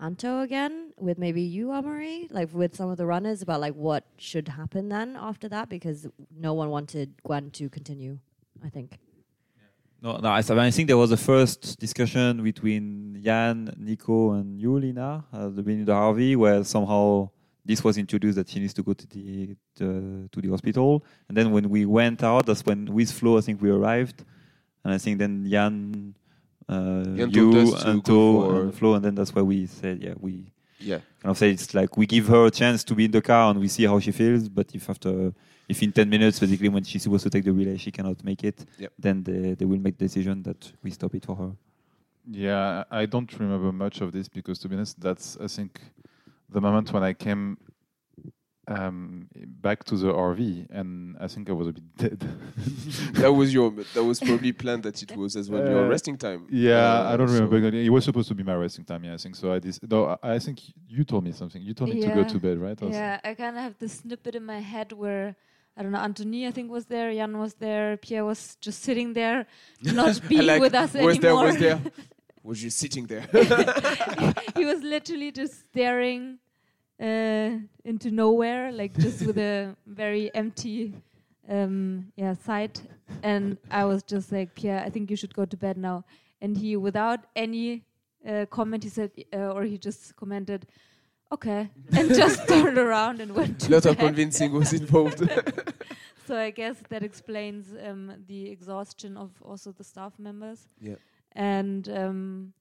Anto 0.00 0.40
again 0.40 0.83
with 0.98 1.18
maybe 1.18 1.42
you, 1.42 1.68
Amaury, 1.68 2.30
like 2.30 2.52
with 2.52 2.74
some 2.76 2.90
of 2.90 2.96
the 2.96 3.06
runners 3.06 3.42
about 3.42 3.60
like 3.60 3.74
what 3.74 4.04
should 4.16 4.48
happen 4.48 4.88
then 4.88 5.16
after 5.18 5.48
that 5.48 5.68
because 5.68 6.06
no 6.36 6.54
one 6.54 6.70
wanted 6.70 7.14
Gwen 7.24 7.50
to 7.52 7.68
continue, 7.68 8.18
I 8.64 8.68
think. 8.68 8.98
No, 10.00 10.18
no. 10.18 10.30
I 10.30 10.42
think 10.70 10.86
there 10.86 10.98
was 10.98 11.12
a 11.12 11.16
first 11.16 11.78
discussion 11.78 12.42
between 12.42 13.20
Jan, 13.24 13.74
Nico, 13.78 14.32
and 14.32 14.60
you, 14.60 14.78
Lina, 14.78 15.24
at 15.32 15.56
the 15.56 15.62
beginning 15.62 15.80
of 15.82 15.86
the 15.86 15.92
RV, 15.94 16.36
where 16.36 16.62
somehow 16.62 17.30
this 17.64 17.82
was 17.82 17.96
introduced 17.96 18.36
that 18.36 18.48
she 18.50 18.60
needs 18.60 18.74
to 18.74 18.82
go 18.82 18.92
to 18.92 19.06
the, 19.06 19.56
the 19.76 20.28
to 20.30 20.40
the 20.42 20.48
hospital. 20.50 21.02
And 21.28 21.36
then 21.36 21.50
when 21.52 21.70
we 21.70 21.86
went 21.86 22.22
out, 22.22 22.44
that's 22.44 22.66
when 22.66 22.92
with 22.92 23.10
Flo, 23.10 23.38
I 23.38 23.40
think 23.40 23.62
we 23.62 23.70
arrived, 23.70 24.24
and 24.84 24.92
I 24.92 24.98
think 24.98 25.18
then 25.18 25.46
Jan, 25.48 26.14
uh, 26.68 27.04
Jan 27.04 27.30
you, 27.30 27.58
us 27.72 27.84
and 27.84 28.04
To, 28.04 28.12
for- 28.12 28.60
and 28.60 28.74
Flo, 28.74 28.94
and 28.94 29.02
then 29.04 29.14
that's 29.14 29.34
why 29.34 29.40
we 29.40 29.64
said, 29.66 30.02
yeah, 30.02 30.12
we 30.20 30.52
Yeah. 30.84 31.00
kind 31.22 31.30
of 31.32 31.38
say 31.38 31.50
it's 31.50 31.72
like 31.74 31.96
we 31.96 32.06
give 32.06 32.26
her 32.28 32.46
a 32.46 32.50
chance 32.50 32.84
to 32.84 32.94
be 32.94 33.04
in 33.06 33.10
the 33.10 33.22
car 33.22 33.50
and 33.50 33.58
we 33.60 33.68
see 33.68 33.84
how 33.86 33.98
she 34.00 34.12
feels. 34.12 34.48
But 34.48 34.74
if 34.74 34.88
after, 34.90 35.32
if 35.68 35.82
in 35.82 35.92
10 35.92 36.08
minutes, 36.08 36.38
basically 36.40 36.68
when 36.68 36.84
she's 36.84 37.02
supposed 37.02 37.24
to 37.24 37.30
take 37.30 37.44
the 37.44 37.52
relay, 37.52 37.76
she 37.78 37.90
cannot 37.90 38.22
make 38.24 38.44
it, 38.44 38.64
Yep. 38.78 38.92
then 38.98 39.22
they, 39.24 39.54
they 39.54 39.64
will 39.64 39.80
make 39.80 39.96
the 39.98 40.04
decision 40.04 40.42
that 40.42 40.72
we 40.82 40.90
stop 40.90 41.14
it 41.14 41.24
for 41.24 41.36
her. 41.36 41.52
Yeah, 42.30 42.84
I 42.90 43.02
I 43.02 43.06
don't 43.06 43.30
remember 43.38 43.70
much 43.72 44.00
of 44.00 44.12
this 44.12 44.28
because, 44.28 44.58
to 44.60 44.68
be 44.68 44.76
honest, 44.76 44.98
that's 45.00 45.36
I 45.40 45.46
think 45.46 45.80
the 46.50 46.60
moment 46.60 46.92
when 46.92 47.02
I 47.02 47.12
came 47.14 47.58
um, 48.68 49.28
back 49.34 49.84
to 49.84 49.96
the 49.96 50.12
RV, 50.12 50.66
and 50.70 51.16
I 51.20 51.26
think 51.28 51.50
I 51.50 51.52
was 51.52 51.68
a 51.68 51.72
bit 51.72 51.96
dead. 51.96 52.18
that 53.14 53.32
was 53.32 53.52
your. 53.52 53.70
That 53.94 54.04
was 54.04 54.20
probably 54.20 54.52
planned 54.52 54.82
that 54.84 55.02
it 55.02 55.16
was 55.16 55.36
as 55.36 55.50
well 55.50 55.68
your 55.68 55.84
Uh, 55.84 55.88
resting 55.88 56.16
time. 56.16 56.46
yeah, 56.50 56.78
Uh, 57.02 57.12
I 57.12 57.16
don't 57.16 57.28
so- 57.28 57.34
remember. 57.34 57.56
exactly. 57.56 57.86
It 57.86 57.90
was 57.90 58.04
supposed 58.04 58.28
to 58.28 58.34
be 58.34 58.42
my 58.42 58.54
resting 58.54 58.84
time. 58.84 59.04
Yeah, 59.04 59.14
I 59.14 59.18
think 59.18 59.36
so. 59.36 59.52
I 59.52 59.58
dis- 59.58 59.80
no, 59.82 60.16
I 60.22 60.34
I 60.36 60.38
think 60.38 60.60
you 60.88 61.04
told 61.04 61.24
me 61.24 61.32
something. 61.32 61.60
You 61.62 61.74
told 61.74 61.90
me 61.94 62.00
to 62.00 62.08
go 62.08 62.24
to 62.24 62.38
bed, 62.38 62.58
right? 62.58 62.80
Or 62.82 62.88
Yeah, 62.88 63.20
I 63.24 63.34
kind 63.34 63.56
of 63.56 63.62
have 63.62 63.76
this 63.78 63.92
snippet 64.00 64.34
in 64.34 64.44
my 64.44 64.60
head 64.60 64.92
where 64.92 65.36
I 65.76 65.82
don't 65.82 65.92
know. 65.92 65.98
Anthony, 65.98 66.46
I 66.46 66.52
think, 66.52 66.70
was 66.70 66.86
there. 66.86 67.12
Jan 67.12 67.36
was 67.38 67.54
there. 67.54 67.96
Pierre 67.96 68.24
was 68.24 68.56
just 68.66 68.82
sitting 68.82 69.12
there, 69.12 69.46
not 69.82 70.20
being 70.28 70.46
like, 70.46 70.60
with 70.60 70.74
us 70.74 70.94
was 70.94 71.18
there? 71.18 71.34
Was 71.34 71.56
there? 71.58 71.80
Was 72.42 72.62
you 72.62 72.70
sitting 72.70 73.06
there? 73.06 73.26
he 74.56 74.64
was 74.64 74.82
literally 74.82 75.30
just 75.32 75.54
staring 75.70 76.38
uh, 77.00 77.50
into 77.84 78.10
nowhere, 78.10 78.72
like 78.72 78.96
just 78.96 79.26
with 79.26 79.38
a 79.38 79.76
very 79.86 80.34
empty, 80.34 80.92
um, 81.48 82.12
yeah, 82.16 82.34
sight. 82.34 82.82
And 83.22 83.58
I 83.70 83.84
was 83.84 84.02
just 84.02 84.32
like, 84.32 84.54
Pierre, 84.54 84.80
I 84.80 84.90
think 84.90 85.10
you 85.10 85.16
should 85.16 85.34
go 85.34 85.44
to 85.44 85.56
bed 85.56 85.76
now. 85.76 86.04
And 86.40 86.56
he, 86.56 86.76
without 86.76 87.20
any 87.36 87.82
uh, 88.26 88.46
comment, 88.50 88.84
he 88.84 88.90
said, 88.90 89.10
uh, 89.32 89.52
or 89.52 89.64
he 89.64 89.78
just 89.78 90.16
commented, 90.16 90.66
okay, 91.32 91.70
and 91.96 92.14
just 92.14 92.46
turned 92.48 92.78
around 92.78 93.20
and 93.20 93.34
went 93.34 93.60
to 93.60 93.72
A 93.72 93.74
lot 93.74 93.86
of 93.86 93.98
convincing 93.98 94.52
was 94.52 94.72
involved. 94.72 95.22
So 96.26 96.38
I 96.38 96.50
guess 96.50 96.76
that 96.88 97.02
explains 97.02 97.74
um, 97.86 98.12
the 98.26 98.48
exhaustion 98.48 99.16
of 99.16 99.30
also 99.42 99.72
the 99.72 99.84
staff 99.84 100.18
members. 100.18 100.68
Yeah. 100.80 100.94
And 101.32 101.88
um, 101.88 102.52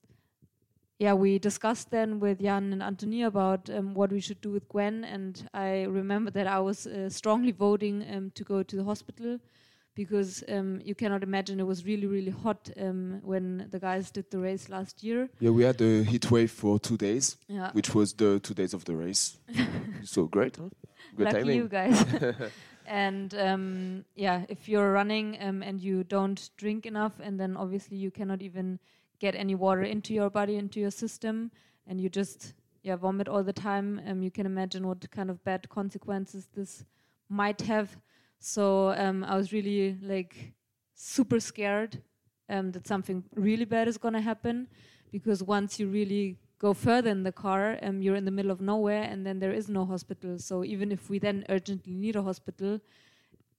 yeah, 0.99 1.13
we 1.13 1.39
discussed 1.39 1.91
then 1.91 2.19
with 2.19 2.39
Jan 2.41 2.71
and 2.73 2.83
Anthony 2.83 3.23
about 3.23 3.69
um, 3.69 3.93
what 3.93 4.11
we 4.11 4.19
should 4.19 4.41
do 4.41 4.51
with 4.51 4.67
Gwen. 4.69 5.03
And 5.03 5.47
I 5.53 5.83
remember 5.83 6.31
that 6.31 6.47
I 6.47 6.59
was 6.59 6.87
uh, 6.87 7.09
strongly 7.09 7.51
voting 7.51 8.05
um, 8.13 8.31
to 8.35 8.43
go 8.43 8.63
to 8.63 8.75
the 8.75 8.83
hospital 8.83 9.39
because 9.95 10.43
um, 10.49 10.81
you 10.83 10.95
cannot 10.95 11.21
imagine 11.23 11.59
it 11.59 11.67
was 11.67 11.85
really, 11.85 12.07
really 12.07 12.31
hot 12.31 12.69
um, 12.79 13.19
when 13.23 13.67
the 13.69 13.79
guys 13.79 14.09
did 14.11 14.29
the 14.31 14.39
race 14.39 14.69
last 14.69 15.03
year. 15.03 15.29
yeah, 15.39 15.51
we 15.51 15.63
had 15.63 15.79
a 15.81 16.03
heat 16.03 16.31
wave 16.31 16.51
for 16.51 16.79
two 16.79 16.97
days, 16.97 17.37
Yeah. 17.47 17.71
which 17.73 17.93
was 17.93 18.13
the 18.13 18.39
two 18.39 18.53
days 18.55 18.73
of 18.73 18.85
the 18.85 18.95
race. 18.95 19.37
so 20.03 20.25
great, 20.25 20.57
huh? 20.57 20.69
Good 21.15 21.25
Lucky 21.25 21.37
timing. 21.39 21.57
you 21.57 21.67
guys. 21.67 22.03
and 22.87 23.35
um, 23.35 24.05
yeah, 24.15 24.45
if 24.49 24.67
you're 24.67 24.91
running 24.91 25.37
um, 25.41 25.61
and 25.61 25.79
you 25.79 26.03
don't 26.03 26.49
drink 26.57 26.85
enough, 26.87 27.13
and 27.21 27.39
then 27.39 27.55
obviously 27.55 27.97
you 27.97 28.09
cannot 28.09 28.41
even 28.41 28.79
get 29.25 29.35
any 29.45 29.55
water 29.65 29.85
into 29.95 30.11
your 30.19 30.29
body, 30.39 30.55
into 30.63 30.79
your 30.85 30.93
system, 31.03 31.35
and 31.87 31.95
you 32.01 32.09
just 32.21 32.39
yeah 32.87 32.97
vomit 33.03 33.27
all 33.33 33.43
the 33.51 33.57
time, 33.69 33.87
um, 34.07 34.17
you 34.25 34.31
can 34.37 34.45
imagine 34.53 34.83
what 34.89 34.99
kind 35.17 35.29
of 35.33 35.37
bad 35.49 35.61
consequences 35.77 36.41
this 36.57 36.71
might 37.41 37.61
have. 37.71 37.87
So 38.39 38.63
um, 39.03 39.17
I 39.31 39.33
was 39.39 39.47
really 39.57 39.97
like 40.13 40.33
super 40.93 41.39
scared 41.39 41.91
um, 42.53 42.65
that 42.73 42.87
something 42.93 43.23
really 43.47 43.67
bad 43.75 43.87
is 43.87 43.97
gonna 43.97 44.23
happen, 44.31 44.67
because 45.15 45.39
once 45.57 45.79
you 45.79 45.87
really 45.99 46.25
go 46.65 46.73
further 46.73 47.11
in 47.17 47.23
the 47.23 47.35
car, 47.45 47.63
um, 47.85 48.01
you're 48.03 48.19
in 48.21 48.25
the 48.29 48.35
middle 48.37 48.53
of 48.55 48.59
nowhere, 48.59 49.03
and 49.11 49.19
then 49.25 49.39
there 49.39 49.55
is 49.59 49.67
no 49.77 49.83
hospital. 49.93 50.37
So 50.49 50.63
even 50.73 50.91
if 50.91 51.09
we 51.11 51.17
then 51.19 51.37
urgently 51.55 51.93
need 52.03 52.15
a 52.15 52.23
hospital, 52.29 52.79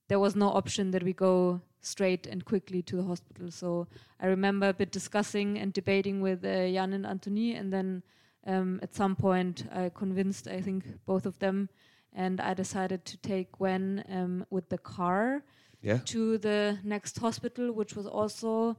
there 0.09 0.19
was 0.19 0.33
no 0.35 0.49
option 0.59 0.91
that 0.91 1.03
we 1.03 1.13
go 1.13 1.61
straight 1.85 2.25
and 2.27 2.43
quickly 2.45 2.81
to 2.81 2.95
the 2.95 3.03
hospital. 3.03 3.51
So 3.51 3.87
I 4.19 4.27
remember 4.27 4.69
a 4.69 4.73
bit 4.73 4.91
discussing 4.91 5.57
and 5.59 5.71
debating 5.73 6.21
with 6.21 6.43
uh, 6.43 6.67
Jan 6.75 6.93
and 6.93 7.05
Anthony, 7.05 7.55
and 7.55 7.71
then 7.71 8.03
um, 8.47 8.79
at 8.81 8.93
some 8.95 9.15
point 9.15 9.65
I 9.71 9.89
convinced, 9.89 10.47
I 10.47 10.61
think, 10.61 10.83
both 11.05 11.25
of 11.25 11.37
them, 11.39 11.69
and 12.13 12.39
I 12.41 12.53
decided 12.53 13.05
to 13.05 13.17
take 13.17 13.51
Gwen 13.57 14.03
um, 14.09 14.45
with 14.49 14.69
the 14.69 14.77
car 14.77 15.43
Yeah. 15.81 15.99
to 16.13 16.37
the 16.39 16.77
next 16.83 17.19
hospital, 17.19 17.71
which 17.79 17.95
was 17.95 18.07
also 18.07 18.75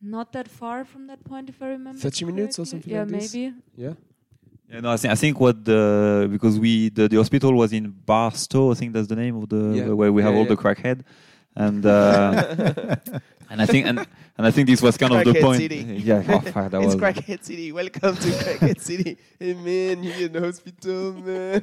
not 0.00 0.32
that 0.32 0.48
far 0.48 0.84
from 0.84 1.06
that 1.08 1.22
point, 1.24 1.48
if 1.48 1.60
I 1.62 1.68
remember. 1.68 2.00
30 2.00 2.24
minutes 2.26 2.58
or 2.58 2.66
something 2.66 2.92
Yeah, 2.92 3.00
like 3.00 3.08
this? 3.08 3.34
maybe. 3.34 3.54
Yeah. 3.76 3.94
Yeah, 4.72 4.80
no, 4.80 4.92
I 4.92 4.96
think 4.96 5.12
I 5.12 5.16
think 5.16 5.40
what 5.40 5.64
the 5.64 6.28
because 6.30 6.56
we 6.64 6.90
the, 6.90 7.08
the 7.08 7.16
hospital 7.16 7.52
was 7.54 7.72
in 7.72 7.90
Barstow, 8.06 8.70
I 8.70 8.74
think 8.74 8.92
that's 8.94 9.08
the 9.08 9.16
name 9.16 9.34
of 9.40 9.48
the 9.48 9.62
Yeah. 9.78 9.88
where 10.00 10.12
we 10.12 10.22
have 10.22 10.32
Yeah, 10.34 10.38
all 10.38 10.46
yeah. 10.48 10.54
the 10.54 10.60
crackhead, 10.64 10.98
and 11.60 11.84
uh, 11.84 12.96
and 13.50 13.60
I 13.62 13.66
think 13.66 13.86
and 13.86 13.98
and 14.38 14.46
I 14.46 14.50
think 14.50 14.66
this 14.66 14.80
was 14.80 14.96
kind 14.96 15.12
of 15.12 15.24
the 15.24 15.40
point. 15.40 15.58
City. 15.58 15.76
Yeah, 16.02 16.22
oh, 16.26 16.40
fuck, 16.40 16.70
that 16.70 16.74
it's 16.82 16.94
was 16.94 16.96
Crackhead 16.96 17.44
City. 17.44 17.70
Welcome 17.70 18.16
to 18.16 18.28
Crackhead 18.42 18.80
City. 18.80 19.18
Hey 19.38 19.54
man, 19.54 20.02
you're 20.02 20.26
in 20.26 20.32
the 20.32 20.40
hospital, 20.40 21.12
man. 21.12 21.62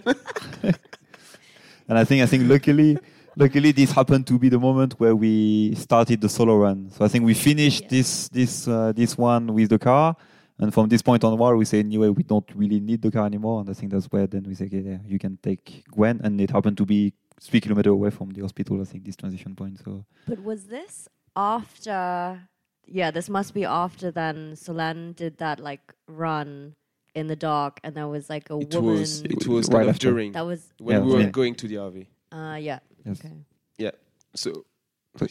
and 1.88 1.98
I 1.98 2.04
think 2.04 2.22
I 2.22 2.28
think 2.28 2.50
luckily 2.50 2.98
luckily 3.36 3.72
this 3.72 3.92
happened 3.92 4.28
to 4.28 4.38
be 4.38 4.50
the 4.50 4.60
moment 4.60 5.00
where 5.00 5.16
we 5.16 5.74
started 5.76 6.22
the 6.22 6.30
solo 6.30 6.58
run. 6.58 6.92
So 6.92 7.04
I 7.04 7.08
think 7.08 7.26
we 7.26 7.34
finished 7.34 7.84
Yeah. 7.84 7.98
this 7.98 8.30
this 8.30 8.68
uh, 8.68 8.94
this 8.96 9.18
one 9.18 9.54
with 9.54 9.70
the 9.70 9.80
car. 9.80 10.16
And 10.60 10.74
from 10.74 10.90
this 10.90 11.04
point 11.04 11.24
onward, 11.24 11.56
we 11.56 11.66
say 11.66 11.80
anyway 11.80 12.10
we 12.10 12.24
don't 12.24 12.50
really 12.56 12.80
need 12.80 13.04
the 13.04 13.12
car 13.12 13.28
anymore, 13.28 13.62
and 13.62 13.70
I 13.70 13.74
think 13.74 13.92
that's 13.92 14.08
where 14.08 14.26
then 14.26 14.44
we 14.48 14.56
say, 14.56 14.66
okay, 14.66 14.80
yeah, 14.80 14.98
you 15.06 15.20
can 15.20 15.38
take 15.38 15.84
Gwen, 15.92 16.20
and 16.24 16.42
it 16.42 16.50
happened 16.50 16.78
to 16.78 16.86
be 16.86 17.14
three 17.42 17.62
kilometers 17.62 17.92
away 17.92 18.10
from 18.10 18.32
the 18.32 18.42
hospital. 18.42 18.82
I 18.82 18.86
think 18.86 19.04
this 19.06 19.16
transition 19.16 19.56
point. 19.56 19.80
So 19.84 20.06
But 20.28 20.44
was 20.44 20.66
this 20.66 21.08
after? 21.36 22.40
Yeah, 22.86 23.12
this 23.12 23.30
must 23.30 23.54
be 23.54 23.66
after 23.66 24.12
then. 24.12 24.54
Solène 24.54 25.16
did 25.16 25.38
that 25.40 25.60
like 25.60 25.94
run 26.08 26.76
in 27.14 27.28
the 27.28 27.36
dark, 27.36 27.80
and 27.84 27.96
there 27.96 28.08
was 28.08 28.30
like 28.30 28.50
a 28.50 28.58
It 28.60 28.74
woman. 28.76 29.00
was 29.00 29.22
it 29.22 29.48
was 29.48 29.68
Right 29.68 29.74
kind 29.80 29.90
of 29.90 29.96
after. 29.96 30.10
during 30.12 30.32
that 30.34 30.46
was 30.46 30.70
when 30.80 30.96
Yeah, 30.98 31.04
we 31.06 31.14
were 31.14 31.22
yeah. 31.22 31.30
going 31.30 31.56
to 31.56 31.68
the 31.68 31.76
RV. 31.76 32.08
uh 32.32 32.58
yeah. 32.60 32.80
Yes. 33.06 33.20
Okay. 33.20 33.34
Yeah. 33.78 33.92
So- 34.36 34.64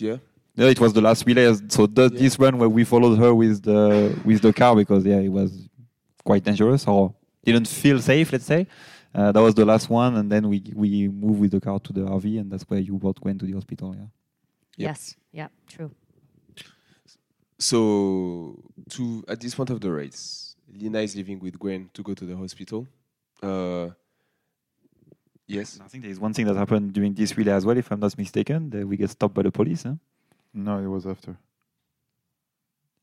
yeah, 0.00 0.16
yeah, 0.56 0.66
it 0.66 0.80
was 0.80 0.92
the 0.94 1.00
last 1.00 1.24
relay. 1.26 1.54
So 1.68 1.86
the, 1.86 2.10
Yeah. 2.12 2.18
this 2.22 2.38
run 2.40 2.58
where 2.58 2.68
we 2.68 2.82
followed 2.84 3.16
her 3.18 3.32
with 3.32 3.62
the 3.62 4.18
with 4.24 4.40
the 4.42 4.52
car 4.52 4.74
because 4.74 5.04
yeah, 5.06 5.20
it 5.20 5.28
was 5.28 5.68
quite 6.24 6.42
dangerous 6.42 6.86
or 6.88 7.14
didn't 7.44 7.68
feel 7.68 8.00
safe. 8.00 8.32
Let's 8.32 8.46
say 8.46 8.66
uh, 9.16 9.32
that 9.32 9.40
was 9.40 9.54
the 9.54 9.64
last 9.64 9.88
one, 9.88 10.14
and 10.16 10.30
then 10.30 10.46
we 10.46 10.62
we 10.74 11.08
moved 11.08 11.40
with 11.40 11.50
the 11.52 11.60
car 11.60 11.80
to 11.80 11.92
the 11.92 12.02
RV, 12.02 12.38
and 12.38 12.52
that's 12.52 12.64
where 12.64 12.78
you 12.78 12.98
both 12.98 13.18
went 13.22 13.40
to 13.40 13.46
the 13.46 13.52
hospital. 13.54 13.94
Yeah. 13.94 14.02
Yep. 14.76 14.88
Yes. 14.88 15.16
Yeah. 15.32 15.48
True. 15.66 15.90
So 17.58 18.62
to 18.90 19.24
at 19.26 19.40
this 19.40 19.54
point 19.54 19.70
of 19.70 19.80
the 19.80 19.90
race, 19.90 20.56
Lina 20.70 21.00
is 21.00 21.16
leaving 21.16 21.40
with 21.40 21.58
Gwen 21.58 21.88
to 21.94 22.02
go 22.02 22.12
to 22.12 22.26
the 22.26 22.36
hospital. 22.36 22.86
Uh, 23.42 23.88
yes. 25.46 25.80
I 25.82 25.88
think 25.88 26.02
there 26.02 26.12
is 26.12 26.20
one 26.20 26.34
thing 26.34 26.44
that 26.44 26.56
happened 26.56 26.92
during 26.92 27.14
this 27.14 27.34
relay 27.38 27.52
as 27.52 27.64
well, 27.64 27.78
if 27.78 27.90
I'm 27.90 28.00
not 28.00 28.18
mistaken. 28.18 28.68
That 28.68 28.86
we 28.86 28.98
get 28.98 29.08
stopped 29.08 29.34
by 29.34 29.42
the 29.42 29.50
police. 29.50 29.84
Huh? 29.84 29.94
No, 30.52 30.78
it 30.78 30.88
was 30.88 31.06
after. 31.06 31.38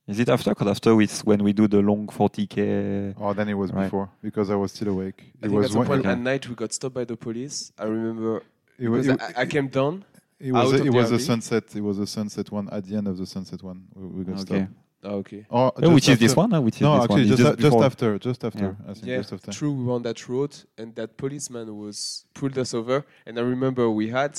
Is 0.07 0.19
it 0.19 0.27
after? 0.29 0.49
Because 0.51 0.67
after 0.67 0.99
it's 1.01 1.23
when 1.23 1.43
we 1.43 1.53
do 1.53 1.67
the 1.67 1.81
long 1.81 2.07
40k. 2.07 3.15
Oh, 3.19 3.33
then 3.33 3.47
it 3.49 3.53
was 3.53 3.71
Right. 3.71 3.85
before 3.85 4.09
because 4.21 4.49
I 4.49 4.55
was 4.55 4.71
still 4.73 4.89
awake. 4.89 5.15
I 5.41 5.45
It 5.45 5.49
think 5.49 5.53
was 5.53 5.65
at 5.67 5.71
some 5.71 5.77
one- 5.79 5.87
point 5.87 5.99
okay. 6.01 6.09
at 6.09 6.19
night 6.19 6.47
we 6.49 6.55
got 6.55 6.73
stopped 6.73 6.95
by 6.95 7.05
the 7.05 7.15
police. 7.15 7.71
I 7.77 7.85
remember 7.85 8.43
it 8.77 8.89
was, 8.89 9.07
because 9.07 9.29
it, 9.29 9.37
I, 9.37 9.41
I 9.41 9.45
came 9.45 9.67
down. 9.67 10.03
it 10.39 10.51
was, 10.51 10.73
out 10.73 10.79
a, 10.79 10.81
of 10.81 10.87
it 10.87 10.91
the 10.91 10.97
was 10.97 11.11
a 11.11 11.19
sunset. 11.19 11.63
It 11.75 11.81
was 11.81 11.99
a 11.99 12.07
sunset 12.07 12.51
one 12.51 12.67
at 12.71 12.83
the 12.85 12.95
end 12.97 13.07
of 13.07 13.17
the 13.17 13.25
sunset 13.25 13.63
one. 13.63 13.83
We, 13.95 14.07
we 14.07 14.23
got 14.25 14.41
Okay. 14.41 14.45
stopped. 14.63 14.71
Oh, 15.05 15.15
okay. 15.17 15.45
Or 15.49 15.71
Oh, 15.75 15.81
just 15.81 15.93
which 15.93 16.09
is 16.09 16.19
this 16.19 16.35
one? 16.35 16.51
huh? 16.51 16.61
Which 16.61 16.75
is 16.75 16.81
No, 16.81 16.95
this 16.95 17.03
actually, 17.03 17.15
one? 17.23 17.31
It's 17.33 17.41
just, 17.41 17.53
a- 17.53 17.61
just 17.61 17.77
after, 17.77 18.19
just 18.19 18.43
after. 18.45 18.63
Yeah. 18.63 18.89
I 18.89 18.93
think 18.93 19.05
Yeah, 19.05 19.17
just 19.17 19.33
after. 19.33 19.51
true. 19.51 19.71
We 19.73 19.83
were 19.85 19.93
on 19.93 20.01
that 20.03 20.27
road, 20.29 20.55
and 20.77 20.95
that 20.95 21.15
policeman 21.17 21.77
was 21.77 22.25
pulled 22.33 22.57
us 22.57 22.73
over. 22.73 23.05
And 23.25 23.37
I 23.37 23.41
remember 23.41 23.89
we 23.89 24.09
had 24.09 24.37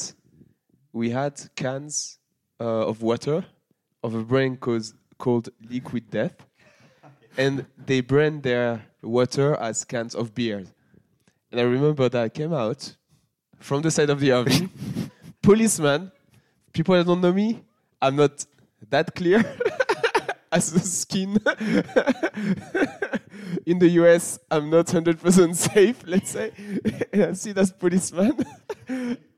we 0.93 1.11
had 1.11 1.41
cans 1.57 2.19
uh, 2.61 2.87
of 2.87 3.03
water 3.03 3.45
of 4.03 4.15
a 4.15 4.23
brand 4.23 4.61
called 4.61 4.93
called 5.25 5.49
Liquid 5.71 6.11
Death, 6.11 6.37
and 7.39 7.65
they 7.87 8.03
brand 8.03 8.43
their 8.43 8.85
water 9.03 9.55
as 9.55 9.83
cans 9.83 10.15
of 10.15 10.35
beer. 10.35 10.59
And 11.51 11.59
I 11.59 11.65
remember 11.65 12.11
that 12.11 12.23
I 12.25 12.29
came 12.29 12.53
out 12.53 12.95
from 13.59 13.81
the 13.81 13.91
side 13.91 14.11
of 14.11 14.21
the 14.21 14.29
RV, 14.29 14.69
policeman. 15.43 16.13
People 16.75 16.95
that 16.97 17.07
don't 17.07 17.23
know 17.23 17.33
me, 17.33 17.63
I'm 18.03 18.17
not 18.17 18.45
that 18.91 19.15
clear 19.15 19.43
as 20.53 20.75
a 20.75 20.81
skin. 20.81 21.31
In 23.65 23.79
the 23.79 23.89
US, 24.01 24.39
I'm 24.51 24.69
not 24.69 24.87
100% 24.89 25.55
safe, 25.57 26.03
let's 26.07 26.33
say. 26.33 26.53
And 27.13 27.23
I 27.23 27.33
see 27.33 27.53
that 27.53 27.79
policeman, 27.79 28.45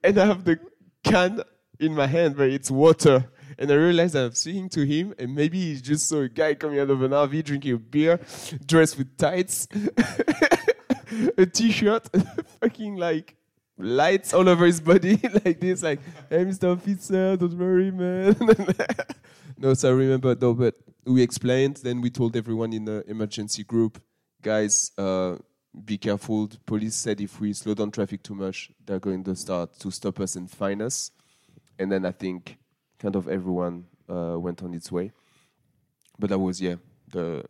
and 0.02 0.18
I 0.18 0.26
have 0.26 0.42
the 0.42 0.58
can 1.04 1.42
in 1.78 1.94
my 1.94 2.08
hand 2.08 2.36
where 2.36 2.48
it's 2.48 2.72
water. 2.72 3.30
And 3.58 3.70
I 3.70 3.74
realized 3.74 4.14
I'm 4.14 4.32
speaking 4.32 4.68
to 4.70 4.84
him, 4.84 5.14
and 5.18 5.34
maybe 5.34 5.58
he 5.58 5.80
just 5.80 6.08
saw 6.08 6.20
a 6.20 6.28
guy 6.28 6.54
coming 6.54 6.78
out 6.78 6.90
of 6.90 7.02
an 7.02 7.12
RV 7.12 7.44
drinking 7.44 7.74
a 7.74 7.78
beer, 7.78 8.20
dressed 8.66 8.98
with 8.98 9.16
tights, 9.16 9.66
a 11.38 11.46
t-shirt, 11.46 12.08
fucking 12.60 12.96
like 12.96 13.36
lights 13.78 14.34
all 14.34 14.48
over 14.48 14.66
his 14.66 14.80
body, 14.80 15.18
like 15.44 15.60
this, 15.60 15.82
like, 15.82 16.00
"Hey, 16.28 16.44
Mr. 16.44 16.76
Officer, 16.76 17.36
don't 17.36 17.58
worry, 17.58 17.90
man." 17.90 18.36
no, 19.58 19.74
so 19.74 19.88
I 19.88 19.92
remember 19.92 20.34
though, 20.34 20.54
but 20.54 20.74
we 21.06 21.22
explained. 21.22 21.78
Then 21.82 22.00
we 22.00 22.10
told 22.10 22.36
everyone 22.36 22.72
in 22.72 22.84
the 22.84 23.04
emergency 23.08 23.64
group, 23.64 24.02
guys, 24.42 24.92
uh, 24.98 25.36
be 25.84 25.98
careful. 25.98 26.46
The 26.46 26.58
police 26.66 26.94
said 26.94 27.20
if 27.20 27.40
we 27.40 27.52
slow 27.52 27.74
down 27.74 27.90
traffic 27.90 28.22
too 28.22 28.34
much, 28.34 28.70
they're 28.84 29.00
going 29.00 29.24
to 29.24 29.36
start 29.36 29.78
to 29.80 29.90
stop 29.90 30.20
us 30.20 30.36
and 30.36 30.50
fine 30.50 30.82
us. 30.82 31.10
And 31.78 31.92
then 31.92 32.06
I 32.06 32.12
think 32.12 32.58
kind 32.98 33.16
of 33.16 33.28
everyone 33.28 33.84
uh, 34.08 34.36
went 34.38 34.62
on 34.62 34.74
its 34.74 34.90
way. 34.92 35.12
But 36.18 36.30
that 36.30 36.38
was 36.38 36.60
yeah 36.60 36.76
the 37.12 37.44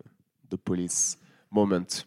the 0.51 0.59
police 0.59 1.17
moment. 1.51 2.05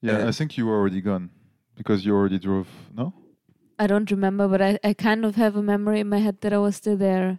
Yeah, 0.00 0.18
Uh, 0.24 0.28
I 0.28 0.32
think 0.32 0.56
you 0.56 0.66
were 0.66 0.76
already 0.78 1.00
gone 1.00 1.30
because 1.76 2.04
you 2.06 2.14
already 2.14 2.38
drove. 2.38 2.68
No. 2.94 3.12
I 3.80 3.86
don't 3.86 4.10
remember, 4.10 4.48
but 4.48 4.60
I, 4.60 4.78
I 4.84 4.92
kind 4.92 5.24
of 5.24 5.36
have 5.36 5.56
a 5.56 5.62
memory 5.62 6.00
in 6.00 6.08
my 6.08 6.18
head 6.18 6.40
that 6.40 6.52
I 6.52 6.58
was 6.58 6.76
still 6.76 6.96
there. 6.96 7.38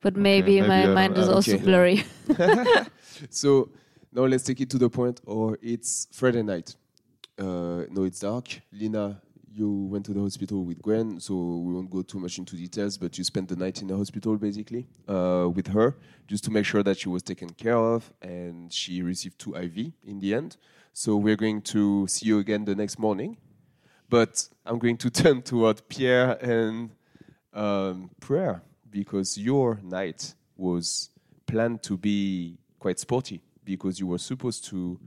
But 0.00 0.14
Okay, 0.14 0.20
maybe, 0.22 0.56
maybe 0.60 0.68
my 0.68 0.82
don't- 0.82 0.94
mind 0.94 1.18
is 1.18 1.28
uh, 1.28 1.34
also 1.34 1.54
okay. 1.54 1.64
blurry. 1.64 2.04
so 3.30 3.68
now 4.12 4.22
let's 4.26 4.42
take 4.44 4.60
it 4.60 4.70
to 4.70 4.78
the 4.78 4.88
point. 4.90 5.20
Or 5.26 5.58
it's 5.62 6.08
Friday 6.12 6.42
night. 6.42 6.74
Uh, 7.38 7.84
no, 7.90 8.04
it's 8.04 8.20
dark. 8.20 8.60
Lina, 8.72 9.20
you 9.54 9.84
went 9.84 10.06
to 10.06 10.14
the 10.14 10.20
hospital 10.20 10.64
with 10.64 10.80
Gwen, 10.80 11.20
so 11.20 11.34
we 11.34 11.74
won't 11.74 11.90
go 11.90 12.02
too 12.02 12.18
much 12.18 12.38
into 12.38 12.56
details. 12.56 12.96
But 12.96 13.18
you 13.18 13.24
spent 13.24 13.48
the 13.48 13.56
night 13.56 13.82
in 13.82 13.88
the 13.88 13.96
hospital 13.96 14.36
basically 14.36 14.86
uh, 15.08 15.48
with 15.54 15.68
her, 15.68 15.96
just 16.26 16.44
to 16.44 16.50
make 16.50 16.64
sure 16.64 16.82
that 16.82 16.98
she 16.98 17.08
was 17.08 17.22
taken 17.22 17.50
care 17.50 17.76
of, 17.76 18.12
and 18.22 18.72
she 18.72 19.02
received 19.02 19.38
two 19.38 19.54
IV 19.54 19.92
in 20.04 20.20
the 20.20 20.34
end. 20.34 20.56
So 20.92 21.16
we're 21.16 21.36
going 21.36 21.62
to 21.62 22.06
see 22.06 22.26
you 22.26 22.38
again 22.38 22.64
the 22.64 22.74
next 22.74 22.98
morning. 22.98 23.36
But 24.08 24.48
I'm 24.64 24.78
going 24.78 24.96
to 24.98 25.10
turn 25.22 25.42
toward 25.42 25.86
Pierre 25.88 26.32
and 26.42 26.90
um, 27.52 28.10
Prair 28.20 28.62
because 28.90 29.38
your 29.38 29.80
night 29.82 30.34
was 30.56 31.10
planned 31.46 31.82
to 31.82 31.96
be 31.96 32.58
quite 32.78 32.98
sporty 32.98 33.40
because 33.64 33.98
you 33.98 34.06
were 34.06 34.18
supposed 34.18 34.64
to, 34.66 34.98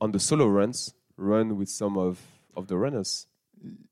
on 0.00 0.12
the 0.12 0.18
solo 0.18 0.46
runs, 0.46 0.94
run 1.16 1.56
with 1.56 1.68
some 1.68 1.96
of, 1.96 2.20
of 2.56 2.66
the 2.66 2.76
runners. 2.76 3.26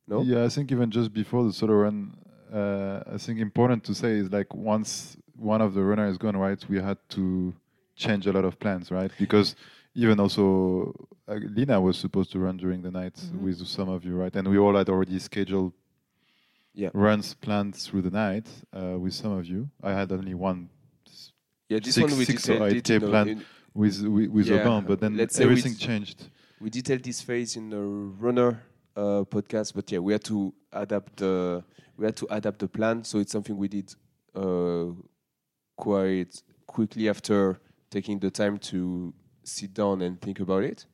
No? 0.06 0.22
Yeah, 0.22 0.44
I 0.44 0.48
think 0.48 0.72
even 0.72 0.90
just 0.90 1.12
before 1.12 1.44
the 1.44 1.52
solo 1.52 1.74
run, 1.74 2.16
uh, 2.52 3.02
I 3.14 3.18
think 3.18 3.38
important 3.40 3.84
to 3.84 3.94
say 3.94 4.12
is 4.18 4.30
like 4.32 4.52
once 4.54 5.16
one 5.36 5.60
of 5.60 5.74
the 5.74 5.82
runner 5.82 6.06
is 6.08 6.18
gone, 6.18 6.36
right, 6.36 6.62
we 6.68 6.78
had 6.80 6.98
to 7.10 7.54
change 7.94 8.26
a 8.26 8.32
lot 8.32 8.44
of 8.44 8.58
plans, 8.58 8.90
right? 8.90 9.10
Because 9.18 9.54
even 9.94 10.18
also 10.20 10.92
uh, 11.28 11.34
Lina 11.34 11.80
was 11.80 11.96
supposed 11.96 12.32
to 12.32 12.38
run 12.40 12.56
during 12.56 12.82
the 12.82 12.90
night 12.90 13.14
Mhm. 13.14 13.40
with 13.42 13.66
some 13.66 13.88
of 13.88 14.04
you, 14.04 14.16
right? 14.16 14.34
And 14.34 14.48
we 14.48 14.58
all 14.58 14.74
had 14.76 14.88
already 14.88 15.18
scheduled 15.18 15.72
Yeah. 16.74 16.90
runs 16.92 17.34
planned 17.34 17.74
through 17.76 18.02
the 18.02 18.10
night 18.10 18.46
uh, 18.72 18.96
with 18.98 19.12
some 19.14 19.32
of 19.32 19.44
you. 19.46 19.68
I 19.82 19.92
had 19.92 20.10
only 20.12 20.34
one 20.34 20.68
Yeah, 21.68 21.78
this 21.78 21.94
Six- 21.94 22.10
one 22.10 22.18
we 22.18 22.24
six 22.24 22.48
or 22.48 22.66
eight 22.68 22.82
K 22.84 22.98
plan. 22.98 23.28
in- 23.28 23.44
with 23.74 24.02
with, 24.02 24.28
with 24.30 24.46
Yeah, 24.48 24.80
but 24.86 24.98
then 25.00 25.12
say 25.28 25.44
we 25.44 25.50
everything 25.52 25.74
d- 25.74 25.86
changed. 25.86 26.18
we 26.60 26.68
detailed 26.70 27.02
this 27.04 27.22
phase 27.22 27.54
in 27.56 27.70
the 27.70 27.78
runner 28.24 28.60
uh, 29.01 29.24
podcast, 29.24 29.74
but 29.74 29.90
yeah, 29.90 29.98
we 29.98 30.12
had 30.12 30.24
to 30.24 30.53
adapt 30.72 31.16
the 31.16 31.64
we 31.96 32.07
had 32.07 32.16
to 32.16 32.26
adapt 32.30 32.59
the 32.59 32.68
plan. 32.68 33.05
So 33.05 33.18
it's 33.18 33.32
something 33.32 33.57
we 33.57 33.68
did 33.68 33.94
uh, 34.34 34.86
quite 35.76 36.42
quickly 36.66 37.09
after 37.09 37.61
taking 37.90 38.18
the 38.18 38.30
time 38.30 38.59
to 38.59 39.12
sit 39.44 39.74
down 39.74 40.03
and 40.03 40.20
think 40.20 40.40
about 40.40 40.64
it. 40.64 40.86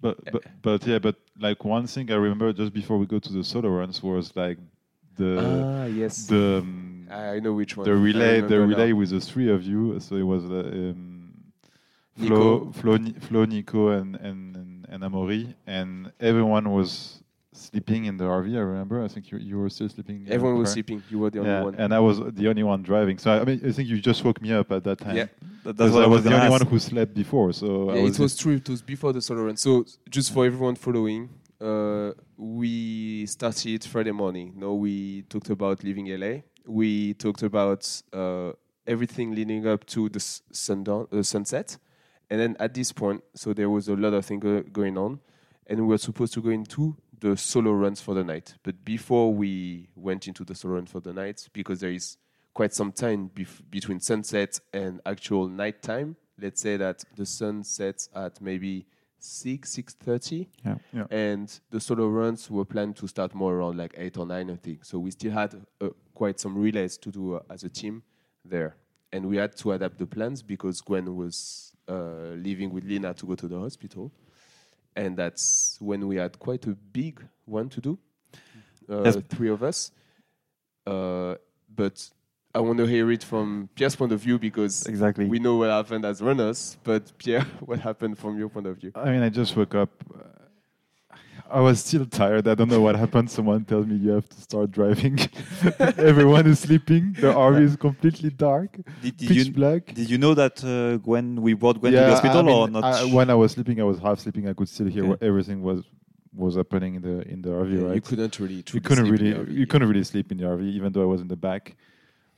But 0.00 0.16
but 0.32 0.42
but 0.62 0.86
yeah, 0.86 0.98
but 0.98 1.16
like 1.38 1.64
one 1.64 1.86
thing 1.86 2.10
I 2.10 2.16
remember 2.16 2.52
just 2.52 2.72
before 2.72 2.98
we 2.98 3.06
go 3.06 3.18
to 3.18 3.32
the 3.32 3.44
solo 3.44 3.68
runs 3.70 4.02
was 4.02 4.34
like 4.36 4.58
the 5.16 5.64
ah, 5.64 5.84
yes, 5.86 6.26
the 6.26 6.58
um, 6.58 7.08
I 7.10 7.38
know 7.38 7.52
which 7.52 7.76
one. 7.76 7.86
the 7.86 7.94
relay 7.94 8.40
the 8.40 8.58
remember 8.58 8.66
now. 8.66 8.76
relay 8.76 8.92
with 8.92 9.10
the 9.10 9.20
three 9.20 9.50
of 9.50 9.62
you. 9.62 9.98
So 10.00 10.16
it 10.16 10.22
was 10.22 10.44
uh, 10.44 10.70
um, 10.72 11.32
Nico. 12.16 12.72
Flo, 12.72 12.96
Flo, 12.98 13.12
Flo, 13.20 13.44
Nico, 13.44 13.88
and 13.88 14.16
and 14.16 14.86
and, 14.88 15.02
Amaury, 15.02 15.54
and 15.66 16.12
everyone 16.20 16.70
was 16.70 17.21
sleeping 17.52 18.04
in 18.06 18.16
the 18.16 18.24
RV. 18.24 18.56
I 18.56 18.60
remember. 18.60 19.02
I 19.02 19.08
think 19.08 19.30
you 19.30 19.38
you 19.38 19.58
were 19.58 19.68
still 19.70 19.88
sleeping. 19.88 20.26
Everyone 20.28 20.58
was 20.58 20.72
sleeping. 20.72 21.02
You 21.10 21.18
were 21.20 21.30
the 21.30 21.42
Yeah, 21.42 21.58
only 21.60 21.64
one. 21.64 21.74
and 21.76 21.94
I 21.94 22.00
was 22.00 22.18
the 22.20 22.48
only 22.48 22.62
one 22.62 22.82
driving. 22.82 23.18
So 23.18 23.30
I 23.30 23.44
mean, 23.44 23.60
I 23.64 23.72
think 23.72 23.88
you 23.88 24.00
just 24.00 24.24
woke 24.24 24.40
me 24.40 24.52
up 24.52 24.70
at 24.72 24.84
that 24.84 24.98
time. 24.98 25.16
Yeah. 25.16 25.26
That- 25.64 25.76
That's 25.76 25.92
what 25.92 26.02
I 26.04 26.06
was 26.06 26.24
the 26.24 26.30
only 26.34 26.46
ask. 26.48 26.50
one 26.50 26.66
who 26.66 26.78
slept 26.78 27.14
before. 27.14 27.52
So 27.52 27.94
Yeah, 27.94 28.02
was 28.02 28.18
it 28.18 28.22
was 28.22 28.36
true. 28.36 28.54
It 28.54 28.68
was 28.68 28.82
before 28.82 29.12
the 29.12 29.20
solo 29.22 29.44
run. 29.44 29.56
So 29.56 29.84
just 30.10 30.32
for 30.32 30.44
everyone 30.46 30.74
following, 30.76 31.28
uh, 31.60 32.12
we 32.36 33.26
started 33.26 33.84
Friday 33.84 34.12
morning. 34.12 34.52
No, 34.56 34.74
we 34.74 35.22
talked 35.22 35.50
about 35.50 35.84
leaving 35.84 36.06
LA. 36.08 36.42
We 36.66 37.14
talked 37.14 37.42
about 37.42 37.82
uh, 38.12 38.52
everything 38.86 39.34
leading 39.34 39.66
up 39.66 39.84
to 39.86 40.08
the 40.08 40.20
sundown, 40.52 41.06
uh, 41.12 41.22
sunset, 41.22 41.76
and 42.30 42.40
then 42.40 42.56
at 42.58 42.74
this 42.74 42.92
point, 42.92 43.22
so 43.34 43.52
there 43.52 43.70
was 43.70 43.88
a 43.88 43.94
lot 43.94 44.12
of 44.14 44.24
things 44.24 44.42
go- 44.42 44.62
going 44.62 44.96
on, 44.98 45.20
and 45.68 45.80
we 45.80 45.86
were 45.86 45.98
supposed 45.98 46.32
to 46.34 46.40
go 46.42 46.50
into 46.50 46.96
the 47.22 47.36
solo 47.36 47.72
runs 47.72 48.00
for 48.00 48.14
the 48.14 48.24
night. 48.24 48.54
But 48.62 48.84
before 48.84 49.32
we 49.32 49.88
went 49.96 50.26
into 50.28 50.44
the 50.44 50.54
solo 50.54 50.74
run 50.74 50.86
for 50.86 51.00
the 51.00 51.12
night, 51.12 51.48
because 51.52 51.80
there 51.80 51.92
is 51.92 52.18
quite 52.52 52.74
some 52.74 52.92
time 52.92 53.30
bef- 53.34 53.62
between 53.70 54.00
sunset 54.00 54.60
and 54.72 55.00
actual 55.06 55.48
nighttime. 55.48 56.16
Let's 56.38 56.60
say 56.60 56.76
that 56.76 57.04
the 57.16 57.24
sun 57.24 57.62
sets 57.64 58.08
at 58.14 58.40
maybe 58.40 58.86
six 59.18 59.70
six 59.70 59.94
thirty, 59.94 60.48
Yeah. 60.64 60.76
Yeah. 60.92 61.06
and 61.10 61.48
the 61.70 61.78
solo 61.80 62.08
runs 62.08 62.50
were 62.50 62.64
planned 62.64 62.96
to 62.96 63.06
start 63.06 63.34
more 63.34 63.54
around 63.54 63.78
like 63.78 63.94
eight 63.96 64.16
or 64.18 64.26
nine, 64.26 64.50
I 64.50 64.56
think. 64.56 64.84
So 64.84 64.98
we 64.98 65.12
still 65.12 65.30
had 65.32 65.54
uh, 65.80 65.90
quite 66.14 66.40
some 66.40 66.58
relays 66.58 66.98
to 66.98 67.10
do 67.10 67.34
uh, 67.36 67.40
as 67.48 67.62
a 67.62 67.68
team 67.68 68.02
there, 68.44 68.74
and 69.12 69.26
we 69.26 69.36
had 69.36 69.56
to 69.58 69.72
adapt 69.72 69.98
the 69.98 70.06
plans 70.06 70.42
because 70.42 70.80
Gwen 70.80 71.14
was 71.14 71.72
uh, 71.88 72.34
leaving 72.36 72.72
with 72.72 72.84
Lina 72.84 73.14
to 73.14 73.26
go 73.26 73.36
to 73.36 73.46
the 73.46 73.58
hospital, 73.60 74.10
and 74.96 75.16
that's 75.16 75.76
when 75.80 76.06
we 76.06 76.16
had 76.16 76.38
quite 76.38 76.66
a 76.66 76.74
big 76.92 77.20
one 77.44 77.68
to 77.70 77.80
do. 77.80 77.98
Uh, 78.88 79.02
Yes. 79.04 79.16
Three 79.28 79.48
of 79.50 79.62
us, 79.62 79.90
uh, 80.86 81.34
but 81.74 82.10
I 82.54 82.60
want 82.60 82.78
to 82.78 82.86
hear 82.86 83.10
it 83.10 83.24
from 83.24 83.68
Pierre's 83.74 83.96
point 83.96 84.12
of 84.12 84.20
view 84.20 84.38
because 84.38 84.86
Exactly. 84.86 85.26
we 85.26 85.38
know 85.38 85.56
what 85.56 85.70
happened 85.70 86.04
as 86.04 86.20
runners, 86.20 86.76
but 86.84 87.12
Pierre, 87.16 87.46
what 87.60 87.78
happened 87.78 88.18
from 88.18 88.38
your 88.38 88.48
point 88.50 88.66
of 88.66 88.76
view? 88.76 88.92
I 88.94 89.10
mean, 89.12 89.22
I 89.22 89.28
just 89.30 89.56
woke 89.56 89.74
up. 89.74 89.90
I 91.50 91.60
was 91.60 91.80
still 91.84 92.06
tired. 92.06 92.48
I 92.48 92.54
don't 92.54 92.68
know 92.68 92.80
what 92.80 92.96
happened. 92.96 93.30
Someone 93.30 93.64
tells 93.64 93.86
me 93.86 93.96
you 93.96 94.10
have 94.10 94.28
to 94.28 94.40
start 94.40 94.70
driving. 94.70 95.18
Everyone 95.98 96.46
is 96.46 96.60
sleeping. 96.60 97.12
The 97.14 97.32
RV 97.32 97.60
is 97.62 97.76
completely 97.76 98.30
dark, 98.30 98.76
Did, 99.02 99.16
did 99.16 99.28
pitch 99.28 99.46
you 99.48 99.52
black. 99.52 99.86
did 99.94 100.08
you 100.10 100.18
know 100.18 100.34
that 100.34 100.62
uh, 100.64 100.96
Gwen 100.98 101.40
we 101.42 101.52
brought 101.54 101.80
Gwen 101.80 101.92
to 101.92 101.98
the 101.98 102.06
I 102.06 102.10
hospital 102.10 102.42
mean, 102.42 102.54
or 102.56 102.68
not? 102.68 102.84
I- 102.84 103.04
when 103.04 103.28
I 103.30 103.34
was 103.34 103.52
sleeping, 103.52 103.80
I 103.80 103.84
was 103.84 103.98
half 103.98 104.20
sleeping. 104.20 104.48
I 104.48 104.54
could 104.54 104.68
still 104.68 104.86
hear 104.86 105.02
Okay. 105.02 105.10
what 105.10 105.22
everything 105.22 105.62
was 105.62 105.84
was 106.34 106.56
happening 106.56 106.94
in 106.94 107.02
the 107.02 107.20
in 107.28 107.42
the 107.42 107.50
RV. 107.50 107.72
Yeah, 107.78 107.86
right? 107.86 107.94
You 107.96 108.00
couldn't 108.00 108.38
really. 108.38 108.64
you 108.72 108.80
couldn't 108.80 109.06
sleep 109.06 109.20
in 109.20 109.26
really 109.26 109.32
the 109.32 109.52
RV. 109.52 109.54
you 109.60 109.66
couldn't 109.66 109.88
really 109.88 110.04
sleep 110.04 110.32
in 110.32 110.38
the 110.38 110.44
RV, 110.44 110.62
even 110.62 110.92
though 110.92 111.02
I 111.02 111.06
was 111.06 111.20
in 111.20 111.28
the 111.28 111.36
back. 111.36 111.76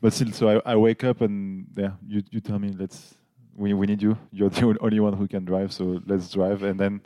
but 0.01 0.12
still, 0.12 0.32
so 0.32 0.48
I, 0.52 0.72
I 0.72 0.76
wake 0.76 1.05
up 1.05 1.20
and 1.20 1.66
yeah, 1.76 1.93
you 2.06 2.22
you 2.31 2.40
tell 2.40 2.59
me 2.59 2.70
let's 2.76 3.14
we 3.56 3.72
we 3.74 3.86
need 3.86 4.02
you. 4.02 4.18
You're 4.32 4.51
the 4.51 4.76
only 4.86 4.98
one 4.98 5.12
who 5.12 5.28
can 5.28 5.44
drive, 5.44 5.72
so 5.72 6.01
let's 6.06 6.28
drive. 6.31 6.62
And 6.64 6.78
then 6.81 7.01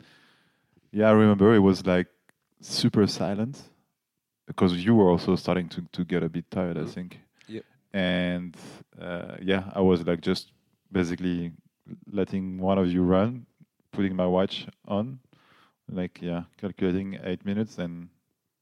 yeah, 0.91 1.09
I 1.09 1.11
remember 1.11 1.53
it 1.53 1.59
was 1.59 1.85
like 1.85 2.07
super 2.61 3.07
silent 3.07 3.61
because 4.47 4.73
you 4.85 4.95
were 4.95 5.09
also 5.09 5.35
starting 5.35 5.69
to 5.69 5.81
to 5.91 6.05
get 6.05 6.23
a 6.23 6.29
bit 6.29 6.49
tired, 6.51 6.77
I 6.77 6.81
Mhm. 6.83 6.93
think. 6.93 7.19
Yep. 7.47 7.65
And 7.93 8.57
uh, 8.99 9.37
yeah, 9.41 9.71
I 9.75 9.81
was 9.81 10.05
like 10.05 10.21
just 10.21 10.51
basically 10.91 11.51
letting 12.11 12.59
one 12.59 12.77
of 12.77 12.87
you 12.91 13.03
run, 13.03 13.45
putting 13.91 14.15
my 14.15 14.25
watch 14.27 14.67
on, 14.87 15.19
like 15.89 16.21
yeah, 16.21 16.43
calculating 16.57 17.17
eight 17.23 17.45
minutes 17.45 17.77
and 17.79 18.09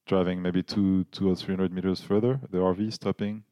driving 0.05 0.41
maybe 0.41 0.63
two 0.63 1.03
two 1.05 1.29
or 1.29 1.35
three 1.35 1.55
hundred 1.55 1.71
meters 1.73 2.01
further, 2.01 2.39
the 2.51 2.59
RV 2.59 2.91
stopping, 2.93 3.43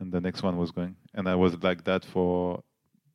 and 0.00 0.12
the 0.12 0.20
next 0.20 0.42
one 0.42 0.56
was 0.56 0.70
going. 0.72 0.96
And 1.14 1.28
I 1.28 1.34
was 1.34 1.62
like 1.62 1.84
that 1.84 2.04
for 2.04 2.62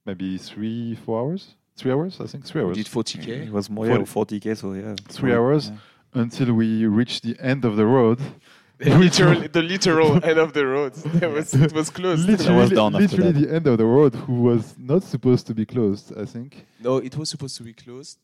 maybe 0.05 0.37
three, 0.37 0.95
four 0.95 1.21
hours, 1.21 1.55
three 1.75 1.91
hours, 1.91 2.19
I 2.19 2.25
think, 2.27 2.45
three 2.45 2.61
hours. 2.61 2.75
We 2.77 2.81
hours, 2.81 3.11
did 3.11 3.21
40k. 3.21 3.47
It 3.47 3.51
was 3.51 3.69
more 3.69 3.87
yeah, 3.87 4.03
40 4.03 4.39
40k, 4.39 4.57
so 4.57 4.73
yeah. 4.73 4.95
Three 5.09 5.31
Yeah. 5.31 5.37
hours. 5.37 5.71
until 6.15 6.53
we 6.53 6.85
reached 6.85 7.23
the 7.23 7.35
end 7.39 7.65
of 7.65 7.75
the 7.75 7.85
road. 7.85 8.19
literally, 8.79 9.47
the 9.57 9.61
literal 9.63 10.23
end 10.23 10.37
of 10.37 10.53
the 10.53 10.65
road. 10.65 10.93
There 11.19 11.29
was, 11.29 11.53
it 11.53 11.73
was 11.73 11.89
closed. 11.89 12.27
Literally, 12.27 12.55
was 12.57 12.69
done 12.69 12.93
literally 12.93 13.31
the 13.31 13.53
end 13.53 13.65
of 13.67 13.77
the 13.77 13.85
road, 13.85 14.13
who 14.15 14.33
was 14.41 14.75
not 14.77 15.03
supposed 15.03 15.47
to 15.47 15.53
be 15.53 15.65
closed. 15.65 16.13
I 16.17 16.25
think. 16.25 16.65
No, 16.79 16.97
it 16.97 17.15
was 17.17 17.29
supposed 17.29 17.57
to 17.57 17.63
be 17.63 17.73
closed 17.73 18.19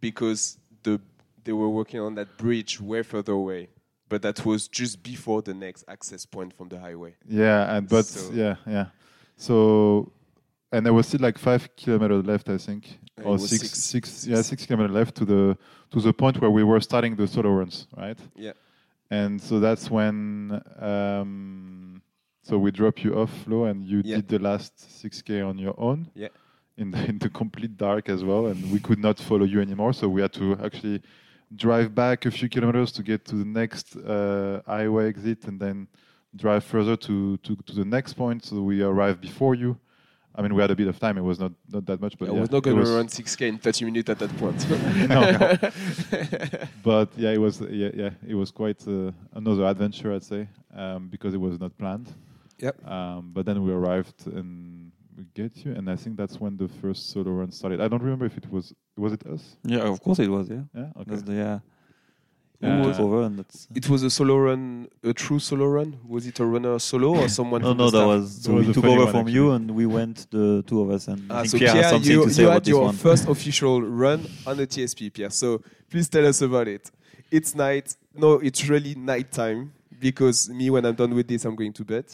because 0.00 0.58
the 0.84 1.00
they 1.44 1.52
were 1.52 1.68
working 1.68 1.98
on 2.00 2.14
that 2.14 2.36
bridge 2.36 2.80
way 2.80 3.02
further 3.02 3.32
away. 3.32 3.68
But 4.08 4.22
that 4.22 4.44
was 4.44 4.68
just 4.68 5.02
before 5.02 5.40
the 5.42 5.54
next 5.54 5.84
access 5.88 6.26
point 6.26 6.52
from 6.56 6.68
the 6.68 6.78
highway. 6.78 7.14
Yeah, 7.26 7.74
and 7.76 7.88
but 7.88 8.04
So- 8.04 8.30
yeah, 8.32 8.56
yeah. 8.66 8.86
So, 9.36 10.12
and 10.72 10.84
there 10.86 10.92
was 10.94 11.06
still 11.06 11.20
like 11.20 11.38
five 11.38 11.68
kilometers 11.76 12.24
left, 12.24 12.48
I 12.48 12.58
think, 12.58 12.98
It 13.18 13.24
or 13.24 13.38
six, 13.38 13.70
six- 13.70 13.78
six, 13.84 14.26
yeah, 14.26 14.42
six 14.42 14.66
kilometers 14.66 14.94
left 14.94 15.14
to 15.16 15.24
the 15.24 15.56
to 15.90 16.00
the 16.00 16.12
point 16.12 16.40
where 16.40 16.50
we 16.50 16.64
were 16.64 16.80
starting 16.80 17.16
the 17.16 17.26
solo 17.28 17.50
runs, 17.50 17.86
right? 17.96 18.18
Yeah. 18.34 18.52
And 19.10 19.40
so 19.42 19.60
that's 19.60 19.90
when, 19.90 20.62
um, 20.80 22.00
so 22.42 22.56
we 22.58 22.70
drop 22.70 23.04
you 23.04 23.14
off, 23.20 23.30
Flo, 23.44 23.64
and 23.66 23.84
you 23.84 24.00
Yeah. 24.02 24.16
did 24.16 24.28
the 24.28 24.38
last 24.38 24.72
six 25.00 25.20
k 25.22 25.42
on 25.42 25.58
your 25.58 25.74
own. 25.78 26.08
Yeah. 26.14 26.28
In 26.78 26.90
the, 26.90 27.04
in 27.10 27.18
the 27.18 27.28
complete 27.28 27.76
dark 27.76 28.08
as 28.08 28.24
well, 28.24 28.46
and 28.46 28.72
we 28.72 28.80
could 28.80 28.98
not 28.98 29.18
follow 29.20 29.44
you 29.44 29.60
anymore, 29.60 29.92
so 29.92 30.08
we 30.08 30.22
had 30.22 30.32
to 30.32 30.56
actually 30.64 31.02
drive 31.54 31.94
back 31.94 32.24
a 32.24 32.30
few 32.30 32.48
kilometers 32.48 32.90
to 32.92 33.02
get 33.02 33.26
to 33.26 33.36
the 33.36 33.44
next 33.44 33.94
uh, 33.96 34.62
highway 34.66 35.08
exit, 35.08 35.44
and 35.48 35.60
then 35.60 35.86
drive 36.34 36.64
further 36.64 36.96
to, 36.96 37.36
to, 37.44 37.54
to 37.66 37.74
the 37.74 37.84
next 37.84 38.14
point. 38.14 38.42
So 38.46 38.62
we 38.62 38.80
arrived 38.82 39.20
before 39.20 39.54
you. 39.54 39.76
I 40.34 40.42
mean, 40.42 40.54
we 40.54 40.62
had 40.62 40.70
a 40.70 40.76
bit 40.76 40.88
of 40.88 40.98
time. 40.98 41.18
It 41.18 41.22
was 41.22 41.38
not, 41.38 41.52
not 41.70 41.84
that 41.86 42.00
much, 42.00 42.16
but 42.18 42.28
I 42.28 42.32
yeah, 42.32 42.40
was 42.40 42.50
not 42.50 42.62
going 42.62 42.82
to 42.82 42.90
run 42.90 43.06
6k 43.06 43.48
in 43.48 43.58
30 43.58 43.84
minutes 43.84 44.08
at 44.10 44.18
that 44.18 44.36
point. 44.38 44.66
No. 45.08 46.68
But 46.82 47.10
yeah, 47.16 47.30
it 47.30 47.38
was 47.38 47.60
yeah, 47.60 47.90
yeah 47.94 48.10
it 48.26 48.34
was 48.34 48.50
quite 48.50 48.86
uh, 48.88 49.12
another 49.34 49.64
adventure, 49.66 50.12
I'd 50.14 50.24
say, 50.24 50.48
um, 50.74 51.08
because 51.08 51.34
it 51.34 51.40
was 51.40 51.60
not 51.60 51.76
planned. 51.76 52.08
Yep. 52.58 52.86
Um, 52.86 53.30
but 53.32 53.44
then 53.44 53.62
we 53.62 53.72
arrived 53.72 54.26
and 54.26 54.92
we 55.16 55.24
get 55.34 55.64
you, 55.64 55.72
and 55.72 55.90
I 55.90 55.96
think 55.96 56.16
that's 56.16 56.40
when 56.40 56.56
the 56.56 56.68
first 56.68 57.10
solo 57.10 57.32
run 57.32 57.50
started. 57.52 57.80
I 57.80 57.88
don't 57.88 58.02
remember 58.02 58.24
if 58.24 58.36
it 58.36 58.50
was 58.50 58.72
was 58.96 59.12
it 59.12 59.26
us? 59.26 59.56
Yeah, 59.64 59.80
of 59.80 60.00
course 60.00 60.18
it 60.18 60.28
was. 60.28 60.48
Yeah, 60.48 60.62
Yeah. 60.74 60.90
Okay. 61.00 61.16
the 61.16 61.34
yeah. 61.34 61.58
Who 62.62 62.84
took 62.92 63.00
over, 63.00 63.22
and 63.24 63.38
that's. 63.40 63.66
it 63.74 63.88
was 63.88 64.02
a 64.04 64.10
solo 64.10 64.36
run, 64.36 64.88
a 65.02 65.12
true 65.12 65.38
solo 65.40 65.66
run. 65.66 65.98
Was 66.06 66.26
it 66.26 66.38
a 66.40 66.44
runner 66.46 66.78
solo 66.78 67.16
or 67.16 67.28
someone? 67.38 67.62
No, 67.62 67.72
no, 67.72 67.90
that 67.90 68.06
was 68.06 68.42
so 68.42 68.52
That 68.52 68.56
was 68.58 68.66
we 68.68 68.72
took 68.74 68.84
over 68.84 69.04
one, 69.04 69.12
from 69.12 69.28
you, 69.28 69.50
and 69.50 69.70
we 69.72 69.84
went 69.86 70.30
the 70.30 70.62
two 70.66 70.80
of 70.80 70.90
us. 70.90 71.08
And 71.08 71.30
Ah, 71.30 71.42
so 71.42 71.58
Pierre, 71.58 71.70
has 71.72 71.74
Pierre, 71.80 71.90
something 71.90 72.10
you, 72.12 72.24
to 72.24 72.30
say 72.30 72.42
you 72.42 72.48
about 72.48 72.54
had 72.54 72.62
this 72.64 72.68
your 72.70 72.84
one. 72.84 72.94
first 72.94 73.28
official 73.28 73.82
run 73.82 74.24
on 74.46 74.56
the 74.58 74.66
TSP, 74.66 75.12
Pierre. 75.12 75.30
So 75.30 75.60
please 75.90 76.08
tell 76.08 76.24
us 76.26 76.40
about 76.40 76.68
it. 76.68 76.90
It's 77.30 77.54
night. 77.54 77.96
No, 78.14 78.34
it's 78.34 78.68
really 78.68 78.94
night 78.94 79.32
time 79.32 79.72
because 79.98 80.48
me, 80.48 80.70
when 80.70 80.84
I'm 80.86 80.94
done 80.94 81.14
with 81.14 81.26
this, 81.26 81.44
I'm 81.44 81.56
going 81.56 81.72
to 81.72 81.84
bed. 81.84 82.04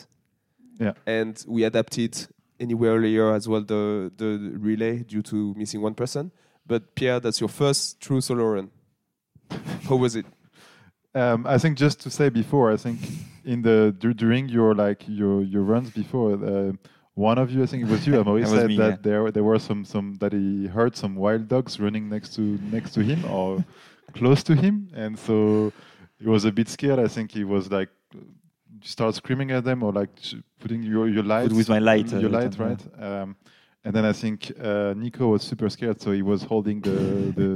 Yeah. 0.81 0.93
And 1.07 1.45
we 1.47 1.65
adapted 1.65 2.27
anywhere 2.61 2.95
earlier 2.95 3.35
as 3.35 3.47
well 3.49 3.61
the 3.63 4.11
the 4.17 4.53
relay 4.59 5.01
due 5.01 5.23
to 5.23 5.53
missing 5.55 5.83
one 5.83 5.95
person. 5.95 6.31
But 6.67 6.95
Pierre, 6.95 7.21
that's 7.21 7.41
your 7.41 7.49
first 7.49 8.01
true 8.01 8.21
solo 8.21 8.45
run. 8.45 8.71
How 9.89 9.97
was 9.97 10.15
it? 10.17 10.27
Um, 11.19 11.47
I 11.47 11.59
think 11.59 11.77
just 11.77 12.01
to 12.01 12.11
say 12.11 12.29
before, 12.29 12.73
I 12.73 12.77
think 12.77 13.01
in 13.45 13.63
the 13.63 13.95
dur- 13.99 14.13
during 14.15 14.49
your 14.49 14.75
like 14.75 15.03
your 15.09 15.43
your 15.43 15.63
runs 15.63 15.91
before, 15.91 16.33
uh, 16.35 16.73
one 17.15 17.39
of 17.39 17.51
you, 17.51 17.63
I 17.65 17.67
think 17.67 17.85
it 17.85 17.91
was 17.91 18.07
you, 18.07 18.13
Amaury, 18.15 18.47
said 18.57 18.69
me, 18.69 18.77
that 18.77 18.91
yeah. 18.91 18.97
there 19.03 19.31
there 19.33 19.43
were 19.43 19.59
some 19.59 19.85
some 19.85 20.15
that 20.21 20.33
he 20.33 20.67
heard 20.67 20.97
some 20.97 21.17
wild 21.17 21.49
dogs 21.49 21.81
running 21.81 22.09
next 22.09 22.35
to 22.37 22.43
next 22.71 22.93
to 22.95 23.01
him 23.01 23.25
or 23.25 23.65
close 24.15 24.43
to 24.45 24.55
him, 24.55 24.91
and 24.95 25.19
so 25.19 25.73
he 26.21 26.29
was 26.29 26.45
a 26.45 26.53
bit 26.53 26.69
scared. 26.69 27.01
I 27.01 27.09
think 27.09 27.33
he 27.33 27.45
was 27.45 27.71
like 27.71 27.91
start 28.83 29.15
screaming 29.17 29.51
at 29.51 29.65
them 29.65 29.83
or 29.83 29.93
like 29.93 30.11
putting 30.61 30.83
your 30.83 31.09
your 31.09 31.25
light 31.25 31.51
with 31.53 31.69
my 31.69 31.81
light, 31.81 32.13
uh, 32.13 32.19
your 32.19 32.31
that 32.31 32.59
light, 32.59 32.67
right? 32.67 33.03
Um, 33.03 33.37
and 33.89 33.97
then 33.97 34.05
I 34.05 34.13
think 34.13 34.53
uh, 34.61 34.93
Nico 34.95 35.29
was 35.29 35.43
super 35.43 35.71
scared, 35.71 35.99
so 35.99 36.13
he 36.13 36.21
was 36.21 36.43
holding 36.43 36.79
the 36.83 36.99
the 37.41 37.49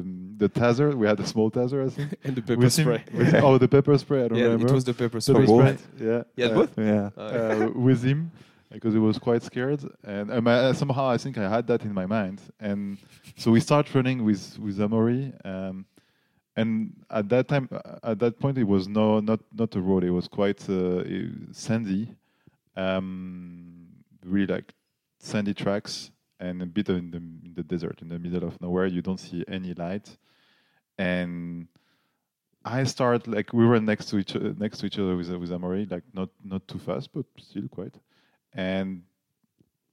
the 0.43 0.49
taser. 0.49 0.95
We 0.95 1.07
had 1.07 1.21
a 1.21 1.27
small 1.27 1.51
taser, 1.51 1.85
I 1.85 1.91
think. 1.91 2.11
And 2.25 2.35
the 2.35 2.41
pepper 2.41 2.61
With 2.61 2.79
him- 2.79 2.85
spray. 2.87 3.05
with- 3.19 3.35
oh, 3.47 3.59
the 3.59 3.69
pepper 3.69 3.99
spray. 3.99 4.21
I 4.25 4.29
don't 4.29 4.39
remember. 4.39 4.39
yeah, 4.39 4.53
remember. 4.53 4.73
it 4.73 4.75
was 4.81 4.85
the 4.85 4.95
pepper 4.95 5.21
spray. 5.21 5.45
both. 5.45 5.79
spray. 5.79 6.09
Yeah. 6.09 6.23
You 6.39 6.47
uh, 6.47 6.55
both? 6.55 6.73
Yeah. 6.79 7.11
Uh, 7.17 7.21
uh, 7.21 7.71
with 7.89 8.03
him 8.03 8.31
because 8.71 8.95
he 8.95 8.99
was 9.11 9.19
quite 9.19 9.43
scared, 9.43 9.81
and 10.15 10.33
um, 10.33 10.49
I, 10.49 10.73
somehow 10.73 11.07
I 11.17 11.19
think 11.19 11.37
I 11.37 11.47
had 11.57 11.67
that 11.67 11.83
in 11.83 11.93
my 11.93 12.07
mind, 12.07 12.39
and 12.69 12.97
so 13.37 13.51
we 13.51 13.61
start 13.61 13.95
running 13.95 14.25
with 14.25 14.59
with 14.65 14.79
Amaury, 14.79 15.25
um, 15.45 15.85
and 16.57 16.95
at 17.11 17.29
that 17.29 17.49
time, 17.53 17.69
uh, 17.71 18.13
at 18.13 18.19
that 18.21 18.35
point, 18.41 18.57
it 18.57 18.69
was 18.75 18.89
no 18.89 19.21
not 19.21 19.41
not 19.61 19.77
a 19.77 19.81
road; 19.89 20.03
it 20.05 20.15
was 20.21 20.27
quite 20.29 20.61
uh, 20.71 21.05
sandy, 21.53 22.05
um, 22.75 23.89
really 24.25 24.47
like 24.55 24.73
sandy 25.19 25.55
tracks, 25.55 26.11
and 26.43 26.61
a 26.61 26.67
bit 26.67 26.89
in 26.89 27.11
the 27.13 27.19
in 27.19 27.53
the 27.55 27.63
desert, 27.63 28.03
in 28.03 28.09
the 28.09 28.19
middle 28.19 28.45
of 28.49 28.61
nowhere. 28.61 28.87
You 28.87 29.01
don't 29.01 29.21
see 29.21 29.45
any 29.49 29.73
light, 29.75 30.17
and 30.99 31.69
I 32.65 32.85
start 32.85 33.27
like 33.27 33.53
we 33.53 33.65
were 33.65 33.81
next 33.81 34.07
to 34.11 34.19
each 34.19 34.35
uh, 34.35 34.53
next 34.59 34.79
to 34.79 34.87
each 34.87 34.99
other 34.99 35.17
with 35.17 35.31
with 35.31 35.51
Amaury, 35.51 35.91
like 35.91 36.05
not 36.13 36.31
not 36.45 36.67
too 36.67 36.79
fast, 36.79 37.13
but 37.15 37.27
still 37.39 37.69
quite. 37.69 37.97
And 38.53 39.03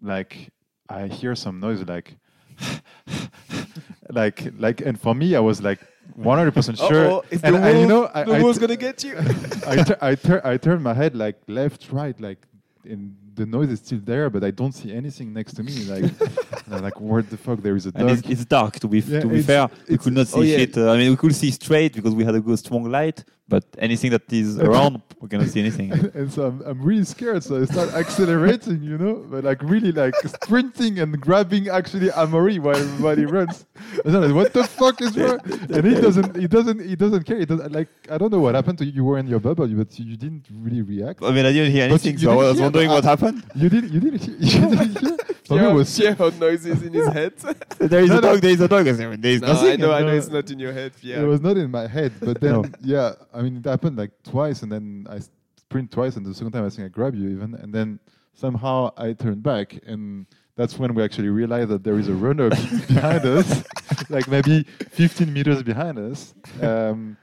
like 0.02 0.50
I 0.90 1.08
hear 1.08 1.36
some 1.36 1.60
noise, 1.60 1.84
like 1.84 2.18
like 4.10 4.52
like, 4.58 4.82
and 4.82 5.00
for 5.00 5.14
me, 5.14 5.36
I 5.36 5.40
was 5.40 5.62
like 5.62 5.80
100 6.16 6.52
percent 6.52 6.78
sure. 6.78 7.06
Uh-oh, 7.06 7.24
is 7.30 7.44
and 7.44 7.56
the 7.56 7.62
I, 7.62 7.72
you 7.72 7.88
know, 7.88 8.10
I, 8.14 8.24
the 8.24 8.34
I, 8.34 8.42
wolf's 8.42 8.60
gonna 8.60 8.76
get 8.76 9.04
you. 9.04 9.16
I, 9.68 9.84
tur- 9.84 10.02
I, 10.02 10.16
tur- 10.16 10.42
I 10.44 10.58
turn 10.58 10.82
my 10.82 10.96
head 10.96 11.16
like 11.16 11.38
left, 11.48 11.92
right, 11.92 12.20
like, 12.20 12.40
and 12.84 13.16
the 13.40 13.45
noise 13.45 13.70
is 13.70 13.80
still 13.80 14.02
there, 14.03 14.30
but 14.30 14.44
I 14.44 14.52
don't 14.52 14.74
see 14.74 14.94
anything 14.94 15.32
next 15.32 15.53
to 15.53 15.64
me. 15.64 15.86
Like, 15.86 16.03
and 16.70 16.78
I'm 16.78 16.84
like, 16.84 17.00
where 17.02 17.22
the 17.22 17.38
fuck? 17.38 17.60
There 17.62 17.76
is 17.76 17.86
a 17.88 17.91
And 17.96 18.08
dog. 18.08 18.18
it's, 18.20 18.30
it's 18.30 18.46
dark. 18.46 18.80
To 18.80 18.88
be 18.88 19.00
Yeah, 19.00 19.22
to 19.22 19.28
be 19.28 19.41
fair, 19.41 19.70
we 19.90 19.98
could 19.98 20.14
not 20.14 20.28
see 20.28 20.40
oh, 20.40 20.41
yeah. 20.44 20.58
shit. 20.58 20.78
Uh, 20.78 20.91
I 20.91 20.98
mean, 20.98 21.10
we 21.12 21.18
could 21.18 21.36
see 21.36 21.52
straight 21.52 21.94
because 21.94 22.14
we 22.14 22.24
had 22.24 22.36
a 22.36 22.40
good 22.40 22.60
strong 22.60 22.84
light, 22.90 23.24
but 23.48 23.64
anything 23.80 24.12
that 24.12 24.32
is 24.32 24.60
around, 24.68 25.02
we 25.20 25.28
cannot 25.28 25.48
see 25.48 25.60
anything. 25.62 25.91
and 26.14 26.32
so 26.32 26.46
I'm, 26.48 26.62
I'm 26.62 26.82
really 26.82 27.04
scared. 27.06 27.44
So 27.44 27.62
I 27.62 27.66
start 27.66 27.94
accelerating, 27.94 28.84
you 28.84 28.98
know, 28.98 29.16
but 29.32 29.44
like 29.44 29.62
really 29.64 29.91
like 29.91 30.14
sprinting 30.44 31.00
and 31.00 31.20
grabbing 31.20 31.68
actually 31.70 32.10
Amaury 32.10 32.60
while, 32.60 32.80
while 33.04 33.16
he 33.16 33.26
runs. 33.26 33.66
And 34.06 34.16
I'm 34.16 34.22
like, 34.24 34.36
what 34.36 34.54
the 34.54 34.64
fuck 34.66 35.02
is 35.02 35.18
wrong? 35.18 35.40
And 35.76 35.86
he 35.86 35.96
doesn't, 36.00 36.36
he 36.38 36.48
doesn't, 36.48 36.80
he 36.82 36.96
doesn't 36.96 37.24
care. 37.26 37.40
He 37.40 37.46
doesn't 37.46 37.72
like. 37.72 37.88
I 38.10 38.18
don't 38.18 38.32
know 38.32 38.40
what 38.40 38.54
happened 38.56 38.78
to 38.80 38.86
you. 38.86 38.91
You 38.91 39.04
were 39.06 39.18
in 39.18 39.28
your 39.28 39.40
bubble, 39.40 39.68
but 39.68 39.98
you 40.00 40.16
didn't 40.18 40.46
really 40.52 40.82
react. 40.82 41.24
I 41.24 41.32
mean, 41.32 41.46
I 41.46 41.52
didn't 41.52 41.72
hear 41.72 41.86
anything, 41.86 42.14
you 42.14 42.20
so 42.26 42.32
I 42.32 42.36
was 42.36 42.54
hear, 42.58 42.64
wondering 42.64 42.90
what 42.90 43.06
I- 43.06 43.10
happened. 43.10 43.44
You 43.56 43.70
didn't, 43.70 43.91
you 43.94 44.00
didn't, 44.00 44.22
hear- 44.24 44.36
you 44.40 44.76
didn't 44.76 44.98
hear. 45.00 45.18
For 45.46 45.56
me, 45.56 45.62
it 45.62 45.64
Pierre, 45.64 45.74
was 45.74 45.98
Pierre 45.98 46.14
heard 46.14 46.40
noises 46.65 46.84
in 46.84 46.94
his 46.94 47.07
head. 47.07 47.34
There 47.80 48.02
is 48.02 48.10
No, 48.10 48.18
a 48.18 48.22
no. 48.22 48.27
dog. 48.34 48.41
There 48.41 48.52
is 48.52 48.61
a 48.61 48.68
dog. 48.68 48.88
I 48.88 48.94
said, 48.94 49.22
There 49.22 49.31
is 49.31 49.41
no, 49.41 49.48
nothing. 49.53 49.72
I 49.72 49.76
know, 49.76 49.91
I 49.94 50.02
know 50.02 50.15
it's 50.15 50.27
not 50.30 50.49
in 50.52 50.60
your 50.60 50.73
head, 50.73 50.91
Yeah. 51.02 51.22
It 51.22 51.26
was 51.26 51.41
not 51.41 51.57
in 51.57 51.72
my 51.72 51.88
head, 51.88 52.11
but 52.19 52.40
then 52.41 52.52
No. 52.53 52.65
yeah, 52.81 53.14
I 53.34 53.41
mean 53.41 53.57
it 53.57 53.65
happened 53.65 53.98
like 53.98 54.11
twice, 54.23 54.61
and 54.64 54.72
then 54.72 55.07
I 55.10 55.19
sprint 55.57 55.91
twice, 55.91 56.15
and 56.18 56.26
the 56.26 56.34
second 56.34 56.52
time 56.52 56.65
I 56.65 56.69
think 56.69 56.86
I 56.86 56.90
grab 56.90 57.15
you 57.15 57.30
even, 57.30 57.56
and 57.56 57.73
then 57.73 57.99
somehow 58.34 58.91
I 58.98 59.14
turn 59.14 59.40
back, 59.41 59.80
and 59.86 60.26
that's 60.56 60.77
when 60.80 60.94
we 60.94 61.03
actually 61.03 61.30
realized 61.30 61.69
that 61.69 61.84
there 61.84 61.98
is 61.99 62.07
a 62.10 62.14
runner 62.14 62.49
behind 62.88 63.26
us, 63.26 63.64
like 64.10 64.27
maybe 64.27 64.64
15 64.91 65.31
meters 65.31 65.64
behind 65.64 65.98
us, 65.99 66.34
um, 66.61 67.18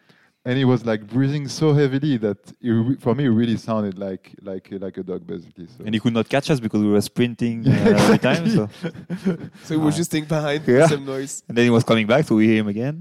and 0.46 0.54
he 0.60 0.64
was 0.72 0.80
like 0.90 1.02
breathing 1.16 1.44
so 1.48 1.66
heavily 1.80 2.16
that 2.26 2.38
it, 2.68 2.70
re- 2.88 2.96
for 3.04 3.12
me 3.18 3.24
it 3.24 3.34
really 3.40 3.56
sounded 3.68 3.94
like 4.06 4.24
like 4.50 4.66
like 4.84 4.96
a 5.02 5.04
dog 5.10 5.26
basically. 5.32 5.66
So. 5.74 5.84
And 5.84 5.92
he 5.94 6.00
could 6.04 6.14
not 6.18 6.26
catch 6.34 6.46
us 6.52 6.58
because 6.66 6.80
we 6.86 6.90
were 6.96 7.00
sprinting 7.12 7.56
uh, 7.66 7.70
Yeah, 7.90 8.02
every 8.02 8.18
time. 8.28 8.44
So. 8.56 8.62
so 9.64 9.70
he 9.76 9.80
was 9.86 9.94
just 10.00 10.10
staying 10.12 10.26
behind 10.36 10.60
Yeah. 10.66 10.74
with 10.82 10.90
some 10.94 11.04
noise. 11.14 11.34
And 11.48 11.54
then 11.56 11.64
he 11.68 11.70
was 11.78 11.84
coming 11.90 12.06
back, 12.12 12.22
so 12.28 12.32
we 12.40 12.44
hear 12.50 12.60
him 12.64 12.68
again. 12.76 12.96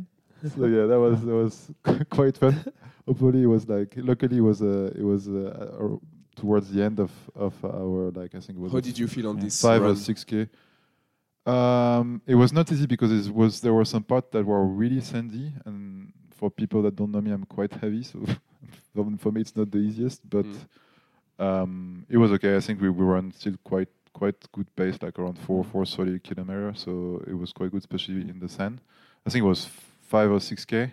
so 0.56 0.66
yeah, 0.76 0.86
that 0.92 1.00
was 1.06 1.16
that 1.28 1.38
was 1.44 1.56
quite 2.18 2.36
fun. 2.44 2.56
Hopefully, 3.08 3.42
it 3.48 3.52
was 3.56 3.64
like 3.76 3.92
luckily 4.12 4.38
it 4.42 4.46
was 4.50 4.60
uh, 4.74 4.92
it 5.02 5.06
was 5.14 5.22
uh, 5.28 5.42
uh, 5.82 5.98
towards 6.42 6.68
the 6.74 6.82
end 6.88 6.98
of 7.06 7.12
of 7.46 7.54
our 7.64 8.00
like 8.20 8.32
I 8.38 8.42
think 8.44 8.56
it 8.60 8.64
was 8.66 8.72
How 8.76 8.82
did 8.90 8.98
you 9.02 9.08
feel 9.16 9.28
on 9.32 9.38
Yeah. 9.38 9.44
this 9.46 9.62
five 9.68 9.82
run? 9.84 9.92
or 9.92 9.96
six 10.10 10.18
k. 10.32 10.34
Um, 11.46 12.08
it 12.26 12.34
was 12.44 12.52
not 12.52 12.66
easy 12.74 12.88
because 12.96 13.12
it 13.28 13.32
was 13.42 13.52
there 13.66 13.74
were 13.80 13.86
some 13.86 14.04
parts 14.12 14.30
that 14.34 14.44
were 14.52 14.66
really 14.82 15.02
sandy, 15.12 15.48
and 15.68 15.95
for 16.36 16.50
people 16.52 16.82
that 16.84 16.96
don't 16.96 17.12
know 17.12 17.22
me, 17.22 17.32
I'm 17.32 17.46
quite 17.46 17.74
heavy, 17.74 18.04
so 18.04 18.20
for- 18.94 19.18
for 19.18 19.32
me 19.32 19.42
it's 19.42 19.56
not 19.56 19.72
the 19.72 19.80
easiest. 19.80 20.22
But 20.30 20.46
Mm. 20.46 21.44
um, 21.46 22.06
it 22.10 22.18
was 22.18 22.32
okay. 22.32 22.56
I 22.56 22.60
think 22.60 22.82
we, 22.82 22.90
we 22.90 23.04
were 23.06 23.18
on 23.18 23.32
still 23.32 23.56
quite 23.64 23.90
quite 24.14 24.36
good 24.54 24.68
pace, 24.76 24.98
like 25.02 25.20
around 25.20 25.38
four 25.40 25.64
Mm. 25.64 25.72
four 25.72 25.86
thirty 25.86 26.20
kilometer. 26.20 26.74
So 26.76 27.22
it 27.28 27.34
was 27.34 27.52
quite 27.54 27.72
good, 27.72 27.82
especially 27.82 28.22
in 28.30 28.40
the 28.40 28.48
sand. 28.50 28.80
I 29.26 29.30
think 29.30 29.44
it 29.44 29.48
was 29.48 29.66
five 30.08 30.30
or 30.32 30.40
six 30.40 30.66
k, 30.66 30.92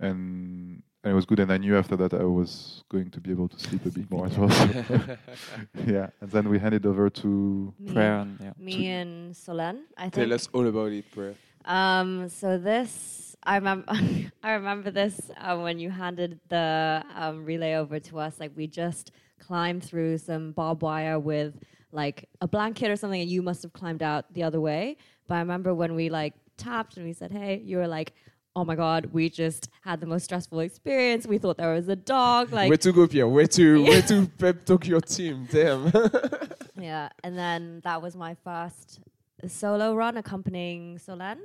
and 0.00 0.82
and 1.02 1.12
it 1.12 1.14
was 1.14 1.26
good. 1.26 1.40
And 1.40 1.52
I 1.52 1.58
knew 1.58 1.76
after 1.76 1.96
that 1.96 2.14
I 2.14 2.24
was 2.24 2.82
going 2.88 3.10
to 3.10 3.20
be 3.20 3.30
able 3.30 3.48
to 3.48 3.58
sleep 3.58 3.84
a 3.86 3.90
bit 3.90 4.10
more 4.10 4.26
as 4.26 4.38
well. 4.38 4.48
So 4.50 4.64
yeah, 5.86 6.08
and 6.20 6.30
then 6.30 6.48
we 6.48 6.58
handed 6.58 6.86
over 6.86 7.10
to 7.10 7.74
Me, 7.78 7.92
Prair 7.92 8.22
and 8.22 8.38
yeah. 8.40 8.52
me 8.58 8.86
and 8.88 9.34
Solène, 9.34 9.80
I 9.98 10.02
think. 10.04 10.14
Tell 10.14 10.32
us 10.32 10.48
all 10.52 10.66
about 10.66 10.92
it, 10.92 11.04
Prair. 11.14 11.34
Um, 11.66 12.28
so 12.28 12.58
this, 12.58 13.23
I 13.44 13.56
remember, 13.56 13.86
I 14.42 14.52
remember 14.52 14.90
this 14.90 15.20
uh, 15.38 15.56
when 15.58 15.78
you 15.78 15.90
handed 15.90 16.40
the 16.48 17.04
um, 17.14 17.44
relay 17.44 17.74
over 17.74 17.98
to 18.00 18.18
us. 18.18 18.40
Like 18.40 18.52
we 18.56 18.66
just 18.66 19.12
climbed 19.38 19.84
through 19.84 20.18
some 20.18 20.52
barbed 20.52 20.82
wire 20.82 21.18
with 21.18 21.54
like 21.92 22.28
a 22.40 22.48
blanket 22.48 22.90
or 22.90 22.96
something, 22.96 23.20
and 23.20 23.30
you 23.30 23.42
must 23.42 23.62
have 23.62 23.72
climbed 23.72 24.02
out 24.02 24.32
the 24.32 24.42
other 24.42 24.60
way. 24.60 24.96
But 25.28 25.34
I 25.36 25.38
remember 25.40 25.74
when 25.74 25.94
we 25.94 26.08
like 26.10 26.34
tapped 26.56 26.96
and 26.96 27.06
we 27.06 27.12
said, 27.12 27.30
"Hey," 27.32 27.60
you 27.64 27.78
were 27.78 27.88
like. 27.88 28.12
Oh 28.56 28.64
my 28.64 28.76
God! 28.76 29.06
We 29.06 29.30
just 29.30 29.68
had 29.82 30.00
the 30.00 30.06
most 30.06 30.22
stressful 30.22 30.60
experience. 30.60 31.26
We 31.26 31.38
thought 31.38 31.56
there 31.56 31.74
was 31.74 31.88
a 31.88 31.96
dog. 31.96 32.52
Like 32.52 32.68
where 32.68 32.76
to 32.78 32.92
go, 32.92 33.08
Pierre? 33.08 33.26
Where 33.26 33.48
to 33.48 33.82
where 33.88 34.00
to 34.02 34.30
pep 34.38 34.64
talk 34.64 34.86
your 34.86 35.00
team? 35.00 35.48
Damn. 35.50 35.90
Yeah, 36.80 37.08
and 37.22 37.38
then 37.38 37.80
that 37.84 38.02
was 38.02 38.16
my 38.16 38.34
first 38.44 39.00
solo 39.46 39.94
run 39.94 40.16
accompanying 40.16 40.98
Solène. 40.98 41.38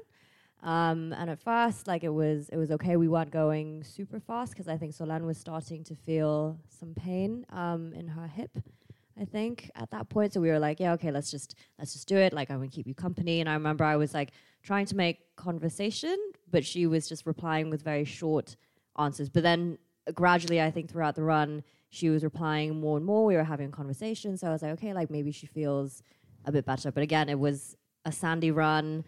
Um, 0.62 1.14
and 1.14 1.30
at 1.30 1.40
first, 1.40 1.88
like 1.88 2.04
it 2.04 2.14
was, 2.14 2.50
it 2.50 2.58
was 2.58 2.72
okay. 2.72 2.98
We 2.98 3.08
weren't 3.08 3.32
going 3.32 3.84
super 3.84 4.20
fast 4.20 4.52
because 4.52 4.68
I 4.68 4.78
think 4.78 4.94
Solène 4.94 5.26
was 5.26 5.38
starting 5.38 5.84
to 5.86 5.96
feel 5.96 6.60
some 6.68 6.94
pain 6.94 7.46
um, 7.50 7.94
in 7.94 8.08
her 8.08 8.28
hip. 8.28 8.52
I 9.20 9.26
think 9.26 9.70
at 9.76 9.92
that 9.92 10.08
point, 10.10 10.34
so 10.34 10.40
we 10.40 10.50
were 10.50 10.60
like, 10.60 10.80
yeah, 10.80 10.94
okay, 10.94 11.12
let's 11.12 11.30
just 11.30 11.56
let's 11.78 11.92
just 11.94 12.08
do 12.08 12.16
it. 12.16 12.32
Like 12.32 12.50
I'm 12.50 12.58
gonna 12.58 12.70
keep 12.70 12.88
you 12.88 12.96
company. 12.96 13.42
And 13.42 13.50
I 13.50 13.54
remember 13.54 13.84
I 13.84 13.98
was 13.98 14.14
like 14.14 14.32
trying 14.64 14.86
to 14.88 14.96
make 14.96 15.36
conversation, 15.36 16.18
but 16.50 16.66
she 16.66 16.88
was 16.88 17.10
just 17.10 17.26
replying 17.26 17.70
with 17.70 17.82
very 17.82 18.06
short 18.06 18.56
answers. 18.98 19.30
But 19.30 19.44
then 19.44 19.78
uh, 20.08 20.14
gradually, 20.14 20.62
I 20.62 20.72
think 20.72 20.90
throughout 20.90 21.16
the 21.16 21.24
run, 21.24 21.64
she 21.90 22.10
was 22.10 22.24
replying 22.24 22.80
more 22.80 22.96
and 22.96 23.06
more. 23.06 23.26
We 23.26 23.36
were 23.36 23.44
having 23.44 23.72
conversations, 23.72 24.40
so 24.40 24.48
I 24.48 24.52
was 24.52 24.62
like, 24.62 24.72
okay, 24.74 24.94
like 24.94 25.10
maybe 25.10 25.32
she 25.32 25.48
feels 25.48 26.02
a 26.46 26.52
bit 26.52 26.66
better. 26.66 26.92
But 26.92 27.04
again, 27.04 27.28
it 27.28 27.40
was 27.40 27.76
a 28.06 28.14
sandy 28.14 28.52
run, 28.52 29.04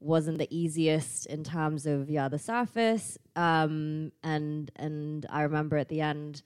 wasn't 0.00 0.38
the 0.38 0.48
easiest 0.56 1.26
in 1.26 1.44
terms 1.44 1.86
of 1.86 2.10
yeah 2.10 2.28
the 2.28 2.38
surface. 2.38 3.18
Um, 3.36 4.12
and 4.22 4.70
and 4.76 5.26
I 5.30 5.42
remember 5.42 5.76
at 5.76 5.88
the 5.88 6.00
end, 6.00 6.42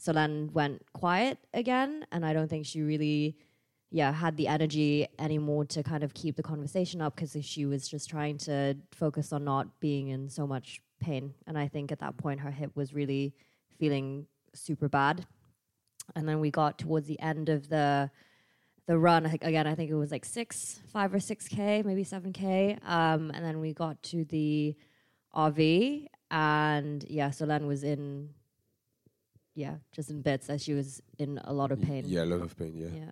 Solène 0.00 0.52
went 0.52 0.82
quiet 0.92 1.38
again, 1.54 2.06
and 2.12 2.24
I 2.24 2.32
don't 2.32 2.48
think 2.48 2.66
she 2.66 2.82
really 2.82 3.36
yeah 3.90 4.12
had 4.12 4.36
the 4.36 4.48
energy 4.48 5.06
anymore 5.18 5.64
to 5.64 5.82
kind 5.82 6.02
of 6.02 6.12
keep 6.14 6.36
the 6.36 6.42
conversation 6.42 7.00
up 7.00 7.16
because 7.16 7.36
she 7.44 7.66
was 7.66 7.88
just 7.88 8.10
trying 8.10 8.38
to 8.38 8.76
focus 8.92 9.32
on 9.32 9.44
not 9.44 9.80
being 9.80 10.08
in 10.08 10.28
so 10.28 10.46
much 10.46 10.80
pain. 11.00 11.34
And 11.46 11.58
I 11.58 11.68
think 11.68 11.92
at 11.92 12.00
that 12.00 12.16
point 12.16 12.40
her 12.40 12.50
hip 12.50 12.72
was 12.74 12.94
really 12.94 13.34
feeling 13.78 14.26
super 14.54 14.88
bad. 14.88 15.26
And 16.14 16.28
then 16.28 16.40
we 16.40 16.50
got 16.50 16.78
towards 16.78 17.06
the 17.06 17.20
end 17.20 17.48
of 17.48 17.68
the 17.68 18.10
the 18.86 18.98
run. 18.98 19.26
Again, 19.26 19.66
I 19.66 19.74
think 19.74 19.90
it 19.90 19.94
was 19.94 20.10
like 20.10 20.24
six, 20.24 20.80
five 20.92 21.12
or 21.12 21.20
six 21.20 21.48
k, 21.48 21.82
maybe 21.84 22.04
seven 22.04 22.32
k. 22.32 22.78
Um, 22.84 23.30
and 23.34 23.44
then 23.44 23.60
we 23.60 23.72
got 23.72 24.02
to 24.04 24.24
the 24.24 24.74
RV, 25.34 26.06
and 26.30 27.04
yeah, 27.08 27.28
Solène 27.30 27.66
was 27.66 27.82
in, 27.84 28.30
yeah, 29.54 29.74
just 29.92 30.10
in 30.10 30.22
bits 30.22 30.48
as 30.48 30.62
she 30.62 30.72
was 30.74 31.02
in 31.18 31.38
a 31.44 31.52
lot 31.52 31.72
of 31.72 31.80
pain. 31.80 32.04
Yeah, 32.06 32.24
a 32.24 32.26
lot 32.26 32.40
of 32.42 32.56
pain. 32.56 32.72
Yeah. 32.74 32.88
yeah. 32.94 33.10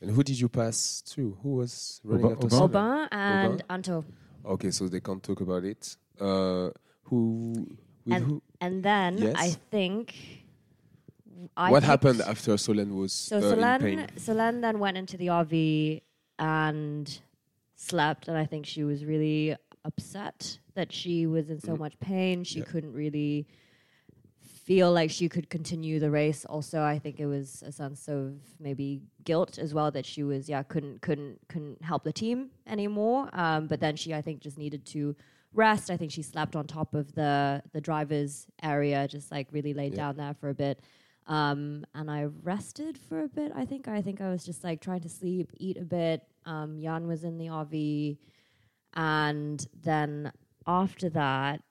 And 0.00 0.10
who 0.12 0.22
did 0.22 0.38
you 0.38 0.48
pass 0.48 1.02
to? 1.08 1.36
Who 1.42 1.56
was 1.56 2.00
running 2.04 2.24
Aubin- 2.26 2.44
after 2.46 2.56
Aubin? 2.56 2.76
Aubin 2.76 3.08
and 3.12 3.52
Aubin? 3.54 3.62
Anto. 3.68 4.04
Okay, 4.46 4.70
so 4.70 4.88
they 4.88 5.00
can't 5.00 5.22
talk 5.22 5.40
about 5.40 5.64
it. 5.64 5.96
Uh, 6.20 6.70
who? 7.02 7.66
And 8.10 8.24
who? 8.24 8.42
And 8.60 8.82
then 8.82 9.18
Yes. 9.18 9.34
I 9.36 9.50
think. 9.70 10.14
I 11.56 11.70
what 11.70 11.80
picked- 11.82 11.86
happened 11.90 12.20
after 12.22 12.52
Solène 12.54 12.94
was 12.96 13.12
So 13.12 13.36
uh, 13.38 13.52
in 13.54 13.80
pain? 13.80 13.98
Solène, 13.98 14.14
Solène 14.16 14.60
then 14.60 14.78
went 14.78 14.96
into 14.96 15.16
the 15.16 15.26
RV 15.28 16.02
and 16.38 17.20
slept, 17.76 18.28
and 18.28 18.36
I 18.36 18.44
think 18.46 18.66
she 18.66 18.84
was 18.84 19.04
really 19.04 19.56
upset 19.84 20.58
that 20.74 20.92
she 20.92 21.26
was 21.26 21.48
in 21.50 21.60
so 21.60 21.74
Mhm. 21.74 21.78
much 21.78 22.00
pain. 22.00 22.44
She 22.44 22.58
Yeah. 22.60 22.64
couldn't 22.66 22.92
really 22.92 23.46
feel 24.40 24.92
like 24.92 25.10
she 25.10 25.28
could 25.28 25.48
continue 25.48 25.98
the 25.98 26.10
race. 26.10 26.44
Also, 26.44 26.82
I 26.82 26.98
think 26.98 27.18
it 27.20 27.26
was 27.26 27.62
a 27.66 27.72
sense 27.72 28.06
of 28.08 28.34
maybe 28.60 29.00
guilt 29.24 29.58
as 29.58 29.72
well 29.72 29.90
that 29.92 30.04
she 30.04 30.22
was 30.22 30.48
yeah 30.48 30.62
couldn't 30.62 31.00
couldn't 31.00 31.38
couldn't 31.48 31.82
help 31.82 32.04
the 32.04 32.12
team 32.12 32.50
anymore. 32.66 33.30
Um, 33.32 33.66
but 33.66 33.80
then 33.80 33.96
she 33.96 34.12
I 34.12 34.20
think 34.20 34.40
just 34.40 34.58
needed 34.58 34.84
to 34.86 35.16
rest. 35.54 35.90
I 35.90 35.96
think 35.96 36.12
she 36.12 36.22
slept 36.22 36.54
on 36.54 36.66
top 36.66 36.94
of 36.94 37.12
the 37.14 37.62
the 37.72 37.80
driver's 37.80 38.46
area, 38.62 39.08
just 39.08 39.30
like 39.32 39.48
really 39.52 39.72
laid 39.72 39.92
Yeah. 39.94 39.98
down 40.12 40.16
there 40.16 40.34
for 40.34 40.50
a 40.50 40.54
bit. 40.54 40.80
Um, 41.28 41.84
and 41.94 42.10
I 42.10 42.24
rested 42.42 42.96
for 42.98 43.22
a 43.22 43.28
bit. 43.28 43.52
I 43.54 43.64
think 43.66 43.86
I 43.86 44.00
think 44.02 44.20
I 44.20 44.30
was 44.30 44.44
just 44.44 44.64
like 44.64 44.80
trying 44.80 45.00
to 45.02 45.08
sleep, 45.10 45.50
eat 45.58 45.76
a 45.76 45.84
bit. 45.84 46.22
Um, 46.46 46.80
Jan 46.82 47.06
was 47.06 47.22
in 47.22 47.36
the 47.38 47.46
RV, 47.46 48.16
and 48.94 49.66
then 49.82 50.32
after 50.66 51.08
that, 51.10 51.62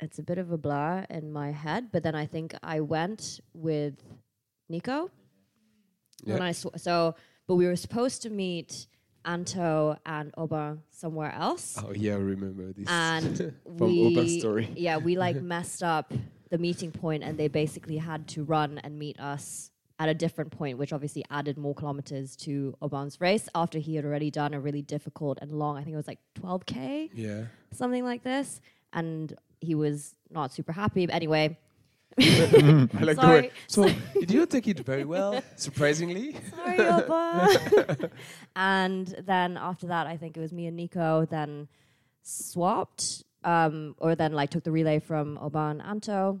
it's 0.00 0.18
a 0.18 0.22
bit 0.22 0.38
of 0.38 0.50
a 0.50 0.58
blur 0.58 1.06
in 1.10 1.32
my 1.32 1.52
head. 1.52 1.90
But 1.92 2.02
then 2.02 2.14
I 2.16 2.26
think 2.26 2.54
I 2.62 2.80
went 2.80 3.40
with 3.54 3.94
Nico. 4.68 5.10
Yeah. 6.24 6.34
When 6.34 6.42
I 6.42 6.52
sw- 6.52 6.66
so, 6.76 7.14
but 7.46 7.54
we 7.54 7.66
were 7.66 7.76
supposed 7.76 8.22
to 8.22 8.30
meet 8.30 8.86
Anto 9.24 9.96
and 10.04 10.32
Aubin 10.36 10.82
somewhere 10.90 11.32
else, 11.32 11.78
Oh 11.82 11.92
yeah, 11.94 12.14
I 12.14 12.16
remember 12.16 12.72
this 12.72 12.88
and 12.88 13.36
from 13.78 13.86
we 13.88 14.06
Aubin's 14.06 14.38
story. 14.40 14.68
yeah, 14.76 14.96
we 14.98 15.16
like 15.16 15.40
messed 15.54 15.82
up 15.82 16.12
the 16.50 16.58
meeting 16.58 16.90
point 16.92 17.22
and 17.22 17.38
they 17.38 17.48
basically 17.48 17.96
had 17.98 18.28
to 18.28 18.44
run 18.44 18.78
and 18.78 18.98
meet 18.98 19.18
us 19.20 19.70
at 19.98 20.08
a 20.08 20.14
different 20.14 20.50
point, 20.50 20.76
which 20.78 20.92
obviously 20.92 21.24
added 21.30 21.56
more 21.56 21.74
kilometers 21.74 22.34
to 22.36 22.76
Aubin's 22.82 23.20
race 23.20 23.48
after 23.54 23.78
he 23.78 23.94
had 23.94 24.04
already 24.04 24.30
done 24.30 24.52
a 24.52 24.60
really 24.60 24.82
difficult 24.82 25.38
and 25.40 25.52
long, 25.52 25.76
I 25.76 25.82
think 25.84 25.94
it 25.94 25.96
was 25.96 26.08
like 26.08 26.18
12K, 26.40 27.10
Yeah. 27.14 27.44
something 27.72 28.04
like 28.04 28.22
this. 28.24 28.60
And 28.92 29.32
he 29.60 29.74
was 29.74 30.14
not 30.30 30.52
super 30.52 30.72
happy. 30.72 31.06
But 31.06 31.14
anyway, 31.14 31.56
I 32.18 32.22
like 33.00 33.16
the 33.16 33.22
Sorry. 33.22 33.40
way. 33.42 33.50
So 33.68 33.88
did 34.14 34.30
you 34.30 34.46
take 34.46 34.66
it 34.68 34.80
very 34.80 35.04
well, 35.04 35.42
surprisingly. 35.56 36.36
sorry, 36.54 36.80
Aubin. 36.80 38.10
and 38.56 39.06
then 39.26 39.56
after 39.56 39.86
that, 39.88 40.06
I 40.06 40.16
think 40.16 40.36
it 40.36 40.40
was 40.40 40.52
me 40.52 40.66
and 40.66 40.76
Nico 40.76 41.24
then 41.30 41.68
swapped, 42.22 43.24
um, 43.44 43.94
or 43.98 44.14
then 44.14 44.32
like 44.32 44.50
took 44.50 44.64
the 44.64 44.72
relay 44.72 44.98
from 44.98 45.38
Aubin 45.38 45.80
Anto. 45.80 46.40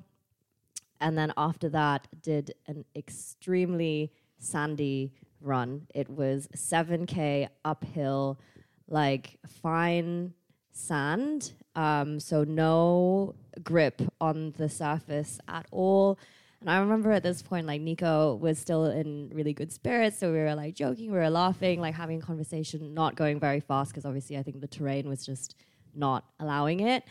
And 1.00 1.16
then 1.18 1.32
after 1.36 1.68
that, 1.70 2.08
did 2.22 2.54
an 2.66 2.84
extremely 2.96 4.10
sandy 4.38 5.12
run. 5.40 5.86
It 5.94 6.08
was 6.08 6.48
7K 6.56 7.48
uphill, 7.64 8.40
like 8.88 9.38
fine 9.46 10.32
sand. 10.72 11.52
Um, 11.76 12.20
so 12.20 12.44
no 12.44 13.34
grip 13.62 14.00
on 14.20 14.54
the 14.56 14.68
surface 14.68 15.38
at 15.48 15.66
all. 15.70 16.18
And 16.60 16.70
I 16.70 16.78
remember 16.78 17.12
at 17.12 17.22
this 17.22 17.42
point, 17.42 17.66
like 17.66 17.82
Nico 17.82 18.36
was 18.36 18.58
still 18.58 18.86
in 18.86 19.30
really 19.34 19.52
good 19.52 19.70
spirits. 19.70 20.18
So 20.18 20.32
we 20.32 20.38
were 20.38 20.54
like 20.54 20.74
joking, 20.74 21.12
we 21.12 21.18
were 21.18 21.28
laughing, 21.28 21.80
like 21.80 21.94
having 21.94 22.22
a 22.22 22.24
conversation, 22.24 22.94
not 22.94 23.16
going 23.16 23.38
very 23.38 23.60
fast 23.60 23.90
because 23.90 24.06
obviously 24.06 24.38
I 24.38 24.42
think 24.42 24.62
the 24.62 24.66
terrain 24.66 25.06
was 25.06 25.26
just 25.26 25.56
not 25.96 26.24
allowing 26.40 26.80
it. 26.80 27.04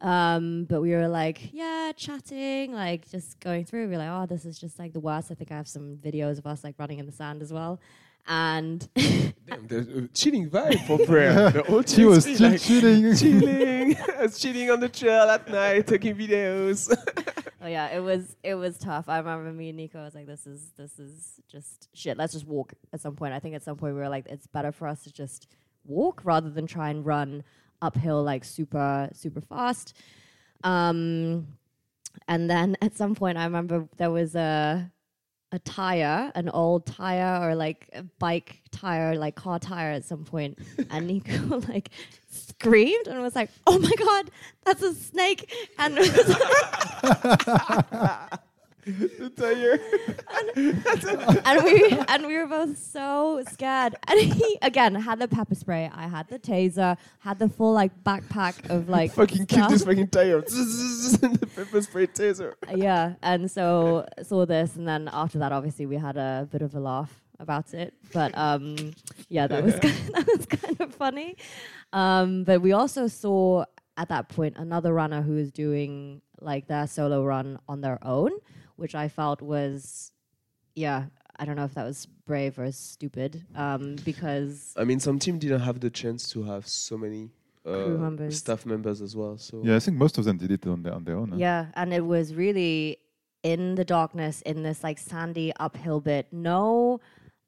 Um, 0.00 0.64
but 0.64 0.80
we 0.80 0.92
were 0.92 1.08
like, 1.08 1.50
yeah, 1.52 1.92
chatting, 1.94 2.72
like 2.72 3.10
just 3.10 3.38
going 3.40 3.64
through. 3.66 3.86
We 3.88 3.92
were 3.92 3.98
like, 3.98 4.08
oh, 4.10 4.26
this 4.26 4.44
is 4.44 4.58
just 4.58 4.78
like 4.78 4.92
the 4.92 5.00
worst. 5.00 5.30
I 5.30 5.34
think 5.34 5.52
I 5.52 5.56
have 5.56 5.68
some 5.68 5.98
videos 6.02 6.38
of 6.38 6.46
us 6.46 6.64
like 6.64 6.74
running 6.78 6.98
in 6.98 7.06
the 7.06 7.12
sand 7.12 7.42
as 7.42 7.52
well. 7.52 7.80
And 8.26 8.88
Damn, 8.94 9.66
there's 9.66 9.88
a 9.88 10.08
chilling 10.08 10.48
vibe 10.48 10.86
for 10.86 10.98
Prair. 10.98 11.52
The 11.52 11.62
whole 11.64 11.82
She 11.82 12.04
was 12.04 12.26
is 12.26 12.36
still 12.36 12.50
like, 12.50 12.60
chilling. 12.60 13.14
chilling, 13.16 13.96
I 14.18 14.22
was 14.22 14.38
chilling 14.38 14.70
on 14.70 14.80
the 14.80 14.88
trail 14.88 15.28
at 15.28 15.48
night, 15.50 15.86
taking 15.86 16.14
videos. 16.14 16.94
oh 17.62 17.66
yeah, 17.66 17.88
it 17.88 18.00
was 18.00 18.36
it 18.42 18.54
was 18.54 18.78
tough. 18.78 19.08
I 19.08 19.18
remember 19.18 19.52
me 19.52 19.68
and 19.70 19.76
Nico 19.76 20.00
I 20.00 20.04
was 20.04 20.14
like, 20.14 20.26
this 20.26 20.46
is 20.46 20.70
this 20.76 20.98
is 20.98 21.40
just 21.50 21.88
shit. 21.94 22.16
Let's 22.16 22.32
just 22.32 22.46
walk 22.46 22.72
at 22.92 23.00
some 23.00 23.16
point. 23.16 23.34
I 23.34 23.38
think 23.38 23.54
at 23.54 23.62
some 23.62 23.76
point 23.76 23.94
we 23.94 24.00
were 24.00 24.08
like, 24.08 24.26
it's 24.28 24.46
better 24.46 24.70
for 24.72 24.86
us 24.86 25.02
to 25.04 25.12
just 25.12 25.48
walk 25.84 26.20
rather 26.24 26.50
than 26.50 26.66
try 26.66 26.90
and 26.90 27.04
run 27.04 27.42
uphill 27.82 28.22
like 28.22 28.44
super 28.44 29.08
super 29.12 29.40
fast. 29.40 29.96
Um, 30.64 31.46
and 32.28 32.50
then 32.50 32.76
at 32.82 32.96
some 32.96 33.14
point, 33.14 33.38
I 33.38 33.44
remember 33.44 33.88
there 33.96 34.10
was 34.10 34.34
a 34.34 34.90
a 35.52 35.58
tire, 35.60 36.30
an 36.34 36.48
old 36.48 36.86
tire 36.86 37.44
or 37.44 37.54
like 37.56 37.88
a 37.92 38.02
bike 38.02 38.62
tire, 38.70 39.16
like 39.16 39.34
car 39.34 39.58
tire 39.58 39.92
at 39.92 40.04
some 40.04 40.24
point, 40.24 40.58
and 40.90 41.06
Nico 41.06 41.60
like 41.68 41.90
screamed 42.30 43.08
and 43.08 43.20
was 43.20 43.34
like, 43.34 43.50
"Oh 43.66 43.78
my 43.78 43.92
god, 43.98 44.30
that's 44.64 44.82
a 44.82 44.94
snake!" 44.94 45.52
And 45.78 45.98
the 48.84 49.30
tire. 49.36 49.78
and 51.44 51.64
we 51.64 51.98
and 52.08 52.26
we 52.26 52.36
were 52.36 52.46
both 52.46 52.78
so 52.78 53.42
scared. 53.50 53.94
And 54.08 54.20
he 54.20 54.58
again 54.62 54.94
had 54.94 55.18
the 55.18 55.28
pepper 55.28 55.54
spray. 55.54 55.90
I 55.92 56.08
had 56.08 56.28
the 56.28 56.38
taser. 56.38 56.96
Had 57.20 57.38
the 57.38 57.48
full 57.48 57.72
like 57.72 57.92
backpack 58.04 58.70
of 58.70 58.88
like 58.88 59.12
fucking 59.12 59.44
stuff. 59.44 59.70
this 59.70 59.84
fucking 59.84 60.08
tire. 60.08 60.40
the 60.40 61.48
pepper 61.54 61.82
spray 61.82 62.06
taser. 62.06 62.54
yeah. 62.74 63.14
And 63.22 63.50
so 63.50 64.06
saw 64.22 64.46
this, 64.46 64.76
and 64.76 64.86
then 64.88 65.08
after 65.12 65.38
that, 65.38 65.52
obviously, 65.52 65.86
we 65.86 65.96
had 65.96 66.16
a 66.16 66.48
bit 66.50 66.62
of 66.62 66.74
a 66.74 66.80
laugh 66.80 67.20
about 67.40 67.74
it. 67.74 67.94
But 68.12 68.36
um, 68.36 68.92
yeah, 69.28 69.46
that 69.46 69.64
was 69.64 69.78
kind 69.78 69.94
that 70.14 70.26
was 70.26 70.46
kind 70.46 70.80
of 70.80 70.94
funny. 70.94 71.36
Um, 71.92 72.44
but 72.44 72.60
we 72.62 72.72
also 72.72 73.08
saw 73.08 73.64
at 73.96 74.08
that 74.08 74.28
point 74.28 74.56
another 74.56 74.94
runner 74.94 75.22
who 75.22 75.34
was 75.34 75.50
doing 75.50 76.22
like 76.40 76.66
their 76.68 76.86
solo 76.86 77.24
run 77.24 77.58
on 77.68 77.80
their 77.80 77.98
own, 78.06 78.30
which 78.80 78.94
I 78.94 79.08
felt 79.08 79.40
was, 79.42 80.10
yeah, 80.74 81.06
I 81.38 81.44
don't 81.44 81.56
know 81.56 81.64
if 81.64 81.74
that 81.74 81.84
was 81.84 82.06
brave 82.26 82.58
or 82.58 82.70
stupid, 82.72 83.44
um, 83.54 83.96
because 84.04 84.74
I 84.76 84.84
mean, 84.84 85.00
some 85.00 85.18
team 85.18 85.38
didn't 85.38 85.60
have 85.60 85.78
the 85.80 85.90
chance 85.90 86.30
to 86.32 86.42
have 86.44 86.66
so 86.66 86.96
many 86.98 87.30
uh, 87.66 87.72
Crew 87.84 87.98
members. 87.98 88.38
staff 88.38 88.64
members 88.66 89.00
as 89.02 89.14
well. 89.14 89.36
So 89.38 89.60
Yeah, 89.62 89.76
I 89.76 89.80
think 89.80 89.96
most 89.96 90.16
of 90.18 90.24
them 90.24 90.36
did 90.38 90.50
it 90.50 90.66
on 90.66 90.82
their 90.82 90.94
on 90.94 91.04
their 91.04 91.16
own. 91.16 91.30
huh? 91.32 91.36
Yeah, 91.38 91.66
and 91.74 91.92
it 91.92 92.04
was 92.14 92.34
really 92.34 92.98
in 93.42 93.74
the 93.74 93.84
darkness, 93.84 94.42
in 94.42 94.62
this 94.62 94.82
like 94.82 94.98
sandy 94.98 95.52
uphill 95.60 96.00
bit. 96.00 96.26
No 96.32 97.00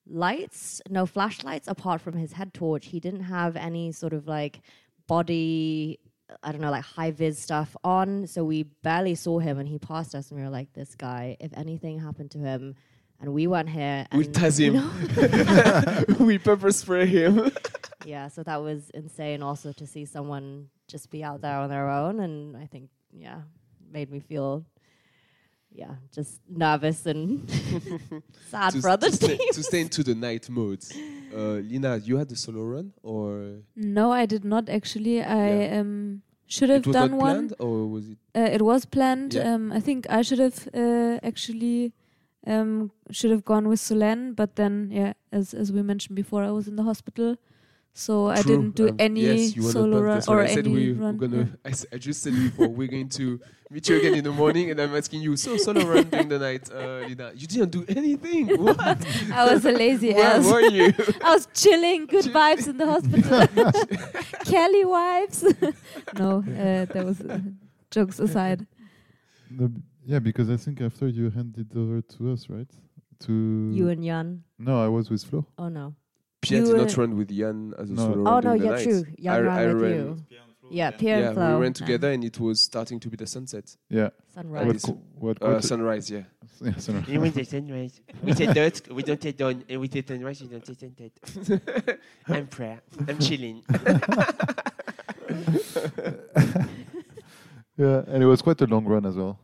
lights, 0.07 0.81
no 0.89 1.07
flashlights 1.07 1.69
apart 1.69 2.01
from 2.01 2.15
his 2.15 2.33
head 2.33 2.53
torch. 2.55 2.87
He 2.87 3.01
didn't 3.01 3.25
have 3.25 3.57
any 3.57 3.93
sort 3.93 4.13
of 4.13 4.27
like 4.27 4.61
body, 5.07 5.99
I 6.43 6.53
don't 6.53 6.61
know, 6.61 6.71
like 6.71 6.85
high 6.85 7.11
vis 7.11 7.39
stuff 7.39 7.77
on. 7.85 8.27
So 8.27 8.45
we 8.45 8.65
barely 8.65 9.15
saw 9.15 9.39
him, 9.39 9.59
and 9.59 9.69
he 9.69 9.79
passed 9.79 10.15
us, 10.15 10.31
and 10.31 10.39
we 10.39 10.45
were 10.45 10.51
like, 10.51 10.73
"This 10.73 10.95
guy, 10.95 11.37
if 11.41 11.53
anything 11.57 11.99
happened 11.99 12.31
to 12.33 12.39
him." 12.39 12.75
And 13.21 13.33
we 13.33 13.47
weren't 13.47 13.69
here. 13.69 14.05
we 14.13 14.25
and- 14.25 14.35
taz 14.35 14.59
him. 14.59 16.17
we 16.27 16.39
pepper 16.39 16.73
spray 16.73 17.07
him. 17.07 17.53
yeah, 18.05 18.27
so 18.27 18.43
that 18.43 18.61
was 18.63 18.91
insane 18.91 19.43
also 19.45 19.73
to 19.75 19.87
see 19.87 20.05
someone 20.07 20.71
just 20.89 21.09
be 21.09 21.23
out 21.23 21.41
there 21.41 21.57
on 21.57 21.71
their 21.71 21.89
own. 21.89 22.19
And 22.19 22.57
I 22.57 22.67
think, 22.67 22.91
yeah, 23.13 23.43
made 23.93 24.11
me 24.11 24.19
feel, 24.19 24.65
yeah, 25.71 25.95
just 26.13 26.41
nervous 26.49 27.07
and 27.07 27.49
sad 28.51 28.73
to, 28.73 28.81
for 28.81 28.89
other 28.89 29.09
to, 29.09 29.15
stay, 29.15 29.37
to 29.37 29.63
stay 29.63 29.81
into 29.83 30.03
the 30.03 30.17
night 30.17 30.51
mode. 30.51 30.85
Uh, 31.35 31.55
Lina, 31.71 31.97
you 31.99 32.17
had 32.17 32.29
the 32.29 32.37
solo 32.37 32.63
run, 32.63 32.93
or 33.03 33.63
No, 33.77 34.13
I 34.13 34.27
did 34.27 34.45
not 34.45 34.69
actually. 34.69 35.23
I 35.23 35.49
Yeah. 35.65 35.81
um, 35.81 36.23
should 36.47 36.69
have 36.71 36.81
it 36.83 36.87
was 36.89 36.95
done 36.95 37.17
one. 37.17 37.49
planned, 37.49 37.55
or 37.59 37.87
was 37.89 38.05
it? 38.11 38.19
Uh, 38.35 38.49
it 38.57 38.63
was 38.63 38.85
planned. 38.85 39.35
Yeah. 39.35 39.55
Um, 39.55 39.73
I 39.73 39.81
think 39.81 40.07
I 40.11 40.23
should 40.23 40.39
have 40.39 40.69
uh, 40.75 41.19
actually 41.23 41.93
um, 42.47 42.91
should 43.11 43.31
have 43.31 43.45
gone 43.45 43.69
with 43.69 43.81
Solène, 43.81 44.35
but 44.37 44.57
then 44.57 44.91
yeah, 44.91 45.13
as 45.31 45.55
as 45.55 45.73
we 45.73 45.83
mentioned 45.83 46.17
before, 46.17 46.43
I 46.45 46.51
was 46.51 46.67
in 46.69 46.77
the 46.77 46.83
hospital, 46.83 47.37
so 47.95 48.29
I 48.29 48.43
didn't 48.43 48.75
do 48.75 48.89
Um, 48.89 48.97
any 48.99 49.21
yes, 49.21 49.57
you 49.57 49.63
were 49.63 49.69
not 49.69 49.73
solo 49.73 50.01
run 50.01 50.23
or 50.29 50.41
I 50.43 50.47
said 50.55 50.67
any 50.67 50.75
we, 50.75 50.93
run. 50.93 51.19
We're 51.19 51.27
gonna. 51.29 51.43
yeah. 51.45 51.57
I, 51.65 51.69
s- 51.71 51.87
I 51.93 51.99
just 51.99 52.23
said 52.23 52.33
before 52.35 52.69
we're 52.69 52.89
going 52.89 53.09
to 53.11 53.39
meet 53.71 53.89
you 53.89 53.97
again 53.99 54.15
in 54.15 54.25
the 54.25 54.33
morning, 54.33 54.71
and 54.71 54.81
I'm 54.81 54.95
asking 54.97 55.21
you. 55.23 55.37
So 55.37 55.57
solo 55.57 55.85
run 55.87 56.09
during 56.09 56.29
the 56.29 56.39
night, 56.39 56.71
uh, 56.73 57.07
Lina. 57.07 57.33
You 57.35 57.47
didn't 57.47 57.71
do 57.71 57.85
anything. 57.89 58.49
What? 58.63 58.81
I 59.33 59.53
was 59.53 59.65
a 59.67 59.73
lazy 59.73 60.13
Where 60.15 60.25
ass. 60.25 60.47
were 60.51 60.61
you? 60.63 60.93
I 61.25 61.35
was 61.35 61.47
chilling, 61.55 62.07
good 62.07 62.25
vibes 62.27 62.67
in 62.69 62.77
the 62.79 62.87
hospital. 62.87 63.47
Kelly 64.45 64.85
vibes. 64.85 65.41
no, 66.19 66.39
uh, 66.39 66.85
that 66.93 67.05
was 67.05 67.21
uh, 67.21 67.41
jokes 67.91 68.19
aside. 68.21 68.67
No, 69.51 69.69
b- 69.69 69.81
yeah, 70.07 70.19
because 70.19 70.49
I 70.51 70.57
think 70.57 70.81
after 70.81 71.09
you 71.09 71.31
handed 71.31 71.77
over 71.77 72.01
to 72.01 72.33
us, 72.33 72.49
right? 72.49 72.69
To 73.27 73.71
you 73.73 73.89
and 73.89 74.03
Jan. 74.03 74.43
no, 74.59 74.83
I 74.83 74.89
was 74.89 75.09
with 75.11 75.23
Flo. 75.25 75.47
Oh 75.59 75.69
no. 75.69 75.95
Pierre 76.43 76.61
You 76.67 76.67
did 76.77 76.77
not 76.89 76.97
run 76.97 77.17
with 77.17 77.31
Jan 77.37 77.73
as 77.79 77.89
a 77.91 77.93
No. 77.95 78.03
solo 78.03 78.31
Oh 78.31 78.35
no, 78.35 78.41
during 78.41 78.59
the 78.59 78.65
yeah, 78.67 78.71
night. 78.73 78.83
true. 78.83 79.05
Jan 79.19 79.33
I- 79.35 79.39
ran 79.41 79.59
I 79.59 79.67
with 79.73 79.83
ran- 79.83 79.95
you. 79.95 80.17
Yeah, 80.71 80.91
Pierre 80.91 81.19
yeah, 81.21 81.27
and 81.29 81.35
Flo. 81.37 81.57
we 81.59 81.63
ran 81.65 81.73
together, 81.75 82.11
and 82.13 82.25
it 82.25 82.41
was 82.41 82.63
starting 82.63 82.99
to 83.01 83.09
be 83.11 83.17
the 83.17 83.27
sunset. 83.27 83.77
Yeah, 83.91 84.09
Sunrise. 84.35 84.67
what, 84.67 84.77
it's- 84.77 84.97
what 85.19 85.43
Uh, 85.43 85.61
sunrise, 85.61 86.11
yeah. 86.11 86.23
yeah, 86.63 86.77
sunrise. 86.79 87.09
You 87.09 87.21
went 87.21 87.35
to 87.35 87.45
sunrise. 87.45 88.01
We 88.23 88.33
said 88.33 88.55
dusk, 88.55 88.89
we 88.91 89.03
don't 89.03 89.23
say 89.23 89.33
dawn, 89.33 89.63
and 89.69 89.81
we 89.81 89.89
say 89.89 90.03
sunrise, 90.07 90.41
we 90.41 90.49
don't 90.49 90.65
say 90.67 90.75
sunset. 90.75 91.13
I'm 92.27 92.47
Prair. 92.47 92.81
I'm 93.07 93.19
chilling. 93.19 93.63
yeah, 97.77 98.03
and 98.07 98.23
it 98.23 98.27
was 98.27 98.43
quite 98.43 98.61
a 98.63 98.67
long 98.67 98.85
run 98.85 99.05
as 99.07 99.17
well. 99.17 99.39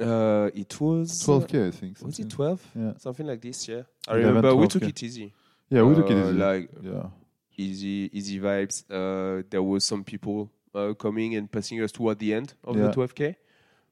Uh, 0.00 0.50
it 0.54 0.80
was 0.80 1.10
12k, 1.24 1.68
I 1.68 1.70
think. 1.72 2.00
Was 2.02 2.18
it 2.18 2.30
12? 2.30 2.60
Yeah, 2.74 2.92
Something 2.98 3.26
like 3.26 3.40
this, 3.40 3.66
yeah. 3.68 3.82
I 4.06 4.12
11, 4.18 4.26
remember 4.28 4.54
we 4.54 4.68
took 4.68 4.82
yeah. 4.82 4.88
it 4.90 5.02
easy. 5.02 5.32
Yeah, 5.70 5.82
we 5.82 5.94
took 5.94 6.10
it 6.10 6.16
Uh, 6.16 6.28
easy. 6.28 6.38
Like 6.38 6.70
yeah, 6.82 7.06
easy, 7.56 8.10
easy 8.12 8.40
vibes. 8.40 8.84
Uh, 8.90 9.42
there 9.50 9.62
was 9.62 9.84
some 9.84 10.04
people 10.04 10.50
uh, 10.74 10.94
coming 10.94 11.34
and 11.36 11.50
passing 11.50 11.80
us 11.82 11.92
toward 11.92 12.18
the 12.18 12.32
end 12.34 12.54
of 12.64 12.76
Yeah. 12.76 12.88
the 12.88 12.92
12k. 12.92 13.34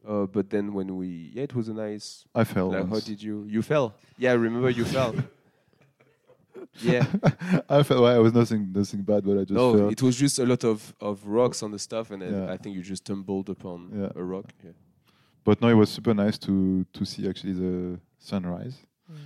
Uh, 0.09 0.24
but 0.27 0.48
then 0.51 0.73
when 0.73 0.97
we, 0.97 1.32
yeah, 1.35 1.43
it 1.43 1.55
was 1.55 1.69
a 1.69 1.74
nice. 1.74 2.24
I 2.35 2.44
fell. 2.44 2.70
Like, 2.70 2.89
how 2.89 3.01
did 3.01 3.20
you? 3.23 3.44
You 3.48 3.61
fell. 3.62 3.94
Yeah, 4.19 4.32
I 4.32 4.35
remember 4.35 4.70
you 4.70 4.85
fell. 4.85 5.15
Yeah. 6.82 7.07
I 7.69 7.82
felt 7.82 8.03
well, 8.03 8.15
I 8.15 8.19
was 8.19 8.32
nothing, 8.35 8.70
nothing 8.73 9.03
bad, 9.03 9.24
but 9.24 9.32
I 9.39 9.40
just 9.44 9.53
No, 9.53 9.74
fell. 9.77 9.89
it 9.89 10.03
was 10.03 10.16
just 10.16 10.39
a 10.39 10.44
lot 10.47 10.62
of, 10.65 10.94
of 11.01 11.27
rocks 11.27 11.62
on 11.62 11.70
the 11.70 11.78
stuff, 11.78 12.11
and 12.11 12.20
then 12.23 12.32
Yeah. 12.32 12.53
I 12.53 12.57
think 12.59 12.77
you 12.77 12.82
just 12.82 13.05
stumbled 13.05 13.48
upon 13.48 13.90
Yeah. 13.94 14.12
a 14.15 14.23
rock. 14.23 14.47
Yeah. 14.65 14.73
But 15.44 15.61
no, 15.61 15.69
it 15.69 15.74
was 15.74 15.90
super 15.90 16.12
nice 16.15 16.39
to 16.39 16.85
to 16.93 17.05
see 17.05 17.28
actually 17.28 17.53
the 17.55 17.98
sunrise. 18.19 18.77
Mm. 19.11 19.16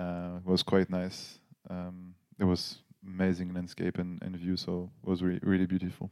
Uh, 0.00 0.36
it 0.38 0.46
was 0.46 0.62
quite 0.62 0.88
nice. 0.90 1.38
Um, 1.70 2.14
there 2.38 2.46
was 2.46 2.78
amazing 3.06 3.54
landscape 3.54 3.98
and, 3.98 4.20
and 4.22 4.36
view, 4.36 4.56
so 4.56 4.90
it 5.02 5.08
was 5.08 5.22
really 5.22 5.40
really 5.42 5.66
beautiful. 5.66 6.10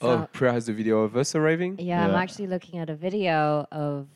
Oh, 0.00 0.16
So- 0.16 0.28
Prair 0.32 0.52
has 0.52 0.66
the 0.66 0.72
video 0.74 1.00
of 1.00 1.16
us 1.16 1.34
arriving. 1.34 1.78
Yeah, 1.78 2.04
I'm 2.06 2.14
actually 2.14 2.48
looking 2.48 2.78
at 2.78 2.90
a 2.90 2.94
video 2.94 3.66
of 3.72 4.08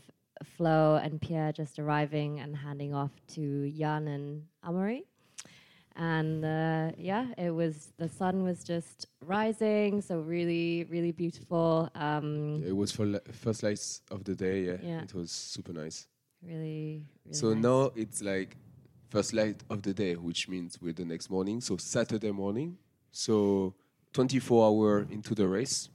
Flo 0.57 0.97
and 1.03 1.21
Pierre 1.21 1.53
just 1.53 1.79
arriving 1.79 2.41
and 2.41 2.57
handing 2.57 2.95
off 2.95 3.11
to 3.35 3.71
Jan 3.71 4.09
and 4.09 4.43
Amaury. 4.65 5.03
And 5.97 6.45
uh, 6.45 6.93
yeah, 6.97 7.27
it 7.37 7.51
was 7.51 7.93
the 7.99 8.09
sun 8.09 8.43
was 8.43 8.63
just 8.65 9.07
rising, 9.27 10.01
so 10.01 10.21
really, 10.21 10.85
really 10.89 11.13
beautiful. 11.13 11.91
Um, 11.95 12.63
It 12.65 12.75
was 12.77 12.91
for 12.93 13.05
li- 13.07 13.27
first 13.33 13.63
lights 13.63 14.01
of 14.11 14.25
the 14.25 14.35
day. 14.35 14.65
Yeah, 14.67 14.77
Yeah. 14.83 15.03
it 15.03 15.13
was 15.15 15.31
super 15.31 15.73
nice. 15.73 16.07
Really, 16.43 17.05
really. 17.25 17.35
so 17.35 17.53
nice. 17.53 17.63
now 17.63 17.91
it's 17.97 18.23
like 18.23 18.57
first 19.11 19.33
light 19.35 19.63
of 19.69 19.83
the 19.83 19.93
day, 19.93 20.15
which 20.15 20.49
means 20.49 20.79
we're 20.81 20.93
the 20.93 21.05
next 21.05 21.31
morning. 21.31 21.61
So 21.61 21.77
Saturday 21.77 22.31
morning. 22.31 22.77
So 23.13 23.75
24 24.13 24.67
hour 24.67 25.07
into 25.11 25.35
the 25.35 25.47
race 25.47 25.89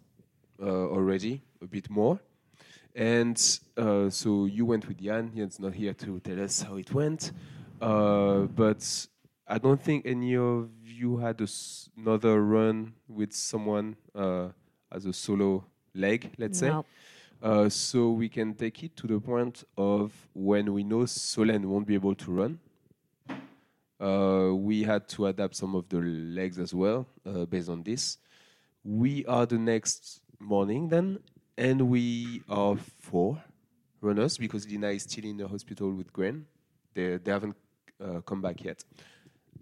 uh, 0.61 0.65
already, 0.89 1.41
a 1.61 1.65
bit 1.65 1.89
more. 1.89 2.19
And 2.93 3.37
uh, 3.77 4.09
so 4.09 4.45
you 4.45 4.65
went 4.65 4.87
with 4.87 5.01
Jan. 5.01 5.31
Jan's 5.35 5.59
not 5.59 5.73
here 5.73 5.93
to 5.93 6.19
tell 6.19 6.41
us 6.43 6.61
how 6.61 6.75
it 6.75 6.93
went, 6.93 7.31
uh, 7.81 8.41
but 8.55 9.07
I 9.47 9.57
don't 9.57 9.81
think 9.81 10.05
any 10.05 10.35
of 10.37 10.69
you 10.85 11.17
had 11.17 11.39
a 11.41 11.43
s- 11.43 11.89
another 11.97 12.41
run 12.41 12.93
with 13.07 13.33
someone 13.33 13.95
uh, 14.13 14.49
as 14.91 15.05
a 15.05 15.13
solo 15.13 15.65
leg, 15.93 16.31
let's 16.37 16.57
say. 16.59 16.67
Uh, 17.41 17.69
so 17.69 18.11
we 18.11 18.29
can 18.29 18.53
take 18.53 18.81
it 18.83 18.95
to 18.95 19.07
the 19.07 19.19
point 19.19 19.63
of 19.77 20.13
when 20.33 20.73
we 20.73 20.83
know 20.83 20.99
Solène 20.99 21.65
won't 21.65 21.85
be 21.85 21.93
able 21.95 22.15
to 22.15 22.31
run. 22.31 22.59
Uh, 23.99 24.51
we 24.53 24.83
had 24.83 25.07
to 25.09 25.27
adapt 25.27 25.55
some 25.55 25.73
of 25.75 25.87
the 25.89 25.97
legs 26.01 26.59
as 26.59 26.73
well 26.73 27.07
uh, 27.25 27.45
based 27.45 27.69
on 27.69 27.81
this. 27.83 28.17
We 28.83 29.25
are 29.25 29.45
the 29.45 29.57
next 29.57 30.21
morning 30.39 30.89
then, 30.89 31.19
and 31.57 31.89
we 31.89 32.43
are 32.49 32.75
four 32.99 33.41
runners 34.01 34.37
because 34.37 34.67
Lina 34.67 34.89
is 34.89 35.03
still 35.03 35.25
in 35.25 35.37
the 35.37 35.47
hospital 35.47 35.91
with 35.93 36.11
Gwen. 36.13 36.45
They, 36.93 37.17
they 37.17 37.31
haven't 37.31 37.55
uh, 38.03 38.19
come 38.21 38.41
back 38.41 38.63
yet. 38.63 38.83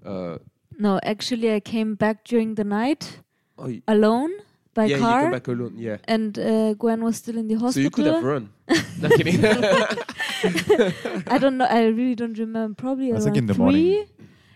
Uh, 0.05 0.37
No, 0.79 0.99
actually, 1.03 1.53
I 1.53 1.59
came 1.59 1.93
back 1.95 2.23
during 2.23 2.55
the 2.55 2.63
night 2.63 3.19
oh, 3.59 3.67
y- 3.67 3.81
alone 3.87 4.31
by 4.73 4.85
yeah, 4.85 4.95
you 4.97 5.01
car, 5.03 5.21
come 5.21 5.31
back 5.31 5.47
alone. 5.47 5.73
Yeah. 5.77 5.97
and 6.05 6.37
uh, 6.39 6.73
Gwen 6.73 7.03
was 7.03 7.17
still 7.17 7.37
in 7.37 7.47
the 7.47 7.53
hospital. 7.53 7.71
So 7.73 7.79
you 7.81 7.91
could 7.91 8.07
have 8.07 8.23
run. 8.23 8.49
Not 8.99 9.11
kidding. 9.11 9.37
I 11.29 11.37
don't 11.39 11.57
know. 11.57 11.65
I 11.69 11.85
really 11.85 12.15
don't 12.15 12.37
remember. 12.37 12.73
Probably 12.75 13.09
I 13.09 13.11
around 13.13 13.21
think 13.23 13.37
in 13.37 13.45
the 13.45 13.53
three. 13.53 13.63
morning. 13.63 14.05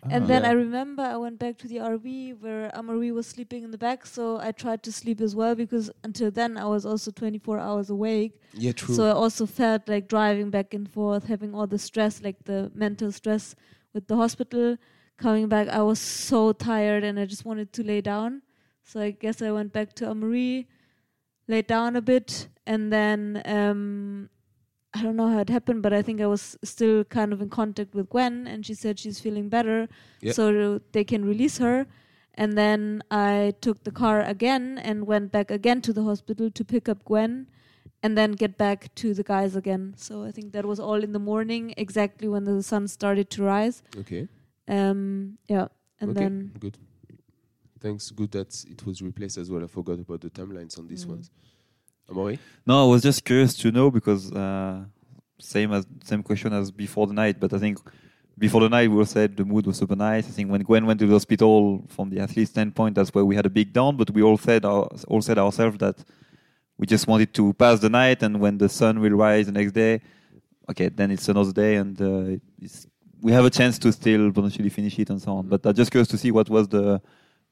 And 0.04 0.28
then 0.28 0.44
Yeah. 0.44 0.50
I 0.50 0.52
remember 0.52 1.04
I 1.04 1.18
went 1.18 1.40
back 1.40 1.58
to 1.60 1.68
the 1.68 1.80
RV 1.80 2.34
where 2.40 2.70
Amaury 2.76 3.12
was 3.14 3.28
sleeping 3.28 3.64
in 3.64 3.72
the 3.72 3.78
back, 3.78 4.06
so 4.06 4.40
I 4.40 4.52
tried 4.52 4.84
to 4.84 4.92
sleep 4.92 5.22
as 5.22 5.36
well 5.36 5.56
because 5.56 5.92
until 6.04 6.32
then 6.32 6.58
I 6.58 6.66
was 6.66 6.86
also 6.86 7.12
24 7.12 7.60
hours 7.60 7.90
awake. 7.90 8.40
Yeah, 8.54 8.72
true. 8.72 8.96
So 8.96 9.06
I 9.08 9.12
also 9.12 9.46
felt 9.46 9.88
like 9.88 10.08
driving 10.08 10.50
back 10.50 10.74
and 10.74 10.90
forth, 10.90 11.26
having 11.26 11.54
all 11.54 11.68
the 11.68 11.80
stress, 11.80 12.22
like 12.22 12.44
the 12.46 12.72
mental 12.74 13.12
stress 13.12 13.56
with 13.94 14.08
the 14.08 14.16
hospital. 14.16 14.78
Coming 15.18 15.48
back, 15.50 15.68
I 15.68 15.82
was 15.82 16.00
so 16.00 16.52
tired 16.54 17.04
and 17.04 17.20
I 17.20 17.26
just 17.26 17.44
wanted 17.44 17.74
to 17.74 17.84
lay 17.84 18.02
down. 18.02 18.44
So 18.84 19.02
I 19.02 19.12
guess 19.12 19.42
I 19.42 19.52
went 19.52 19.74
back 19.74 19.94
to 19.94 20.06
Amaury, 20.06 20.68
laid 21.48 21.68
down 21.68 21.96
a 21.96 22.02
bit, 22.02 22.48
and 22.66 22.94
then 22.94 23.42
um, 23.46 24.30
I 24.94 25.04
don't 25.04 25.16
know 25.16 25.28
how 25.28 25.40
it 25.40 25.50
happened, 25.50 25.84
but 25.84 25.94
I 25.94 26.02
think 26.02 26.22
I 26.22 26.28
was 26.28 26.58
still 26.64 27.04
kind 27.04 27.34
of 27.34 27.42
in 27.42 27.50
contact 27.50 27.94
with 27.94 28.10
Gwen, 28.10 28.48
and 28.48 28.66
she 28.66 28.74
said 28.74 28.98
she's 29.00 29.20
feeling 29.20 29.50
better, 29.50 29.88
Yeah. 30.22 30.32
so 30.32 30.80
they 30.92 31.04
can 31.04 31.26
release 31.26 31.58
her. 31.60 31.86
And 32.36 32.58
then 32.58 33.02
I 33.10 33.54
took 33.62 33.84
the 33.84 33.92
car 33.92 34.22
again 34.22 34.78
and 34.78 35.06
went 35.08 35.32
back 35.32 35.50
again 35.52 35.82
to 35.82 35.94
the 35.94 36.04
hospital 36.04 36.50
to 36.52 36.64
pick 36.66 36.88
up 36.88 37.04
Gwen 37.04 37.48
and 38.04 38.16
then 38.18 38.34
get 38.34 38.58
back 38.58 38.94
to 38.96 39.14
the 39.16 39.24
guys 39.24 39.56
again. 39.56 39.94
So 39.98 40.24
I 40.24 40.32
think 40.32 40.54
that 40.54 40.64
was 40.66 40.80
all 40.80 41.04
in 41.04 41.14
the 41.14 41.20
morning, 41.20 41.74
exactly 41.78 42.28
when 42.28 42.44
the 42.44 42.62
sun 42.62 42.88
started 42.88 43.30
to 43.32 43.44
rise. 43.44 43.82
okay. 43.98 44.28
Um, 44.68 45.38
yeah, 45.48 45.68
and 46.00 46.12
okay. 46.12 46.20
then 46.22 46.52
good. 46.60 46.78
Thanks. 47.80 48.12
Good 48.12 48.32
that 48.32 48.66
it 48.70 48.86
was 48.86 49.02
replaced 49.02 49.38
as 49.38 49.50
well. 49.52 49.64
I 49.64 49.68
forgot 49.68 50.00
about 50.00 50.22
the 50.22 50.30
timelines 50.30 50.78
on 50.80 50.88
these 50.88 51.06
Mm. 51.06 51.10
ones. 51.10 51.32
Amaury? 52.10 52.40
No, 52.66 52.86
I 52.86 52.88
was 52.90 53.02
just 53.02 53.24
curious 53.24 53.54
to 53.56 53.72
know 53.72 53.92
because 53.92 54.32
uh, 54.32 54.84
same 55.40 55.72
as 55.74 55.86
same 56.04 56.24
question 56.24 56.54
as 56.54 56.72
before 56.72 57.08
the 57.08 57.14
night, 57.14 57.40
but 57.40 57.54
I 57.54 57.60
think 57.60 57.80
before 58.38 58.62
the 58.62 58.70
night 58.70 58.90
we 58.90 58.98
all 58.98 59.06
said 59.06 59.36
the 59.36 59.46
mood 59.46 59.66
was 59.66 59.78
super 59.78 59.96
nice. 59.96 60.28
I 60.28 60.32
think 60.32 60.52
when 60.52 60.62
Gwen 60.62 60.86
went 60.86 61.00
to 61.00 61.08
the 61.08 61.14
hospital, 61.14 61.84
from 61.88 62.10
the 62.10 62.20
athlete 62.20 62.50
standpoint, 62.50 62.96
that's 62.96 63.14
where 63.14 63.26
we 63.26 63.36
had 63.36 63.46
a 63.46 63.50
big 63.50 63.74
down. 63.74 63.98
But 63.98 64.12
we 64.12 64.22
all 64.22 64.38
said 64.38 64.66
our, 64.66 64.88
all 65.08 65.22
said 65.22 65.38
ourselves 65.38 65.78
that 65.80 66.04
we 66.78 66.86
just 66.86 67.08
wanted 67.08 67.34
to 67.34 67.54
pass 67.54 67.80
the 67.80 67.90
night, 67.90 68.24
and 68.24 68.40
when 68.40 68.58
the 68.58 68.70
sun 68.70 69.00
will 69.00 69.12
rise 69.12 69.48
the 69.48 69.52
next 69.52 69.72
day, 69.72 70.02
okay, 70.70 70.90
then 70.90 71.12
it's 71.12 71.28
another 71.28 71.52
day, 71.52 71.76
and 71.76 72.00
uh, 72.02 72.38
we 73.22 73.32
have 73.32 73.46
a 73.46 73.50
chance 73.50 73.80
to 73.80 73.92
still 73.92 74.32
potentially 74.32 74.70
finish 74.70 74.98
it 75.00 75.10
and 75.10 75.22
so 75.22 75.34
on. 75.34 75.48
But 75.48 75.66
I'm 75.66 75.74
just 75.74 75.92
curious 75.92 76.08
to 76.10 76.18
see 76.18 76.32
what 76.32 76.50
was 76.50 76.68
the 76.68 77.02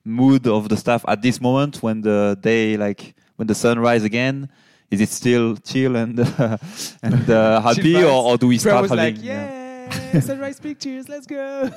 mood 0.03 0.45
of 0.47 0.69
the 0.69 0.77
staff 0.77 1.03
at 1.07 1.21
this 1.21 1.41
moment 1.41 1.81
when 1.81 2.01
the 2.01 2.37
day 2.39 2.77
like 2.77 3.15
when 3.35 3.47
the 3.47 3.55
sun 3.55 3.79
rise 3.79 4.03
again 4.03 4.49
is 4.91 5.01
it 5.01 5.09
still 5.09 5.55
chill 5.57 5.95
and 5.95 6.19
uh, 6.19 6.57
and 7.03 7.29
uh, 7.29 7.61
happy 7.61 7.95
or, 8.03 8.31
or 8.31 8.37
do 8.37 8.47
we 8.47 8.57
Fred 8.57 8.71
start 8.71 8.81
was 8.83 8.91
having 8.91 9.15
like, 9.15 9.23
yeah, 9.23 10.19
sunrise 10.19 10.59
pictures, 10.59 11.09
let's 11.09 11.25
go. 11.25 11.71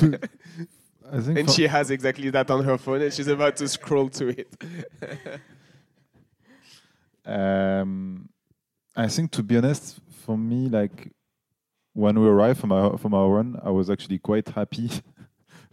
I 1.10 1.20
think 1.20 1.38
and 1.38 1.50
she 1.50 1.66
has 1.66 1.90
exactly 1.90 2.28
that 2.30 2.50
on 2.50 2.64
her 2.64 2.76
phone, 2.76 3.00
and 3.00 3.12
she's 3.12 3.28
about 3.28 3.56
to 3.56 3.68
scroll 3.68 4.08
to 4.10 4.28
it. 4.28 4.48
Um, 7.24 8.30
I 8.96 9.06
think 9.08 9.32
to 9.32 9.42
be 9.42 9.58
honest, 9.58 10.00
for 10.24 10.38
me, 10.38 10.70
like 10.70 11.12
when 11.92 12.18
we 12.18 12.26
arrived 12.26 12.58
from 12.58 12.72
our 12.72 12.96
from 12.96 13.12
our 13.12 13.28
run, 13.28 13.60
I 13.62 13.68
was 13.68 13.90
actually 13.90 14.18
quite 14.18 14.48
happy 14.48 14.90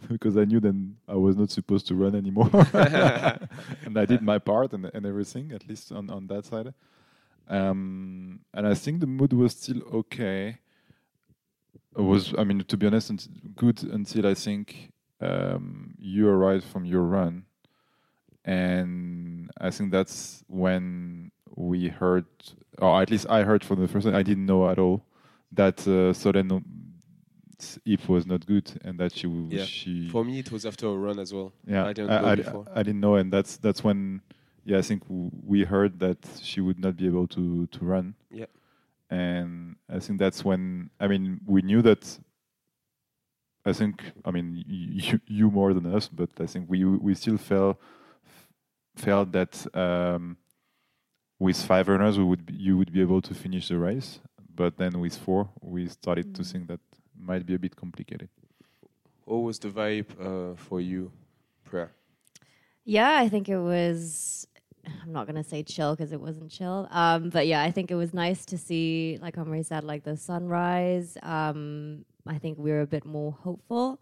because 0.10 0.36
I 0.36 0.44
knew 0.44 0.60
then 0.60 0.96
I 1.08 1.14
was 1.14 1.36
not 1.36 1.50
supposed 1.50 1.86
to 1.88 1.94
run 1.94 2.14
anymore, 2.14 2.50
and 2.72 3.98
I 3.98 4.04
did 4.06 4.22
my 4.22 4.38
part 4.38 4.72
and 4.72 4.90
and 4.92 5.06
everything 5.06 5.52
at 5.52 5.68
least 5.68 5.92
on 5.92 6.10
on 6.10 6.26
that 6.28 6.44
side. 6.46 6.72
Um, 7.48 8.40
and 8.52 8.66
I 8.66 8.74
think 8.74 9.00
the 9.00 9.06
mood 9.06 9.32
was 9.32 9.52
still 9.52 9.82
okay. 9.94 10.58
It 11.96 12.02
was, 12.02 12.34
I 12.36 12.44
mean, 12.44 12.62
to 12.64 12.76
be 12.76 12.86
honest, 12.86 13.28
good 13.54 13.82
until 13.84 14.26
I 14.26 14.34
think 14.34 14.92
um, 15.20 15.94
you 15.98 16.28
arrived 16.28 16.64
from 16.64 16.84
your 16.84 17.02
run, 17.02 17.44
and 18.44 19.50
I 19.60 19.70
think 19.70 19.92
that's 19.92 20.44
when 20.48 21.30
we 21.54 21.88
heard, 21.88 22.26
or 22.78 23.00
at 23.00 23.10
least 23.10 23.26
I 23.30 23.44
heard 23.44 23.64
from 23.64 23.80
the 23.80 23.88
first 23.88 24.06
time. 24.06 24.14
I 24.14 24.22
didn't 24.22 24.46
know 24.46 24.68
at 24.68 24.78
all 24.78 25.04
that 25.52 25.80
uh, 25.86 26.12
Solène 26.12 26.62
hip 27.84 28.08
was 28.08 28.26
not 28.26 28.44
good, 28.46 28.70
and 28.84 28.98
that 29.00 29.12
she 29.14 29.26
w- 29.26 29.48
Yeah. 29.50 29.64
she 29.64 30.08
For 30.08 30.24
me, 30.24 30.38
it 30.38 30.50
was 30.52 30.64
after 30.66 30.86
a 30.86 30.94
run 30.96 31.18
as 31.18 31.32
well. 31.32 31.52
yeah 31.66 31.84
I 31.86 31.92
didn't 31.92 32.10
I, 32.10 32.20
know 32.20 32.26
I, 32.28 32.34
before. 32.36 32.64
I 32.74 32.82
didn't 32.82 33.00
know, 33.00 33.14
and 33.16 33.32
that's 33.32 33.56
that's 33.58 33.82
when 33.84 34.20
yeah 34.64 34.78
I 34.78 34.82
think 34.82 35.02
w- 35.08 35.30
we 35.44 35.64
heard 35.64 35.98
that 36.00 36.18
she 36.42 36.60
would 36.60 36.78
not 36.78 36.96
be 36.96 37.06
able 37.06 37.26
to 37.28 37.66
to 37.66 37.84
run. 37.84 38.14
Yeah. 38.30 38.46
and 39.10 39.76
I 39.88 39.98
think 40.00 40.18
that's 40.18 40.44
when 40.44 40.90
I 41.00 41.06
mean 41.08 41.40
we 41.46 41.62
knew 41.62 41.82
that. 41.82 42.02
I 43.64 43.72
think 43.72 44.02
I 44.24 44.30
mean 44.30 44.64
you, 44.66 45.20
you 45.26 45.50
more 45.50 45.74
than 45.74 45.86
us, 45.94 46.08
but 46.08 46.30
I 46.40 46.46
think 46.46 46.68
we 46.70 46.84
we 46.84 47.14
still 47.14 47.38
felt 47.38 47.76
felt 48.96 49.32
that 49.32 49.66
um, 49.74 50.36
with 51.38 51.60
five 51.62 51.88
runners 51.88 52.16
we 52.18 52.24
would 52.24 52.46
be, 52.46 52.54
you 52.54 52.76
would 52.78 52.92
be 52.92 53.00
able 53.00 53.20
to 53.22 53.34
finish 53.34 53.68
the 53.68 53.76
race, 53.78 54.20
but 54.54 54.76
then 54.78 55.00
with 55.00 55.16
four 55.16 55.48
we 55.60 55.86
started 55.88 56.34
to 56.34 56.42
Mm. 56.42 56.52
think 56.52 56.66
that 56.68 56.80
might 57.18 57.46
be 57.46 57.54
a 57.54 57.58
bit 57.58 57.76
complicated. 57.76 58.28
What 59.24 59.38
was 59.38 59.58
the 59.58 59.68
vibe 59.68 60.06
uh, 60.20 60.56
for 60.56 60.80
you, 60.80 61.10
Prair? 61.68 61.88
Yeah, 62.84 63.16
I 63.16 63.28
think 63.28 63.48
it 63.48 63.58
was. 63.58 64.46
I'm 65.02 65.12
not 65.12 65.26
gonna 65.26 65.42
say 65.42 65.64
chill 65.64 65.96
because 65.96 66.12
it 66.12 66.20
wasn't 66.20 66.50
chill. 66.50 66.86
Um, 66.92 67.30
but 67.30 67.48
yeah, 67.48 67.62
I 67.62 67.72
think 67.72 67.90
it 67.90 67.96
was 67.96 68.14
nice 68.14 68.44
to 68.46 68.58
see, 68.58 69.18
like 69.20 69.34
Amaury 69.34 69.64
said, 69.64 69.82
like 69.82 70.04
the 70.04 70.16
sunrise. 70.16 71.18
Um, 71.22 72.04
I 72.26 72.38
think 72.38 72.58
we 72.58 72.70
were 72.70 72.82
a 72.82 72.86
bit 72.86 73.04
more 73.04 73.32
hopeful 73.32 74.00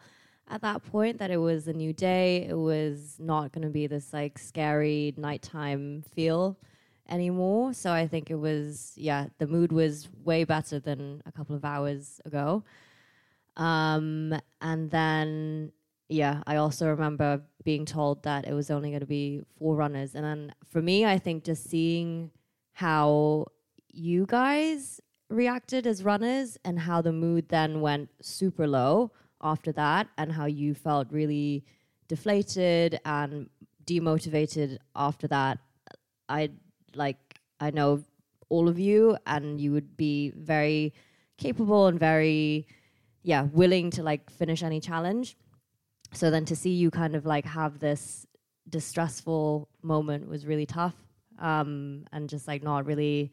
at 0.49 0.61
that 0.61 0.85
point 0.85 1.19
that 1.19 1.31
it 1.31 1.39
was 1.39 1.69
a 1.69 1.73
new 1.73 1.95
day. 1.95 2.47
It 2.49 2.59
was 2.59 3.17
not 3.19 3.53
gonna 3.53 3.71
be 3.71 3.87
this 3.87 4.13
like 4.13 4.39
scary 4.39 5.15
nighttime 5.17 6.05
feel 6.15 6.59
anymore. 7.09 7.73
So 7.73 7.93
I 7.93 8.07
think 8.07 8.31
it 8.31 8.37
was, 8.37 8.93
yeah, 8.97 9.27
the 9.39 9.47
mood 9.47 9.73
was 9.73 10.09
way 10.25 10.45
better 10.45 10.79
than 10.79 11.23
a 11.27 11.33
couple 11.33 11.57
of 11.57 11.65
hours 11.65 12.21
ago. 12.25 12.65
Um, 13.57 14.39
and 14.61 14.91
then 14.91 15.73
yeah, 16.09 16.43
I 16.47 16.57
also 16.57 16.89
remember 16.89 17.41
being 17.65 17.87
told 17.87 18.23
that 18.25 18.47
it 18.47 18.53
was 18.53 18.71
only 18.71 18.91
going 18.91 19.01
to 19.01 19.07
be 19.07 19.41
four 19.59 19.75
runners. 19.75 20.15
And 20.15 20.25
then 20.25 20.55
for 20.71 20.83
me, 20.83 21.07
I 21.07 21.19
think 21.19 21.45
just 21.45 21.69
seeing 21.71 22.31
how 22.73 23.47
you 23.91 24.27
guys 24.27 25.01
reacted 25.31 25.87
as 25.87 26.05
runners 26.05 26.59
and 26.65 26.79
how 26.79 27.01
the 27.01 27.13
mood 27.13 27.49
then 27.49 27.81
went 27.81 28.11
super 28.21 28.67
low 28.67 29.13
after 29.43 29.73
that, 29.73 30.09
and 30.17 30.33
how 30.33 30.47
you 30.47 30.75
felt 30.75 31.11
really 31.11 31.65
deflated 32.09 33.01
and 33.05 33.49
demotivated 33.85 34.79
after 34.97 35.27
that. 35.29 35.59
I 36.29 36.51
like, 36.95 37.19
I 37.61 37.71
know 37.71 38.03
all 38.49 38.69
of 38.69 38.79
you, 38.79 39.17
and 39.27 39.61
you 39.61 39.73
would 39.73 39.97
be 39.97 40.33
very 40.37 40.95
capable 41.37 41.87
and 41.87 41.99
very, 41.99 42.67
yeah, 43.25 43.49
willing 43.53 43.91
to 43.91 44.03
like 44.05 44.31
finish 44.31 44.63
any 44.63 44.79
challenge. 44.81 45.37
So 46.13 46.31
then 46.31 46.45
to 46.45 46.55
see 46.55 46.71
you 46.71 46.91
kind 46.93 47.17
of 47.17 47.27
like 47.27 47.45
have 47.45 47.81
this 47.81 48.27
distressful 48.69 49.69
moment 49.83 50.29
was 50.29 50.47
really 50.47 50.67
tough 50.67 50.95
um, 51.41 52.05
and 52.13 52.29
just 52.29 52.47
like 52.47 52.63
not 52.63 52.87
really 52.87 53.33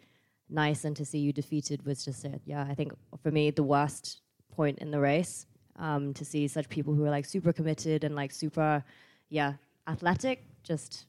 nice. 0.50 0.84
And 0.86 0.96
to 0.96 1.06
see 1.06 1.20
you 1.20 1.32
defeated 1.32 1.86
was 1.86 2.04
just 2.04 2.26
it. 2.26 2.42
Yeah 2.46 2.66
i 2.70 2.74
think 2.74 2.92
for 3.22 3.32
me 3.32 3.52
the 3.52 3.64
worst 3.64 4.22
point 4.52 4.80
in 4.80 4.92
the 4.92 5.00
race 5.00 5.46
um, 5.78 6.14
to 6.14 6.26
see 6.26 6.48
such 6.48 6.68
people 6.70 6.94
who 6.94 7.06
are 7.06 7.10
like 7.10 7.26
super 7.26 7.54
committed 7.54 8.04
and 8.04 8.16
like 8.16 8.32
super 8.32 8.84
yeah 9.30 9.54
athletic 9.88 10.44
just 10.64 11.06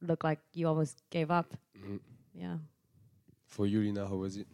look 0.00 0.24
like 0.24 0.38
you 0.52 0.68
almost 0.68 1.02
gave 1.10 1.30
up. 1.30 1.54
Mhm. 1.78 2.00
yeah. 2.34 2.56
For 3.46 3.66
you, 3.66 3.80
Lina, 3.80 4.06
how 4.06 4.16
was 4.16 4.36
it? 4.36 4.46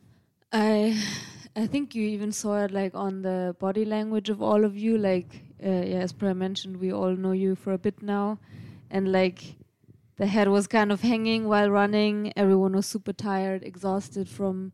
I 0.53 0.97
I 1.57 1.67
think 1.67 1.95
you 1.95 2.05
even 2.05 2.33
saw 2.33 2.65
it 2.65 2.71
like 2.71 2.95
on 2.95 3.23
the 3.23 3.57
body 3.59 3.85
language 3.85 4.31
of 4.31 4.41
all 4.41 4.65
of 4.65 4.77
you. 4.77 4.97
Like 4.97 5.43
uh, 5.65 5.69
yeah, 5.69 5.99
as 5.99 6.13
Prair 6.13 6.37
mentioned, 6.37 6.77
we 6.77 6.93
all 6.93 7.17
know 7.17 7.33
you 7.33 7.55
for 7.55 7.73
a 7.73 7.79
bit 7.79 8.03
now, 8.03 8.39
and 8.91 9.11
like 9.11 9.57
the 10.17 10.27
head 10.27 10.49
was 10.49 10.67
kind 10.67 10.93
of 10.93 11.01
hanging 11.01 11.49
while 11.49 11.71
running. 11.71 12.33
Everyone 12.37 12.77
was 12.77 12.87
super 12.87 13.13
tired, 13.13 13.63
exhausted 13.65 14.29
from 14.29 14.73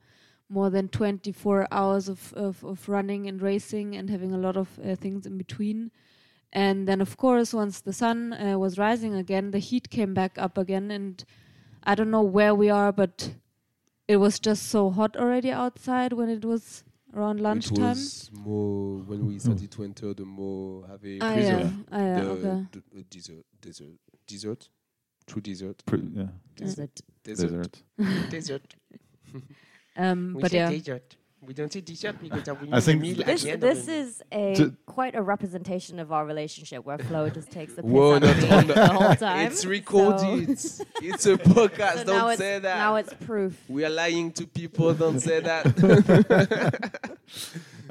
more 0.49 0.71
than 0.71 0.89
24 0.89 1.69
hours 1.71 2.09
of, 2.09 2.33
of, 2.35 2.65
of 2.65 2.89
running 2.89 3.27
and 3.27 3.43
racing 3.43 3.97
and 3.97 4.11
having 4.11 4.33
a 4.33 4.39
lot 4.39 4.57
of 4.57 4.79
uh, 4.79 4.95
things 4.95 5.27
in 5.27 5.39
between. 5.39 5.91
And 6.53 6.87
then, 6.89 7.01
of 7.01 7.17
course, 7.17 7.53
once 7.53 7.81
the 7.81 7.93
sun 7.93 8.33
uh, 8.33 8.59
was 8.59 8.79
rising 8.79 9.15
again, 9.15 9.51
the 9.51 9.59
heat 9.59 9.91
came 9.91 10.15
back 10.15 10.39
up 10.39 10.57
again. 10.57 10.91
And 10.91 11.25
I 11.85 11.95
don't 11.95 12.11
know 12.11 12.23
where 12.23 12.55
we 12.55 12.71
are, 12.71 12.93
but 12.93 13.31
it 14.09 14.17
was 14.19 14.39
just 14.39 14.69
so 14.69 14.91
hot 14.91 15.17
already 15.17 15.51
outside 15.51 16.13
when 16.13 16.29
it 16.29 16.45
was 16.45 16.85
around 17.15 17.41
lunchtime. 17.41 17.83
It 17.83 17.89
was 17.89 18.31
more 18.33 18.99
when 18.99 19.27
we 19.27 19.39
started 19.39 19.71
to 19.71 19.85
enter 19.85 20.15
the 20.15 20.25
more 20.25 20.87
have 20.87 21.05
a 21.05 21.19
Ah, 21.21 21.33
prison. 21.33 21.59
yeah. 21.59 21.71
Ah, 21.93 21.99
yeah, 22.05 22.21
the, 22.21 22.31
okay. 22.31 22.67
the, 22.73 22.83
the 22.95 23.03
desert, 23.05 23.45
desert, 23.61 23.99
desert, 24.27 24.69
true 25.27 25.43
desert, 25.43 25.83
Pre- 25.87 26.09
yeah, 26.15 26.29
Is 26.61 26.79
it 26.79 27.01
desert, 27.25 27.53
desert. 27.57 28.29
desert. 28.31 28.75
Um, 29.99 30.35
We 30.35 30.43
but 30.43 30.51
say 30.51 30.59
yeah, 30.59 30.69
desert. 30.69 31.17
We 31.47 31.55
don't 31.55 31.73
say 31.73 31.81
t-shirt 31.81 32.21
because 32.21 32.59
we 32.61 32.73
I 32.73 32.81
think 32.81 33.01
meal 33.01 33.21
at 33.21 33.27
This, 33.27 33.45
this 33.45 33.89
is 33.89 34.23
a 34.33 34.73
quite 34.85 35.15
a 35.15 35.23
representation 35.23 36.01
of 36.01 36.11
our 36.11 36.27
relationship 36.27 36.85
where 36.85 36.99
Flo 36.99 37.29
just 37.31 37.51
takes 37.53 37.75
the 37.75 37.83
piss 37.83 37.91
Whoa, 37.93 38.17
out 38.17 38.23
not 38.23 38.31
of 38.31 38.43
me 38.43 38.49
the- 38.67 38.75
the 38.75 38.89
whole 38.89 39.15
time. 39.15 39.47
It's 39.47 39.65
recorded. 39.65 40.49
it's 40.51 41.27
a 41.27 41.37
podcast. 41.37 41.99
So 41.99 42.05
don't 42.05 42.17
now 42.19 42.29
it's, 42.29 42.41
say 42.41 42.59
that. 42.59 42.77
Now 42.79 42.97
it's 42.97 43.15
proof. 43.15 43.57
we 43.69 43.85
are 43.85 43.91
lying 43.91 44.33
to 44.33 44.47
people. 44.47 44.93
Don't 44.95 45.21
say 45.21 45.39
that. 45.41 45.65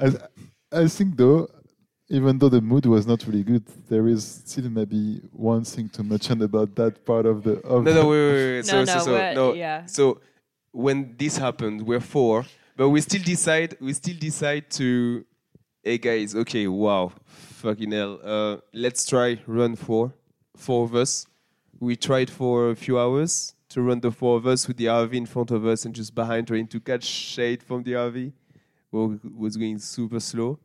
I, 0.00 0.12
I 0.82 0.86
think 0.88 1.16
though, 1.16 1.48
even 2.10 2.38
though 2.38 2.50
the 2.50 2.60
mood 2.60 2.84
was 2.84 3.06
not 3.06 3.26
really 3.26 3.42
good, 3.42 3.64
there 3.88 4.06
is 4.06 4.42
still 4.44 4.68
maybe 4.68 5.20
one 5.32 5.64
thing 5.64 5.88
to 5.90 6.02
mention 6.04 6.42
about 6.42 6.74
that 6.76 7.04
part 7.06 7.24
of 7.24 7.42
the. 7.42 7.54
Of 7.60 7.84
no, 7.84 7.94
no, 7.94 8.08
wait, 8.08 8.32
wait, 8.32 8.56
wait. 8.56 8.66
So, 8.66 8.78
no, 8.80 8.84
so, 8.84 8.94
no, 8.94 9.04
so, 9.04 9.12
we're- 9.12 9.34
no. 9.34 9.52
yeah. 9.54 9.86
So 9.86 10.20
when 10.72 11.14
this 11.16 11.38
happened, 11.38 11.86
we're 11.86 12.00
four, 12.00 12.44
but 12.76 12.90
we 12.90 13.00
still 13.00 13.22
decide. 13.22 13.76
We 13.80 13.92
still 13.92 14.16
decide 14.18 14.70
to. 14.72 15.24
Hey 15.82 15.98
guys, 15.98 16.34
okay, 16.34 16.66
wow, 16.66 17.12
fucking 17.26 17.92
hell. 17.92 18.18
Uh, 18.22 18.56
let's 18.74 19.06
try 19.06 19.38
run 19.46 19.76
four, 19.76 20.12
four 20.56 20.84
of 20.84 20.94
us. 20.94 21.26
We 21.78 21.94
tried 21.94 22.28
for 22.28 22.70
a 22.70 22.76
few 22.76 22.98
hours 22.98 23.54
to 23.68 23.82
run 23.82 24.00
the 24.00 24.10
four 24.10 24.36
of 24.36 24.46
us 24.46 24.66
with 24.66 24.78
the 24.78 24.86
RV 24.86 25.14
in 25.14 25.26
front 25.26 25.52
of 25.52 25.64
us 25.64 25.84
and 25.84 25.94
just 25.94 26.14
behind, 26.14 26.48
trying 26.48 26.66
to 26.68 26.80
catch 26.80 27.04
shade 27.04 27.62
from 27.62 27.84
the 27.84 27.92
RV. 27.92 28.32
Well, 28.90 29.18
was 29.36 29.56
going 29.56 29.78
super 29.78 30.18
slow. 30.18 30.58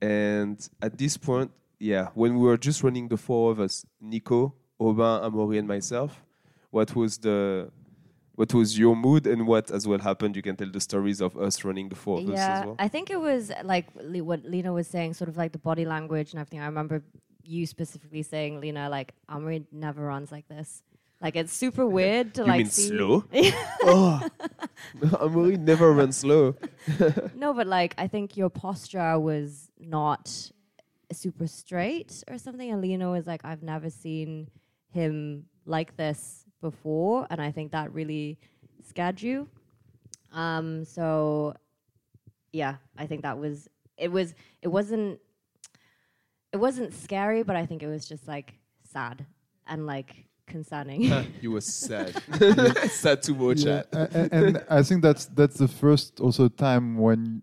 And 0.00 0.56
at 0.80 0.96
this 0.96 1.16
point, 1.16 1.50
yeah, 1.80 2.08
when 2.14 2.38
we 2.38 2.44
were 2.44 2.56
just 2.58 2.82
running 2.82 3.08
the 3.08 3.16
four 3.16 3.50
of 3.50 3.58
us, 3.58 3.84
Nico, 4.00 4.54
Aubin, 4.78 5.30
Amaury, 5.30 5.58
and 5.58 5.66
myself, 5.66 6.22
what 6.70 6.94
was 6.94 7.18
the 7.18 7.70
what 8.36 8.52
was 8.54 8.78
your 8.78 8.94
mood 8.94 9.26
and 9.26 9.46
what 9.46 9.70
as 9.70 9.86
well 9.88 9.98
happened? 9.98 10.36
You 10.36 10.42
can 10.42 10.56
tell 10.56 10.70
the 10.70 10.80
stories 10.80 11.20
of 11.20 11.36
us 11.36 11.64
running 11.64 11.88
the 11.88 11.96
four 11.96 12.18
of 12.20 12.28
us 12.28 12.34
Yeah, 12.36 12.58
as 12.60 12.66
well. 12.66 12.76
I 12.78 12.88
think 12.88 13.10
it 13.10 13.20
was 13.20 13.50
like 13.64 13.86
Le- 13.96 14.22
what 14.24 14.44
Lina 14.44 14.72
was 14.72 14.86
saying, 14.86 15.14
sort 15.14 15.28
of 15.28 15.36
like 15.36 15.52
the 15.52 15.58
body 15.58 15.84
language 15.84 16.32
and 16.32 16.40
everything. 16.40 16.60
I 16.60 16.66
remember 16.66 17.02
you 17.42 17.66
specifically 17.66 18.22
saying, 18.22 18.60
Lina, 18.60 18.88
like 18.90 19.14
Amaury 19.30 19.64
never 19.72 20.04
runs 20.06 20.30
like 20.30 20.46
this. 20.48 20.82
Like 21.20 21.34
it's 21.36 21.52
super 21.52 21.86
weird 21.98 22.34
to 22.34 22.42
You 22.42 22.48
like 22.48 22.58
mean 22.58 22.66
see. 22.66 22.88
slow? 22.88 23.24
oh, 23.84 24.22
Amaury 25.00 25.58
never 25.58 25.92
runs 25.92 26.18
slow. 26.18 26.54
no, 27.34 27.52
but 27.54 27.66
like 27.66 27.94
I 27.98 28.06
think 28.06 28.36
your 28.36 28.50
posture 28.50 29.18
was 29.18 29.70
not 29.78 30.50
super 31.12 31.46
straight 31.46 32.22
or 32.28 32.36
something. 32.38 32.70
And 32.70 32.82
Lina 32.82 33.10
was 33.10 33.26
like, 33.26 33.44
I've 33.44 33.62
never 33.62 33.90
seen 33.90 34.48
him 34.90 35.46
like 35.64 35.96
this 35.96 36.44
before, 36.60 37.26
and 37.30 37.40
I 37.40 37.50
think 37.50 37.72
that 37.72 37.92
really 37.92 38.38
scared 38.88 39.20
you. 39.22 39.48
Um, 40.32 40.84
so 40.84 41.54
yeah, 42.52 42.76
I 42.98 43.06
think 43.06 43.22
that 43.22 43.38
was 43.38 43.68
it. 43.96 44.10
Was 44.10 44.34
it 44.62 44.68
wasn't 44.68 45.20
it 46.52 46.56
wasn't 46.58 46.92
scary, 46.94 47.42
but 47.42 47.56
I 47.56 47.66
think 47.66 47.82
it 47.82 47.86
was 47.88 48.06
just 48.08 48.26
like 48.28 48.54
sad 48.92 49.26
and 49.66 49.86
like 49.86 50.26
concerning. 50.46 51.02
you 51.40 51.50
were 51.52 51.60
sad. 51.60 52.14
sad 52.90 53.22
to 53.22 53.32
watch 53.32 53.60
Yeah, 53.64 53.82
at. 53.92 53.94
a- 53.94 54.20
a- 54.20 54.28
and 54.32 54.64
I 54.70 54.82
think 54.82 55.02
that's 55.02 55.26
that's 55.26 55.56
the 55.58 55.68
first 55.68 56.20
also 56.20 56.48
time 56.48 56.96
when 56.96 57.42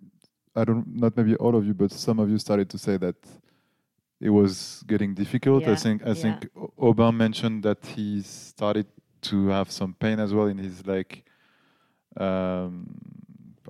I 0.55 0.63
don't 0.65 0.87
not 0.95 1.15
maybe 1.17 1.35
all 1.35 1.55
of 1.55 1.65
you, 1.65 1.73
but 1.73 1.91
some 1.91 2.19
of 2.19 2.29
you 2.29 2.37
started 2.37 2.69
to 2.71 2.77
say 2.77 2.97
that 2.97 3.15
it 4.21 4.29
was 4.29 4.83
getting 4.87 5.13
difficult. 5.13 5.67
I 5.67 5.75
think 5.75 6.03
I 6.03 6.09
yeah. 6.09 6.13
think 6.13 6.49
O- 6.55 6.73
Aubin 6.89 7.17
mentioned 7.17 7.63
that 7.63 7.85
he 7.85 8.21
started 8.21 8.85
to 9.23 9.47
have 9.47 9.71
some 9.71 9.93
pain 9.93 10.19
as 10.19 10.33
well 10.33 10.47
in 10.47 10.57
his 10.57 10.85
like 10.85 11.23
um 12.17 12.87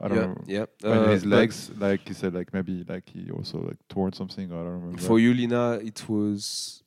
I 0.02 0.08
don't 0.08 0.18
yeah, 0.18 0.26
know 0.26 0.38
yeah. 0.48 0.66
in 0.92 1.04
Uh, 1.04 1.08
his 1.12 1.26
legs 1.26 1.72
like 1.78 2.08
he 2.08 2.14
said 2.14 2.34
like 2.34 2.54
maybe 2.54 2.84
like 2.88 3.10
he 3.10 3.30
also 3.32 3.60
like 3.60 3.78
torn 3.90 4.12
something 4.14 4.52
or 4.52 4.62
I 4.62 4.64
don't 4.64 4.74
remember. 4.82 5.02
For 5.02 5.20
you, 5.20 5.34
Lina, 5.34 5.80
it 5.84 6.10
was 6.10 6.84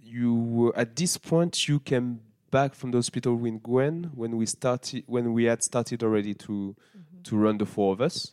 you 0.00 0.34
were 0.34 0.76
at 0.76 0.96
this 0.96 1.16
point 1.18 1.68
you 1.68 1.80
came 1.80 2.20
back 2.50 2.74
from 2.74 2.90
the 2.92 2.98
hospital 2.98 3.34
with 3.34 3.62
Gwen 3.62 4.10
when 4.14 4.36
we 4.36 4.46
started 4.46 5.04
when 5.06 5.32
we 5.32 5.44
had 5.44 5.62
started 5.62 6.02
already 6.02 6.34
to 6.34 6.76
to 7.24 7.36
run 7.36 7.58
the 7.58 7.66
four 7.66 7.92
of 7.92 8.00
us. 8.00 8.32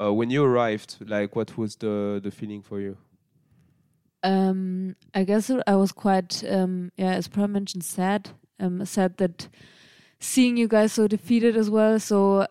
Uh, 0.00 0.12
when 0.14 0.30
you 0.30 0.44
arrived, 0.44 0.96
like 1.00 1.34
what 1.34 1.58
was 1.58 1.76
the 1.76 2.20
the 2.22 2.30
feeling 2.30 2.62
for 2.62 2.80
you? 2.80 2.96
Um, 4.22 4.96
I 5.14 5.24
guess 5.24 5.50
I 5.66 5.76
was 5.76 5.92
quite, 5.92 6.42
um, 6.48 6.90
yeah, 6.96 7.12
as 7.12 7.28
Prair 7.28 7.48
mentioned, 7.48 7.84
sad. 7.84 8.30
Um, 8.60 8.84
sad 8.84 9.16
that 9.18 9.48
seeing 10.18 10.56
you 10.56 10.68
guys 10.68 10.92
so 10.92 11.06
defeated 11.06 11.56
as 11.56 11.70
well. 11.70 11.98
So, 12.00 12.46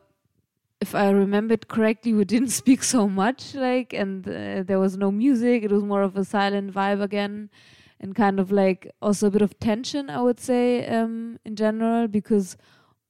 if 0.79 0.93
I 0.93 1.09
remembered 1.09 1.67
correctly, 1.67 2.13
we 2.13 2.25
didn't 2.25 2.49
speak 2.61 2.83
so 2.83 3.07
much, 3.09 3.55
like, 3.55 3.93
and 3.93 4.27
uh, 4.27 4.63
there 4.63 4.79
was 4.79 4.97
no 4.97 5.11
music. 5.11 5.63
It 5.63 5.71
was 5.71 5.83
more 5.83 6.01
of 6.01 6.15
a 6.17 6.23
silent 6.23 6.73
vibe 6.73 7.01
again, 7.01 7.49
and 7.99 8.15
kind 8.15 8.39
of 8.39 8.51
like 8.51 8.91
also 9.01 9.27
a 9.27 9.31
bit 9.31 9.41
of 9.41 9.59
tension, 9.59 10.09
I 10.09 10.21
would 10.21 10.39
say, 10.39 10.87
um, 10.87 11.39
in 11.45 11.55
general, 11.55 12.07
because 12.07 12.57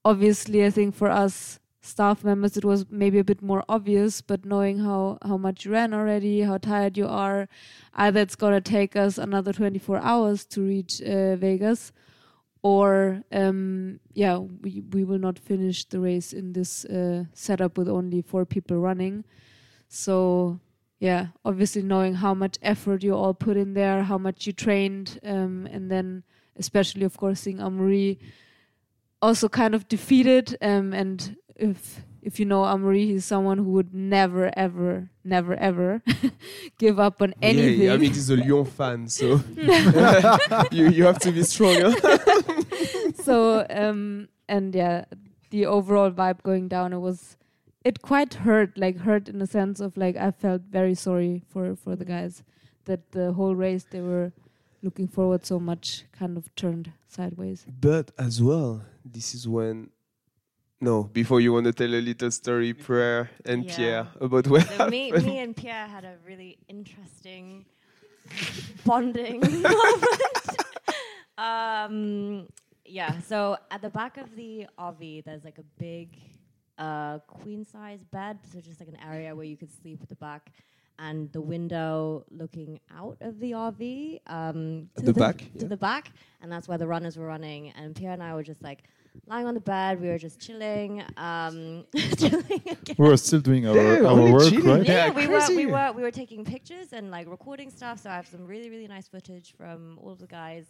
obviously, 0.06 0.66
I 0.66 0.70
think 0.70 0.96
for 0.96 1.10
us 1.10 1.60
staff 1.82 2.24
members, 2.24 2.58
it 2.58 2.66
was 2.66 2.86
maybe 2.90 3.20
a 3.20 3.24
bit 3.24 3.42
more 3.42 3.64
obvious. 3.70 4.22
But 4.22 4.46
knowing 4.46 4.80
how 4.80 5.18
how 5.24 5.38
much 5.38 5.66
you 5.66 5.72
ran 5.72 5.94
already, 5.94 6.42
how 6.42 6.58
tired 6.58 6.98
you 6.98 7.08
are, 7.08 7.48
either 7.96 8.22
it's 8.22 8.36
gonna 8.36 8.62
take 8.62 8.96
us 8.96 9.18
another 9.18 9.54
24 9.54 10.00
hours 10.00 10.46
to 10.46 10.62
reach 10.62 11.02
uh, 11.02 11.36
Vegas, 11.36 11.92
or 12.62 13.24
um, 13.32 14.00
yeah, 14.14 14.38
we 14.38 14.82
we 14.92 15.04
will 15.04 15.20
not 15.20 15.40
finish 15.40 15.86
the 15.86 16.00
race 16.00 16.34
in 16.34 16.54
this 16.54 16.86
uh, 16.86 17.26
setup 17.34 17.78
with 17.78 17.88
only 17.88 18.22
four 18.22 18.46
people 18.46 18.78
running. 18.78 19.24
So 19.88 20.60
yeah, 21.00 21.28
obviously 21.46 21.84
knowing 21.84 22.16
how 22.16 22.34
much 22.34 22.58
effort 22.62 23.04
you 23.04 23.14
all 23.14 23.34
put 23.34 23.58
in 23.58 23.74
there, 23.74 24.04
how 24.04 24.18
much 24.18 24.48
you 24.48 24.54
trained, 24.54 25.20
um, 25.24 25.68
and 25.72 25.92
then 25.92 26.24
especially 26.56 27.04
of 27.04 27.18
course 27.18 27.42
seeing 27.42 27.58
Amaury 27.58 28.18
also 29.22 29.48
kind 29.48 29.76
of 29.76 29.88
defeated. 29.88 30.58
Um, 30.62 30.94
and 30.94 31.38
if 31.56 32.02
if 32.28 32.40
you 32.40 32.46
know 32.46 32.64
Amaury, 32.64 33.06
he's 33.12 33.26
someone 33.34 33.58
who 33.64 33.72
would 33.78 33.94
never, 33.94 34.52
ever, 34.66 35.10
never, 35.24 35.54
ever 35.70 35.90
give 36.84 37.00
up 37.00 37.22
on 37.22 37.34
anything. 37.42 37.82
Yeah, 37.88 37.94
I 37.94 37.98
mean, 37.98 38.14
he's 38.14 38.30
a 38.30 38.36
Lyon 38.36 38.66
fan, 38.66 39.08
so 39.08 39.26
you 40.78 40.84
you 40.98 41.04
have 41.10 41.20
to 41.28 41.32
be 41.38 41.44
stronger. 41.54 41.90
so 43.28 43.36
um 43.84 44.28
and 44.48 44.76
yeah 44.76 45.06
the 45.50 45.66
overall 45.66 46.12
vibe 46.12 46.42
going 46.44 46.68
down 46.68 46.94
it 46.94 47.00
was 47.00 47.38
it 47.84 48.02
quite 48.02 48.34
hurt 48.46 48.78
like 48.78 48.98
hurt 49.08 49.28
in 49.32 49.40
the 49.40 49.48
sense 49.48 49.80
of 49.86 49.96
like 49.98 50.16
i 50.28 50.30
felt 50.32 50.62
very 50.80 50.96
sorry 51.08 51.34
for 51.52 51.76
for 51.76 51.96
the 51.96 52.06
guys 52.06 52.44
that 52.86 53.02
the 53.12 53.34
whole 53.34 53.56
race 53.56 53.86
they 53.92 54.02
were 54.02 54.32
looking 54.82 55.08
forward 55.08 55.46
so 55.46 55.60
much 55.60 56.06
kind 56.20 56.38
of 56.38 56.44
turned 56.56 56.92
sideways 57.08 57.66
But 57.90 58.12
as 58.18 58.42
well, 58.42 58.72
this 59.04 59.34
is 59.38 59.48
when. 59.48 59.90
No, 60.80 61.04
before 61.04 61.42
you 61.42 61.54
want 61.54 61.66
to 61.66 61.74
tell 61.74 61.94
a 61.94 62.02
little 62.02 62.30
story, 62.30 62.74
Prair 62.74 63.30
and 63.46 63.66
Yeah. 63.66 63.76
Pierre, 63.76 64.08
about 64.22 64.48
what 64.48 64.68
So 64.78 64.88
me, 64.90 65.12
me 65.12 65.40
and 65.40 65.56
Pierre 65.56 65.88
had 65.88 66.06
a 66.06 66.16
really 66.26 66.60
interesting 66.68 67.66
bonding 68.86 69.40
moment. 69.42 70.04
um, 71.38 72.48
yeah. 72.86 73.20
So 73.22 73.58
at 73.72 73.82
the 73.82 73.90
back 73.90 74.18
of 74.18 74.36
the 74.36 74.68
RV, 74.78 75.24
there's 75.26 75.44
like 75.44 75.58
a 75.58 75.66
big 75.80 76.16
uh, 76.78 77.20
queen 77.20 77.66
size 77.66 78.04
bed, 78.04 78.38
so 78.52 78.60
just 78.60 78.80
like 78.80 78.90
an 78.90 79.00
area 79.04 79.36
where 79.36 79.46
you 79.46 79.58
could 79.58 79.72
sleep 79.72 80.00
at 80.04 80.10
the 80.10 80.16
back. 80.16 80.52
And 81.00 81.32
the 81.32 81.42
window 81.42 82.26
looking 82.32 82.80
out 82.96 83.18
of 83.22 83.40
the 83.40 83.52
RV 83.52 84.20
um, 84.28 84.90
to 84.98 85.04
the 85.04 85.14
back, 85.14 85.38
to 85.38 85.46
yeah. 85.54 85.68
the 85.68 85.78
back, 85.78 86.12
and 86.42 86.52
that's 86.52 86.68
where 86.68 86.80
the 86.80 86.88
runners 86.88 87.18
were 87.18 87.28
running. 87.28 87.70
And 87.72 87.96
Pierre 87.96 88.14
and 88.14 88.24
I 88.24 88.34
were 88.34 88.42
just 88.42 88.64
like 88.64 88.84
lying 89.26 89.48
on 89.48 89.54
the 89.54 89.60
bed. 89.60 90.00
We 90.02 90.08
were 90.10 90.18
just 90.18 90.40
chilling, 90.40 91.04
um, 91.18 91.86
chilling 92.18 92.62
again. 92.66 92.96
we 92.98 93.08
were 93.10 93.18
still 93.18 93.40
doing 93.42 93.68
our, 93.68 93.74
Damn, 93.76 94.06
our 94.06 94.32
work, 94.32 94.50
chilling. 94.50 94.66
right? 94.68 94.86
Yeah, 94.86 95.08
Yeah, 95.08 95.12
we 95.12 95.28
were 95.28 95.42
we 95.50 95.66
were 95.66 95.92
we 95.96 96.02
were 96.04 96.12
taking 96.12 96.46
pictures 96.46 96.94
and 96.94 97.10
like 97.12 97.28
recording 97.30 97.70
stuff. 97.70 98.00
So 98.02 98.10
I 98.10 98.16
have 98.16 98.28
some 98.28 98.46
really 98.46 98.70
really 98.70 98.88
nice 98.88 99.08
footage 99.08 99.54
from 99.58 99.98
all 100.02 100.12
of 100.12 100.20
the 100.20 100.28
guys. 100.28 100.66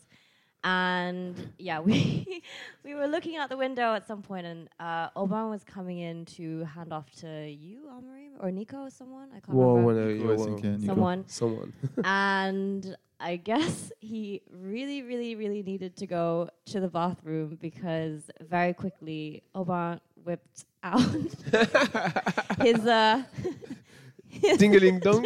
And 0.63 1.53
yeah, 1.59 1.79
we 1.87 2.41
we 2.83 2.95
were 2.95 3.07
looking 3.07 3.37
out 3.37 3.49
the 3.49 3.57
window 3.57 3.93
at 3.93 4.07
some 4.07 4.21
point, 4.21 4.45
and 4.47 4.69
uh, 4.79 5.09
Aubin 5.15 5.49
was 5.49 5.63
coming 5.63 5.99
in 5.99 6.25
to 6.37 6.63
hand 6.65 6.91
off 6.91 7.09
to 7.21 7.47
you, 7.49 7.81
Amaury, 7.91 8.29
or 8.39 8.51
Nico, 8.51 8.77
or 8.85 8.89
someone. 8.89 9.29
I 9.35 9.39
can't 9.39 9.49
Whoa, 9.55 9.75
remember. 9.75 9.93
when 9.93 9.97
I- 9.97 10.13
Nico, 10.13 10.25
I 10.25 10.31
yeah, 10.31 10.35
whoa. 10.37 10.57
yeah, 10.63 10.71
Nico. 10.77 10.85
Someone, 10.85 11.23
Someone. 11.27 11.73
and 12.03 12.97
I 13.19 13.35
guess 13.37 13.91
he 13.99 14.41
really, 14.51 15.01
really, 15.03 15.35
really 15.35 15.63
needed 15.63 15.95
to 15.97 16.07
go 16.07 16.49
to 16.67 16.79
the 16.79 16.87
bathroom 16.87 17.57
because 17.61 18.29
very 18.41 18.73
quickly 18.73 19.43
Aubin 19.55 19.99
whipped 20.23 20.65
out 20.83 21.01
his 22.61 22.85
uh, 22.85 23.23
Dingling 24.41 25.01
dong. 25.01 25.25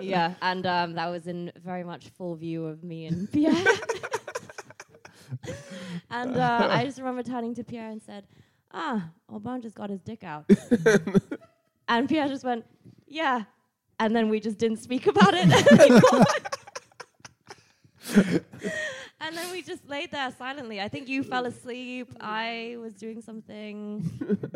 yeah, 0.00 0.34
and 0.42 0.66
um, 0.66 0.94
that 0.94 1.08
was 1.08 1.26
in 1.26 1.52
very 1.62 1.84
much 1.84 2.08
full 2.08 2.34
view 2.34 2.66
of 2.66 2.82
me 2.82 3.06
and 3.06 3.30
Pierre. 3.30 3.54
and 6.10 6.36
uh, 6.36 6.68
I 6.70 6.84
just 6.84 6.98
remember 6.98 7.22
turning 7.22 7.54
to 7.54 7.64
Pierre 7.64 7.90
and 7.90 8.02
said, 8.02 8.26
ah, 8.72 9.10
Aubin 9.28 9.60
just 9.60 9.76
got 9.76 9.90
his 9.90 10.00
dick 10.00 10.24
out. 10.24 10.50
and 11.88 12.08
Pierre 12.08 12.28
just 12.28 12.44
went, 12.44 12.64
yeah. 13.06 13.44
And 14.02 14.16
then 14.16 14.28
we 14.30 14.40
just 14.40 14.58
didn't 14.58 14.78
speak 14.78 15.06
about 15.06 15.34
it 15.42 15.48
and 19.20 19.36
then 19.36 19.50
we 19.52 19.62
just 19.62 19.86
laid 19.88 20.10
there 20.10 20.30
silently. 20.36 20.80
I 20.80 20.88
think 20.88 21.08
you 21.08 21.22
fell 21.22 21.44
asleep. 21.46 22.08
I 22.20 22.76
was 22.80 22.94
doing 22.94 23.20
something. 23.22 24.10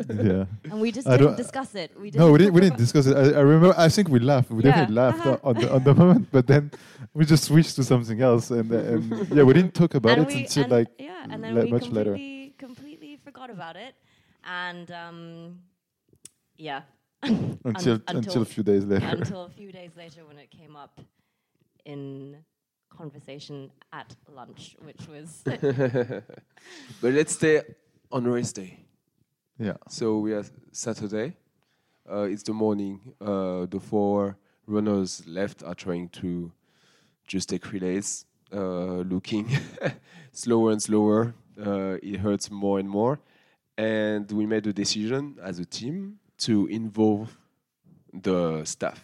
yeah. 0.09 0.45
And 0.71 0.81
we 0.81 0.91
just 0.91 1.07
I 1.07 1.17
didn't 1.17 1.37
discuss 1.37 1.75
it. 1.75 1.91
We 1.99 2.09
didn't 2.11 2.25
No, 2.25 2.31
we 2.31 2.39
didn't. 2.39 2.53
We 2.53 2.61
didn't 2.61 2.77
discuss 2.77 3.05
it. 3.05 3.15
I, 3.15 3.37
I 3.39 3.41
remember. 3.41 3.73
I 3.77 3.87
think 3.89 4.09
we 4.09 4.19
laughed. 4.19 4.49
We 4.49 4.63
Yeah. 4.63 4.71
definitely 4.71 4.95
laughed 4.95 5.25
Uh-huh. 5.25 5.49
on 5.49 5.53
the 5.61 5.67
on 5.75 5.83
the 5.83 5.93
moment, 6.01 6.27
but 6.31 6.47
then 6.47 6.71
we 7.13 7.23
just 7.25 7.43
switched 7.45 7.75
to 7.77 7.83
something 7.83 8.19
else, 8.21 8.49
and, 8.51 8.71
uh, 8.71 8.77
and 8.77 9.03
yeah, 9.37 9.43
we 9.43 9.53
didn't 9.53 9.73
talk 9.73 9.93
about 9.95 10.17
and 10.17 10.27
it 10.29 10.35
until 10.35 10.67
like 10.77 10.87
yeah, 10.99 11.27
and 11.31 11.43
then 11.43 11.53
le- 11.55 11.65
we 11.65 11.71
much 11.71 11.87
later. 11.89 12.11
completely, 12.17 12.55
completely 12.57 13.17
forgot 13.23 13.49
about 13.51 13.75
it, 13.75 13.93
and 14.43 14.89
um, 14.91 15.59
yeah, 16.57 16.81
until 17.65 17.93
un- 17.93 18.03
until 18.07 18.41
a 18.41 18.45
few 18.45 18.63
days 18.63 18.85
later. 18.85 19.05
until 19.05 19.43
a 19.45 19.49
few 19.57 19.71
days 19.71 19.91
later 19.97 20.25
when 20.25 20.37
it 20.37 20.49
came 20.51 20.75
up 20.75 20.99
in 21.85 22.37
conversation 22.89 23.71
at 23.91 24.15
lunch, 24.33 24.75
which 24.83 25.07
was 25.07 25.41
but 27.01 27.13
let's 27.13 27.33
stay 27.33 27.61
on 28.11 28.23
race 28.25 28.53
day. 28.53 28.79
yeah. 29.59 29.73
So 29.89 30.19
we 30.19 30.33
are 30.33 30.43
Saturday. 30.71 31.35
Uh, 32.09 32.21
it's 32.23 32.43
the 32.43 32.53
morning. 32.53 32.99
Uh, 33.19 33.65
the 33.65 33.79
four 33.79 34.37
runners 34.67 35.23
left 35.27 35.63
are 35.63 35.75
trying 35.75 36.09
to 36.09 36.51
just 37.27 37.49
take 37.49 37.71
relays, 37.71 38.25
uh, 38.53 39.01
looking 39.13 39.49
slower 40.31 40.71
and 40.71 40.81
slower. 40.81 41.33
Uh, 41.59 41.97
it 42.03 42.17
hurts 42.19 42.51
more 42.51 42.79
and 42.79 42.89
more. 42.89 43.19
And 43.77 44.31
we 44.31 44.45
made 44.45 44.65
a 44.67 44.73
decision 44.73 45.37
as 45.43 45.59
a 45.59 45.65
team 45.65 46.19
to 46.39 46.67
involve 46.67 47.37
the 48.13 48.63
staff 48.65 49.03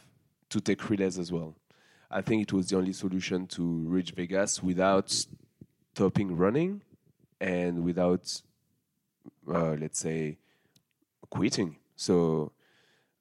to 0.50 0.60
take 0.60 0.90
relays 0.90 1.18
as 1.18 1.32
well. 1.32 1.56
I 2.10 2.22
think 2.22 2.44
it 2.44 2.54
was 2.54 2.70
the 2.70 2.78
only 2.78 2.94
solution 2.94 3.48
to 3.48 3.64
reach 3.64 4.12
Vegas 4.12 4.62
without 4.62 5.16
stopping 5.94 6.36
running 6.36 6.82
and 7.40 7.84
without, 7.84 8.42
uh, 9.48 9.76
let's 9.80 10.00
say, 10.00 10.38
quitting. 11.30 11.78
So 11.96 12.52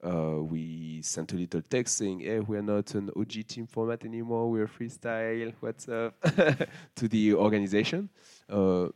uh, 0.05 0.43
we 0.43 1.03
sent 1.03 1.32
a 1.32 1.37
little 1.37 1.62
text 1.62 1.99
saying, 1.99 2.20
"Hey, 2.20 2.41
we're 2.41 2.62
not 2.62 2.95
an 2.95 3.11
OG 3.16 3.47
team 3.47 3.66
format 3.66 4.05
anymore. 4.05 4.51
We're 4.51 4.66
freestyle. 4.66 5.53
What's 5.61 5.89
up?" 5.89 6.15
to 6.97 7.09
the 7.09 7.35
organization. 7.35 8.09
Uh, 8.49 8.89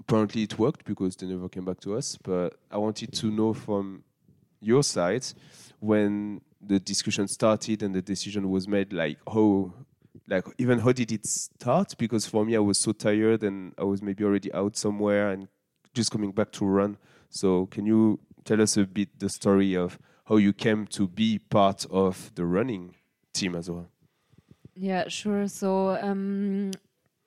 apparently, 0.00 0.44
it 0.44 0.58
worked 0.58 0.84
because 0.84 1.16
they 1.16 1.26
never 1.26 1.48
came 1.48 1.64
back 1.64 1.80
to 1.80 1.96
us. 1.96 2.16
But 2.22 2.54
I 2.70 2.78
wanted 2.78 3.12
to 3.12 3.26
know 3.30 3.52
from 3.52 4.04
your 4.62 4.82
side 4.82 5.26
when 5.80 6.40
the 6.60 6.78
discussion 6.78 7.26
started 7.28 7.82
and 7.82 7.94
the 7.94 8.02
decision 8.02 8.48
was 8.50 8.66
made, 8.66 8.92
like 8.92 9.18
how. 9.30 9.72
Like 10.28 10.46
even 10.56 10.78
how 10.78 10.92
did 10.92 11.10
it 11.10 11.26
start? 11.26 11.94
Because 11.98 12.26
for 12.26 12.44
me, 12.44 12.54
I 12.54 12.60
was 12.60 12.78
so 12.78 12.92
tired 12.92 13.42
and 13.42 13.74
I 13.76 13.82
was 13.82 14.00
maybe 14.00 14.22
already 14.24 14.52
out 14.52 14.76
somewhere 14.76 15.30
and 15.30 15.48
just 15.94 16.10
coming 16.10 16.30
back 16.30 16.52
to 16.52 16.64
run. 16.64 16.96
So 17.28 17.66
can 17.66 17.86
you 17.86 18.20
tell 18.44 18.60
us 18.60 18.76
a 18.76 18.84
bit 18.84 19.18
the 19.18 19.28
story 19.28 19.74
of 19.74 19.98
how 20.26 20.36
you 20.36 20.52
came 20.52 20.86
to 20.88 21.08
be 21.08 21.38
part 21.38 21.86
of 21.90 22.30
the 22.34 22.44
running 22.44 22.94
team 23.32 23.54
as 23.54 23.70
well? 23.70 23.88
Yeah, 24.74 25.08
sure. 25.08 25.48
So 25.48 25.98
um, 26.00 26.70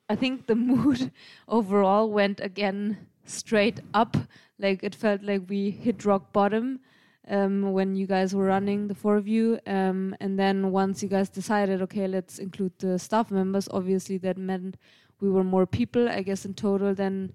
I 0.08 0.16
think 0.16 0.46
the 0.46 0.54
mood 0.70 1.12
overall 1.48 2.10
went 2.10 2.40
again 2.40 3.06
straight 3.24 3.80
up. 3.94 4.16
Like 4.58 4.82
it 4.82 4.94
felt 4.94 5.22
like 5.22 5.42
we 5.48 5.70
hit 5.70 6.04
rock 6.04 6.32
bottom 6.32 6.80
um, 7.28 7.72
when 7.72 7.96
you 7.96 8.06
guys 8.06 8.34
were 8.34 8.46
running, 8.46 8.88
the 8.88 8.94
four 8.94 9.16
of 9.16 9.26
you. 9.26 9.58
Um, 9.66 10.14
and 10.20 10.38
then 10.38 10.70
once 10.70 11.02
you 11.02 11.08
guys 11.08 11.28
decided, 11.28 11.82
okay, 11.82 12.06
let's 12.06 12.38
include 12.38 12.78
the 12.78 12.98
staff 12.98 13.30
members, 13.30 13.68
obviously 13.70 14.18
that 14.18 14.38
meant 14.38 14.76
we 15.20 15.30
were 15.30 15.44
more 15.44 15.66
people. 15.66 16.08
I 16.08 16.22
guess 16.22 16.44
in 16.44 16.54
total, 16.54 16.94
then 16.94 17.32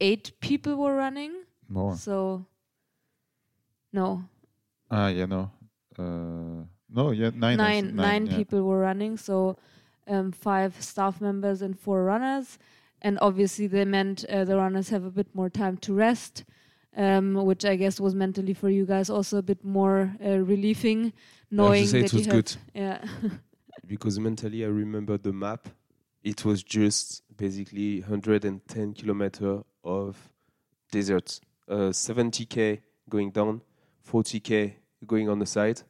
eight 0.00 0.32
people 0.40 0.76
were 0.76 0.94
running. 0.96 1.32
More. 1.68 1.96
So, 1.96 2.46
no, 3.92 4.24
Ah, 4.90 5.08
yeah, 5.08 5.26
no. 5.26 5.50
Uh, 5.98 6.64
no, 6.90 7.10
yeah, 7.10 7.30
nine. 7.34 7.60
I 7.60 7.80
nine 7.80 7.96
nine 7.96 8.26
yeah. 8.26 8.36
people 8.36 8.62
were 8.62 8.78
running 8.78 9.16
so 9.16 9.56
um, 10.06 10.32
five 10.32 10.80
staff 10.82 11.20
members 11.20 11.60
and 11.60 11.78
four 11.78 12.04
runners 12.04 12.58
and 13.02 13.18
obviously 13.20 13.66
they 13.66 13.84
meant 13.84 14.24
uh, 14.26 14.44
the 14.44 14.56
runners 14.56 14.88
have 14.88 15.04
a 15.04 15.10
bit 15.10 15.34
more 15.34 15.50
time 15.50 15.76
to 15.78 15.92
rest 15.92 16.44
um, 16.96 17.34
which 17.34 17.64
i 17.64 17.76
guess 17.76 18.00
was 18.00 18.14
mentally 18.14 18.54
for 18.54 18.68
you 18.70 18.84
guys 18.86 19.10
also 19.10 19.38
a 19.38 19.42
bit 19.42 19.62
more 19.64 20.12
uh, 20.24 20.38
relieving 20.38 21.12
knowing 21.50 21.86
say 21.86 22.02
that 22.02 22.06
it 22.06 22.12
was 22.14 22.26
you 22.26 22.32
good. 22.32 22.50
had 22.50 22.60
yeah 22.74 23.04
Because 23.86 24.18
mentally, 24.20 24.64
I 24.64 24.68
remember 24.68 25.16
the 25.16 25.32
map. 25.32 25.66
It 26.22 26.44
was 26.44 26.62
just 26.62 27.22
basically 27.38 28.00
110 28.00 28.92
kilometer 28.92 29.62
of 29.82 30.16
desert, 30.92 31.40
uh, 31.70 31.90
70k 31.92 32.80
going 33.08 33.30
down, 33.30 33.62
40k 34.06 34.74
going 35.06 35.30
on 35.30 35.38
the 35.38 35.46
side, 35.46 35.80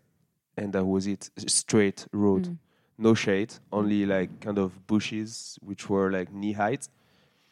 and 0.56 0.72
that 0.74 0.84
was 0.84 1.08
it. 1.08 1.28
Straight 1.48 2.06
road, 2.12 2.44
Mm. 2.44 2.58
no 2.98 3.14
shade, 3.14 3.54
only 3.72 4.06
like 4.06 4.38
kind 4.40 4.58
of 4.58 4.86
bushes 4.86 5.58
which 5.60 5.88
were 5.90 6.12
like 6.12 6.30
knee 6.32 6.52
height, 6.52 6.88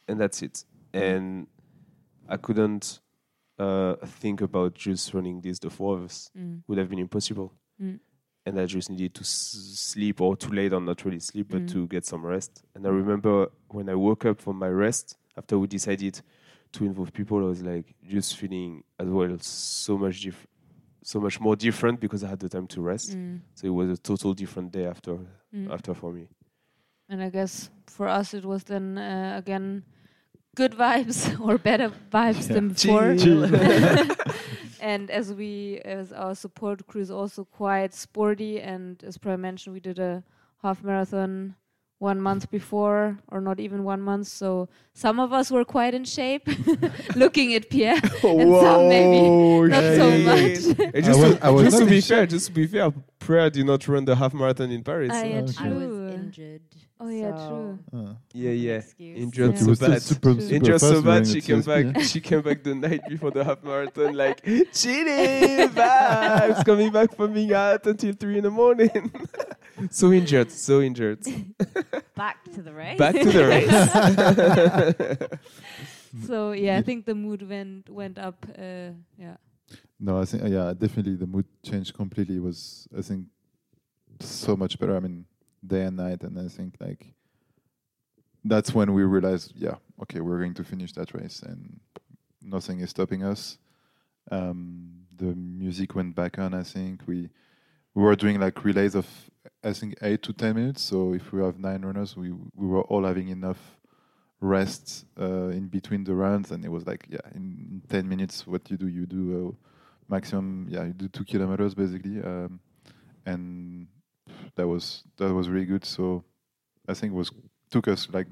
and 0.06 0.20
that's 0.20 0.42
it. 0.42 0.64
And 0.92 1.48
I 2.28 2.36
couldn't 2.36 3.00
uh, 3.58 3.96
think 4.04 4.40
about 4.42 4.74
just 4.74 5.12
running 5.14 5.40
this 5.40 5.58
the 5.58 5.70
four 5.70 5.96
of 5.98 6.04
us. 6.04 6.30
Mm. 6.36 6.62
Would 6.66 6.78
have 6.78 6.88
been 6.88 6.98
impossible. 6.98 7.52
Mm. 7.80 7.98
And 8.44 8.60
I 8.60 8.66
just 8.66 8.90
needed 8.90 9.14
to 9.14 9.22
s- 9.22 9.56
sleep 9.92 10.20
or 10.20 10.36
to 10.36 10.48
lay 10.50 10.68
down, 10.68 10.84
not 10.84 11.04
really 11.04 11.18
sleep, 11.20 11.48
but 11.50 11.62
Mm. 11.62 11.72
to 11.72 11.86
get 11.88 12.04
some 12.04 12.24
rest. 12.24 12.62
And 12.74 12.86
I 12.86 12.90
remember 12.90 13.48
when 13.68 13.88
I 13.88 13.94
woke 13.94 14.24
up 14.24 14.40
from 14.40 14.56
my 14.58 14.68
rest 14.68 15.16
after 15.36 15.58
we 15.58 15.66
decided 15.66 16.20
to 16.72 16.84
involve 16.84 17.12
people, 17.12 17.38
I 17.38 17.48
was 17.48 17.62
like 17.62 17.94
just 18.06 18.36
feeling 18.36 18.84
as 18.98 19.08
well 19.08 19.36
so 19.40 19.96
much 19.98 20.20
diff- 20.22 20.46
so 21.02 21.20
much 21.20 21.40
more 21.40 21.56
different 21.56 22.00
because 22.00 22.24
I 22.24 22.28
had 22.28 22.40
the 22.40 22.48
time 22.48 22.66
to 22.68 22.80
rest. 22.82 23.16
Mm. 23.16 23.40
So 23.54 23.66
it 23.68 23.70
was 23.70 23.90
a 23.90 23.96
total 23.96 24.34
different 24.34 24.72
day 24.72 24.86
after 24.86 25.18
Mm. 25.54 25.70
after 25.72 25.94
for 25.94 26.12
me. 26.12 26.28
and 27.08 27.22
i 27.22 27.30
guess 27.30 27.70
for 27.86 28.08
us 28.08 28.34
it 28.34 28.44
was 28.44 28.64
then 28.64 28.98
uh, 28.98 29.34
again 29.38 29.84
good 30.56 30.72
vibes 30.72 31.18
or 31.46 31.58
better 31.58 31.88
vibes 32.10 32.48
than 32.48 32.64
before 32.70 33.12
and 34.80 35.10
as 35.10 35.32
we 35.32 35.80
as 35.84 36.12
our 36.12 36.34
support 36.34 36.86
crew 36.88 37.00
is 37.02 37.10
also 37.10 37.44
quite 37.44 37.94
sporty 37.94 38.60
and 38.60 39.02
as 39.04 39.16
Prair 39.18 39.38
mentioned 39.38 39.72
we 39.74 39.80
did 39.80 39.98
a 39.98 40.22
half 40.62 40.82
marathon 40.82 41.54
one 41.98 42.20
month 42.20 42.50
before 42.50 43.18
or 43.32 43.40
not 43.40 43.58
even 43.58 43.82
one 43.84 44.02
month 44.02 44.26
so 44.26 44.68
some 44.92 45.18
of 45.18 45.32
us 45.32 45.50
were 45.50 45.64
quite 45.64 45.94
in 45.94 46.04
shape 46.04 46.46
looking 47.16 47.54
at 47.54 47.70
Pierre 47.70 48.00
and 48.22 48.52
some 48.64 48.88
maybe 48.88 49.20
not 49.68 49.84
so 50.00 50.10
much 50.30 50.92
And 50.94 51.04
just, 51.04 51.20
I 51.20 51.22
was- 51.22 51.34
to, 51.38 51.46
I 51.46 51.50
was 51.50 51.64
just 51.64 51.78
not 51.78 51.84
to 51.84 51.90
be 51.90 52.00
shape. 52.00 52.08
fair, 52.16 52.26
just 52.26 52.46
to 52.46 52.52
be 52.52 52.66
fair, 52.66 52.92
pierre 53.18 53.48
did 53.50 53.64
not 53.66 53.86
run 53.88 54.04
the 54.04 54.14
half 54.16 54.34
marathon 54.34 54.70
in 54.70 54.82
Paris. 54.84 55.10
Yeah, 55.12 55.40
Okay. 55.44 55.64
I 55.64 55.68
was 55.72 56.14
injured. 56.14 56.62
Oh, 56.98 57.08
yeah, 57.10 57.36
so 57.36 57.48
true. 57.48 58.00
Uh, 58.00 58.14
yeah, 58.32 58.50
yeah. 58.50 58.72
excuse. 58.76 59.18
Injured 59.18 59.52
Yeah. 59.52 59.58
so 59.58 59.64
it 59.64 59.68
was 59.68 59.78
still 59.78 59.90
bad. 59.90 60.02
super, 60.02 60.32
super 60.40 60.54
Injured 60.54 60.80
fast 60.80 60.92
so 60.92 61.02
bad, 61.02 61.26
she 61.26 61.40
came 61.42 61.62
CSP, 61.62 61.92
back. 61.92 62.02
She 62.02 62.20
came 62.20 62.40
back 62.42 62.62
the 62.62 62.74
night 62.74 63.02
before 63.08 63.30
the 63.30 63.44
half 63.44 63.62
marathon, 63.62 64.14
like 64.14 64.42
chilling 64.72 65.68
vibes, 65.68 66.64
coming 66.64 66.90
back 66.90 67.14
from 67.14 67.34
being 67.34 67.52
out 67.52 67.86
until 67.86 68.14
three 68.14 68.38
in 68.38 68.44
the 68.44 68.50
morning. 68.50 69.12
so 69.90 70.10
injured, 70.10 70.50
so 70.50 70.80
injured. 70.80 71.20
Back 72.16 72.42
to 72.54 72.62
the 72.62 72.72
race. 72.72 72.98
Back 72.98 73.14
to 73.14 73.30
the 73.30 73.46
race. 73.46 75.40
so 76.26 76.52
yeah 76.52 76.78
I 76.78 76.82
think 76.82 77.04
the 77.04 77.14
mood 77.14 77.42
went 77.46 77.90
went 77.90 78.16
up 78.18 78.46
uh, 78.58 78.96
yeah 79.18 79.36
No, 80.00 80.18
I 80.20 80.24
think 80.24 80.44
uh, 80.44 80.46
yeah, 80.46 80.72
definitely 80.72 81.16
the 81.16 81.26
mood 81.26 81.44
changed 81.62 81.92
completely. 81.92 82.36
It 82.36 82.42
was 82.42 82.88
I 82.96 83.02
think 83.02 83.26
so 84.20 84.56
much 84.56 84.78
better. 84.78 84.96
I 84.96 85.00
mean, 85.00 85.26
day 85.64 85.82
and 85.82 85.96
night, 85.96 86.22
and 86.22 86.38
I 86.38 86.48
think 86.48 86.74
like 86.80 87.14
that's 88.44 88.74
when 88.74 88.92
we 88.92 89.02
realized, 89.02 89.52
yeah, 89.56 89.76
okay, 90.02 90.20
we're 90.20 90.38
going 90.38 90.54
to 90.54 90.64
finish 90.64 90.92
that 90.92 91.14
race, 91.14 91.42
and 91.42 91.80
nothing 92.40 92.80
is 92.80 92.90
stopping 92.90 93.24
us. 93.24 93.58
Um, 94.30 95.06
the 95.16 95.34
music 95.34 95.94
went 95.94 96.14
back 96.14 96.38
on. 96.38 96.54
I 96.54 96.62
think 96.62 97.02
we 97.06 97.30
we 97.94 98.02
were 98.02 98.16
doing 98.16 98.38
like 98.40 98.64
relays 98.64 98.94
of 98.94 99.06
I 99.64 99.72
think 99.72 99.94
eight 100.02 100.22
to 100.24 100.32
ten 100.32 100.54
minutes. 100.54 100.82
So 100.82 101.14
if 101.14 101.32
we 101.32 101.42
have 101.42 101.58
nine 101.58 101.82
runners, 101.82 102.16
we 102.16 102.32
we 102.32 102.66
were 102.66 102.82
all 102.82 103.04
having 103.04 103.28
enough 103.28 103.78
rest 104.40 105.06
uh, 105.18 105.48
in 105.48 105.66
between 105.68 106.04
the 106.04 106.14
runs, 106.14 106.50
and 106.50 106.64
it 106.64 106.70
was 106.70 106.86
like 106.86 107.06
yeah, 107.08 107.20
in, 107.34 107.66
in 107.70 107.82
ten 107.88 108.08
minutes, 108.08 108.46
what 108.46 108.70
you 108.70 108.76
do, 108.76 108.88
you 108.88 109.06
do 109.06 109.48
uh, 109.48 109.52
maximum, 110.08 110.66
yeah, 110.68 110.84
you 110.84 110.92
do 110.92 111.08
two 111.08 111.24
kilometers 111.24 111.74
basically, 111.74 112.20
um, 112.22 112.60
and 113.24 113.88
that 114.56 114.66
was 114.66 115.04
that 115.16 115.32
was 115.32 115.48
really 115.48 115.66
good. 115.66 115.84
So 115.84 116.24
I 116.88 116.94
think 116.94 117.12
it 117.12 117.16
was 117.16 117.30
took 117.70 117.88
us 117.88 118.08
like 118.12 118.26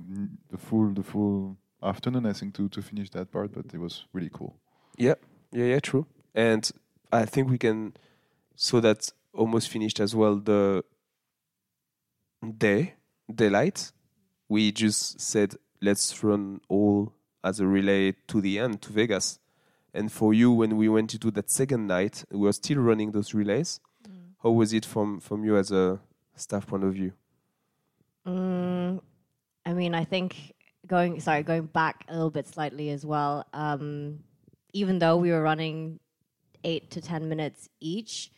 the 0.50 0.58
full 0.58 0.92
the 0.92 1.02
full 1.02 1.56
afternoon, 1.82 2.26
I 2.26 2.32
think, 2.32 2.54
to 2.54 2.68
to 2.68 2.82
finish 2.82 3.10
that 3.10 3.30
part, 3.30 3.52
but 3.52 3.66
it 3.72 3.78
was 3.78 4.06
really 4.12 4.30
cool. 4.32 4.56
Yeah, 4.96 5.14
yeah, 5.52 5.66
yeah, 5.66 5.80
true. 5.80 6.06
And 6.34 6.70
I 7.12 7.24
think 7.26 7.48
we 7.48 7.58
can, 7.58 7.94
so 8.56 8.80
that's 8.80 9.12
almost 9.32 9.68
finished 9.68 10.00
as 10.00 10.14
well. 10.14 10.36
The 10.36 10.84
day, 12.58 12.94
daylight, 13.32 13.92
we 14.48 14.72
just 14.72 15.20
said, 15.20 15.54
let's 15.80 16.22
run 16.24 16.60
all 16.68 17.12
as 17.42 17.60
a 17.60 17.66
relay 17.66 18.12
to 18.28 18.40
the 18.40 18.58
end, 18.58 18.82
to 18.82 18.92
Vegas. 18.92 19.38
And 19.92 20.10
for 20.10 20.34
you, 20.34 20.50
when 20.50 20.76
we 20.76 20.88
went 20.88 21.14
into 21.14 21.30
that 21.32 21.50
second 21.50 21.86
night, 21.86 22.24
we 22.30 22.38
were 22.38 22.52
still 22.52 22.78
running 22.78 23.12
those 23.12 23.32
relays. 23.32 23.78
How 24.44 24.50
was 24.50 24.74
it 24.74 24.84
from, 24.84 25.20
from 25.20 25.42
you 25.42 25.56
as 25.56 25.72
a 25.72 25.98
staff 26.36 26.66
point 26.66 26.84
of 26.84 26.92
view? 26.92 27.14
Mm, 28.26 29.00
I 29.64 29.72
mean, 29.72 29.94
I 29.94 30.04
think 30.04 30.52
going 30.86 31.18
sorry, 31.18 31.42
going 31.42 31.64
back 31.64 32.04
a 32.08 32.12
little 32.12 32.30
bit 32.30 32.46
slightly 32.46 32.90
as 32.90 33.06
well. 33.06 33.46
Um, 33.54 34.18
even 34.74 34.98
though 34.98 35.16
we 35.16 35.30
were 35.30 35.40
running 35.40 35.98
eight 36.62 36.90
to 36.90 37.00
ten 37.00 37.26
minutes 37.26 37.70
each, 37.80 38.32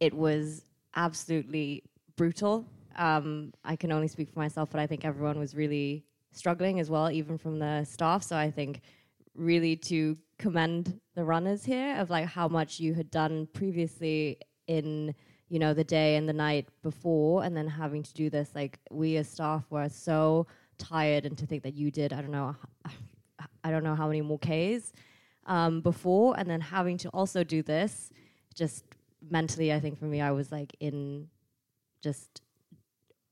it 0.00 0.12
was 0.12 0.66
absolutely 0.96 1.84
brutal. 2.16 2.66
Um, 2.96 3.54
I 3.64 3.76
can 3.76 3.90
only 3.90 4.08
speak 4.08 4.30
for 4.30 4.38
myself, 4.38 4.68
but 4.70 4.80
I 4.80 4.86
think 4.86 5.06
everyone 5.06 5.38
was 5.38 5.54
really 5.54 6.04
struggling 6.32 6.78
as 6.78 6.90
well, 6.90 7.10
even 7.10 7.38
from 7.38 7.58
the 7.58 7.84
staff. 7.84 8.22
So 8.22 8.36
I 8.36 8.50
think 8.50 8.82
really 9.34 9.76
to 9.76 10.18
commend 10.38 11.00
the 11.14 11.24
runners 11.24 11.64
here 11.64 11.96
of 11.96 12.10
like 12.10 12.26
how 12.26 12.48
much 12.48 12.80
you 12.80 12.92
had 12.92 13.10
done 13.10 13.48
previously 13.54 14.38
in 14.66 15.14
you 15.48 15.58
know 15.58 15.74
the 15.74 15.84
day 15.84 16.16
and 16.16 16.28
the 16.28 16.32
night 16.32 16.68
before 16.82 17.44
and 17.44 17.56
then 17.56 17.68
having 17.68 18.02
to 18.02 18.14
do 18.14 18.30
this 18.30 18.50
like 18.54 18.78
we 18.90 19.16
as 19.16 19.28
staff 19.28 19.64
were 19.70 19.88
so 19.88 20.46
tired 20.78 21.26
and 21.26 21.36
to 21.36 21.46
think 21.46 21.62
that 21.62 21.74
you 21.74 21.90
did 21.90 22.12
i 22.12 22.20
don't 22.20 22.30
know 22.30 22.56
i 23.64 23.70
don't 23.70 23.84
know 23.84 23.94
how 23.94 24.06
many 24.06 24.20
more 24.20 24.38
ks 24.38 24.92
um, 25.46 25.80
before 25.80 26.38
and 26.38 26.48
then 26.48 26.60
having 26.60 26.96
to 26.96 27.08
also 27.08 27.42
do 27.42 27.62
this 27.62 28.10
just 28.54 28.84
mentally 29.30 29.72
i 29.72 29.80
think 29.80 29.98
for 29.98 30.06
me 30.06 30.20
i 30.20 30.30
was 30.30 30.50
like 30.52 30.74
in 30.80 31.28
just 32.02 32.42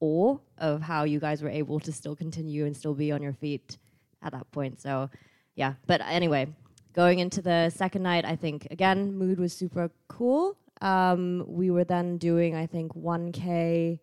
awe 0.01 0.37
of 0.59 0.83
how 0.83 1.05
you 1.05 1.21
guys 1.21 1.43
were 1.43 1.51
able 1.51 1.79
to 1.81 1.93
still 1.93 2.17
continue 2.17 2.65
and 2.67 2.77
still 2.77 2.95
be 2.95 3.13
on 3.13 3.23
your 3.23 3.35
feet 3.35 3.77
at 4.23 4.33
that 4.33 4.51
point. 4.51 4.81
So 4.81 5.11
yeah. 5.55 5.75
But 5.87 6.01
anyway 6.03 6.49
going 6.93 7.21
into 7.21 7.41
the 7.41 7.71
second 7.71 8.03
night 8.03 8.25
i 8.25 8.35
think 8.35 8.67
again 8.73 9.17
mood 9.17 9.39
was 9.39 9.53
super 9.53 9.91
cool 10.09 10.57
um, 10.81 11.45
we 11.47 11.71
were 11.71 11.85
then 11.85 12.17
doing 12.19 12.55
i 12.55 12.67
think 12.67 12.93
1k 12.95 13.99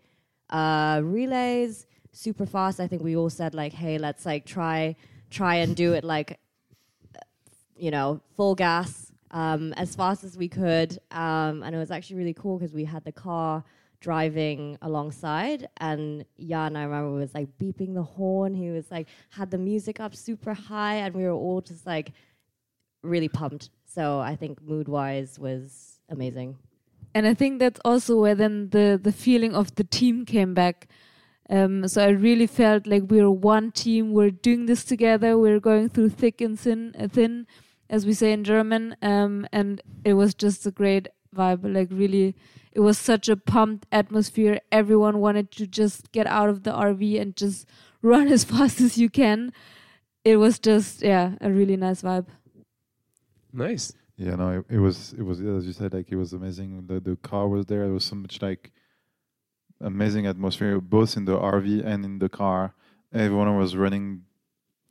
uh, 0.50 1.02
relays 1.04 1.86
super 2.18 2.46
fast. 2.46 2.80
I 2.80 2.88
think 2.88 3.04
we 3.04 3.16
all 3.16 3.30
said 3.30 3.54
like 3.54 3.74
hey 3.74 3.98
let's 3.98 4.26
like 4.26 4.46
try 4.46 4.96
try 5.30 5.56
and 5.56 5.76
do 5.76 5.94
it 5.94 6.04
like 6.04 6.40
you 7.76 7.92
know 7.92 8.22
full 8.36 8.56
gas 8.56 9.12
um, 9.32 9.74
as 9.74 9.96
fast 9.96 10.24
as 10.24 10.38
we 10.38 10.48
could. 10.48 11.00
Um, 11.12 11.62
and 11.64 11.76
it 11.76 11.78
was 11.78 11.92
actually 11.92 12.18
really 12.18 12.34
cool 12.34 12.58
because 12.58 12.74
we 12.74 12.86
had 12.86 13.04
the 13.04 13.12
car 13.12 13.64
driving 14.00 14.78
alongside. 14.82 15.68
And 15.78 16.26
Jan 16.40 16.76
I 16.76 16.84
remember 16.84 17.12
was 17.12 17.34
like 17.34 17.50
beeping 17.60 17.94
the 17.94 18.04
horn. 18.04 18.54
He 18.54 18.72
was 18.72 18.90
like 18.90 19.08
had 19.30 19.52
the 19.52 19.58
music 19.58 20.00
up 20.00 20.16
super 20.16 20.54
high 20.54 20.96
and 20.96 21.14
we 21.14 21.24
were 21.24 21.32
all 21.32 21.62
just 21.62 21.86
like 21.86 22.14
really 23.04 23.30
pumped. 23.30 23.70
So 23.86 24.20
I 24.20 24.36
think 24.36 24.62
mood 24.62 24.88
wise 24.88 25.38
was 25.38 25.97
amazing 26.10 26.58
and 27.18 27.26
I 27.26 27.34
think 27.34 27.58
that's 27.58 27.80
also 27.84 28.16
where 28.18 28.36
then 28.36 28.70
the 28.70 29.00
the 29.02 29.12
feeling 29.12 29.56
of 29.56 29.74
the 29.74 29.84
team 29.84 30.24
came 30.24 30.54
back. 30.54 30.88
Um, 31.50 31.88
so 31.88 32.04
I 32.04 32.10
really 32.10 32.46
felt 32.46 32.86
like 32.86 33.04
we're 33.10 33.32
one 33.32 33.72
team. 33.72 34.14
We're 34.14 34.30
doing 34.30 34.68
this 34.68 34.84
together. 34.84 35.36
We're 35.36 35.60
going 35.60 35.90
through 35.90 36.10
thick 36.10 36.42
and 36.42 36.60
thin, 36.60 36.94
uh, 37.00 37.08
thin 37.08 37.48
as 37.90 38.06
we 38.06 38.14
say 38.14 38.34
in 38.34 38.44
German. 38.44 38.96
Um, 39.02 39.48
and 39.52 39.82
it 40.06 40.14
was 40.14 40.36
just 40.36 40.68
a 40.68 40.72
great 40.72 41.08
vibe. 41.36 41.62
Like 41.64 41.88
really, 41.90 42.36
it 42.72 42.82
was 42.82 43.00
such 43.00 43.30
a 43.30 43.36
pumped 43.36 43.88
atmosphere. 43.92 44.60
Everyone 44.72 45.20
wanted 45.20 45.52
to 45.54 45.66
just 45.66 46.12
get 46.12 46.28
out 46.28 46.50
of 46.50 46.64
the 46.64 46.72
RV 46.72 47.20
and 47.20 47.36
just 47.36 47.66
run 48.04 48.28
as 48.28 48.44
fast 48.44 48.80
as 48.80 49.00
you 49.00 49.10
can. 49.10 49.54
It 50.24 50.38
was 50.38 50.60
just 50.60 51.02
yeah, 51.02 51.34
a 51.42 51.50
really 51.50 51.78
nice 51.78 52.04
vibe. 52.04 52.28
Nice. 53.52 53.94
Yeah, 54.18 54.36
no, 54.36 54.50
it, 54.60 54.66
it 54.70 54.80
was 54.80 55.14
it 55.14 55.22
was 55.22 55.40
as 55.42 55.66
you 55.66 55.74
said, 55.74 55.94
like 55.94 56.12
it 56.12 56.16
was 56.16 56.34
amazing. 56.34 56.88
The 56.88 57.00
the 57.00 57.16
car 57.18 57.48
was 57.48 57.68
there. 57.68 57.84
There 57.84 57.94
was 57.94 58.06
so 58.06 58.16
much 58.16 58.42
like 58.42 58.72
amazing 59.80 60.26
atmosphere, 60.26 60.82
both 60.82 61.16
in 61.18 61.26
the 61.26 61.38
RV 61.38 61.86
and 61.86 62.04
in 62.04 62.20
the 62.20 62.30
car. 62.30 62.74
Everyone 63.14 63.58
was 63.58 63.76
running 63.76 64.24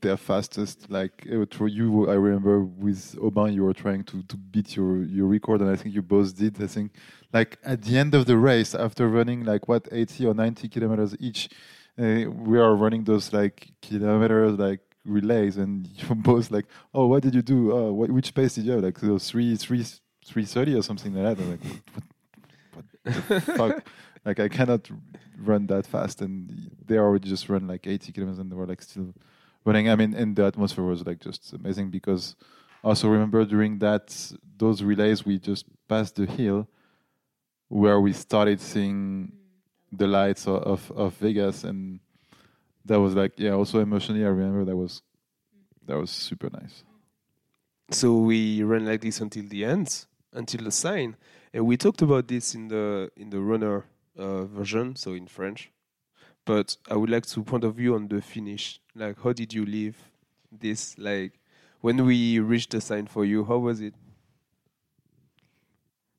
their 0.00 0.16
fastest. 0.16 0.90
Like 0.90 1.24
it 1.26 1.54
for 1.54 1.68
you, 1.68 2.08
I 2.08 2.14
remember 2.14 2.62
with 2.64 3.16
Aubin 3.20 3.52
you 3.52 3.64
were 3.64 3.74
trying 3.74 4.04
to 4.04 4.22
to 4.22 4.36
beat 4.36 4.76
your 4.76 5.02
your 5.02 5.26
record, 5.26 5.60
and 5.60 5.70
I 5.70 5.76
think 5.76 5.94
you 5.94 6.02
both 6.02 6.36
did. 6.36 6.62
I 6.62 6.68
think 6.68 6.92
like 7.32 7.58
at 7.64 7.82
the 7.82 7.98
end 7.98 8.14
of 8.14 8.26
the 8.26 8.36
race, 8.36 8.74
after 8.76 9.08
running 9.08 9.44
like 9.44 9.66
what 9.68 9.88
eighty 9.92 10.24
or 10.24 10.34
ninety 10.34 10.68
kilometers 10.68 11.16
each, 11.18 11.48
uh, 11.98 12.30
we 12.30 12.58
are 12.60 12.76
running 12.76 13.04
those 13.04 13.32
like 13.32 13.72
kilometers 13.82 14.58
like 14.58 14.85
relays 15.06 15.56
and 15.56 15.86
you're 15.96 16.14
both 16.14 16.50
like 16.50 16.66
oh 16.94 17.06
what 17.06 17.22
did 17.22 17.34
you 17.34 17.42
do? 17.42 17.72
Oh 17.72 17.92
what, 17.92 18.10
which 18.10 18.34
pace 18.34 18.54
did 18.54 18.64
you 18.64 18.72
have? 18.72 18.82
Like 18.82 18.98
so 18.98 19.18
three 19.18 19.56
three 19.56 19.84
three 20.24 20.44
thirty 20.44 20.74
or 20.74 20.82
something 20.82 21.14
like 21.14 21.36
that. 21.36 21.42
I'm 21.42 21.50
like 21.50 21.60
what, 22.74 22.84
what 23.04 23.28
the 23.28 23.40
fuck? 23.56 23.86
Like 24.24 24.40
I 24.40 24.48
cannot 24.48 24.88
run 25.38 25.66
that 25.66 25.86
fast 25.86 26.20
and 26.20 26.70
they 26.84 26.98
already 26.98 27.28
just 27.28 27.48
run 27.48 27.66
like 27.66 27.86
80 27.86 28.12
kilometers 28.12 28.38
and 28.38 28.50
they 28.50 28.56
were 28.56 28.66
like 28.66 28.82
still 28.82 29.14
running. 29.64 29.88
I 29.88 29.96
mean 29.96 30.14
and 30.14 30.34
the 30.34 30.44
atmosphere 30.44 30.84
was 30.84 31.06
like 31.06 31.20
just 31.20 31.52
amazing 31.52 31.90
because 31.90 32.36
also 32.82 33.08
remember 33.08 33.44
during 33.44 33.78
that 33.78 34.32
those 34.56 34.82
relays 34.82 35.24
we 35.24 35.38
just 35.38 35.66
passed 35.88 36.16
the 36.16 36.26
hill 36.26 36.68
where 37.68 38.00
we 38.00 38.12
started 38.12 38.60
seeing 38.60 39.32
the 39.92 40.06
lights 40.06 40.46
of, 40.46 40.62
of, 40.62 40.92
of 40.92 41.14
Vegas 41.14 41.64
and 41.64 42.00
that 42.86 43.00
was 43.00 43.14
like 43.14 43.32
yeah 43.36 43.52
also 43.52 43.80
emotionally 43.80 44.24
i 44.24 44.28
remember 44.28 44.64
that 44.64 44.76
was 44.76 45.02
that 45.86 45.96
was 45.98 46.10
super 46.10 46.50
nice 46.50 46.84
So 47.90 48.16
we 48.16 48.62
ran 48.62 48.84
like 48.84 49.00
this 49.00 49.20
until 49.20 49.44
the 49.46 49.64
end, 49.64 50.06
until 50.32 50.64
the 50.64 50.70
sign, 50.70 51.16
and 51.52 51.66
we 51.66 51.76
talked 51.76 52.02
about 52.02 52.28
this 52.28 52.54
in 52.54 52.68
the 52.68 53.10
in 53.16 53.30
the 53.30 53.40
runner 53.40 53.84
uh, 54.18 54.44
version, 54.44 54.96
so 54.96 55.12
in 55.12 55.26
French. 55.28 55.70
But 56.44 56.76
I 56.90 56.96
would 56.96 57.10
like 57.10 57.26
to 57.26 57.44
point 57.44 57.64
of 57.64 57.74
view 57.76 57.94
on 57.94 58.08
the 58.08 58.22
finish. 58.22 58.80
Like, 58.94 59.20
how 59.22 59.32
did 59.32 59.52
you 59.54 59.64
leave 59.66 59.96
this? 60.52 60.98
Like, 60.98 61.40
when 61.80 62.04
we 62.06 62.40
reached 62.40 62.70
the 62.72 62.80
sign 62.80 63.06
for 63.06 63.24
you, 63.24 63.44
how 63.44 63.58
was 63.58 63.80
it? 63.80 63.94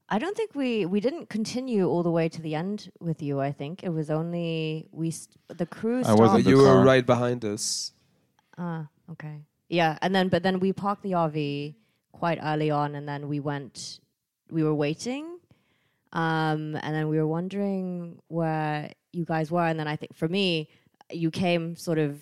I 0.09 0.19
don't 0.19 0.37
think 0.37 0.55
we 0.55 0.85
we 0.85 0.99
didn't 0.99 1.27
continue 1.29 1.87
all 1.87 2.01
the 2.01 2.11
way 2.11 2.29
to 2.29 2.41
the 2.41 2.55
end 2.55 2.91
with 2.99 3.21
you. 3.21 3.39
I 3.41 3.51
think 3.51 3.83
it 3.83 3.89
was 3.89 4.09
only 4.09 4.87
we 4.91 5.11
st- 5.11 5.35
the 5.57 5.65
crew. 5.65 5.97
I 6.05 6.13
was 6.13 6.29
stopped. 6.29 6.39
in 6.39 6.43
the 6.45 6.49
you 6.51 6.57
were 6.57 6.81
right 6.83 7.05
behind 7.05 7.43
us. 7.43 7.91
Ah, 8.57 8.87
okay. 9.11 9.41
Yeah, 9.69 9.97
and 10.01 10.15
then 10.15 10.29
but 10.29 10.43
then 10.43 10.59
we 10.59 10.71
parked 10.71 11.03
the 11.03 11.11
RV 11.11 11.75
quite 12.13 12.39
early 12.41 12.71
on, 12.71 12.95
and 12.95 13.07
then 13.07 13.27
we 13.27 13.39
went. 13.39 13.99
We 14.49 14.63
were 14.63 14.73
waiting, 14.73 15.39
um, 16.13 16.77
and 16.81 16.95
then 16.95 17.09
we 17.09 17.17
were 17.17 17.27
wondering 17.27 18.21
where 18.29 18.93
you 19.11 19.25
guys 19.25 19.51
were, 19.51 19.65
and 19.65 19.77
then 19.77 19.89
I 19.89 19.97
think 19.97 20.15
for 20.15 20.29
me, 20.29 20.69
you 21.11 21.31
came 21.31 21.75
sort 21.75 21.97
of 21.97 22.21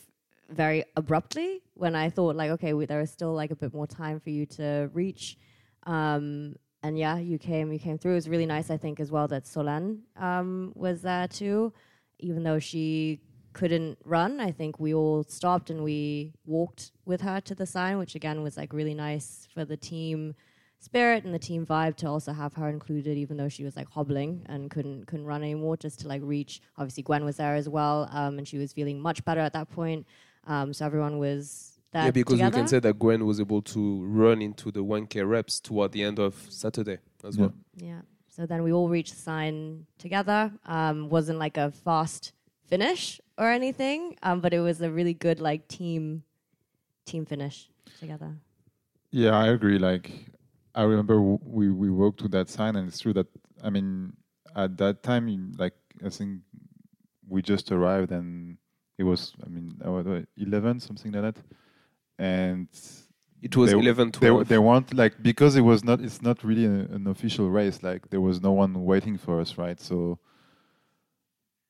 very 0.49 0.86
abruptly 0.95 1.62
when 1.76 1.95
I 1.95 2.10
thought 2.10 2.36
like, 2.36 2.49
okay, 2.52 2.74
we, 2.74 2.86
there 2.86 3.02
is 3.02 3.12
still 3.12 3.34
like 3.34 3.52
a 3.52 3.56
bit 3.56 3.74
more 3.74 3.86
time 3.86 4.20
for 4.20 4.32
you 4.32 4.48
to 4.57 4.90
reach. 4.94 5.38
Um, 5.84 6.56
and 6.86 6.99
yeah, 6.99 7.18
you 7.18 7.40
came, 7.40 7.74
you 7.74 7.80
came 7.80 7.98
through. 7.98 8.12
It 8.12 8.16
was 8.16 8.30
really 8.30 8.45
nice, 8.45 8.70
I 8.70 8.78
think, 8.78 8.99
as 8.99 9.12
well 9.12 9.28
that 9.30 9.45
Solène 9.45 10.02
um, 10.18 10.72
was 10.76 11.02
there 11.02 11.28
too, 11.28 11.74
even 12.20 12.44
though 12.44 12.60
she 12.60 13.22
couldn't 13.53 13.98
run. 14.06 14.40
I 14.40 14.52
think 14.52 14.80
we 14.80 14.94
all 14.94 15.24
stopped 15.24 15.72
and 15.72 15.84
we 15.84 16.34
walked 16.45 16.91
with 17.03 17.22
her 17.22 17.41
to 17.41 17.56
the 17.56 17.66
sign, 17.66 17.98
which 17.98 18.14
again 18.14 18.44
was 18.44 18.56
like 18.56 18.72
really 18.72 18.94
nice 18.94 19.48
for 19.52 19.66
the 19.66 19.76
team 19.76 20.36
spirit 20.78 21.24
and 21.24 21.34
the 21.34 21.40
team 21.40 21.66
vibe 21.66 21.95
to 21.95 22.07
also 22.07 22.32
have 22.34 22.53
her 22.53 22.70
included, 22.70 23.18
even 23.18 23.36
though 23.36 23.49
she 23.49 23.64
was 23.64 23.76
like 23.76 23.90
hobbling 23.90 24.45
and 24.45 24.70
couldn't 24.70 25.07
couldn't 25.07 25.26
run 25.26 25.41
anymore, 25.41 25.78
just 25.78 26.02
to 26.02 26.07
like 26.07 26.22
reach. 26.24 26.62
Obviously, 26.78 27.02
Gwen 27.02 27.26
was 27.26 27.38
there 27.38 27.56
as 27.56 27.68
well, 27.68 28.07
um, 28.12 28.38
and 28.38 28.48
she 28.48 28.60
was 28.60 28.74
feeling 28.74 28.99
much 29.02 29.26
better 29.26 29.41
at 29.41 29.53
that 29.53 29.72
point. 29.72 30.06
Um, 30.45 30.72
so 30.72 30.86
everyone 30.86 31.18
was 31.18 31.74
there 31.95 32.05
yeah, 32.05 32.11
because 32.11 32.35
together. 32.39 32.55
we 32.57 32.61
can 32.61 32.67
say 32.67 32.80
that 32.80 32.99
Gwen 32.99 33.26
was 33.26 33.39
able 33.39 33.61
to 33.73 33.81
run 34.23 34.41
into 34.41 34.72
the 34.72 34.84
1K 34.84 35.23
reps 35.35 35.59
toward 35.67 35.91
the 35.93 36.03
end 36.03 36.19
of 36.19 36.34
Saturday 36.49 36.97
as 37.23 37.35
Yeah. 37.38 37.41
well. 37.41 37.53
Yeah. 37.89 38.01
So 38.35 38.45
then 38.45 38.63
we 38.63 38.72
all 38.77 38.89
reached 38.89 39.13
the 39.15 39.22
sign 39.31 39.85
together. 39.97 40.51
Um, 40.65 41.09
wasn't 41.09 41.39
like 41.39 41.57
a 41.57 41.72
fast 41.72 42.34
finish 42.72 43.22
or 43.38 43.47
anything, 43.49 44.17
um, 44.23 44.41
but 44.41 44.53
it 44.53 44.59
was 44.59 44.81
a 44.81 44.91
really 44.91 45.13
good 45.13 45.39
like 45.39 45.61
team 45.67 46.23
team 47.05 47.26
finish 47.26 47.69
together. 47.99 48.31
Yeah, 49.11 49.31
I 49.43 49.47
agree. 49.57 49.77
Like, 49.80 50.07
I 50.73 50.84
remember 50.84 51.15
w- 51.15 51.39
we 51.43 51.65
we 51.72 51.89
walked 51.89 52.19
to 52.23 52.27
that 52.35 52.49
sign, 52.49 52.76
and 52.76 52.88
it's 52.89 52.99
true 52.99 53.13
that 53.13 53.27
I 53.63 53.69
mean, 53.69 54.13
at 54.55 54.76
that 54.77 54.95
time, 55.03 55.53
like 55.57 55.76
I 56.03 56.09
think 56.09 56.41
we 57.34 57.41
just 57.41 57.72
arrived, 57.72 58.11
and 58.11 58.57
it 58.97 59.03
was 59.05 59.34
I 59.45 59.47
mean, 59.49 59.67
uh, 59.85 59.91
what, 59.93 60.05
what, 60.05 60.26
eleven 60.35 60.80
something 60.81 61.11
like 61.13 61.23
that, 61.27 61.38
and 62.18 62.68
It 63.42 63.56
was 63.56 63.72
They- 63.72 63.78
11, 63.78 64.12
They, 64.12 64.28
12. 64.30 64.48
they 64.48 64.58
weren't 64.58 64.94
like 64.94 65.22
because 65.22 65.56
it 65.56 65.62
was 65.62 65.84
not. 65.84 66.02
It's 66.02 66.22
not 66.22 66.44
really 66.44 66.66
a, 66.66 66.70
an 66.98 67.06
official 67.08 67.50
race. 67.52 67.84
Like 67.84 68.10
there 68.10 68.22
was 68.22 68.42
no 68.42 68.52
one 68.54 68.74
waiting 68.86 69.18
for 69.18 69.40
us, 69.40 69.58
right? 69.58 69.80
So 69.80 70.18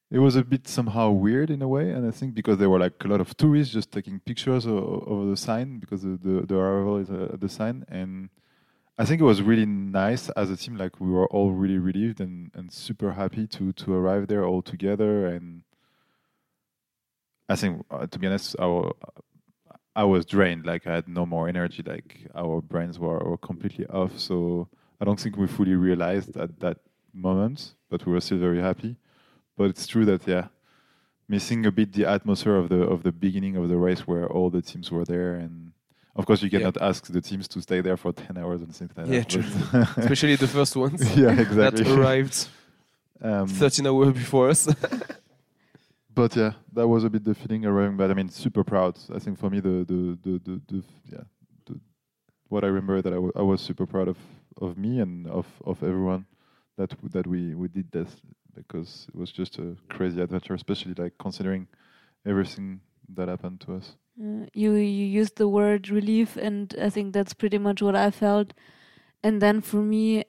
it 0.09 0.19
was 0.19 0.35
a 0.37 0.43
bit 0.43 0.67
somehow 0.67 1.09
weird 1.11 1.49
in 1.49 1.61
a 1.61 1.67
way. 1.67 1.91
And 1.91 2.07
I 2.07 2.11
think 2.11 2.33
because 2.33 2.59
there 2.59 2.69
were 2.69 2.79
like 2.79 3.03
a 3.03 3.07
lot 3.07 3.19
of 3.19 3.35
tourists 3.35 3.73
just 3.73 3.91
taking 3.91 4.19
pictures 4.21 4.65
over 4.65 5.25
the 5.29 5.35
sign 5.35 5.79
because 5.79 6.01
the 6.03 6.17
the, 6.25 6.45
the 6.45 6.55
arrival 6.55 6.97
is 6.97 7.09
uh, 7.09 7.31
at 7.33 7.41
the 7.41 7.49
sign. 7.49 7.83
And 7.89 8.29
I 8.97 9.03
think 9.03 9.19
it 9.19 9.25
was 9.25 9.41
really 9.41 9.65
nice 9.65 10.29
as 10.29 10.49
a 10.49 10.55
team. 10.55 10.77
Like 10.77 11.01
we 11.01 11.09
were 11.09 11.27
all 11.27 11.51
really 11.51 11.79
relieved 11.79 12.21
and, 12.21 12.51
and 12.53 12.71
super 12.71 13.11
happy 13.13 13.47
to 13.47 13.73
to 13.73 13.93
arrive 13.93 14.27
there 14.27 14.45
all 14.45 14.61
together. 14.61 15.25
And 15.27 15.63
I 17.49 17.55
think 17.57 17.85
uh, 17.91 18.07
to 18.07 18.17
be 18.19 18.27
honest, 18.27 18.55
our 18.59 18.93
I 19.95 20.03
was 20.03 20.25
drained. 20.25 20.65
Like 20.65 20.85
I 20.87 20.95
had 20.95 21.07
no 21.07 21.25
more 21.25 21.47
energy. 21.47 21.83
Like 21.85 22.27
our 22.35 22.61
brains 22.61 22.99
were, 22.99 23.19
were 23.19 23.37
completely 23.37 23.85
off. 23.87 24.19
So 24.19 24.67
I 24.99 25.05
don't 25.05 25.19
think 25.19 25.37
we 25.37 25.47
fully 25.47 25.75
realized 25.75 26.35
at 26.37 26.59
that 26.59 26.77
moment, 27.13 27.75
but 27.89 28.05
we 28.05 28.11
were 28.13 28.21
still 28.21 28.37
very 28.39 28.61
happy. 28.61 28.97
But 29.57 29.69
it's 29.69 29.87
true 29.87 30.05
that 30.05 30.27
yeah, 30.27 30.47
missing 31.29 31.65
a 31.65 31.71
bit 31.71 31.93
the 31.93 32.05
atmosphere 32.05 32.55
of 32.57 32.69
the 32.69 32.81
of 32.81 33.03
the 33.03 33.11
beginning 33.11 33.55
of 33.55 33.69
the 33.69 33.77
race 33.77 34.01
where 34.05 34.27
all 34.27 34.49
the 34.49 34.61
teams 34.61 34.91
were 34.91 35.05
there, 35.05 35.35
and 35.35 35.71
of 36.15 36.25
course 36.25 36.41
you 36.43 36.49
Yeah. 36.51 36.59
cannot 36.59 36.77
ask 36.81 37.07
the 37.07 37.21
teams 37.21 37.47
to 37.49 37.61
stay 37.61 37.79
there 37.81 37.95
for 37.97 38.11
ten 38.11 38.37
hours 38.37 38.61
and 38.61 38.75
things 38.75 38.91
like 38.97 39.07
Yeah, 39.07 39.21
that. 39.21 39.29
true. 39.29 39.43
Especially 39.97 40.35
the 40.35 40.47
first 40.47 40.75
ones 40.75 41.01
yeah, 41.17 41.31
that 41.31 41.39
exactly. 41.39 41.89
arrived 41.91 42.47
Um, 43.21 43.47
13 43.47 43.87
hours 43.87 44.11
before 44.13 44.49
us. 44.49 44.67
but 46.15 46.35
yeah, 46.35 46.53
that 46.73 46.87
was 46.87 47.03
a 47.03 47.09
bit 47.09 47.23
the 47.23 47.35
feeling 47.35 47.65
arriving. 47.65 47.97
But 47.97 48.09
I 48.11 48.13
mean, 48.13 48.29
super 48.29 48.63
proud. 48.63 48.97
I 49.13 49.19
think 49.19 49.37
for 49.37 49.49
me, 49.49 49.59
the 49.59 49.85
the 49.85 50.17
the 50.23 50.39
the, 50.43 50.61
the 50.67 50.83
yeah, 51.11 51.23
the, 51.65 51.79
what 52.47 52.63
I 52.63 52.67
remember 52.67 53.01
that 53.01 53.13
I 53.13 53.41
was 53.41 53.61
super 53.61 53.85
proud 53.85 54.07
of 54.07 54.17
of 54.61 54.77
me 54.77 54.99
and 54.99 55.27
of 55.27 55.45
of 55.65 55.83
everyone 55.83 56.25
that 56.77 56.89
w- 56.91 57.09
that 57.09 57.27
we 57.27 57.55
we 57.55 57.67
did 57.67 57.91
this 57.91 58.09
because 58.55 59.07
it 59.09 59.15
was 59.15 59.31
just 59.31 59.59
a 59.59 59.75
crazy 59.89 60.21
adventure, 60.21 60.53
especially 60.53 60.93
like 60.97 61.13
considering 61.19 61.67
everything 62.25 62.79
that 63.13 63.27
happened 63.27 63.59
to 63.61 63.75
us. 63.75 63.95
Uh, 64.19 64.45
you 64.53 64.73
you 64.73 65.05
used 65.05 65.35
the 65.35 65.47
word 65.47 65.89
relief, 65.89 66.37
and 66.37 66.73
I 66.81 66.89
think 66.89 67.13
that's 67.13 67.33
pretty 67.33 67.57
much 67.57 67.81
what 67.81 67.95
I 67.95 68.11
felt. 68.11 68.53
And 69.21 69.41
then 69.41 69.59
for 69.61 69.77
me, 69.77 70.23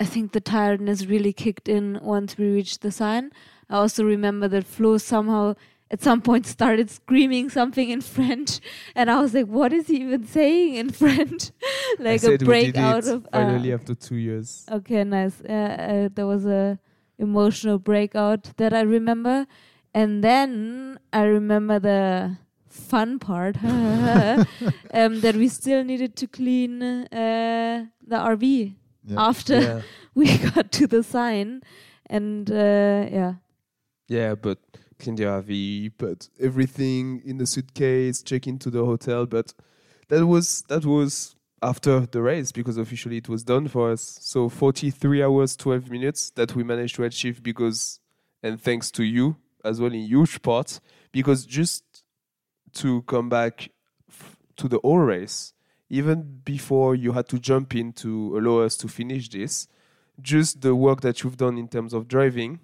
I 0.00 0.04
think 0.04 0.32
the 0.32 0.40
tiredness 0.40 1.06
really 1.06 1.32
kicked 1.32 1.68
in 1.68 1.98
once 2.02 2.36
we 2.36 2.46
reached 2.48 2.82
the 2.82 2.90
sign. 2.90 3.30
I 3.70 3.76
also 3.76 4.04
remember 4.04 4.48
that 4.48 4.64
Flo 4.64 4.98
somehow 4.98 5.54
at 5.90 6.02
some 6.02 6.20
point 6.22 6.46
started 6.46 6.90
screaming 6.90 7.50
something 7.50 7.88
in 7.90 8.00
French, 8.00 8.60
and 8.94 9.10
I 9.10 9.20
was 9.20 9.32
like, 9.34 9.46
"What 9.46 9.72
is 9.72 9.86
he 9.88 9.96
even 10.02 10.26
saying 10.26 10.74
in 10.74 10.90
French?" 11.02 11.50
Like 11.98 12.16
a 12.16 12.18
said 12.18 12.40
we 12.42 12.46
break 12.46 12.74
did 12.74 12.76
out 12.78 13.04
it 13.04 13.14
of. 13.14 13.26
uh, 13.26 13.40
finally 13.40 13.72
after 13.72 13.94
two 13.94 14.16
years. 14.16 14.66
Okay, 14.70 15.04
nice. 15.04 15.40
Uh, 15.40 15.52
uh, 15.52 16.08
there 16.14 16.26
was 16.26 16.46
a 16.46 16.78
emotional 17.18 17.78
breakout 17.78 18.50
that 18.56 18.72
I 18.72 18.80
remember, 18.80 19.46
and 19.94 20.22
then 20.24 20.98
I 21.12 21.22
remember 21.24 21.78
the 21.78 22.36
fun 22.68 23.18
part 23.20 23.56
um, 23.64 25.20
that 25.20 25.34
we 25.36 25.48
still 25.48 25.84
needed 25.84 26.16
to 26.16 26.26
clean 26.26 26.82
uh, 26.82 27.86
the 28.06 28.16
RV 28.16 28.74
Yeah. 29.06 29.20
after 29.28 29.60
Yeah. 29.60 29.80
we 30.14 30.38
got 30.38 30.72
to 30.72 30.86
the 30.86 31.02
sign, 31.02 31.62
and 32.10 32.50
uh, 32.50 33.06
yeah, 33.12 33.34
Yeah, 34.08 34.34
but 34.34 34.58
clean 34.98 35.16
the 35.16 35.24
RV, 35.24 35.92
put 35.98 36.28
everything 36.40 37.22
in 37.24 37.38
the 37.38 37.46
suitcase, 37.46 38.22
check 38.22 38.46
into 38.46 38.70
the 38.70 38.84
hotel. 38.84 39.26
But 39.26 39.54
that 40.08 40.26
was 40.26 40.62
that 40.68 40.84
was 40.84 41.36
after 41.62 42.00
the 42.00 42.20
race 42.20 42.52
because 42.52 42.76
officially 42.76 43.16
it 43.16 43.28
was 43.28 43.42
done 43.42 43.68
for 43.68 43.90
us. 43.90 44.18
So 44.20 44.48
43 44.48 45.22
hours, 45.22 45.56
12 45.56 45.90
minutes 45.90 46.30
that 46.30 46.54
we 46.54 46.62
managed 46.62 46.96
to 46.96 47.04
achieve 47.04 47.42
because, 47.42 48.00
and 48.42 48.60
thanks 48.60 48.90
to 48.92 49.04
you 49.04 49.36
as 49.64 49.80
well 49.80 49.92
in 49.92 50.00
huge 50.00 50.42
part, 50.42 50.80
because 51.10 51.46
just 51.46 52.04
to 52.74 53.00
come 53.02 53.30
back 53.30 53.70
f- 54.10 54.36
to 54.56 54.68
the 54.68 54.78
whole 54.80 54.98
race, 54.98 55.54
even 55.88 56.40
before 56.44 56.94
you 56.94 57.12
had 57.12 57.28
to 57.28 57.38
jump 57.38 57.74
in 57.74 57.94
to 57.94 58.36
allow 58.36 58.58
us 58.58 58.76
to 58.76 58.88
finish 58.88 59.30
this, 59.30 59.66
just 60.20 60.60
the 60.60 60.74
work 60.74 61.00
that 61.00 61.22
you've 61.22 61.38
done 61.38 61.56
in 61.56 61.68
terms 61.68 61.94
of 61.94 62.08
driving 62.08 62.60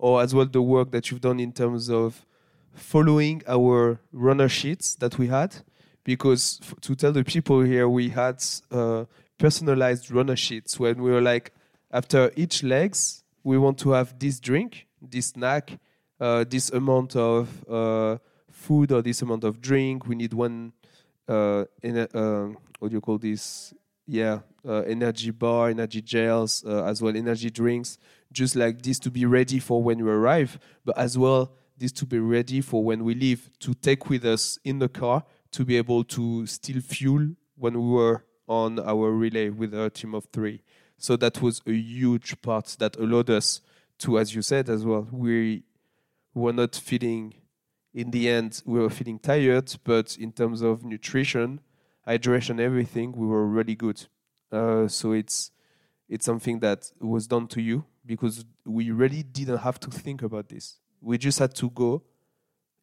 or 0.00 0.22
as 0.22 0.34
well 0.34 0.46
the 0.46 0.62
work 0.62 0.90
that 0.90 1.10
you've 1.10 1.20
done 1.20 1.38
in 1.38 1.52
terms 1.52 1.90
of 1.90 2.24
following 2.72 3.42
our 3.46 4.00
runner 4.12 4.48
sheets 4.48 4.94
that 4.96 5.18
we 5.18 5.26
had. 5.28 5.56
Because 6.02 6.58
f- 6.62 6.74
to 6.80 6.96
tell 6.96 7.12
the 7.12 7.22
people 7.22 7.60
here 7.60 7.88
we 7.88 8.08
had 8.08 8.42
uh, 8.72 9.04
personalized 9.38 10.10
runner 10.10 10.36
sheets 10.36 10.80
when 10.80 11.02
we 11.02 11.10
were 11.10 11.20
like 11.20 11.52
after 11.92 12.32
each 12.34 12.62
legs 12.62 13.22
we 13.44 13.58
want 13.58 13.78
to 13.78 13.90
have 13.90 14.18
this 14.18 14.40
drink 14.40 14.86
this 15.02 15.28
snack 15.28 15.78
uh, 16.18 16.44
this 16.48 16.70
amount 16.70 17.16
of 17.16 17.48
uh, 17.68 18.16
food 18.50 18.92
or 18.92 19.02
this 19.02 19.22
amount 19.22 19.44
of 19.44 19.60
drink. 19.60 20.06
We 20.06 20.14
need 20.14 20.34
one 20.34 20.72
uh, 21.28 21.64
in 21.82 21.98
a, 21.98 22.08
uh, 22.14 22.48
what 22.78 22.88
do 22.88 22.94
you 22.94 23.00
call 23.00 23.18
this? 23.18 23.74
Yeah 24.06 24.40
uh, 24.66 24.82
energy 24.86 25.30
bar 25.30 25.70
energy 25.70 26.02
gels 26.02 26.64
uh, 26.66 26.84
as 26.84 27.00
well 27.02 27.16
energy 27.16 27.50
drinks 27.50 27.98
just 28.32 28.56
like 28.56 28.82
this 28.82 28.98
to 29.00 29.10
be 29.10 29.26
ready 29.26 29.58
for 29.58 29.82
when 29.82 30.04
we 30.04 30.10
arrive, 30.10 30.58
but 30.84 30.96
as 30.96 31.18
well 31.18 31.52
this 31.80 31.92
to 31.92 32.06
be 32.06 32.18
ready 32.18 32.60
for 32.60 32.84
when 32.84 33.04
we 33.04 33.14
leave 33.14 33.50
to 33.58 33.74
take 33.74 34.08
with 34.08 34.24
us 34.24 34.58
in 34.64 34.78
the 34.78 34.88
car 34.88 35.24
to 35.50 35.64
be 35.64 35.76
able 35.76 36.04
to 36.04 36.46
still 36.46 36.80
fuel 36.80 37.30
when 37.56 37.74
we 37.74 37.88
were 37.88 38.24
on 38.46 38.78
our 38.78 39.10
relay 39.10 39.48
with 39.48 39.74
our 39.74 39.88
team 39.90 40.14
of 40.14 40.26
three. 40.32 40.62
So 40.98 41.16
that 41.16 41.40
was 41.40 41.62
a 41.66 41.72
huge 41.72 42.40
part 42.42 42.76
that 42.78 42.96
allowed 42.96 43.30
us 43.30 43.62
to, 44.00 44.18
as 44.18 44.34
you 44.34 44.42
said 44.42 44.68
as 44.68 44.84
well, 44.84 45.08
we 45.10 45.64
were 46.34 46.52
not 46.52 46.76
feeling, 46.76 47.34
in 47.94 48.10
the 48.10 48.28
end, 48.28 48.62
we 48.66 48.78
were 48.78 48.90
feeling 48.90 49.18
tired, 49.18 49.74
but 49.82 50.16
in 50.18 50.32
terms 50.32 50.60
of 50.60 50.84
nutrition, 50.84 51.60
hydration, 52.06 52.60
everything, 52.60 53.12
we 53.12 53.26
were 53.26 53.46
really 53.46 53.74
good. 53.74 54.06
Uh, 54.52 54.86
so 54.86 55.12
it's 55.12 55.52
it's 56.08 56.26
something 56.26 56.58
that 56.58 56.90
was 57.00 57.28
done 57.28 57.46
to 57.46 57.62
you 57.62 57.84
because 58.10 58.44
we 58.66 58.90
really 58.90 59.22
didn't 59.22 59.58
have 59.58 59.78
to 59.78 59.88
think 59.88 60.20
about 60.20 60.48
this. 60.48 60.80
We 61.00 61.16
just 61.16 61.38
had 61.38 61.54
to 61.54 61.70
go, 61.70 62.02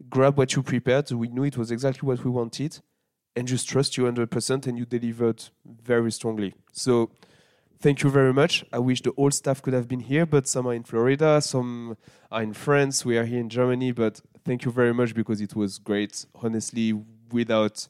grab 0.09 0.37
what 0.37 0.55
you 0.55 0.63
prepared. 0.63 1.11
We 1.11 1.27
knew 1.27 1.43
it 1.43 1.57
was 1.57 1.69
exactly 1.69 2.07
what 2.07 2.23
we 2.23 2.31
wanted, 2.31 2.79
and 3.35 3.45
just 3.45 3.67
trust 3.67 3.97
you 3.97 4.05
100%, 4.05 4.67
and 4.67 4.77
you 4.77 4.85
delivered 4.85 5.43
very 5.65 6.13
strongly. 6.13 6.53
So, 6.71 7.11
thank 7.77 8.03
you 8.03 8.09
very 8.09 8.33
much. 8.33 8.63
I 8.71 8.79
wish 8.79 9.01
the 9.01 9.11
whole 9.17 9.31
staff 9.31 9.61
could 9.61 9.73
have 9.73 9.89
been 9.89 9.99
here, 9.99 10.25
but 10.25 10.47
some 10.47 10.65
are 10.65 10.73
in 10.73 10.83
Florida, 10.83 11.41
some 11.41 11.97
are 12.31 12.41
in 12.41 12.53
France. 12.53 13.03
We 13.03 13.17
are 13.17 13.25
here 13.25 13.41
in 13.41 13.49
Germany, 13.49 13.91
but 13.91 14.21
thank 14.45 14.63
you 14.63 14.71
very 14.71 14.93
much 14.93 15.13
because 15.13 15.41
it 15.41 15.57
was 15.57 15.77
great. 15.77 16.25
Honestly, 16.41 16.93
without 17.33 17.85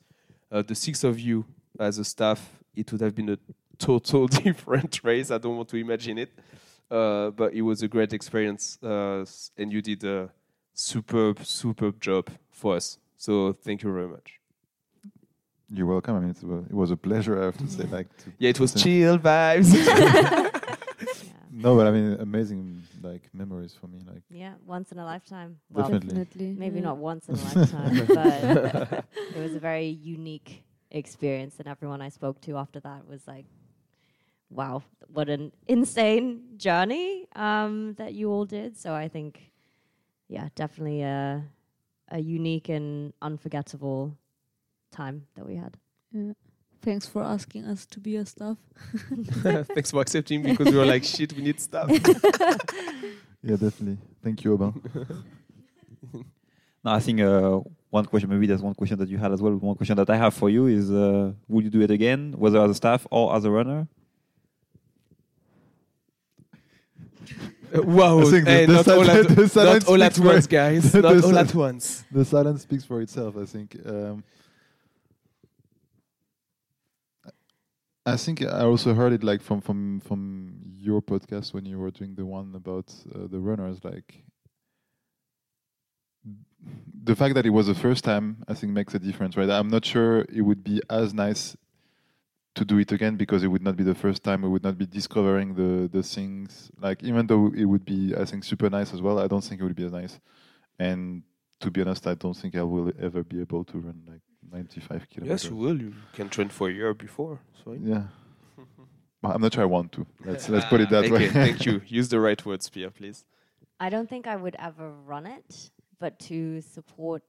uh, 0.51 0.63
the 0.63 0.73
six 0.73 1.03
of 1.03 1.19
you 1.19 1.45
as 1.79 1.99
a 1.99 2.03
staff, 2.03 2.39
it 2.75 2.91
would 2.91 3.01
have 3.01 3.13
been 3.13 3.29
a 3.29 3.37
total 3.77 4.25
different 4.43 5.03
race. 5.03 5.29
I 5.29 5.37
don't 5.37 5.55
want 5.55 5.69
to 5.69 5.77
imagine 5.77 6.17
it. 6.17 6.31
Uh, 6.89 7.31
but 7.31 7.53
it 7.53 7.61
was 7.61 7.81
a 7.83 7.87
great 7.87 8.13
experience, 8.13 8.77
uh, 8.81 9.25
and 9.57 9.71
you 9.73 9.81
did 9.81 10.03
a 10.03 10.29
superb, 10.73 11.43
superb 11.45 11.99
job 11.99 12.29
for 12.49 12.75
us. 12.77 12.97
So 13.17 13.51
thank 13.53 13.83
you 13.83 13.91
very 13.91 14.07
much. 14.07 14.39
You're 15.69 15.85
welcome. 15.87 16.15
I 16.15 16.19
mean, 16.21 16.29
it 16.29 16.41
was, 16.43 16.65
it 16.65 16.73
was 16.73 16.91
a 16.91 16.95
pleasure. 16.97 17.41
I 17.41 17.45
have 17.45 17.57
to 17.57 17.67
say, 17.67 17.83
like, 17.91 18.07
to 18.19 18.31
Yeah, 18.39 18.51
it 18.51 18.59
was 18.59 18.71
Thank- 18.71 18.83
chill 18.85 19.17
vibes. 19.19 19.73
no, 21.51 21.75
but 21.75 21.87
I 21.87 21.91
mean, 21.91 22.13
amazing 22.21 22.83
like 23.03 23.23
memories 23.33 23.73
for 23.79 23.87
me. 23.87 23.99
Like, 24.07 24.21
Yeah, 24.29 24.53
once 24.65 24.91
in 24.93 24.99
a 24.99 25.03
lifetime. 25.05 25.57
Well, 25.69 25.89
Definitely. 25.89 26.55
maybe 26.57 26.77
yeah. 26.79 26.85
not 26.85 26.97
once 26.97 27.27
in 27.27 27.35
a 27.35 27.43
lifetime, 27.55 28.05
but 28.07 29.05
it 29.35 29.39
was 29.41 29.55
a 29.55 29.59
very 29.59 29.87
unique 29.87 30.63
experience. 30.91 31.55
And 31.59 31.67
everyone 31.67 32.01
I 32.01 32.09
spoke 32.09 32.39
to 32.41 32.55
after 32.57 32.79
that 32.81 33.05
was 33.07 33.27
like, 33.27 33.45
wow, 34.49 34.83
what 35.07 35.29
an 35.29 35.51
insane 35.67 36.41
journey 36.57 37.27
um, 37.35 37.93
that 37.97 38.13
you 38.13 38.31
all 38.31 38.45
did. 38.45 38.77
So 38.77 38.93
I 38.93 39.07
think, 39.07 39.51
yeah, 40.27 40.49
definitely 40.55 41.01
a, 41.01 41.43
a 42.09 42.19
unique 42.19 42.69
and 42.69 43.13
unforgettable 43.21 44.17
time 44.91 45.27
that 45.35 45.45
we 45.45 45.55
had. 45.55 45.77
Yeah. 46.11 46.33
Thanks 46.81 47.05
for 47.05 47.23
asking 47.23 47.65
us 47.65 47.85
to 47.87 47.99
be 47.99 48.11
your 48.11 48.25
staff. 48.25 48.57
Thanks 49.73 49.91
for 49.91 50.01
accepting 50.01 50.43
because 50.43 50.67
we 50.67 50.77
were 50.77 50.85
like, 50.85 51.03
shit, 51.03 51.33
we 51.33 51.41
need 51.41 51.59
stuff. 51.59 51.89
yeah, 53.41 53.55
definitely. 53.55 53.97
Thank 54.23 54.43
you, 54.43 54.53
Aubin. 54.53 54.81
No, 56.83 56.93
I 56.93 56.99
think 57.01 57.19
uh, 57.19 57.59
one 57.89 58.05
question, 58.05 58.29
maybe 58.29 58.47
there's 58.47 58.61
one 58.61 58.73
question 58.73 58.97
that 58.99 59.09
you 59.09 59.17
had 59.17 59.33
as 59.33 59.41
well. 59.41 59.53
One 59.55 59.75
question 59.75 59.97
that 59.97 60.09
I 60.09 60.15
have 60.15 60.33
for 60.33 60.49
you 60.49 60.67
is 60.67 60.89
uh, 60.89 61.33
would 61.49 61.65
you 61.65 61.69
do 61.69 61.81
it 61.81 61.91
again, 61.91 62.33
whether 62.37 62.61
as 62.61 62.71
a 62.71 62.75
staff 62.75 63.05
or 63.11 63.35
as 63.35 63.43
a 63.43 63.51
runner? 63.51 63.87
Wow, 67.73 68.19
I 68.19 68.23
think 68.25 68.45
the- 68.45 68.51
hey, 68.51 68.65
the 68.65 68.73
not, 68.73 68.87
all 68.87 69.09
at, 69.09 69.29
not 69.37 69.51
silence 69.51 69.85
all 69.87 70.03
at 70.03 70.19
once, 70.19 70.47
guys. 70.47 70.93
Not 70.95 71.05
all 71.05 71.21
sil- 71.21 71.37
at 71.37 71.53
once. 71.55 72.03
the 72.11 72.25
silence 72.25 72.61
speaks 72.63 72.83
for 72.85 73.01
itself. 73.01 73.35
I 73.37 73.45
think. 73.45 73.77
Um, 73.85 74.23
I 78.05 78.15
think 78.15 78.41
I 78.41 78.61
also 78.61 78.93
heard 78.93 79.11
it 79.11 79.23
like 79.23 79.41
from 79.41 79.59
from 79.59 79.99
from 79.99 80.61
your 80.77 81.01
podcast 81.01 81.53
when 81.53 81.65
you 81.65 81.77
were 81.77 81.91
doing 81.91 82.15
the 82.15 82.25
one 82.25 82.53
about 82.55 82.93
uh, 83.13 83.27
the 83.29 83.39
runners. 83.39 83.83
Like 83.83 84.23
the 87.03 87.15
fact 87.15 87.35
that 87.35 87.45
it 87.45 87.49
was 87.49 87.67
the 87.67 87.75
first 87.75 88.03
time, 88.03 88.43
I 88.47 88.53
think 88.53 88.71
makes 88.73 88.93
a 88.95 88.99
difference, 88.99 89.35
right? 89.35 89.49
I'm 89.49 89.67
not 89.69 89.85
sure 89.85 90.25
it 90.33 90.41
would 90.41 90.63
be 90.63 90.81
as 90.89 91.13
nice 91.13 91.55
to 92.57 92.65
do 92.65 92.77
it 92.79 92.91
again 92.91 93.15
because 93.17 93.43
it 93.43 93.47
would 93.47 93.61
not 93.61 93.75
be 93.77 93.83
the 93.83 93.95
first 93.95 94.23
time. 94.23 94.41
We 94.41 94.49
would 94.49 94.63
not 94.63 94.77
be 94.77 94.85
discovering 94.99 95.49
the 95.61 95.71
the 95.95 96.03
things. 96.15 96.71
Like 96.87 96.99
even 97.03 97.27
though 97.27 97.45
it 97.55 97.65
would 97.65 97.85
be, 97.85 97.99
I 98.21 98.25
think, 98.25 98.43
super 98.43 98.69
nice 98.69 98.93
as 98.95 99.01
well. 99.01 99.17
I 99.19 99.27
don't 99.27 99.43
think 99.47 99.61
it 99.61 99.63
would 99.63 99.75
be 99.75 99.85
as 99.85 99.91
nice. 100.01 100.19
And 100.87 101.23
to 101.61 101.71
be 101.71 101.81
honest, 101.81 102.05
I 102.07 102.15
don't 102.23 102.37
think 102.41 102.55
I 102.55 102.63
will 102.63 102.91
ever 103.07 103.23
be 103.23 103.39
able 103.41 103.63
to 103.71 103.77
run 103.79 103.97
like 104.11 104.21
95 104.51 105.09
kilometers. 105.09 105.43
Yes, 105.43 105.49
you 105.49 105.55
will. 105.55 105.79
You 105.85 105.93
can 106.13 106.29
train 106.29 106.49
for 106.49 106.69
a 106.69 106.73
year 106.73 106.93
before. 106.93 107.39
So 107.63 107.73
Yeah. 107.73 108.03
I'm 109.23 109.41
not 109.41 109.53
sure 109.53 109.63
I 109.63 109.71
want 109.77 109.91
to. 109.93 110.05
Let's 110.25 110.47
let's 110.49 110.65
put 110.65 110.79
it 110.81 110.89
that 110.95 111.05
okay, 111.05 111.11
way. 111.11 111.27
thank 111.29 111.65
you. 111.65 111.81
Use 111.87 112.07
the 112.09 112.19
right 112.19 112.41
words, 112.45 112.69
Pierre, 112.69 112.91
please. 112.91 113.25
I 113.79 113.89
don't 113.89 114.09
think 114.09 114.25
I 114.25 114.35
would 114.35 114.55
ever 114.57 114.87
run 115.13 115.25
it, 115.27 115.69
but 115.99 116.17
to 116.29 116.61
support 116.61 117.21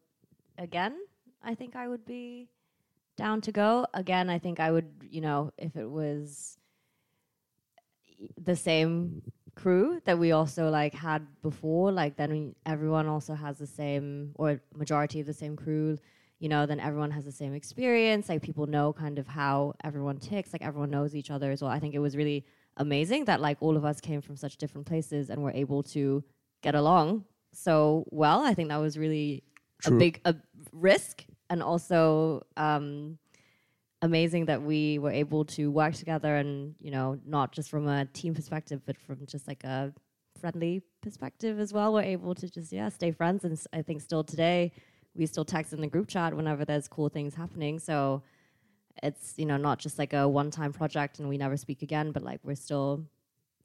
again, 0.57 0.95
I 1.43 1.55
think 1.55 1.77
I 1.77 1.89
would 1.89 2.05
be 2.07 2.49
down 3.19 3.43
to 3.43 3.53
go. 3.53 3.87
Again, 3.93 4.31
I 4.31 4.39
think 4.39 4.61
I 4.61 4.71
would, 4.71 4.89
you 5.03 5.21
know, 5.21 5.53
if 5.59 5.77
it 5.77 5.91
was 5.91 6.57
the 8.43 8.57
same 8.57 9.23
crew 9.55 10.01
that 10.05 10.19
we 10.19 10.33
also 10.33 10.71
like 10.71 10.95
had 10.95 11.27
before, 11.43 11.93
like 11.93 12.17
then 12.17 12.31
we, 12.31 12.55
everyone 12.65 13.07
also 13.07 13.35
has 13.35 13.59
the 13.59 13.67
same 13.67 14.31
or 14.37 14.63
majority 14.75 15.21
of 15.21 15.27
the 15.27 15.35
same 15.35 15.57
crew, 15.57 15.99
you 16.39 16.49
know, 16.49 16.65
then 16.65 16.81
everyone 16.81 17.11
has 17.11 17.25
the 17.25 17.33
same 17.33 17.53
experience. 17.53 18.29
Like 18.29 18.41
people 18.41 18.67
know 18.67 18.93
kind 18.93 19.19
of 19.19 19.27
how 19.27 19.75
everyone 19.85 20.19
ticks, 20.19 20.53
like 20.53 20.63
everyone 20.63 20.91
knows 20.91 21.15
each 21.15 21.31
other 21.31 21.51
as 21.51 21.61
well. 21.61 21.71
I 21.71 21.81
think 21.81 21.95
it 21.95 21.99
was 21.99 22.17
really 22.17 22.47
amazing 22.79 23.25
that 23.27 23.41
like 23.41 23.59
all 23.61 23.77
of 23.77 23.85
us 23.85 24.01
came 24.01 24.23
from 24.23 24.37
such 24.37 24.57
different 24.57 24.87
places 24.87 25.29
and 25.29 25.43
were 25.43 25.53
able 25.53 25.83
to 25.83 26.25
get 26.63 26.75
along 26.75 27.25
so 27.53 28.07
well. 28.11 28.45
I 28.45 28.55
think 28.55 28.69
that 28.69 28.77
was 28.77 28.97
really 28.97 29.43
True. 29.83 29.97
a 29.97 29.99
big 29.99 30.21
a 30.25 30.37
risk 30.73 31.25
and 31.51 31.63
also 31.63 32.45
um, 32.57 33.19
amazing 34.03 34.47
that 34.47 34.63
we 34.63 34.99
were 34.99 35.11
able 35.11 35.45
to 35.45 35.71
work 35.71 35.95
together 35.95 36.37
and 36.37 36.75
you 36.81 36.91
know 36.91 37.19
not 37.27 37.53
just 37.53 37.69
from 37.69 37.89
a 37.89 38.05
team 38.07 38.35
perspective 38.35 38.81
but 38.87 38.97
from 38.97 39.27
just 39.27 39.49
like 39.49 39.65
a 39.65 39.93
friendly 40.41 40.83
perspective 41.01 41.59
as 41.59 41.73
well 41.73 41.93
we're 41.93 42.03
able 42.03 42.35
to 42.35 42.49
just 42.49 42.73
yeah 42.73 42.89
stay 42.89 43.11
friends. 43.11 43.45
And 43.45 43.61
i 43.73 43.83
think 43.83 44.01
still 44.01 44.23
today 44.23 44.73
we 45.15 45.27
still 45.27 45.45
text 45.45 45.73
in 45.73 45.81
the 45.81 45.89
group 45.89 46.07
chat 46.07 46.35
whenever 46.35 46.65
there's 46.65 46.87
cool 46.87 47.09
things 47.09 47.35
happening. 47.35 47.81
So 47.81 48.23
it's 49.03 49.35
you 49.37 49.47
know 49.47 49.57
not 49.57 49.79
just 49.79 49.99
like 49.99 50.13
a 50.13 50.29
one 50.29 50.51
time 50.51 50.73
project 50.73 51.19
and 51.19 51.29
we 51.29 51.39
never 51.39 51.57
speak 51.57 51.83
again 51.83 52.11
but 52.13 52.23
like 52.23 52.41
we're 52.43 52.57
still 52.57 53.05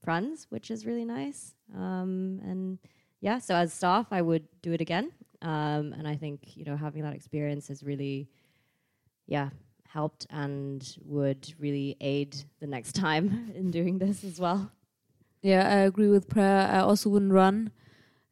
friends 0.04 0.48
which 0.50 0.72
is 0.72 0.86
really 0.86 1.06
nice. 1.06 1.54
Um, 1.76 2.40
and 2.44 2.80
yeah 3.22 3.40
so 3.40 3.56
as 3.56 3.74
staff 3.74 4.08
i 4.12 4.22
would 4.22 4.46
do 4.62 4.74
it 4.74 4.82
again 4.82 5.12
um, 5.44 5.94
and 5.98 6.08
i 6.08 6.16
think 6.16 6.58
you 6.58 6.66
know 6.66 6.76
having 6.76 7.04
that 7.04 7.14
experience 7.14 7.68
has 7.68 7.84
really 7.84 8.28
yeah 9.28 9.50
helped 9.88 10.26
and 10.32 10.98
would 11.06 11.54
really 11.60 11.96
aid 12.02 12.36
the 12.60 12.68
next 12.68 12.94
time 13.06 13.52
in 13.56 13.72
doing 13.72 14.00
this 14.00 14.24
as 14.24 14.40
well 14.40 14.72
Yeah, 15.44 15.68
I 15.68 15.80
agree 15.86 16.10
with 16.10 16.28
Prair. 16.30 16.70
I 16.70 16.80
also 16.80 17.10
wouldn't 17.10 17.34
run 17.34 17.72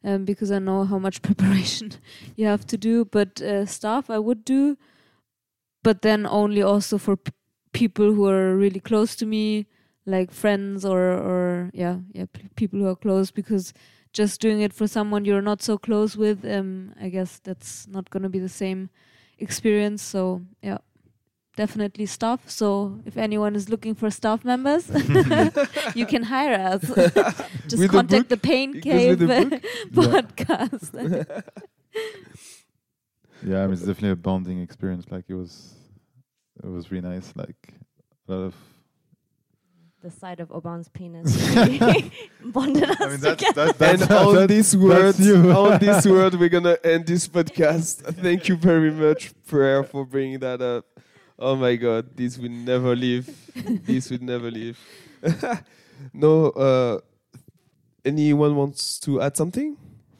um, 0.02 0.24
because 0.24 0.50
I 0.50 0.58
know 0.58 0.84
how 0.84 0.98
much 0.98 1.20
preparation 1.28 1.92
you 2.36 2.46
have 2.46 2.64
to 2.72 2.76
do. 2.78 3.04
But 3.04 3.40
uh, 3.42 3.66
stuff 3.66 4.08
I 4.10 4.18
would 4.18 4.44
do, 4.44 4.76
but 5.82 6.02
then 6.02 6.26
only 6.26 6.62
also 6.62 6.98
for 6.98 7.18
people 7.72 8.14
who 8.14 8.26
are 8.26 8.56
really 8.56 8.80
close 8.80 9.16
to 9.16 9.26
me, 9.26 9.66
like 10.06 10.32
friends 10.32 10.84
or 10.84 11.00
or 11.00 11.70
yeah 11.74 11.98
yeah 12.12 12.26
people 12.56 12.78
who 12.80 12.88
are 12.88 12.96
close. 12.96 13.30
Because 13.30 13.72
just 14.12 14.40
doing 14.40 14.60
it 14.60 14.72
for 14.72 14.86
someone 14.86 15.24
you're 15.24 15.42
not 15.42 15.62
so 15.62 15.78
close 15.78 16.16
with, 16.16 16.44
um, 16.44 16.94
I 17.00 17.08
guess 17.08 17.38
that's 17.42 17.86
not 17.88 18.10
gonna 18.10 18.28
be 18.28 18.38
the 18.38 18.48
same 18.48 18.90
experience. 19.38 20.02
So 20.02 20.42
yeah. 20.62 20.78
Definitely 21.54 22.06
staff. 22.06 22.48
So 22.48 23.00
if 23.04 23.18
anyone 23.18 23.54
is 23.54 23.68
looking 23.68 23.94
for 23.94 24.10
staff 24.10 24.42
members, 24.42 24.88
you 25.94 26.06
can 26.06 26.22
hire 26.22 26.54
us. 26.54 26.80
Just 27.68 27.78
With 27.78 27.90
contact 27.90 28.22
book? 28.22 28.28
the 28.30 28.36
Pain 28.38 28.80
Cave 28.80 29.18
the 29.18 29.60
podcast. 29.92 31.52
yeah, 33.44 33.58
I 33.58 33.66
mean, 33.66 33.72
it's 33.74 33.82
definitely 33.82 34.12
a 34.12 34.16
bonding 34.16 34.62
experience. 34.62 35.04
Like 35.10 35.26
it 35.28 35.34
was, 35.34 35.74
it 36.64 36.68
was 36.70 36.90
really 36.90 37.06
nice. 37.06 37.34
Like 37.36 37.74
a 38.26 38.32
lot 38.32 38.44
of. 38.44 38.54
The 40.02 40.10
side 40.10 40.40
of 40.40 40.50
Aubin's 40.50 40.88
penis 40.88 41.36
bonded 42.44 42.90
us 42.90 43.00
I 43.00 43.08
mean, 43.08 43.20
that's, 43.20 43.40
together. 43.40 43.72
that's, 43.72 44.02
and 44.02 44.10
that's, 44.10 44.12
on 44.12 44.34
that's, 44.34 44.48
this 44.48 44.72
that's 44.72 44.82
word, 44.82 45.18
you. 45.20 45.50
on 45.52 45.78
this 45.78 46.06
word, 46.06 46.34
we're 46.34 46.48
gonna 46.48 46.76
end 46.82 47.06
this 47.06 47.28
podcast. 47.28 48.02
Thank 48.16 48.48
you 48.48 48.56
very 48.56 48.90
much, 48.90 49.32
Prair, 49.46 49.84
for 49.86 50.04
bringing 50.04 50.40
that 50.40 50.60
up. 50.60 50.86
Oh 51.38 51.54
my 51.54 51.76
God, 51.76 52.16
this 52.16 52.36
will 52.36 52.50
never 52.50 52.96
leave. 52.96 53.30
this 53.86 54.10
will 54.10 54.22
never 54.22 54.50
leave. 54.50 54.76
no, 56.12 56.46
uh, 56.50 56.98
anyone 58.04 58.56
wants 58.56 58.98
to 59.00 59.20
add 59.20 59.36
something? 59.36 59.76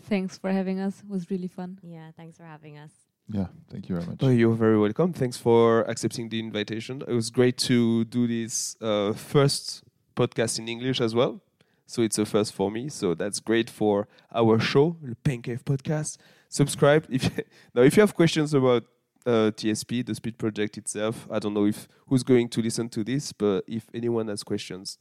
Thanks 0.09 0.39
for 0.39 0.53
having 0.53 0.79
us. 0.79 1.01
It 1.01 1.09
was 1.09 1.29
really 1.29 1.49
fun. 1.49 1.79
yeah 1.83 2.13
thanks 2.17 2.37
for 2.37 2.45
having 2.45 2.79
us 2.79 2.93
Yeah, 3.33 3.47
thank 3.71 3.89
you 3.89 3.97
very 3.97 4.07
much. 4.07 4.19
Oh, 4.21 4.29
you're 4.29 4.55
very 4.55 4.79
welcome. 4.79 5.13
Thanks 5.15 5.39
for 5.39 5.83
accepting 5.89 6.29
the 6.29 6.39
invitation. 6.39 7.03
It 7.09 7.15
was 7.15 7.31
great 7.31 7.57
to 7.59 8.05
do 8.05 8.27
this 8.27 8.77
uh, 8.81 9.15
first 9.15 9.85
podcast 10.15 10.59
in 10.59 10.69
English 10.69 11.01
as 11.01 11.15
well. 11.15 11.41
So 11.87 12.03
it's 12.03 12.19
a 12.19 12.27
first 12.27 12.53
for 12.53 12.71
me. 12.71 12.91
So 12.91 13.15
that's 13.15 13.41
great 13.41 13.71
for 13.71 14.07
our 14.35 14.59
show, 14.61 14.97
the 15.03 15.15
Pain 15.15 15.41
Cave 15.41 15.65
Podcast. 15.65 16.19
Subscribe. 16.49 17.07
If 17.09 17.31
now, 17.75 17.83
if 17.83 17.97
you 17.97 18.03
have 18.03 18.15
questions 18.15 18.53
about 18.53 18.85
uh, 19.25 19.51
TSP, 19.57 20.05
the 20.05 20.15
Speed 20.15 20.37
Project 20.37 20.77
itself, 20.77 21.27
I 21.31 21.39
don't 21.39 21.55
know 21.55 21.67
if 21.67 21.89
who's 22.09 22.23
going 22.23 22.51
to 22.51 22.61
listen 22.61 22.91
to 22.91 23.03
this, 23.03 23.33
but 23.33 23.65
if 23.67 23.89
anyone 23.95 24.29
has 24.29 24.43
questions, 24.43 24.99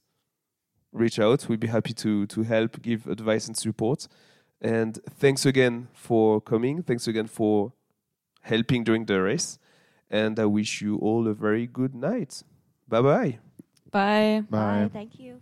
reach 0.93 1.19
out. 1.19 1.49
We'd 1.49 1.59
be 1.59 1.67
happy 1.67 1.93
to 1.93 2.25
to 2.27 2.43
help, 2.43 2.81
give 2.81 3.07
advice 3.07 3.47
and 3.47 3.57
support. 3.57 4.07
And 4.61 4.99
thanks 5.19 5.45
again 5.45 5.89
for 5.93 6.39
coming. 6.39 6.83
Thanks 6.83 7.07
again 7.07 7.27
for 7.27 7.73
helping 8.41 8.83
during 8.83 9.05
the 9.05 9.21
race. 9.21 9.57
And 10.09 10.39
I 10.39 10.45
wish 10.45 10.81
you 10.81 10.97
all 10.97 11.27
a 11.27 11.33
very 11.33 11.67
good 11.67 11.95
night. 11.95 12.43
Bye 12.87 13.01
bye. 13.01 13.39
Bye. 13.91 14.43
Bye. 14.49 14.89
thank 14.91 15.19
you 15.19 15.41